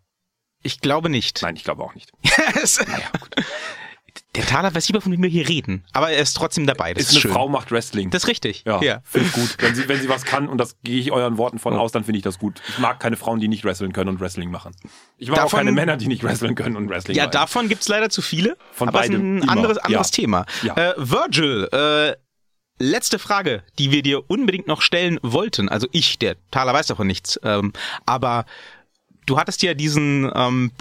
Ich 0.62 0.80
glaube 0.80 1.10
nicht. 1.10 1.42
Nein, 1.42 1.56
ich 1.56 1.64
glaube 1.64 1.84
auch 1.84 1.96
nicht. 1.96 2.12
Es- 2.62 2.80
Der 4.36 4.46
Taler 4.46 4.74
weiß 4.74 4.88
lieber, 4.88 5.02
von 5.02 5.12
wem 5.12 5.22
wir 5.22 5.30
hier 5.30 5.48
reden. 5.50 5.84
Aber 5.94 6.10
er 6.10 6.22
ist 6.22 6.34
trotzdem 6.36 6.66
dabei. 6.66 6.94
Das 6.94 7.04
ist, 7.04 7.10
ist 7.10 7.16
eine 7.16 7.22
schön. 7.22 7.32
Frau 7.32 7.50
macht 7.50 7.72
Wrestling. 7.72 8.10
Das 8.12 8.24
ist 8.24 8.30
richtig. 8.30 8.64
ja, 8.66 8.82
ja. 8.82 9.02
finde 9.04 9.28
ich 9.28 9.34
gut. 9.34 9.58
Wenn 9.60 9.76
sie, 9.76 9.88
wenn 9.90 10.02
sie 10.02 10.08
was 10.10 10.24
kann, 10.24 10.48
und 10.48 10.58
das 10.58 10.78
gehe 10.84 11.00
ich 11.00 11.12
euren 11.12 11.38
Worten 11.38 11.60
von 11.60 11.74
aus, 11.74 11.92
dann 11.92 12.04
finde 12.04 12.18
ich 12.18 12.24
das 12.24 12.40
gut. 12.40 12.62
Ich 12.70 12.80
mag 12.80 13.00
keine 13.00 13.18
Frauen, 13.18 13.40
die 13.40 13.48
nicht 13.48 13.64
wresteln 13.66 13.92
können 13.94 14.10
und 14.10 14.20
Wrestling 14.22 14.50
machen. 14.50 14.74
Ich 15.18 15.30
mag 15.30 15.40
auch 15.40 15.44
Davon- 15.44 15.58
keine 15.60 15.72
Männer, 15.74 15.98
die 15.98 16.08
nicht 16.08 16.24
wresteln 16.24 16.56
können 16.56 16.76
und 16.78 16.90
Wrestling 16.90 17.16
Ja, 17.18 17.24
machen. 17.24 17.32
davon 17.34 17.70
gibt's 17.70 17.88
leider 17.90 18.10
zu 18.10 18.22
viele. 18.22 18.58
Von 18.72 18.88
aber 18.90 19.00
beidem 19.00 19.38
ist 19.38 19.44
ein 19.44 19.50
anderes, 19.50 19.78
anderes 19.78 20.08
Ja. 20.10 20.16
Thema. 20.16 20.46
Ja. 20.64 20.76
Äh, 20.76 20.94
Virgil, 20.98 21.68
äh, 21.74 22.16
letzte 22.80 23.20
Frage, 23.20 23.64
die 23.80 23.92
wir 23.92 24.02
dir 24.02 24.30
unbedingt 24.30 24.68
noch 24.68 24.82
stellen 24.82 25.20
wollten. 25.22 25.70
Also 25.70 25.88
ich, 25.92 26.20
der 26.20 26.36
Thaler 26.52 26.74
weiß 26.74 26.88
davon 26.88 27.06
nichts. 27.08 27.40
Ähm, 27.44 27.74
aber 28.06 28.46
du 29.26 29.38
hattest 29.38 29.62
ja 29.62 29.74
diesen 29.74 30.32
ähm, 30.34 30.72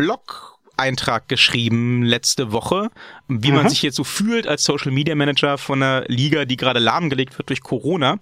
Blog-Eintrag 0.81 1.28
geschrieben 1.28 2.02
letzte 2.02 2.52
Woche, 2.52 2.90
wie 3.28 3.52
man 3.52 3.69
sich 3.69 3.82
jetzt 3.82 3.97
so 3.97 4.05
fühlt 4.05 4.47
als 4.47 4.65
Social 4.65 4.90
Media 4.90 5.15
Manager 5.15 5.59
von 5.59 5.82
einer 5.82 6.05
Liga, 6.09 6.47
die 6.47 6.57
gerade 6.57 6.81
lahmgelegt 6.81 7.36
wird 7.39 7.51
durch 7.51 7.61
Corona. 7.62 8.19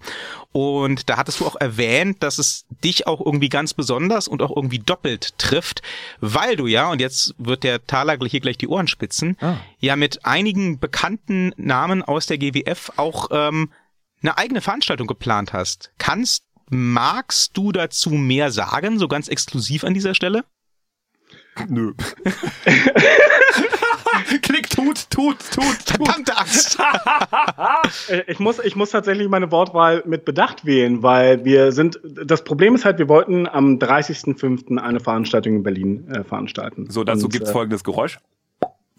Und 0.51 1.09
da 1.09 1.17
hattest 1.17 1.39
du 1.39 1.45
auch 1.45 1.55
erwähnt, 1.55 2.21
dass 2.21 2.37
es 2.37 2.65
dich 2.83 3.07
auch 3.07 3.25
irgendwie 3.25 3.49
ganz 3.49 3.73
besonders 3.73 4.27
und 4.27 4.41
auch 4.41 4.55
irgendwie 4.55 4.79
doppelt 4.79 5.37
trifft, 5.37 5.81
weil 6.19 6.57
du 6.57 6.67
ja, 6.67 6.91
und 6.91 6.99
jetzt 6.99 7.33
wird 7.37 7.63
der 7.63 7.85
Taler 7.85 8.17
hier 8.27 8.41
gleich 8.41 8.57
die 8.57 8.67
Ohren 8.67 8.87
spitzen, 8.87 9.37
Ah. 9.41 9.57
ja 9.79 9.95
mit 9.95 10.25
einigen 10.25 10.79
bekannten 10.79 11.53
Namen 11.55 12.03
aus 12.03 12.25
der 12.25 12.37
GWF 12.37 12.91
auch 12.97 13.29
ähm, 13.31 13.71
eine 14.21 14.37
eigene 14.37 14.61
Veranstaltung 14.61 15.07
geplant 15.07 15.53
hast. 15.53 15.91
Kannst, 15.97 16.43
magst 16.69 17.55
du 17.55 17.71
dazu 17.71 18.09
mehr 18.11 18.51
sagen, 18.51 18.99
so 18.99 19.07
ganz 19.07 19.29
exklusiv 19.29 19.83
an 19.85 19.93
dieser 19.93 20.13
Stelle? 20.13 20.43
Nö. 21.67 21.91
Klick, 24.41 24.69
tut, 24.69 25.09
tut, 25.09 25.37
tut, 25.51 25.85
tut. 25.85 26.07
Verdammte 26.07 26.37
Axt! 26.37 26.77
Äh, 28.09 28.23
Ich 28.27 28.39
muss, 28.39 28.59
ich 28.59 28.75
muss 28.75 28.91
tatsächlich 28.91 29.27
meine 29.29 29.51
Wortwahl 29.51 30.03
mit 30.05 30.25
Bedacht 30.25 30.65
wählen, 30.65 31.01
weil 31.03 31.45
wir 31.45 31.71
sind, 31.71 31.99
das 32.03 32.43
Problem 32.43 32.75
ist 32.75 32.85
halt, 32.85 32.97
wir 32.99 33.07
wollten 33.09 33.47
am 33.47 33.77
30.05. 33.77 34.77
eine 34.77 34.99
Veranstaltung 34.99 35.55
in 35.57 35.63
Berlin 35.63 36.07
äh, 36.11 36.23
veranstalten. 36.23 36.87
So, 36.89 37.03
dazu 37.03 37.25
Und, 37.25 37.33
gibt's 37.33 37.49
äh, 37.49 37.53
folgendes 37.53 37.83
Geräusch. 37.83 38.19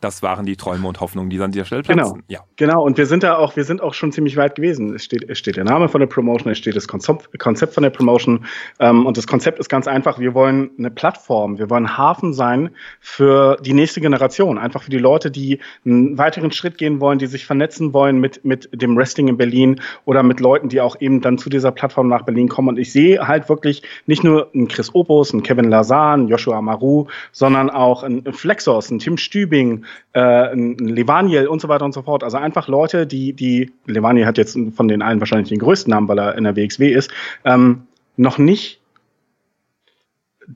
Das 0.01 0.23
waren 0.23 0.47
die 0.47 0.57
Träume 0.57 0.89
und 0.89 1.01
Hoffnungen, 1.01 1.31
die 1.31 1.41
an 1.41 1.53
dieser 1.53 1.65
Stelle 1.67 1.83
Genau. 1.83 2.11
platzen. 2.13 2.23
Ja. 2.29 2.41
Genau, 2.57 2.83
und 2.85 2.97
wir 2.97 3.07
sind 3.07 3.23
da 3.23 3.37
auch, 3.37 3.57
wir 3.57 3.65
sind 3.65 3.83
auch 3.83 3.95
schon 3.95 4.13
ziemlich 4.13 4.37
weit 4.37 4.55
gewesen. 4.55 4.95
Es 4.95 5.05
steht, 5.05 5.29
es 5.29 5.39
steht 5.39 5.57
der 5.57 5.65
Name 5.65 5.89
von 5.89 6.01
der 6.01 6.07
Promotion, 6.07 6.51
es 6.51 6.59
steht 6.59 6.77
das 6.77 6.89
Konzept, 6.89 7.29
von 7.75 7.83
der 7.83 7.91
Promotion. 7.91 8.47
Ähm, 8.79 9.07
und 9.07 9.17
das 9.17 9.27
Konzept 9.27 9.59
ist 9.59 9.69
ganz 9.69 9.87
einfach. 9.87 10.19
Wir 10.19 10.35
wollen 10.35 10.71
eine 10.79 10.91
Plattform, 10.91 11.59
wir 11.59 11.69
wollen 11.71 11.99
Hafen 11.99 12.33
sein 12.33 12.71
für 13.01 13.57
die 13.61 13.73
nächste 13.75 14.01
Generation. 14.01 14.59
Einfach 14.59 14.83
für 14.83 14.91
die 14.91 14.99
Leute, 14.99 15.31
die 15.31 15.59
einen 15.85 16.17
weiteren 16.19 16.53
Schritt 16.53 16.79
gehen 16.79 17.01
wollen, 17.01 17.19
die 17.19 17.27
sich 17.27 17.45
vernetzen 17.47 17.93
wollen 17.93 18.21
mit, 18.21 18.45
mit 18.45 18.69
dem 18.73 18.97
Wrestling 18.97 19.29
in 19.29 19.37
Berlin 19.37 19.81
oder 20.07 20.23
mit 20.23 20.41
Leuten, 20.41 20.69
die 20.69 20.81
auch 20.81 21.01
eben 21.01 21.21
dann 21.21 21.39
zu 21.39 21.51
dieser 21.51 21.73
Plattform 21.73 22.09
nach 22.09 22.23
Berlin 22.23 22.49
kommen. 22.49 22.69
Und 22.69 22.79
ich 22.79 22.93
sehe 22.93 23.27
halt 23.27 23.49
wirklich 23.49 23.83
nicht 24.07 24.25
nur 24.25 24.49
einen 24.55 24.69
Chris 24.69 24.95
Opus, 24.95 25.33
einen 25.33 25.43
Kevin 25.43 25.69
Lazan, 25.69 26.29
Joshua 26.29 26.57
Amaru, 26.59 27.07
sondern 27.33 27.69
auch 27.71 28.03
einen 28.03 28.33
Flexos, 28.33 28.91
einen 28.91 28.99
Tim 29.01 29.17
Stübing, 29.17 29.85
äh, 30.13 30.21
einen 30.21 30.79
Levaniel 30.79 31.47
und 31.47 31.61
so 31.61 31.69
weiter 31.69 31.85
und 31.85 31.93
so 31.93 32.03
fort. 32.03 32.25
Also 32.25 32.37
einfach 32.37 32.69
Leute, 32.69 33.07
die, 33.07 33.33
die, 33.33 33.73
Levaniel 33.87 34.27
hat 34.27 34.39
jetzt 34.39 34.59
von 34.75 34.89
den 34.89 35.03
allen 35.03 35.21
wahrscheinlich 35.21 35.49
den 35.49 35.59
größten 35.59 35.91
Namen, 35.91 36.09
weil 36.09 36.19
er 36.19 36.37
in 36.37 36.45
der 36.45 36.57
WXW 36.57 36.89
ist, 36.93 37.11
ähm, 37.45 37.83
noch 38.17 38.39
nicht 38.39 38.81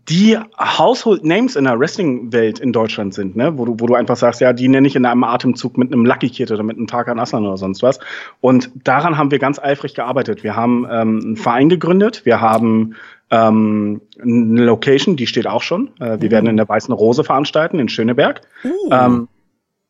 die 0.08 0.36
Household 0.58 1.24
Names 1.24 1.56
in 1.56 1.64
der 1.64 1.78
Wrestling-Welt 1.78 2.58
in 2.58 2.72
Deutschland 2.72 3.14
sind, 3.14 3.36
ne? 3.36 3.56
wo, 3.56 3.64
du, 3.64 3.76
wo 3.78 3.86
du 3.86 3.94
einfach 3.94 4.16
sagst, 4.16 4.40
ja, 4.40 4.52
die 4.52 4.68
nenne 4.68 4.88
ich 4.88 4.96
in 4.96 5.06
einem 5.06 5.24
Atemzug 5.24 5.78
mit 5.78 5.92
einem 5.92 6.04
Lucky 6.04 6.30
Kid 6.30 6.50
oder 6.50 6.62
mit 6.62 6.76
einem 6.76 6.86
Tarkan 6.86 7.18
Aslan 7.18 7.46
oder 7.46 7.56
sonst 7.56 7.82
was. 7.82 8.00
Und 8.40 8.70
daran 8.74 9.16
haben 9.16 9.30
wir 9.30 9.38
ganz 9.38 9.58
eifrig 9.58 9.94
gearbeitet. 9.94 10.42
Wir 10.42 10.56
haben 10.56 10.84
ähm, 10.90 11.20
einen 11.22 11.36
Verein 11.36 11.68
gegründet, 11.68 12.24
wir 12.24 12.40
haben 12.40 12.96
ähm, 13.34 14.00
eine 14.22 14.64
Location, 14.64 15.16
die 15.16 15.26
steht 15.26 15.46
auch 15.46 15.62
schon. 15.62 15.90
Äh, 15.98 16.20
wir 16.20 16.30
werden 16.30 16.46
in 16.46 16.56
der 16.56 16.68
Weißen 16.68 16.94
Rose 16.94 17.24
veranstalten 17.24 17.78
in 17.80 17.88
Schöneberg. 17.88 18.42
Ähm, 18.90 19.28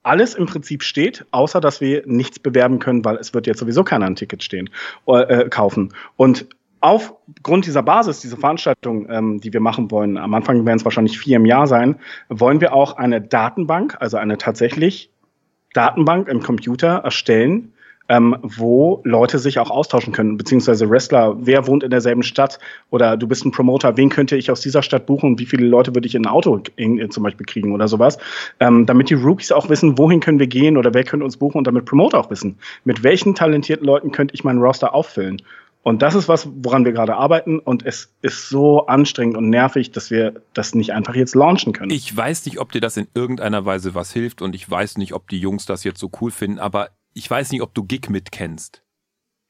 alles 0.02 0.34
im 0.34 0.46
Prinzip 0.46 0.82
steht, 0.82 1.24
außer 1.30 1.60
dass 1.60 1.80
wir 1.80 2.02
nichts 2.06 2.38
bewerben 2.38 2.78
können, 2.78 3.04
weil 3.04 3.16
es 3.16 3.34
wird 3.34 3.46
jetzt 3.46 3.58
sowieso 3.58 3.84
keiner 3.84 4.06
ein 4.06 4.16
Ticket 4.16 4.42
stehen, 4.42 4.70
äh, 5.06 5.48
kaufen. 5.48 5.94
Und 6.16 6.46
aufgrund 6.80 7.66
dieser 7.66 7.82
Basis, 7.82 8.20
dieser 8.20 8.36
Veranstaltung, 8.36 9.08
ähm, 9.10 9.40
die 9.40 9.52
wir 9.52 9.60
machen 9.60 9.90
wollen, 9.90 10.16
am 10.18 10.34
Anfang 10.34 10.64
werden 10.66 10.78
es 10.78 10.84
wahrscheinlich 10.84 11.18
vier 11.18 11.36
im 11.36 11.46
Jahr 11.46 11.66
sein, 11.66 11.96
wollen 12.28 12.60
wir 12.60 12.74
auch 12.74 12.96
eine 12.96 13.20
Datenbank, 13.20 13.96
also 14.00 14.16
eine 14.16 14.38
tatsächlich 14.38 15.10
Datenbank 15.72 16.28
im 16.28 16.40
Computer 16.40 16.98
erstellen, 17.04 17.73
ähm, 18.08 18.36
wo 18.42 19.00
Leute 19.04 19.38
sich 19.38 19.58
auch 19.58 19.70
austauschen 19.70 20.12
können, 20.12 20.36
beziehungsweise 20.36 20.88
Wrestler, 20.90 21.36
wer 21.38 21.66
wohnt 21.66 21.82
in 21.82 21.90
derselben 21.90 22.22
Stadt 22.22 22.58
oder 22.90 23.16
du 23.16 23.26
bist 23.26 23.44
ein 23.44 23.50
Promoter, 23.50 23.96
wen 23.96 24.10
könnte 24.10 24.36
ich 24.36 24.50
aus 24.50 24.60
dieser 24.60 24.82
Stadt 24.82 25.06
buchen 25.06 25.30
und 25.30 25.40
wie 25.40 25.46
viele 25.46 25.66
Leute 25.66 25.94
würde 25.94 26.06
ich 26.06 26.14
in 26.14 26.26
ein 26.26 26.32
Auto 26.32 26.60
in, 26.76 26.98
äh, 26.98 27.08
zum 27.08 27.22
Beispiel 27.22 27.46
kriegen 27.46 27.72
oder 27.72 27.88
sowas, 27.88 28.18
ähm, 28.60 28.86
damit 28.86 29.10
die 29.10 29.14
Rookies 29.14 29.52
auch 29.52 29.68
wissen, 29.68 29.96
wohin 29.96 30.20
können 30.20 30.38
wir 30.38 30.46
gehen 30.46 30.76
oder 30.76 30.92
wer 30.92 31.04
könnte 31.04 31.24
uns 31.24 31.36
buchen 31.36 31.58
und 31.58 31.66
damit 31.66 31.86
Promoter 31.86 32.18
auch 32.18 32.30
wissen, 32.30 32.58
mit 32.84 33.02
welchen 33.02 33.34
talentierten 33.34 33.86
Leuten 33.86 34.12
könnte 34.12 34.34
ich 34.34 34.44
meinen 34.44 34.60
Roster 34.60 34.94
auffüllen. 34.94 35.40
Und 35.82 36.00
das 36.00 36.14
ist 36.14 36.28
was, 36.28 36.48
woran 36.62 36.86
wir 36.86 36.92
gerade 36.92 37.14
arbeiten 37.14 37.58
und 37.58 37.84
es 37.84 38.14
ist 38.22 38.48
so 38.48 38.86
anstrengend 38.86 39.36
und 39.36 39.50
nervig, 39.50 39.92
dass 39.92 40.10
wir 40.10 40.40
das 40.54 40.74
nicht 40.74 40.94
einfach 40.94 41.14
jetzt 41.14 41.34
launchen 41.34 41.74
können. 41.74 41.90
Ich 41.90 42.16
weiß 42.16 42.46
nicht, 42.46 42.58
ob 42.58 42.72
dir 42.72 42.80
das 42.80 42.96
in 42.96 43.06
irgendeiner 43.14 43.66
Weise 43.66 43.94
was 43.94 44.10
hilft 44.10 44.40
und 44.40 44.54
ich 44.54 44.68
weiß 44.68 44.96
nicht, 44.96 45.12
ob 45.12 45.28
die 45.28 45.38
Jungs 45.38 45.66
das 45.66 45.84
jetzt 45.84 46.00
so 46.00 46.10
cool 46.22 46.30
finden, 46.30 46.58
aber 46.58 46.88
ich 47.14 47.30
weiß 47.30 47.52
nicht, 47.52 47.62
ob 47.62 47.74
du 47.74 47.84
Gigmit 47.84 48.30
kennst. 48.32 48.82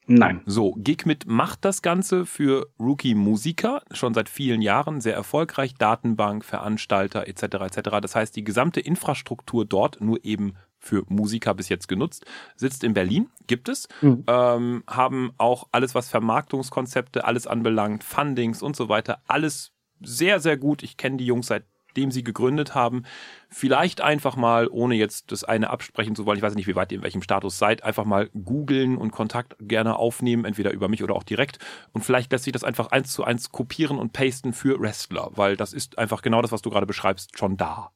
Nein. 0.06 0.42
So, 0.44 0.74
Gigmit 0.76 1.26
macht 1.26 1.64
das 1.64 1.80
Ganze 1.80 2.26
für 2.26 2.68
Rookie-Musiker 2.78 3.82
schon 3.90 4.12
seit 4.12 4.28
vielen 4.28 4.60
Jahren 4.60 5.00
sehr 5.00 5.14
erfolgreich. 5.14 5.74
Datenbank, 5.76 6.44
Veranstalter 6.44 7.26
etc. 7.26 7.42
etc. 7.42 7.80
Das 8.02 8.14
heißt, 8.14 8.36
die 8.36 8.44
gesamte 8.44 8.80
Infrastruktur 8.80 9.64
dort 9.64 10.02
nur 10.02 10.22
eben 10.22 10.56
für 10.78 11.04
Musiker 11.08 11.54
bis 11.54 11.70
jetzt 11.70 11.88
genutzt, 11.88 12.26
sitzt 12.54 12.84
in 12.84 12.92
Berlin, 12.92 13.30
gibt 13.46 13.70
es, 13.70 13.88
Mhm. 14.02 14.24
ähm, 14.26 14.84
haben 14.86 15.32
auch 15.38 15.68
alles, 15.72 15.94
was 15.94 16.10
Vermarktungskonzepte, 16.10 17.24
alles 17.24 17.46
anbelangt, 17.46 18.04
Fundings 18.04 18.62
und 18.62 18.76
so 18.76 18.90
weiter, 18.90 19.22
alles 19.26 19.72
sehr, 20.02 20.38
sehr 20.40 20.58
gut. 20.58 20.82
Ich 20.82 20.98
kenne 20.98 21.16
die 21.16 21.24
Jungs 21.24 21.50
seitdem 21.94 22.10
sie 22.10 22.24
gegründet 22.24 22.74
haben. 22.74 23.04
Vielleicht 23.48 24.00
einfach 24.00 24.34
mal, 24.36 24.66
ohne 24.68 24.96
jetzt 24.96 25.30
das 25.30 25.44
eine 25.44 25.70
absprechen 25.70 26.16
zu 26.16 26.26
wollen, 26.26 26.36
ich 26.38 26.42
weiß 26.42 26.56
nicht, 26.56 26.66
wie 26.66 26.74
weit 26.74 26.90
ihr 26.90 26.98
in 26.98 27.04
welchem 27.04 27.22
Status 27.22 27.56
seid, 27.58 27.84
einfach 27.84 28.04
mal 28.04 28.28
googeln 28.44 28.96
und 28.96 29.12
Kontakt 29.12 29.54
gerne 29.60 29.96
aufnehmen, 29.96 30.44
entweder 30.44 30.72
über 30.72 30.88
mich 30.88 31.04
oder 31.04 31.14
auch 31.14 31.22
direkt. 31.22 31.58
Und 31.92 32.04
vielleicht 32.04 32.32
lässt 32.32 32.44
sich 32.44 32.52
das 32.52 32.64
einfach 32.64 32.88
eins 32.90 33.12
zu 33.12 33.22
eins 33.22 33.52
kopieren 33.52 33.98
und 33.98 34.12
pasten 34.12 34.52
für 34.52 34.80
Wrestler, 34.80 35.30
weil 35.36 35.56
das 35.56 35.72
ist 35.72 35.98
einfach 35.98 36.22
genau 36.22 36.42
das, 36.42 36.50
was 36.50 36.62
du 36.62 36.70
gerade 36.70 36.86
beschreibst, 36.86 37.38
schon 37.38 37.56
da. 37.56 37.90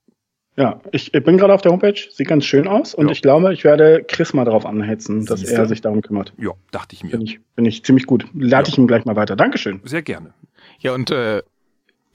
Ja, 0.56 0.80
ich, 0.92 1.12
ich 1.14 1.24
bin 1.24 1.38
gerade 1.38 1.54
auf 1.54 1.62
der 1.62 1.70
Homepage, 1.72 1.94
sieht 2.10 2.26
ganz 2.28 2.44
schön 2.44 2.66
aus 2.68 2.94
und 2.94 3.06
Ja. 3.06 3.12
ich 3.12 3.22
glaube, 3.22 3.52
ich 3.52 3.64
werde 3.64 4.04
Chris 4.06 4.32
mal 4.32 4.44
darauf 4.44 4.64
anhetzen, 4.66 5.24
dass 5.26 5.40
Siehste. 5.40 5.54
er 5.56 5.66
sich 5.66 5.80
darum 5.80 6.02
kümmert. 6.02 6.32
Ja, 6.36 6.50
dachte 6.70 6.94
ich 6.94 7.02
mir. 7.04 7.10
Bin 7.12 7.22
ich, 7.22 7.40
bin 7.56 7.64
ich 7.64 7.84
ziemlich 7.84 8.06
gut. 8.06 8.26
Leite 8.34 8.68
Ja. 8.68 8.72
ich 8.74 8.78
ihm 8.78 8.86
gleich 8.86 9.04
mal 9.04 9.14
weiter. 9.16 9.34
Dankeschön. 9.36 9.80
Sehr 9.84 10.02
gerne. 10.02 10.34
Ja, 10.80 10.94
und 10.94 11.10
äh, 11.12 11.42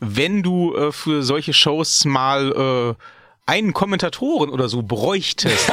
wenn 0.05 0.43
du 0.43 0.75
äh, 0.75 0.91
für 0.91 1.23
solche 1.23 1.53
Shows 1.53 2.05
mal 2.05 2.95
äh, 2.97 3.03
einen 3.45 3.73
Kommentatoren 3.73 4.49
oder 4.49 4.69
so 4.69 4.83
bräuchtest. 4.83 5.71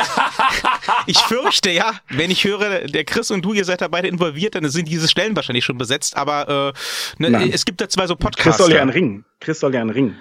ich 1.06 1.18
fürchte 1.18 1.70
ja, 1.70 1.94
wenn 2.08 2.30
ich 2.30 2.44
höre, 2.44 2.88
der 2.88 3.04
Chris 3.04 3.30
und 3.30 3.44
du, 3.44 3.52
ihr 3.52 3.64
seid 3.64 3.80
da 3.80 3.88
beide 3.88 4.08
involviert, 4.08 4.54
dann 4.54 4.68
sind 4.68 4.88
diese 4.88 5.08
Stellen 5.08 5.36
wahrscheinlich 5.36 5.64
schon 5.64 5.78
besetzt, 5.78 6.16
aber 6.16 6.74
äh, 7.18 7.22
ne, 7.22 7.30
Nein. 7.30 7.50
es 7.52 7.64
gibt 7.64 7.80
da 7.80 7.88
zwei 7.88 8.06
so 8.06 8.16
Chris 8.16 8.24
Podcasts. 8.24 8.58
soll 8.58 8.72
ja 8.72 8.82
einen 8.82 8.90
Ring. 8.90 9.24
Chris 9.38 9.60
soll 9.60 9.74
ja 9.74 9.80
einen 9.80 9.90
Ring. 9.90 10.16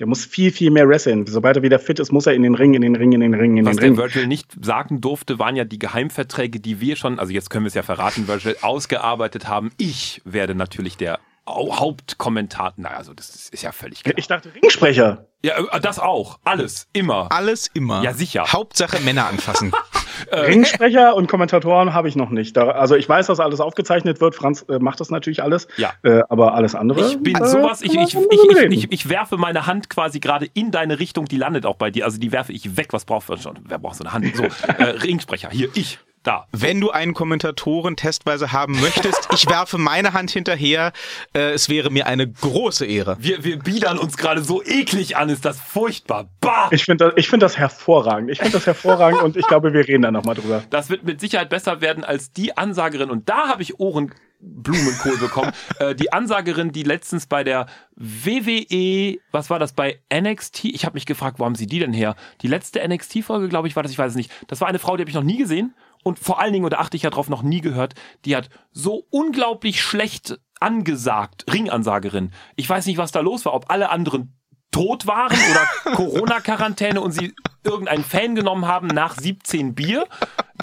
Der 0.00 0.08
muss 0.08 0.24
viel, 0.24 0.50
viel 0.50 0.72
mehr 0.72 0.88
wresteln. 0.88 1.24
Sobald 1.26 1.56
er 1.56 1.62
wieder 1.62 1.78
fit 1.78 2.00
ist, 2.00 2.10
muss 2.10 2.26
er 2.26 2.34
in 2.34 2.42
den 2.42 2.56
Ring, 2.56 2.74
in 2.74 2.82
den 2.82 2.96
Ring, 2.96 3.12
in 3.12 3.20
den 3.20 3.34
Ring, 3.34 3.58
in 3.58 3.64
Was 3.64 3.76
den 3.76 3.80
der 3.80 3.90
Ring. 3.90 3.96
Virgil 3.96 4.26
nicht 4.26 4.48
sagen 4.60 5.00
durfte, 5.00 5.38
waren 5.38 5.54
ja 5.54 5.64
die 5.64 5.78
Geheimverträge, 5.78 6.58
die 6.58 6.80
wir 6.80 6.96
schon, 6.96 7.20
also 7.20 7.32
jetzt 7.32 7.48
können 7.48 7.64
wir 7.64 7.68
es 7.68 7.74
ja 7.74 7.84
verraten, 7.84 8.26
Virgil, 8.26 8.56
ausgearbeitet 8.60 9.46
haben. 9.46 9.70
Ich 9.76 10.20
werde 10.24 10.56
natürlich 10.56 10.96
der 10.96 11.20
Au- 11.46 11.76
Hauptkommentator. 11.78 12.72
Naja, 12.76 12.96
also 12.96 13.12
das 13.12 13.48
ist, 13.50 13.62
ja 13.62 13.72
völlig 13.72 14.02
klar. 14.02 14.14
Ich 14.16 14.26
dachte 14.28 14.54
Ringsprecher. 14.54 15.26
Ja, 15.42 15.58
äh, 15.58 15.80
das 15.80 15.98
auch. 15.98 16.38
Alles. 16.44 16.88
Immer. 16.92 17.30
Alles 17.30 17.68
immer. 17.74 18.02
Ja, 18.02 18.14
sicher. 18.14 18.46
Hauptsache 18.52 19.00
Männer 19.00 19.26
anfassen. 19.26 19.72
Ringsprecher 20.32 21.14
und 21.14 21.26
Kommentatoren 21.28 21.92
habe 21.92 22.08
ich 22.08 22.16
noch 22.16 22.30
nicht. 22.30 22.56
Da, 22.56 22.68
also 22.70 22.94
ich 22.94 23.08
weiß, 23.08 23.26
dass 23.26 23.40
alles 23.40 23.60
aufgezeichnet 23.60 24.20
wird. 24.20 24.34
Franz 24.34 24.62
äh, 24.68 24.78
macht 24.78 25.00
das 25.00 25.10
natürlich 25.10 25.42
alles. 25.42 25.68
Ja. 25.76 25.92
Äh, 26.02 26.22
aber 26.28 26.54
alles 26.54 26.74
andere. 26.74 27.00
Ich 27.06 27.18
bin 27.20 27.36
äh, 27.36 27.46
sowas, 27.46 27.82
ich, 27.82 27.94
ich, 27.94 28.14
ich, 28.14 28.16
ich, 28.30 28.56
reden. 28.56 28.72
ich, 28.72 28.92
ich 28.92 29.08
werfe 29.08 29.36
meine 29.36 29.66
Hand 29.66 29.90
quasi 29.90 30.20
gerade 30.20 30.46
in 30.54 30.70
deine 30.70 30.98
Richtung, 30.98 31.26
die 31.26 31.36
landet 31.36 31.66
auch 31.66 31.76
bei 31.76 31.90
dir. 31.90 32.04
Also 32.04 32.18
die 32.18 32.32
werfe 32.32 32.52
ich 32.52 32.76
weg. 32.76 32.92
Was 32.92 33.04
braucht 33.04 33.28
man 33.28 33.38
schon? 33.38 33.58
Wer 33.66 33.78
braucht 33.78 33.96
so 33.96 34.04
eine 34.04 34.12
Hand? 34.12 34.34
So, 34.36 34.44
äh, 34.44 34.84
Ringsprecher, 34.84 35.50
hier, 35.50 35.68
ich. 35.74 35.98
Da. 36.24 36.46
Wenn 36.52 36.80
du 36.80 36.90
einen 36.90 37.12
Kommentatoren 37.12 37.96
testweise 37.96 38.50
haben 38.50 38.80
möchtest, 38.80 39.28
ich 39.34 39.46
werfe 39.46 39.76
meine 39.76 40.14
Hand 40.14 40.30
hinterher. 40.30 40.92
Äh, 41.34 41.52
es 41.52 41.68
wäre 41.68 41.90
mir 41.90 42.06
eine 42.06 42.26
große 42.26 42.86
Ehre. 42.86 43.16
Wir, 43.20 43.44
wir 43.44 43.58
biedern 43.58 43.98
uns 43.98 44.16
gerade 44.16 44.42
so 44.42 44.62
eklig 44.62 45.18
an, 45.18 45.28
ist 45.28 45.44
das 45.44 45.60
furchtbar. 45.60 46.30
Bah! 46.40 46.68
Ich 46.70 46.84
finde 46.84 47.04
das, 47.04 47.14
ich 47.16 47.28
find 47.28 47.42
das 47.42 47.58
hervorragend. 47.58 48.30
Ich 48.30 48.38
finde 48.38 48.54
das 48.54 48.66
hervorragend 48.66 49.20
und 49.20 49.36
ich 49.36 49.46
glaube, 49.46 49.74
wir 49.74 49.86
reden 49.86 50.00
da 50.00 50.10
nochmal 50.10 50.34
drüber. 50.34 50.64
Das 50.70 50.88
wird 50.88 51.04
mit 51.04 51.20
Sicherheit 51.20 51.50
besser 51.50 51.82
werden 51.82 52.04
als 52.04 52.32
die 52.32 52.56
Ansagerin. 52.56 53.10
Und 53.10 53.28
da 53.28 53.48
habe 53.48 53.62
ich 53.62 53.78
Ohrenblumenkohl 53.78 55.18
bekommen. 55.18 55.52
äh, 55.78 55.94
die 55.94 56.10
Ansagerin, 56.10 56.72
die 56.72 56.84
letztens 56.84 57.26
bei 57.26 57.44
der 57.44 57.66
WWE, 57.96 59.18
was 59.30 59.50
war 59.50 59.58
das, 59.58 59.74
bei 59.74 60.00
NXT? 60.10 60.64
Ich 60.64 60.86
habe 60.86 60.94
mich 60.94 61.04
gefragt, 61.04 61.38
wo 61.38 61.44
haben 61.44 61.54
sie 61.54 61.66
die 61.66 61.80
denn 61.80 61.92
her? 61.92 62.16
Die 62.40 62.48
letzte 62.48 62.80
NXT-Folge, 62.88 63.50
glaube 63.50 63.68
ich, 63.68 63.76
war 63.76 63.82
das, 63.82 63.92
ich 63.92 63.98
weiß 63.98 64.12
es 64.12 64.16
nicht. 64.16 64.32
Das 64.46 64.62
war 64.62 64.68
eine 64.68 64.78
Frau, 64.78 64.96
die 64.96 65.02
habe 65.02 65.10
ich 65.10 65.16
noch 65.16 65.22
nie 65.22 65.36
gesehen. 65.36 65.74
Und 66.04 66.20
vor 66.20 66.40
allen 66.40 66.52
Dingen, 66.52 66.64
oder 66.64 66.78
achte 66.78 66.96
ich 66.96 67.02
ja 67.02 67.10
drauf, 67.10 67.28
noch 67.28 67.42
nie 67.42 67.60
gehört, 67.60 67.94
die 68.24 68.36
hat 68.36 68.50
so 68.70 69.06
unglaublich 69.10 69.82
schlecht 69.82 70.38
angesagt, 70.60 71.46
Ringansagerin. 71.52 72.30
Ich 72.54 72.68
weiß 72.68 72.86
nicht, 72.86 72.98
was 72.98 73.10
da 73.10 73.20
los 73.20 73.44
war, 73.44 73.54
ob 73.54 73.70
alle 73.70 73.90
anderen 73.90 74.38
tot 74.70 75.06
waren 75.06 75.36
oder 75.50 75.94
Corona-Quarantäne 75.96 77.00
und 77.00 77.12
sie 77.12 77.34
irgendeinen 77.64 78.04
Fan 78.04 78.34
genommen 78.34 78.66
haben 78.66 78.86
nach 78.88 79.16
17 79.16 79.74
Bier. 79.74 80.06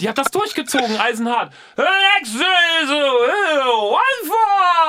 Die 0.00 0.08
hat 0.08 0.18
das 0.18 0.30
durchgezogen, 0.30 0.96
eisenhart. 0.98 1.52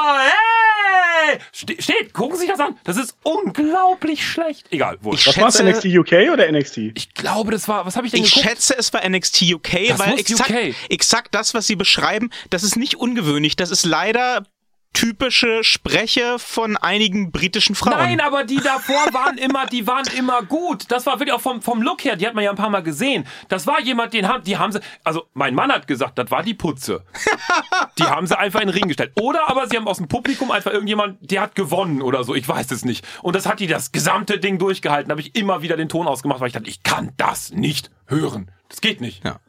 Hey! 0.07 1.39
Ste 1.51 1.81
steht, 1.81 2.13
gucken 2.13 2.35
Sie 2.35 2.41
sich 2.41 2.49
das 2.51 2.59
an. 2.59 2.77
Das 2.83 2.97
ist 2.97 3.15
unglaublich 3.23 4.25
schlecht. 4.27 4.67
Egal, 4.71 4.97
wo. 5.01 5.13
Ich 5.13 5.25
Was 5.27 5.37
war's, 5.39 5.57
schätze, 5.57 5.69
NXT 5.69 5.85
UK 5.97 6.31
oder 6.33 6.51
NXT? 6.51 6.77
Ich 6.95 7.13
glaube, 7.13 7.51
das 7.51 7.67
war, 7.67 7.85
was 7.85 7.95
habe 7.95 8.05
ich 8.07 8.11
denn 8.13 8.23
ich 8.23 8.33
geguckt? 8.33 8.49
schätze, 8.49 8.75
es 8.77 8.91
war 8.93 9.07
NXT 9.07 9.41
UK, 9.53 9.87
Das 9.89 9.99
weil 9.99 10.11
muss 10.11 10.19
exakt, 10.19 10.49
UK. 10.51 10.75
exakt 10.89 11.35
das, 11.35 11.53
was 11.53 11.67
sie 11.67 11.75
beschreiben, 11.75 12.29
das 12.49 12.63
ist 12.63 12.75
nicht 12.75 12.95
ungewöhnlich. 12.95 13.55
Das 13.55 13.71
ist 13.71 13.85
leider 13.85 14.43
typische 14.93 15.63
Spreche 15.63 16.37
von 16.39 16.77
einigen 16.77 17.31
britischen 17.31 17.75
Frauen. 17.75 17.97
Nein, 17.97 18.19
aber 18.21 18.43
die 18.43 18.57
davor 18.57 19.11
waren 19.11 19.37
immer, 19.37 19.65
die 19.65 19.85
waren 19.87 20.05
immer 20.17 20.43
gut. 20.43 20.85
Das 20.89 21.05
war 21.05 21.19
wirklich 21.19 21.33
auch 21.33 21.41
vom, 21.41 21.61
vom 21.61 21.81
Look 21.81 22.05
her, 22.05 22.15
die 22.15 22.27
hat 22.27 22.35
man 22.35 22.43
ja 22.43 22.51
ein 22.51 22.55
paar 22.55 22.69
Mal 22.69 22.83
gesehen. 22.83 23.25
Das 23.49 23.67
war 23.67 23.81
jemand, 23.81 24.13
den 24.13 24.27
haben, 24.27 24.43
die 24.43 24.57
haben 24.57 24.71
sie, 24.71 24.79
also 25.03 25.25
mein 25.33 25.55
Mann 25.55 25.71
hat 25.71 25.87
gesagt, 25.87 26.17
das 26.17 26.29
war 26.31 26.43
die 26.43 26.53
Putze. 26.53 27.03
Die 27.99 28.03
haben 28.03 28.25
sie 28.25 28.37
einfach 28.37 28.59
in 28.61 28.67
den 28.67 28.75
Ring 28.75 28.87
gestellt. 28.87 29.11
Oder 29.19 29.49
aber 29.49 29.67
sie 29.67 29.77
haben 29.77 29.87
aus 29.87 29.97
dem 29.97 30.07
Publikum 30.07 30.51
einfach 30.51 30.71
irgendjemand, 30.71 31.17
der 31.21 31.41
hat 31.41 31.55
gewonnen 31.55 32.01
oder 32.01 32.23
so, 32.23 32.33
ich 32.33 32.47
weiß 32.47 32.71
es 32.71 32.85
nicht. 32.85 33.05
Und 33.21 33.35
das 33.35 33.45
hat 33.45 33.59
die 33.59 33.67
das 33.67 33.91
gesamte 33.91 34.39
Ding 34.39 34.57
durchgehalten. 34.57 35.09
Da 35.09 35.13
habe 35.13 35.21
ich 35.21 35.35
immer 35.35 35.61
wieder 35.61 35.77
den 35.77 35.89
Ton 35.89 36.07
ausgemacht, 36.07 36.39
weil 36.39 36.47
ich 36.47 36.53
dachte, 36.53 36.69
ich 36.69 36.81
kann 36.83 37.11
das 37.17 37.51
nicht 37.51 37.91
hören. 38.07 38.51
Das 38.69 38.81
geht 38.81 39.01
nicht. 39.01 39.23
Ja. 39.23 39.39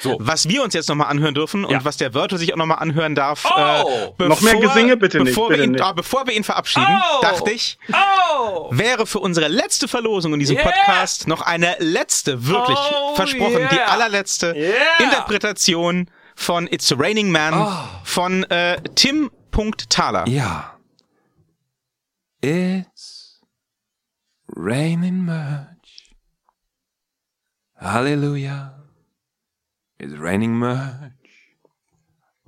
So. 0.00 0.16
Was 0.20 0.48
wir 0.48 0.62
uns 0.64 0.74
jetzt 0.74 0.88
nochmal 0.88 1.08
anhören 1.08 1.34
dürfen 1.34 1.64
und 1.64 1.70
Ja. 1.70 1.84
was 1.84 1.96
der 1.96 2.14
Virtual 2.14 2.38
sich 2.38 2.52
auch 2.52 2.56
nochmal 2.56 2.78
anhören 2.80 3.14
darf, 3.14 3.44
Oh! 3.46 4.14
äh, 4.18 4.28
Noch 4.28 4.40
mehr 4.40 4.56
Gesinge? 4.56 4.96
Bitte 4.96 5.18
nicht, 5.18 5.28
bevor 5.28 5.48
bitte 5.48 5.60
wir 5.60 5.64
ihn, 5.66 5.72
nicht. 5.72 5.82
ah, 5.84 5.92
bevor 5.92 6.26
wir 6.26 6.34
ihn 6.34 6.42
verabschieden, 6.44 6.86
Oh! 7.00 7.22
dachte 7.22 7.52
ich, 7.52 7.78
Oh! 7.92 8.68
wäre 8.72 9.06
für 9.06 9.20
unsere 9.20 9.46
letzte 9.48 9.86
Verlosung 9.86 10.34
in 10.34 10.40
diesem 10.40 10.56
Yeah! 10.56 10.64
Podcast 10.70 11.28
noch 11.28 11.42
eine 11.42 11.76
letzte, 11.78 12.46
wirklich 12.46 12.78
Oh, 12.78 13.14
versprochen, 13.14 13.68
die 13.70 13.76
yeah! 13.76 13.86
allerletzte 13.86 14.52
Yeah! 14.56 14.72
Interpretation 14.98 16.10
von 16.34 16.66
It's 16.66 16.92
Raining 16.98 17.30
Man 17.30 17.54
Oh. 17.54 17.72
von 18.02 18.42
äh, 18.50 18.80
Tim 18.96 19.30
Thaler. 19.88 20.26
Ja. 20.26 20.76
It's 22.42 23.40
raining 24.48 25.24
much. 25.24 26.12
Hallelujah. 27.80 28.83
It's 30.04 30.18
raining 30.18 30.56
much. 30.56 31.12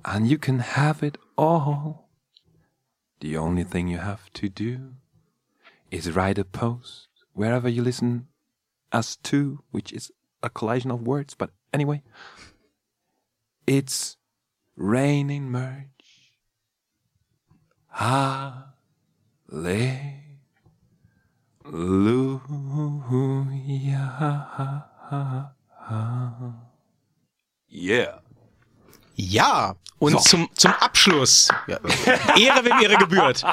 And 0.05 0.27
you 0.27 0.37
can 0.37 0.59
have 0.59 1.01
it 1.01 1.17
all. 1.35 2.07
The 3.19 3.35
only 3.35 3.63
thing 3.63 3.87
you 3.87 3.97
have 3.97 4.31
to 4.33 4.47
do 4.47 4.93
is 5.89 6.15
write 6.15 6.37
a 6.37 6.45
post 6.45 7.07
wherever 7.33 7.67
you 7.67 7.81
listen 7.81 8.27
us 8.91 9.15
to, 9.23 9.63
which 9.71 9.91
is 9.91 10.11
a 10.43 10.51
collision 10.51 10.91
of 10.91 11.07
words, 11.07 11.33
but 11.33 11.49
anyway. 11.73 12.03
It's 13.65 14.17
raining 14.75 15.49
merch. 15.49 16.35
Hallelujah. 17.89 18.67
Yeah. 27.77 28.21
Ja, 29.15 29.75
und 29.99 30.13
So. 30.13 30.19
zum, 30.19 30.49
zum 30.53 30.71
Abschluss, 30.79 31.49
ja, 31.67 31.77
Ehre, 32.37 32.65
wem 32.65 32.79
Ehre 32.81 32.97
gebührt, 32.97 33.43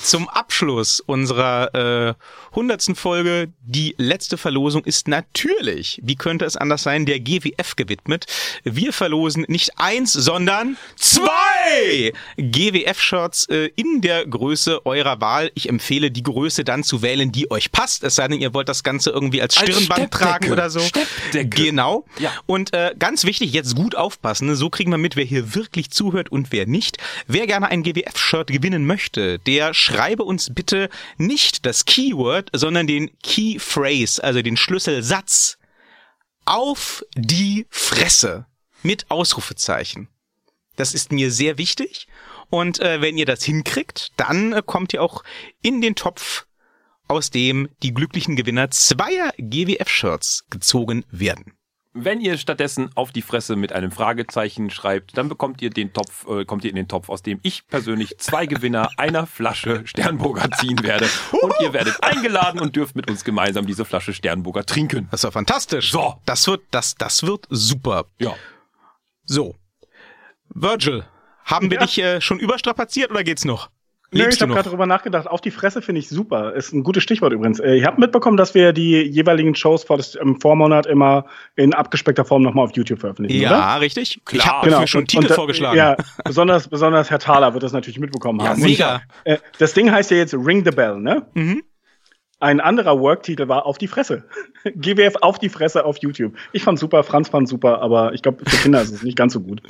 zum 0.00 0.28
Abschluss 0.28 1.00
unserer 1.00 1.74
äh, 1.74 2.14
hundertsten 2.54 2.94
Folge, 2.94 3.52
die 3.60 3.94
letzte 3.98 4.36
Verlosung 4.36 4.84
ist 4.84 5.08
natürlich, 5.08 6.00
wie 6.02 6.16
könnte 6.16 6.44
es 6.44 6.56
anders 6.56 6.82
sein, 6.82 7.06
der 7.06 7.20
GWF 7.20 7.76
gewidmet. 7.76 8.26
Wir 8.64 8.92
verlosen 8.92 9.44
nicht 9.48 9.78
eins, 9.78 10.12
sondern 10.12 10.76
zwei 10.96 12.12
GWF-Shirts 12.36 13.48
äh, 13.48 13.70
in 13.76 14.00
der 14.00 14.26
Größe 14.26 14.84
eurer 14.86 15.20
Wahl. 15.20 15.50
Ich 15.54 15.68
empfehle, 15.68 16.10
die 16.10 16.22
Größe 16.22 16.64
dann 16.64 16.82
zu 16.84 17.02
wählen, 17.02 17.32
die 17.32 17.50
euch 17.50 17.72
passt, 17.72 18.04
es 18.04 18.16
sei 18.16 18.28
denn, 18.28 18.40
ihr 18.40 18.54
wollt 18.54 18.68
das 18.68 18.82
Ganze 18.82 19.10
irgendwie 19.10 19.42
als 19.42 19.56
Als 19.56 19.70
Stirnband 19.70 20.10
tragen 20.10 20.44
Steppdecke. 20.46 20.52
oder 20.52 20.70
so. 20.70 20.80
Steppdecke. 20.80 21.64
Genau. 21.64 22.04
Ja. 22.18 22.32
Und 22.46 22.72
äh, 22.74 22.94
ganz 22.98 23.24
wichtig, 23.24 23.52
jetzt 23.52 23.74
gut 23.74 23.94
aufpassen, 23.96 24.46
ne? 24.46 24.56
so 24.56 24.70
kriegen 24.70 24.90
wir 24.90 24.98
mit, 24.98 25.16
wer 25.16 25.24
hier 25.24 25.54
wirklich 25.54 25.90
zuhört 25.90 26.30
und 26.30 26.52
wer 26.52 26.66
nicht. 26.66 26.98
Wer 27.26 27.46
gerne 27.46 27.68
ein 27.68 27.82
GWF-Shirt 27.82 28.48
gewinnen 28.48 28.86
möchte, 28.86 29.38
der 29.40 29.74
schreibe 29.84 30.24
uns 30.24 30.52
bitte 30.52 30.88
nicht 31.16 31.66
das 31.66 31.84
Keyword, 31.84 32.50
sondern 32.52 32.86
den 32.86 33.16
Key 33.22 33.58
Phrase, 33.58 34.22
also 34.22 34.42
den 34.42 34.56
Schlüsselsatz 34.56 35.58
auf 36.44 37.04
die 37.14 37.66
Fresse 37.70 38.46
mit 38.82 39.10
Ausrufezeichen. 39.10 40.08
Das 40.76 40.94
ist 40.94 41.12
mir 41.12 41.30
sehr 41.30 41.58
wichtig. 41.58 42.08
Und 42.50 42.80
äh, 42.80 43.00
wenn 43.00 43.16
ihr 43.16 43.26
das 43.26 43.44
hinkriegt, 43.44 44.12
dann 44.16 44.52
äh, 44.52 44.62
kommt 44.64 44.92
ihr 44.92 45.02
auch 45.02 45.24
in 45.62 45.80
den 45.80 45.94
Topf, 45.94 46.46
aus 47.08 47.30
dem 47.30 47.68
die 47.82 47.94
glücklichen 47.94 48.36
Gewinner 48.36 48.70
zweier 48.70 49.32
GWF-Shirts 49.38 50.46
gezogen 50.50 51.04
werden. 51.10 51.54
Wenn 51.96 52.20
ihr 52.20 52.36
stattdessen 52.38 52.90
auf 52.96 53.12
die 53.12 53.22
Fresse 53.22 53.54
mit 53.54 53.72
einem 53.72 53.92
Fragezeichen 53.92 54.68
schreibt, 54.70 55.16
dann 55.16 55.28
bekommt 55.28 55.62
ihr 55.62 55.70
den 55.70 55.92
Topf, 55.92 56.26
äh, 56.28 56.44
kommt 56.44 56.64
ihr 56.64 56.70
in 56.70 56.76
den 56.76 56.88
Topf, 56.88 57.08
aus 57.08 57.22
dem 57.22 57.38
ich 57.44 57.68
persönlich 57.68 58.18
zwei 58.18 58.46
Gewinner 58.46 58.90
einer 58.96 59.28
Flasche 59.28 59.86
Sternburger 59.86 60.50
ziehen 60.58 60.82
werde. 60.82 61.08
Und 61.40 61.54
ihr 61.60 61.72
werdet 61.72 62.02
eingeladen 62.02 62.58
und 62.60 62.74
dürft 62.74 62.96
mit 62.96 63.08
uns 63.08 63.22
gemeinsam 63.22 63.64
diese 63.66 63.84
Flasche 63.84 64.12
Sternburger 64.12 64.66
trinken. 64.66 65.06
Das 65.12 65.22
war 65.22 65.30
fantastisch. 65.30 65.92
So. 65.92 66.14
Das 66.26 66.48
wird, 66.48 66.62
das, 66.72 66.96
das 66.96 67.22
wird 67.22 67.46
super. 67.48 68.06
Ja. 68.18 68.34
So. 69.22 69.54
Virgil, 70.48 71.04
haben 71.44 71.70
wir 71.70 71.78
Ja. 71.78 71.86
dich 71.86 71.98
äh, 71.98 72.20
schon 72.20 72.40
überstrapaziert 72.40 73.12
oder 73.12 73.22
geht's 73.22 73.44
noch? 73.44 73.70
Nö, 74.14 74.28
ich 74.28 74.40
habe 74.40 74.52
gerade 74.54 74.70
drüber 74.70 74.86
nachgedacht. 74.86 75.26
Auf 75.26 75.40
die 75.40 75.50
Fresse 75.50 75.82
finde 75.82 75.98
ich 76.00 76.08
super. 76.08 76.54
Ist 76.54 76.72
ein 76.72 76.82
gutes 76.84 77.02
Stichwort 77.02 77.32
übrigens. 77.32 77.60
Äh, 77.60 77.74
Ich 77.76 77.84
habe 77.84 78.00
mitbekommen, 78.00 78.36
dass 78.36 78.54
wir 78.54 78.72
die 78.72 79.02
jeweiligen 79.02 79.54
Shows 79.54 79.84
vor 79.84 79.96
das, 79.96 80.14
im 80.14 80.40
Vormonat 80.40 80.86
immer 80.86 81.26
in 81.56 81.74
abgespeckter 81.74 82.24
Form 82.24 82.42
nochmal 82.42 82.64
auf 82.64 82.72
YouTube 82.76 83.00
veröffentlichen, 83.00 83.40
oder? 83.46 83.50
Ja, 83.58 83.76
richtig. 83.76 84.16
Ich 84.18 84.24
Klar. 84.24 84.46
habe 84.60 84.70
dafür 84.70 84.86
schon 84.86 85.00
und- 85.02 85.08
Titel 85.08 85.26
und, 85.26 85.32
vorgeschlagen. 85.34 85.76
Ja, 85.76 85.96
besonders, 86.24 86.68
besonders 86.68 87.10
Herr 87.10 87.18
Thaler 87.18 87.52
wird 87.54 87.62
das 87.62 87.72
natürlich 87.72 87.98
mitbekommen 87.98 88.40
Ja, 88.40 88.48
haben. 88.48 88.62
mega. 88.62 89.02
Und, 89.24 89.32
äh, 89.32 89.38
das 89.58 89.74
Ding 89.74 89.90
heißt 89.90 90.10
ja 90.10 90.16
jetzt 90.16 90.34
Ring 90.34 90.64
the 90.64 90.70
Bell, 90.70 90.98
ne? 91.00 91.26
Mhm. 91.34 91.62
Ein 92.40 92.60
anderer 92.60 92.98
Worktitel 93.00 93.48
war 93.48 93.64
Auf 93.64 93.78
die 93.78 93.88
Fresse. 93.88 94.24
GWF 94.74 95.14
auf 95.22 95.38
die 95.38 95.48
Fresse 95.48 95.84
auf 95.84 95.98
YouTube. 95.98 96.34
Ich 96.52 96.62
fand 96.62 96.78
super, 96.78 97.02
Franz 97.04 97.28
fand 97.30 97.48
super, 97.48 97.80
aber 97.80 98.12
ich 98.12 98.22
glaube, 98.22 98.42
für 98.48 98.56
Kinder 98.58 98.82
ist 98.82 98.92
es 98.92 99.02
nicht 99.02 99.16
ganz 99.16 99.32
so 99.32 99.40
gut. 99.40 99.62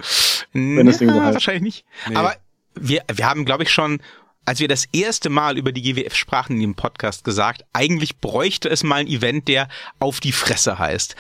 Wenn 0.53 0.87
das 0.87 0.99
Ding 0.99 1.11
so 1.11 1.21
heißt. 1.23 1.35
Wahrscheinlich 1.35 1.63
nicht. 1.63 1.85
Nee. 2.09 2.17
Aber 2.17 2.35
wir, 2.75 3.03
wir 3.13 3.29
haben, 3.29 3.45
glaube 3.45 3.63
ich, 3.63 3.71
schon, 3.71 4.01
als 4.45 4.61
wir 4.61 4.69
das 4.69 4.87
erste 4.93 5.31
Mal 5.31 5.57
über 5.57 5.73
die 5.73 5.83
GWF 5.83 6.15
sprachen 6.15 6.57
in 6.57 6.61
dem 6.61 6.75
Podcast 6.75 7.25
gesagt, 7.25 7.65
eigentlich 7.73 8.19
bräuchte 8.19 8.69
es 8.69 8.83
mal 8.83 8.97
ein 8.97 9.07
Event, 9.07 9.49
der 9.49 9.69
auf 9.99 10.21
die 10.21 10.33
Fresse 10.33 10.79
heißt. 10.79 11.17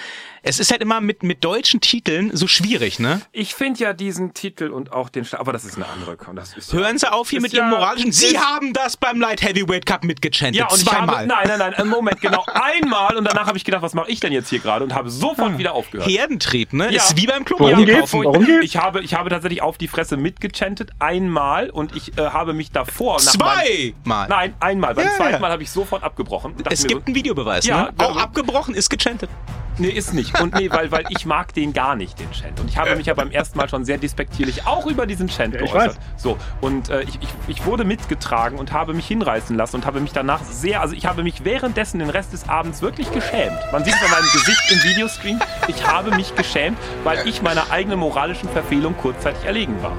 Es 0.46 0.60
ist 0.60 0.70
halt 0.70 0.82
immer 0.82 1.00
mit, 1.00 1.22
mit 1.22 1.42
deutschen 1.42 1.80
Titeln 1.80 2.30
so 2.36 2.46
schwierig, 2.46 2.98
ne? 2.98 3.22
Ich 3.32 3.54
finde 3.54 3.80
ja 3.80 3.92
diesen 3.94 4.34
Titel 4.34 4.66
und 4.68 4.92
auch 4.92 5.08
den, 5.08 5.24
Sta- 5.24 5.38
aber 5.38 5.54
das 5.54 5.64
ist 5.64 5.76
eine 5.76 5.88
andere. 5.88 6.18
Das 6.34 6.54
ist 6.54 6.70
Hören 6.74 6.98
Sie 6.98 7.10
auf 7.10 7.30
hier 7.30 7.40
mit 7.40 7.54
Ihrem 7.54 7.70
ja- 7.70 7.78
moralischen. 7.78 8.12
Sie 8.12 8.38
haben 8.38 8.74
das 8.74 8.98
beim 8.98 9.18
Light 9.20 9.40
Heavyweight 9.42 9.86
Cup 9.86 10.04
mitgechantet. 10.04 10.56
Ja, 10.56 10.68
und 10.68 10.76
ich 10.76 10.84
Zweimal. 10.86 11.16
habe, 11.16 11.26
nein, 11.26 11.48
nein, 11.58 11.72
nein, 11.78 11.88
Moment, 11.88 12.20
genau 12.20 12.44
einmal 12.52 13.16
und 13.16 13.24
danach 13.24 13.46
habe 13.46 13.56
ich 13.56 13.64
gedacht, 13.64 13.80
was 13.80 13.94
mache 13.94 14.10
ich 14.10 14.20
denn 14.20 14.34
jetzt 14.34 14.50
hier 14.50 14.58
gerade 14.58 14.84
und 14.84 14.94
habe 14.94 15.08
sofort 15.08 15.56
wieder 15.56 15.72
aufgehört. 15.72 16.06
Herdentrieb, 16.08 16.74
ne? 16.74 16.92
Ja. 16.92 17.02
Ist 17.02 17.16
wie 17.16 17.26
beim 17.26 17.46
Club. 17.46 17.60
Worum 17.60 17.78
Ja, 17.80 18.00
geht's? 18.00 18.12
Worum 18.12 18.42
ich, 18.42 18.46
geht's? 18.46 18.64
ich 18.66 18.76
habe, 18.76 19.00
ich 19.02 19.14
habe 19.14 19.30
tatsächlich 19.30 19.62
auf 19.62 19.78
die 19.78 19.88
Fresse 19.88 20.18
mitgechantet, 20.18 20.90
einmal 20.98 21.70
und 21.70 21.96
ich 21.96 22.18
äh, 22.18 22.20
habe 22.22 22.52
mich 22.52 22.70
davor. 22.70 23.16
Zweimal. 23.16 23.64
Meinem, 24.04 24.28
nein, 24.28 24.54
einmal. 24.60 24.94
Beim 24.94 25.06
Ja, 25.06 25.12
zweiten 25.16 25.40
Mal 25.40 25.50
habe 25.52 25.62
ich 25.62 25.70
sofort 25.70 26.02
abgebrochen. 26.02 26.54
Es 26.70 26.86
gibt 26.86 27.06
einen 27.06 27.14
Videobeweis, 27.16 27.64
Ja, 27.64 27.84
ne? 27.84 27.94
Auch 27.96 28.16
abgebrochen 28.18 28.74
ist 28.74 28.90
gechantet. 28.90 29.30
Nee, 29.76 29.88
ist 29.88 30.14
nicht. 30.14 30.32
Und 30.40 30.55
nee, 30.55 30.70
weil, 30.70 30.90
weil 30.90 31.05
ich 31.11 31.27
mag 31.27 31.52
den 31.55 31.73
gar 31.73 31.97
nicht, 31.97 32.19
den 32.19 32.31
Chant. 32.32 32.59
Und 32.61 32.69
ich 32.69 32.77
habe 32.77 32.97
mich 32.97 33.06
ja 33.06 33.15
beim 33.15 33.31
ersten 33.31 33.59
Mal 33.59 33.69
schon 33.69 33.85
sehr 33.85 33.98
despektierlich 33.98 34.66
auch 34.66 34.86
über 34.86 35.06
diesen 35.06 35.28
Chant 35.28 35.55
Ja, 35.55 35.61
ich 35.62 35.70
geäußert. 35.73 35.97
weiß. 35.97 35.98
So, 36.16 36.36
und 36.61 36.89
äh, 36.90 37.02
ich, 37.02 37.19
ich, 37.20 37.28
ich 37.48 37.65
wurde 37.66 37.85
mitgetragen 37.85 38.59
und 38.59 38.73
habe 38.73 38.94
mich 38.94 39.06
hinreißen 39.06 39.56
lassen 39.56 39.77
und 39.77 39.86
habe 39.86 40.01
mich 40.01 40.12
danach 40.12 40.43
sehr, 40.43 40.81
also 40.81 40.94
ich 40.94 41.06
habe 41.06 41.23
mich 41.23 41.44
währenddessen 41.44 41.98
den 41.98 42.11
Rest 42.11 42.32
des 42.32 42.48
Abends 42.48 42.82
wirklich 42.82 43.11
geschämt. 43.12 43.59
Man 43.73 43.85
sieht 43.85 43.94
es 43.94 44.02
an 44.02 44.11
meinem 44.11 44.31
Gesicht 44.32 44.73
im 44.73 44.82
Videostream. 44.90 45.40
Ich 45.69 45.86
habe 45.86 46.11
mich 46.16 46.35
geschämt, 46.35 46.78
weil 47.05 47.27
ich 47.28 47.43
meiner 47.43 47.70
eigenen 47.70 47.98
moralischen 47.98 48.48
Verfehlung 48.48 48.97
kurzzeitig 48.97 49.44
erlegen 49.44 49.82
war. 49.82 49.93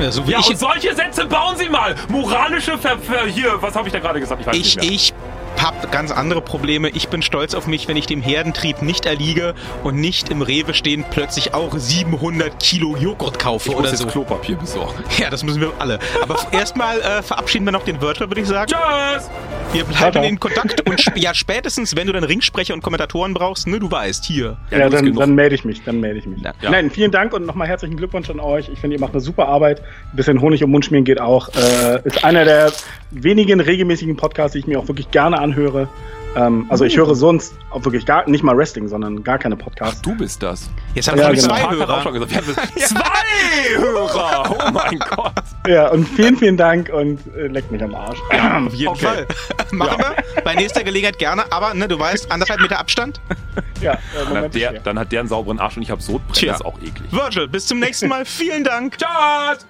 Ja, 0.00 0.10
so 0.10 0.26
wie 0.26 0.32
Ja, 0.32 0.38
ich, 0.40 0.50
und 0.50 0.58
solche 0.58 0.94
Sätze 0.94 1.26
bauen 1.26 1.56
Sie 1.56 1.68
mal! 1.68 1.94
Moralische 2.08 2.78
Ver... 2.78 2.98
Ver 2.98 3.26
hier, 3.26 3.60
was 3.60 3.74
habe 3.74 3.88
ich 3.88 3.92
da 3.92 3.98
gerade 3.98 4.20
gesagt? 4.20 4.40
Ich 4.40 4.46
weiß 4.46 4.56
ich, 4.56 4.76
nicht 4.76 4.82
mehr. 4.82 4.92
ich 4.92 5.14
hab 5.60 5.90
ganz 5.92 6.10
andere 6.10 6.40
Probleme. 6.40 6.88
Ich 6.90 7.08
bin 7.08 7.22
stolz 7.22 7.54
auf 7.54 7.66
mich, 7.66 7.88
wenn 7.88 7.96
ich 7.96 8.06
dem 8.06 8.22
Herdentrieb 8.22 8.82
nicht 8.82 9.06
erliege 9.06 9.54
und 9.84 9.96
nicht 9.96 10.30
im 10.30 10.42
Rewe 10.42 10.74
stehen 10.74 11.04
plötzlich 11.10 11.54
auch 11.54 11.76
700 11.76 12.58
Kilo 12.58 12.96
Joghurt 12.96 13.38
kaufe 13.38 13.68
Ich 13.68 13.74
muss 13.74 13.80
oder 13.82 13.90
jetzt 13.90 14.02
so. 14.02 14.08
Klopapier 14.08 14.56
besorgen. 14.56 15.02
Ja, 15.18 15.30
das 15.30 15.44
müssen 15.44 15.60
wir 15.60 15.72
alle. 15.78 15.98
Aber 16.20 16.36
erstmal 16.52 17.00
äh, 17.00 17.22
verabschieden 17.22 17.64
wir 17.64 17.72
noch 17.72 17.84
den 17.84 18.00
Virtual, 18.00 18.28
würde 18.28 18.40
ich 18.40 18.48
sagen. 18.48 18.72
Tschüss! 18.72 19.30
Wir 19.72 19.84
bleiben 19.84 20.12
ciao. 20.12 20.24
in 20.24 20.40
Kontakt 20.40 20.86
und 20.88 20.98
sp 21.00 21.16
ja, 21.16 21.32
spätestens, 21.34 21.96
wenn 21.96 22.06
du 22.06 22.12
dann 22.12 22.24
Ringsprecher 22.24 22.74
und 22.74 22.82
Kommentatoren 22.82 23.32
brauchst, 23.34 23.66
ne, 23.66 23.78
du 23.78 23.90
weißt, 23.90 24.24
hier. 24.24 24.56
Ja, 24.70 24.78
Ja, 24.78 24.88
dann, 24.88 25.14
dann 25.14 25.34
melde 25.34 25.54
ich 25.54 25.64
mich, 25.64 25.82
dann 25.84 26.00
melde 26.00 26.18
ich 26.18 26.26
mich. 26.26 26.42
Ja. 26.42 26.52
Nein, 26.70 26.90
vielen 26.90 27.10
Dank 27.10 27.32
und 27.32 27.46
nochmal 27.46 27.68
herzlichen 27.68 27.96
Glückwunsch 27.96 28.28
an 28.30 28.40
euch. 28.40 28.68
Ich 28.68 28.80
finde, 28.80 28.96
ihr 28.96 29.00
macht 29.00 29.12
eine 29.12 29.20
super 29.20 29.48
Arbeit. 29.48 29.80
Ein 29.80 30.16
bisschen 30.16 30.40
Honig 30.40 30.62
um 30.64 30.70
Mund 30.70 30.84
schmieren 30.84 31.04
geht 31.04 31.20
auch. 31.20 31.48
Äh, 31.48 32.00
ist 32.04 32.24
einer 32.24 32.44
der 32.44 32.72
wenigen 33.10 33.60
regelmäßigen 33.60 34.16
Podcasts, 34.16 34.52
die 34.52 34.60
ich 34.60 34.66
mir 34.66 34.78
auch 34.78 34.88
wirklich 34.88 35.10
gerne 35.10 35.38
anhöre. 35.42 35.88
Ähm, 36.34 36.64
also 36.70 36.86
ich 36.86 36.96
höre 36.96 37.14
sonst 37.14 37.54
auch 37.68 37.84
wirklich 37.84 38.06
gar 38.06 38.26
nicht 38.26 38.42
mal 38.42 38.56
Wrestling, 38.56 38.88
sondern 38.88 39.22
gar 39.22 39.36
keine 39.36 39.54
Podcasts. 39.54 40.00
Du 40.00 40.14
bist 40.16 40.42
das. 40.42 40.70
Jetzt 40.94 41.08
haben 41.10 41.18
Ja, 41.18 41.28
wir 41.28 41.34
genau. 41.34 41.48
zwei 41.48 41.60
hat 41.60 41.90
auch 41.90 42.02
schon 42.02 42.14
Hörer. 42.14 42.26
gesagt, 42.26 42.46
wir 42.48 42.56
haben 42.56 42.76
zwei 42.86 43.78
Hörer! 43.78 44.44
Oh 44.50 44.70
mein 44.72 44.98
Gott! 45.14 45.32
Ja, 45.66 45.88
und 45.90 46.08
vielen, 46.08 46.38
vielen 46.38 46.56
Dank 46.56 46.88
und 46.88 47.20
äh, 47.36 47.48
leckt 47.48 47.70
mich 47.70 47.82
am 47.82 47.94
Arsch. 47.94 48.18
Auf 48.66 48.72
jeden 48.72 48.88
Okay. 48.92 49.04
Fall. 49.04 49.26
Machen 49.72 49.98
Ja. 50.00 50.14
wir. 50.34 50.42
Bei 50.42 50.54
nächster 50.54 50.82
Gelegenheit 50.84 51.18
gerne, 51.18 51.44
aber 51.52 51.74
ne, 51.74 51.86
du 51.86 51.98
weißt, 51.98 52.32
anderthalb 52.32 52.60
Meter 52.62 52.78
Abstand. 52.78 53.20
ja, 53.82 53.92
äh, 53.92 53.96
Dann 54.14 54.28
Moment, 54.28 54.44
hat, 54.46 54.54
der, 54.54 54.72
ja. 54.72 54.80
dann 54.82 54.98
hat 54.98 55.12
der 55.12 55.20
einen 55.20 55.28
sauberen 55.28 55.58
Arsch 55.60 55.76
und 55.76 55.82
ich 55.82 55.90
habe 55.90 56.00
Sodbrennen. 56.00 56.32
Tja. 56.32 56.52
Das 56.52 56.60
ist 56.62 56.66
auch 56.66 56.78
eklig. 56.80 57.12
Virgil, 57.12 57.46
bis 57.46 57.66
zum 57.66 57.78
nächsten 57.78 58.08
Mal. 58.08 58.24
Vielen 58.24 58.64
Dank. 58.64 58.96
Tschüss! 58.96 59.66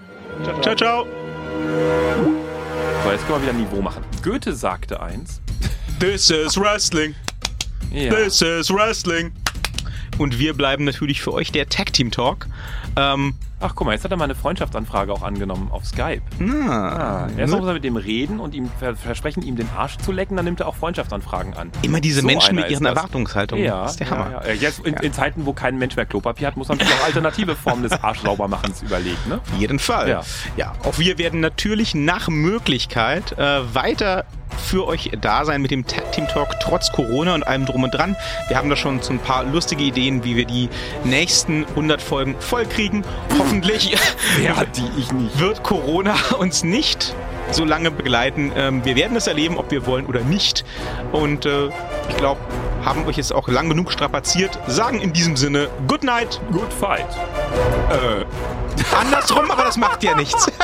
Ciao, 0.62 0.76
ciao. 0.76 1.06
So, 3.04 3.10
jetzt 3.10 3.26
können 3.26 3.42
wir 3.44 3.48
wieder 3.48 3.52
Niveau 3.52 3.82
machen. 3.82 4.04
Goethe 4.22 4.52
sagte 4.52 5.02
eins. 5.02 5.41
This 6.02 6.30
is 6.30 6.56
Wrestling. 6.58 7.14
Ja. 7.92 8.12
This 8.12 8.42
is 8.42 8.70
Wrestling. 8.74 9.30
Und 10.18 10.36
wir 10.38 10.52
bleiben 10.54 10.82
natürlich 10.84 11.22
für 11.22 11.32
euch 11.32 11.52
der 11.52 11.68
Tag 11.68 11.92
Team 11.92 12.10
Talk. 12.10 12.46
Ähm, 12.96 13.34
Ach, 13.64 13.76
guck 13.76 13.86
mal, 13.86 13.92
jetzt 13.92 14.02
hat 14.02 14.10
er 14.10 14.16
mal 14.16 14.24
eine 14.24 14.34
Freundschaftsanfrage 14.34 15.12
auch 15.12 15.22
angenommen 15.22 15.68
auf 15.70 15.86
Skype. 15.86 16.20
na, 16.40 17.26
Ah, 17.26 17.30
erst 17.36 17.54
muss 17.54 17.64
er 17.64 17.74
mit 17.74 17.84
dem 17.84 17.96
reden 17.96 18.40
und 18.40 18.54
ihm 18.56 18.68
ver- 18.80 18.96
versprechen, 18.96 19.44
ihm 19.44 19.54
den 19.54 19.68
Arsch 19.76 19.98
zu 19.98 20.10
lecken, 20.10 20.34
dann 20.34 20.44
nimmt 20.46 20.58
er 20.58 20.66
auch 20.66 20.74
Freundschaftsanfragen 20.74 21.54
an. 21.54 21.70
immer 21.82 22.00
diese 22.00 22.22
So 22.22 22.26
Menschen 22.26 22.56
mit 22.56 22.68
ihren. 22.70 22.84
Erwartungshaltungen. 22.84 23.64
Ja, 23.64 23.82
das 23.84 23.92
ist 23.92 24.00
der 24.00 24.08
ja, 24.08 24.12
Hammer. 24.16 24.30
ja. 24.32 24.40
Äh, 24.40 24.54
Jetzt 24.54 24.80
in, 24.80 24.94
in 24.94 25.12
Zeiten, 25.12 25.46
wo 25.46 25.52
kein 25.52 25.78
Mensch 25.78 25.94
mehr 25.94 26.06
Klopapier 26.06 26.48
hat, 26.48 26.56
muss 26.56 26.66
man 26.66 26.80
sich 26.80 26.88
auch 26.88 27.04
alternative 27.04 27.54
Formen 27.54 27.84
des 27.84 27.92
Arschsaubermachens 27.92 28.82
überlegen. 28.86 29.16
Ne? 29.28 29.36
Auf 29.36 29.60
jeden 29.60 29.78
Fall. 29.78 30.08
Ja. 30.08 30.22
ja, 30.56 30.72
auch 30.82 30.98
wir 30.98 31.18
werden 31.18 31.38
natürlich 31.38 31.94
nach 31.94 32.28
Möglichkeit 32.28 33.38
äh, 33.38 33.74
weiter 33.74 34.24
für 34.58 34.86
euch 34.86 35.10
da 35.20 35.44
sein 35.44 35.62
mit 35.62 35.70
dem 35.70 35.86
Tag 35.86 36.12
Team 36.12 36.28
Talk 36.28 36.60
trotz 36.60 36.92
Corona 36.92 37.34
und 37.34 37.46
allem 37.46 37.66
drum 37.66 37.84
und 37.84 37.92
dran. 37.92 38.16
Wir 38.48 38.56
haben 38.56 38.70
da 38.70 38.76
schon 38.76 39.02
so 39.02 39.12
ein 39.12 39.18
paar 39.18 39.44
lustige 39.44 39.82
Ideen, 39.82 40.24
wie 40.24 40.36
wir 40.36 40.44
die 40.44 40.68
nächsten 41.04 41.64
100 41.70 42.00
Folgen 42.00 42.36
vollkriegen. 42.38 43.04
Hoffentlich 43.38 43.90
nicht. 44.38 45.38
wird 45.38 45.62
Corona 45.62 46.14
uns 46.38 46.64
nicht 46.64 47.14
so 47.50 47.64
lange 47.64 47.90
begleiten. 47.90 48.52
Ähm, 48.56 48.84
wir 48.84 48.96
werden 48.96 49.16
es 49.16 49.26
erleben, 49.26 49.58
ob 49.58 49.70
wir 49.70 49.86
wollen 49.86 50.06
oder 50.06 50.20
nicht. 50.20 50.64
Und 51.12 51.46
äh, 51.46 51.68
ich 52.08 52.16
glaube, 52.16 52.40
haben 52.84 53.06
euch 53.06 53.16
jetzt 53.16 53.32
auch 53.32 53.48
lang 53.48 53.68
genug 53.68 53.92
strapaziert. 53.92 54.58
Sagen 54.66 55.00
in 55.00 55.12
diesem 55.12 55.36
Sinne 55.36 55.68
Good 55.86 56.04
Night. 56.04 56.40
Good 56.50 56.72
fight. 56.72 57.06
Äh. 57.90 58.24
Andersrum, 58.96 59.50
aber 59.50 59.64
das 59.64 59.76
macht 59.76 60.02
ja 60.02 60.16
nichts. 60.16 60.50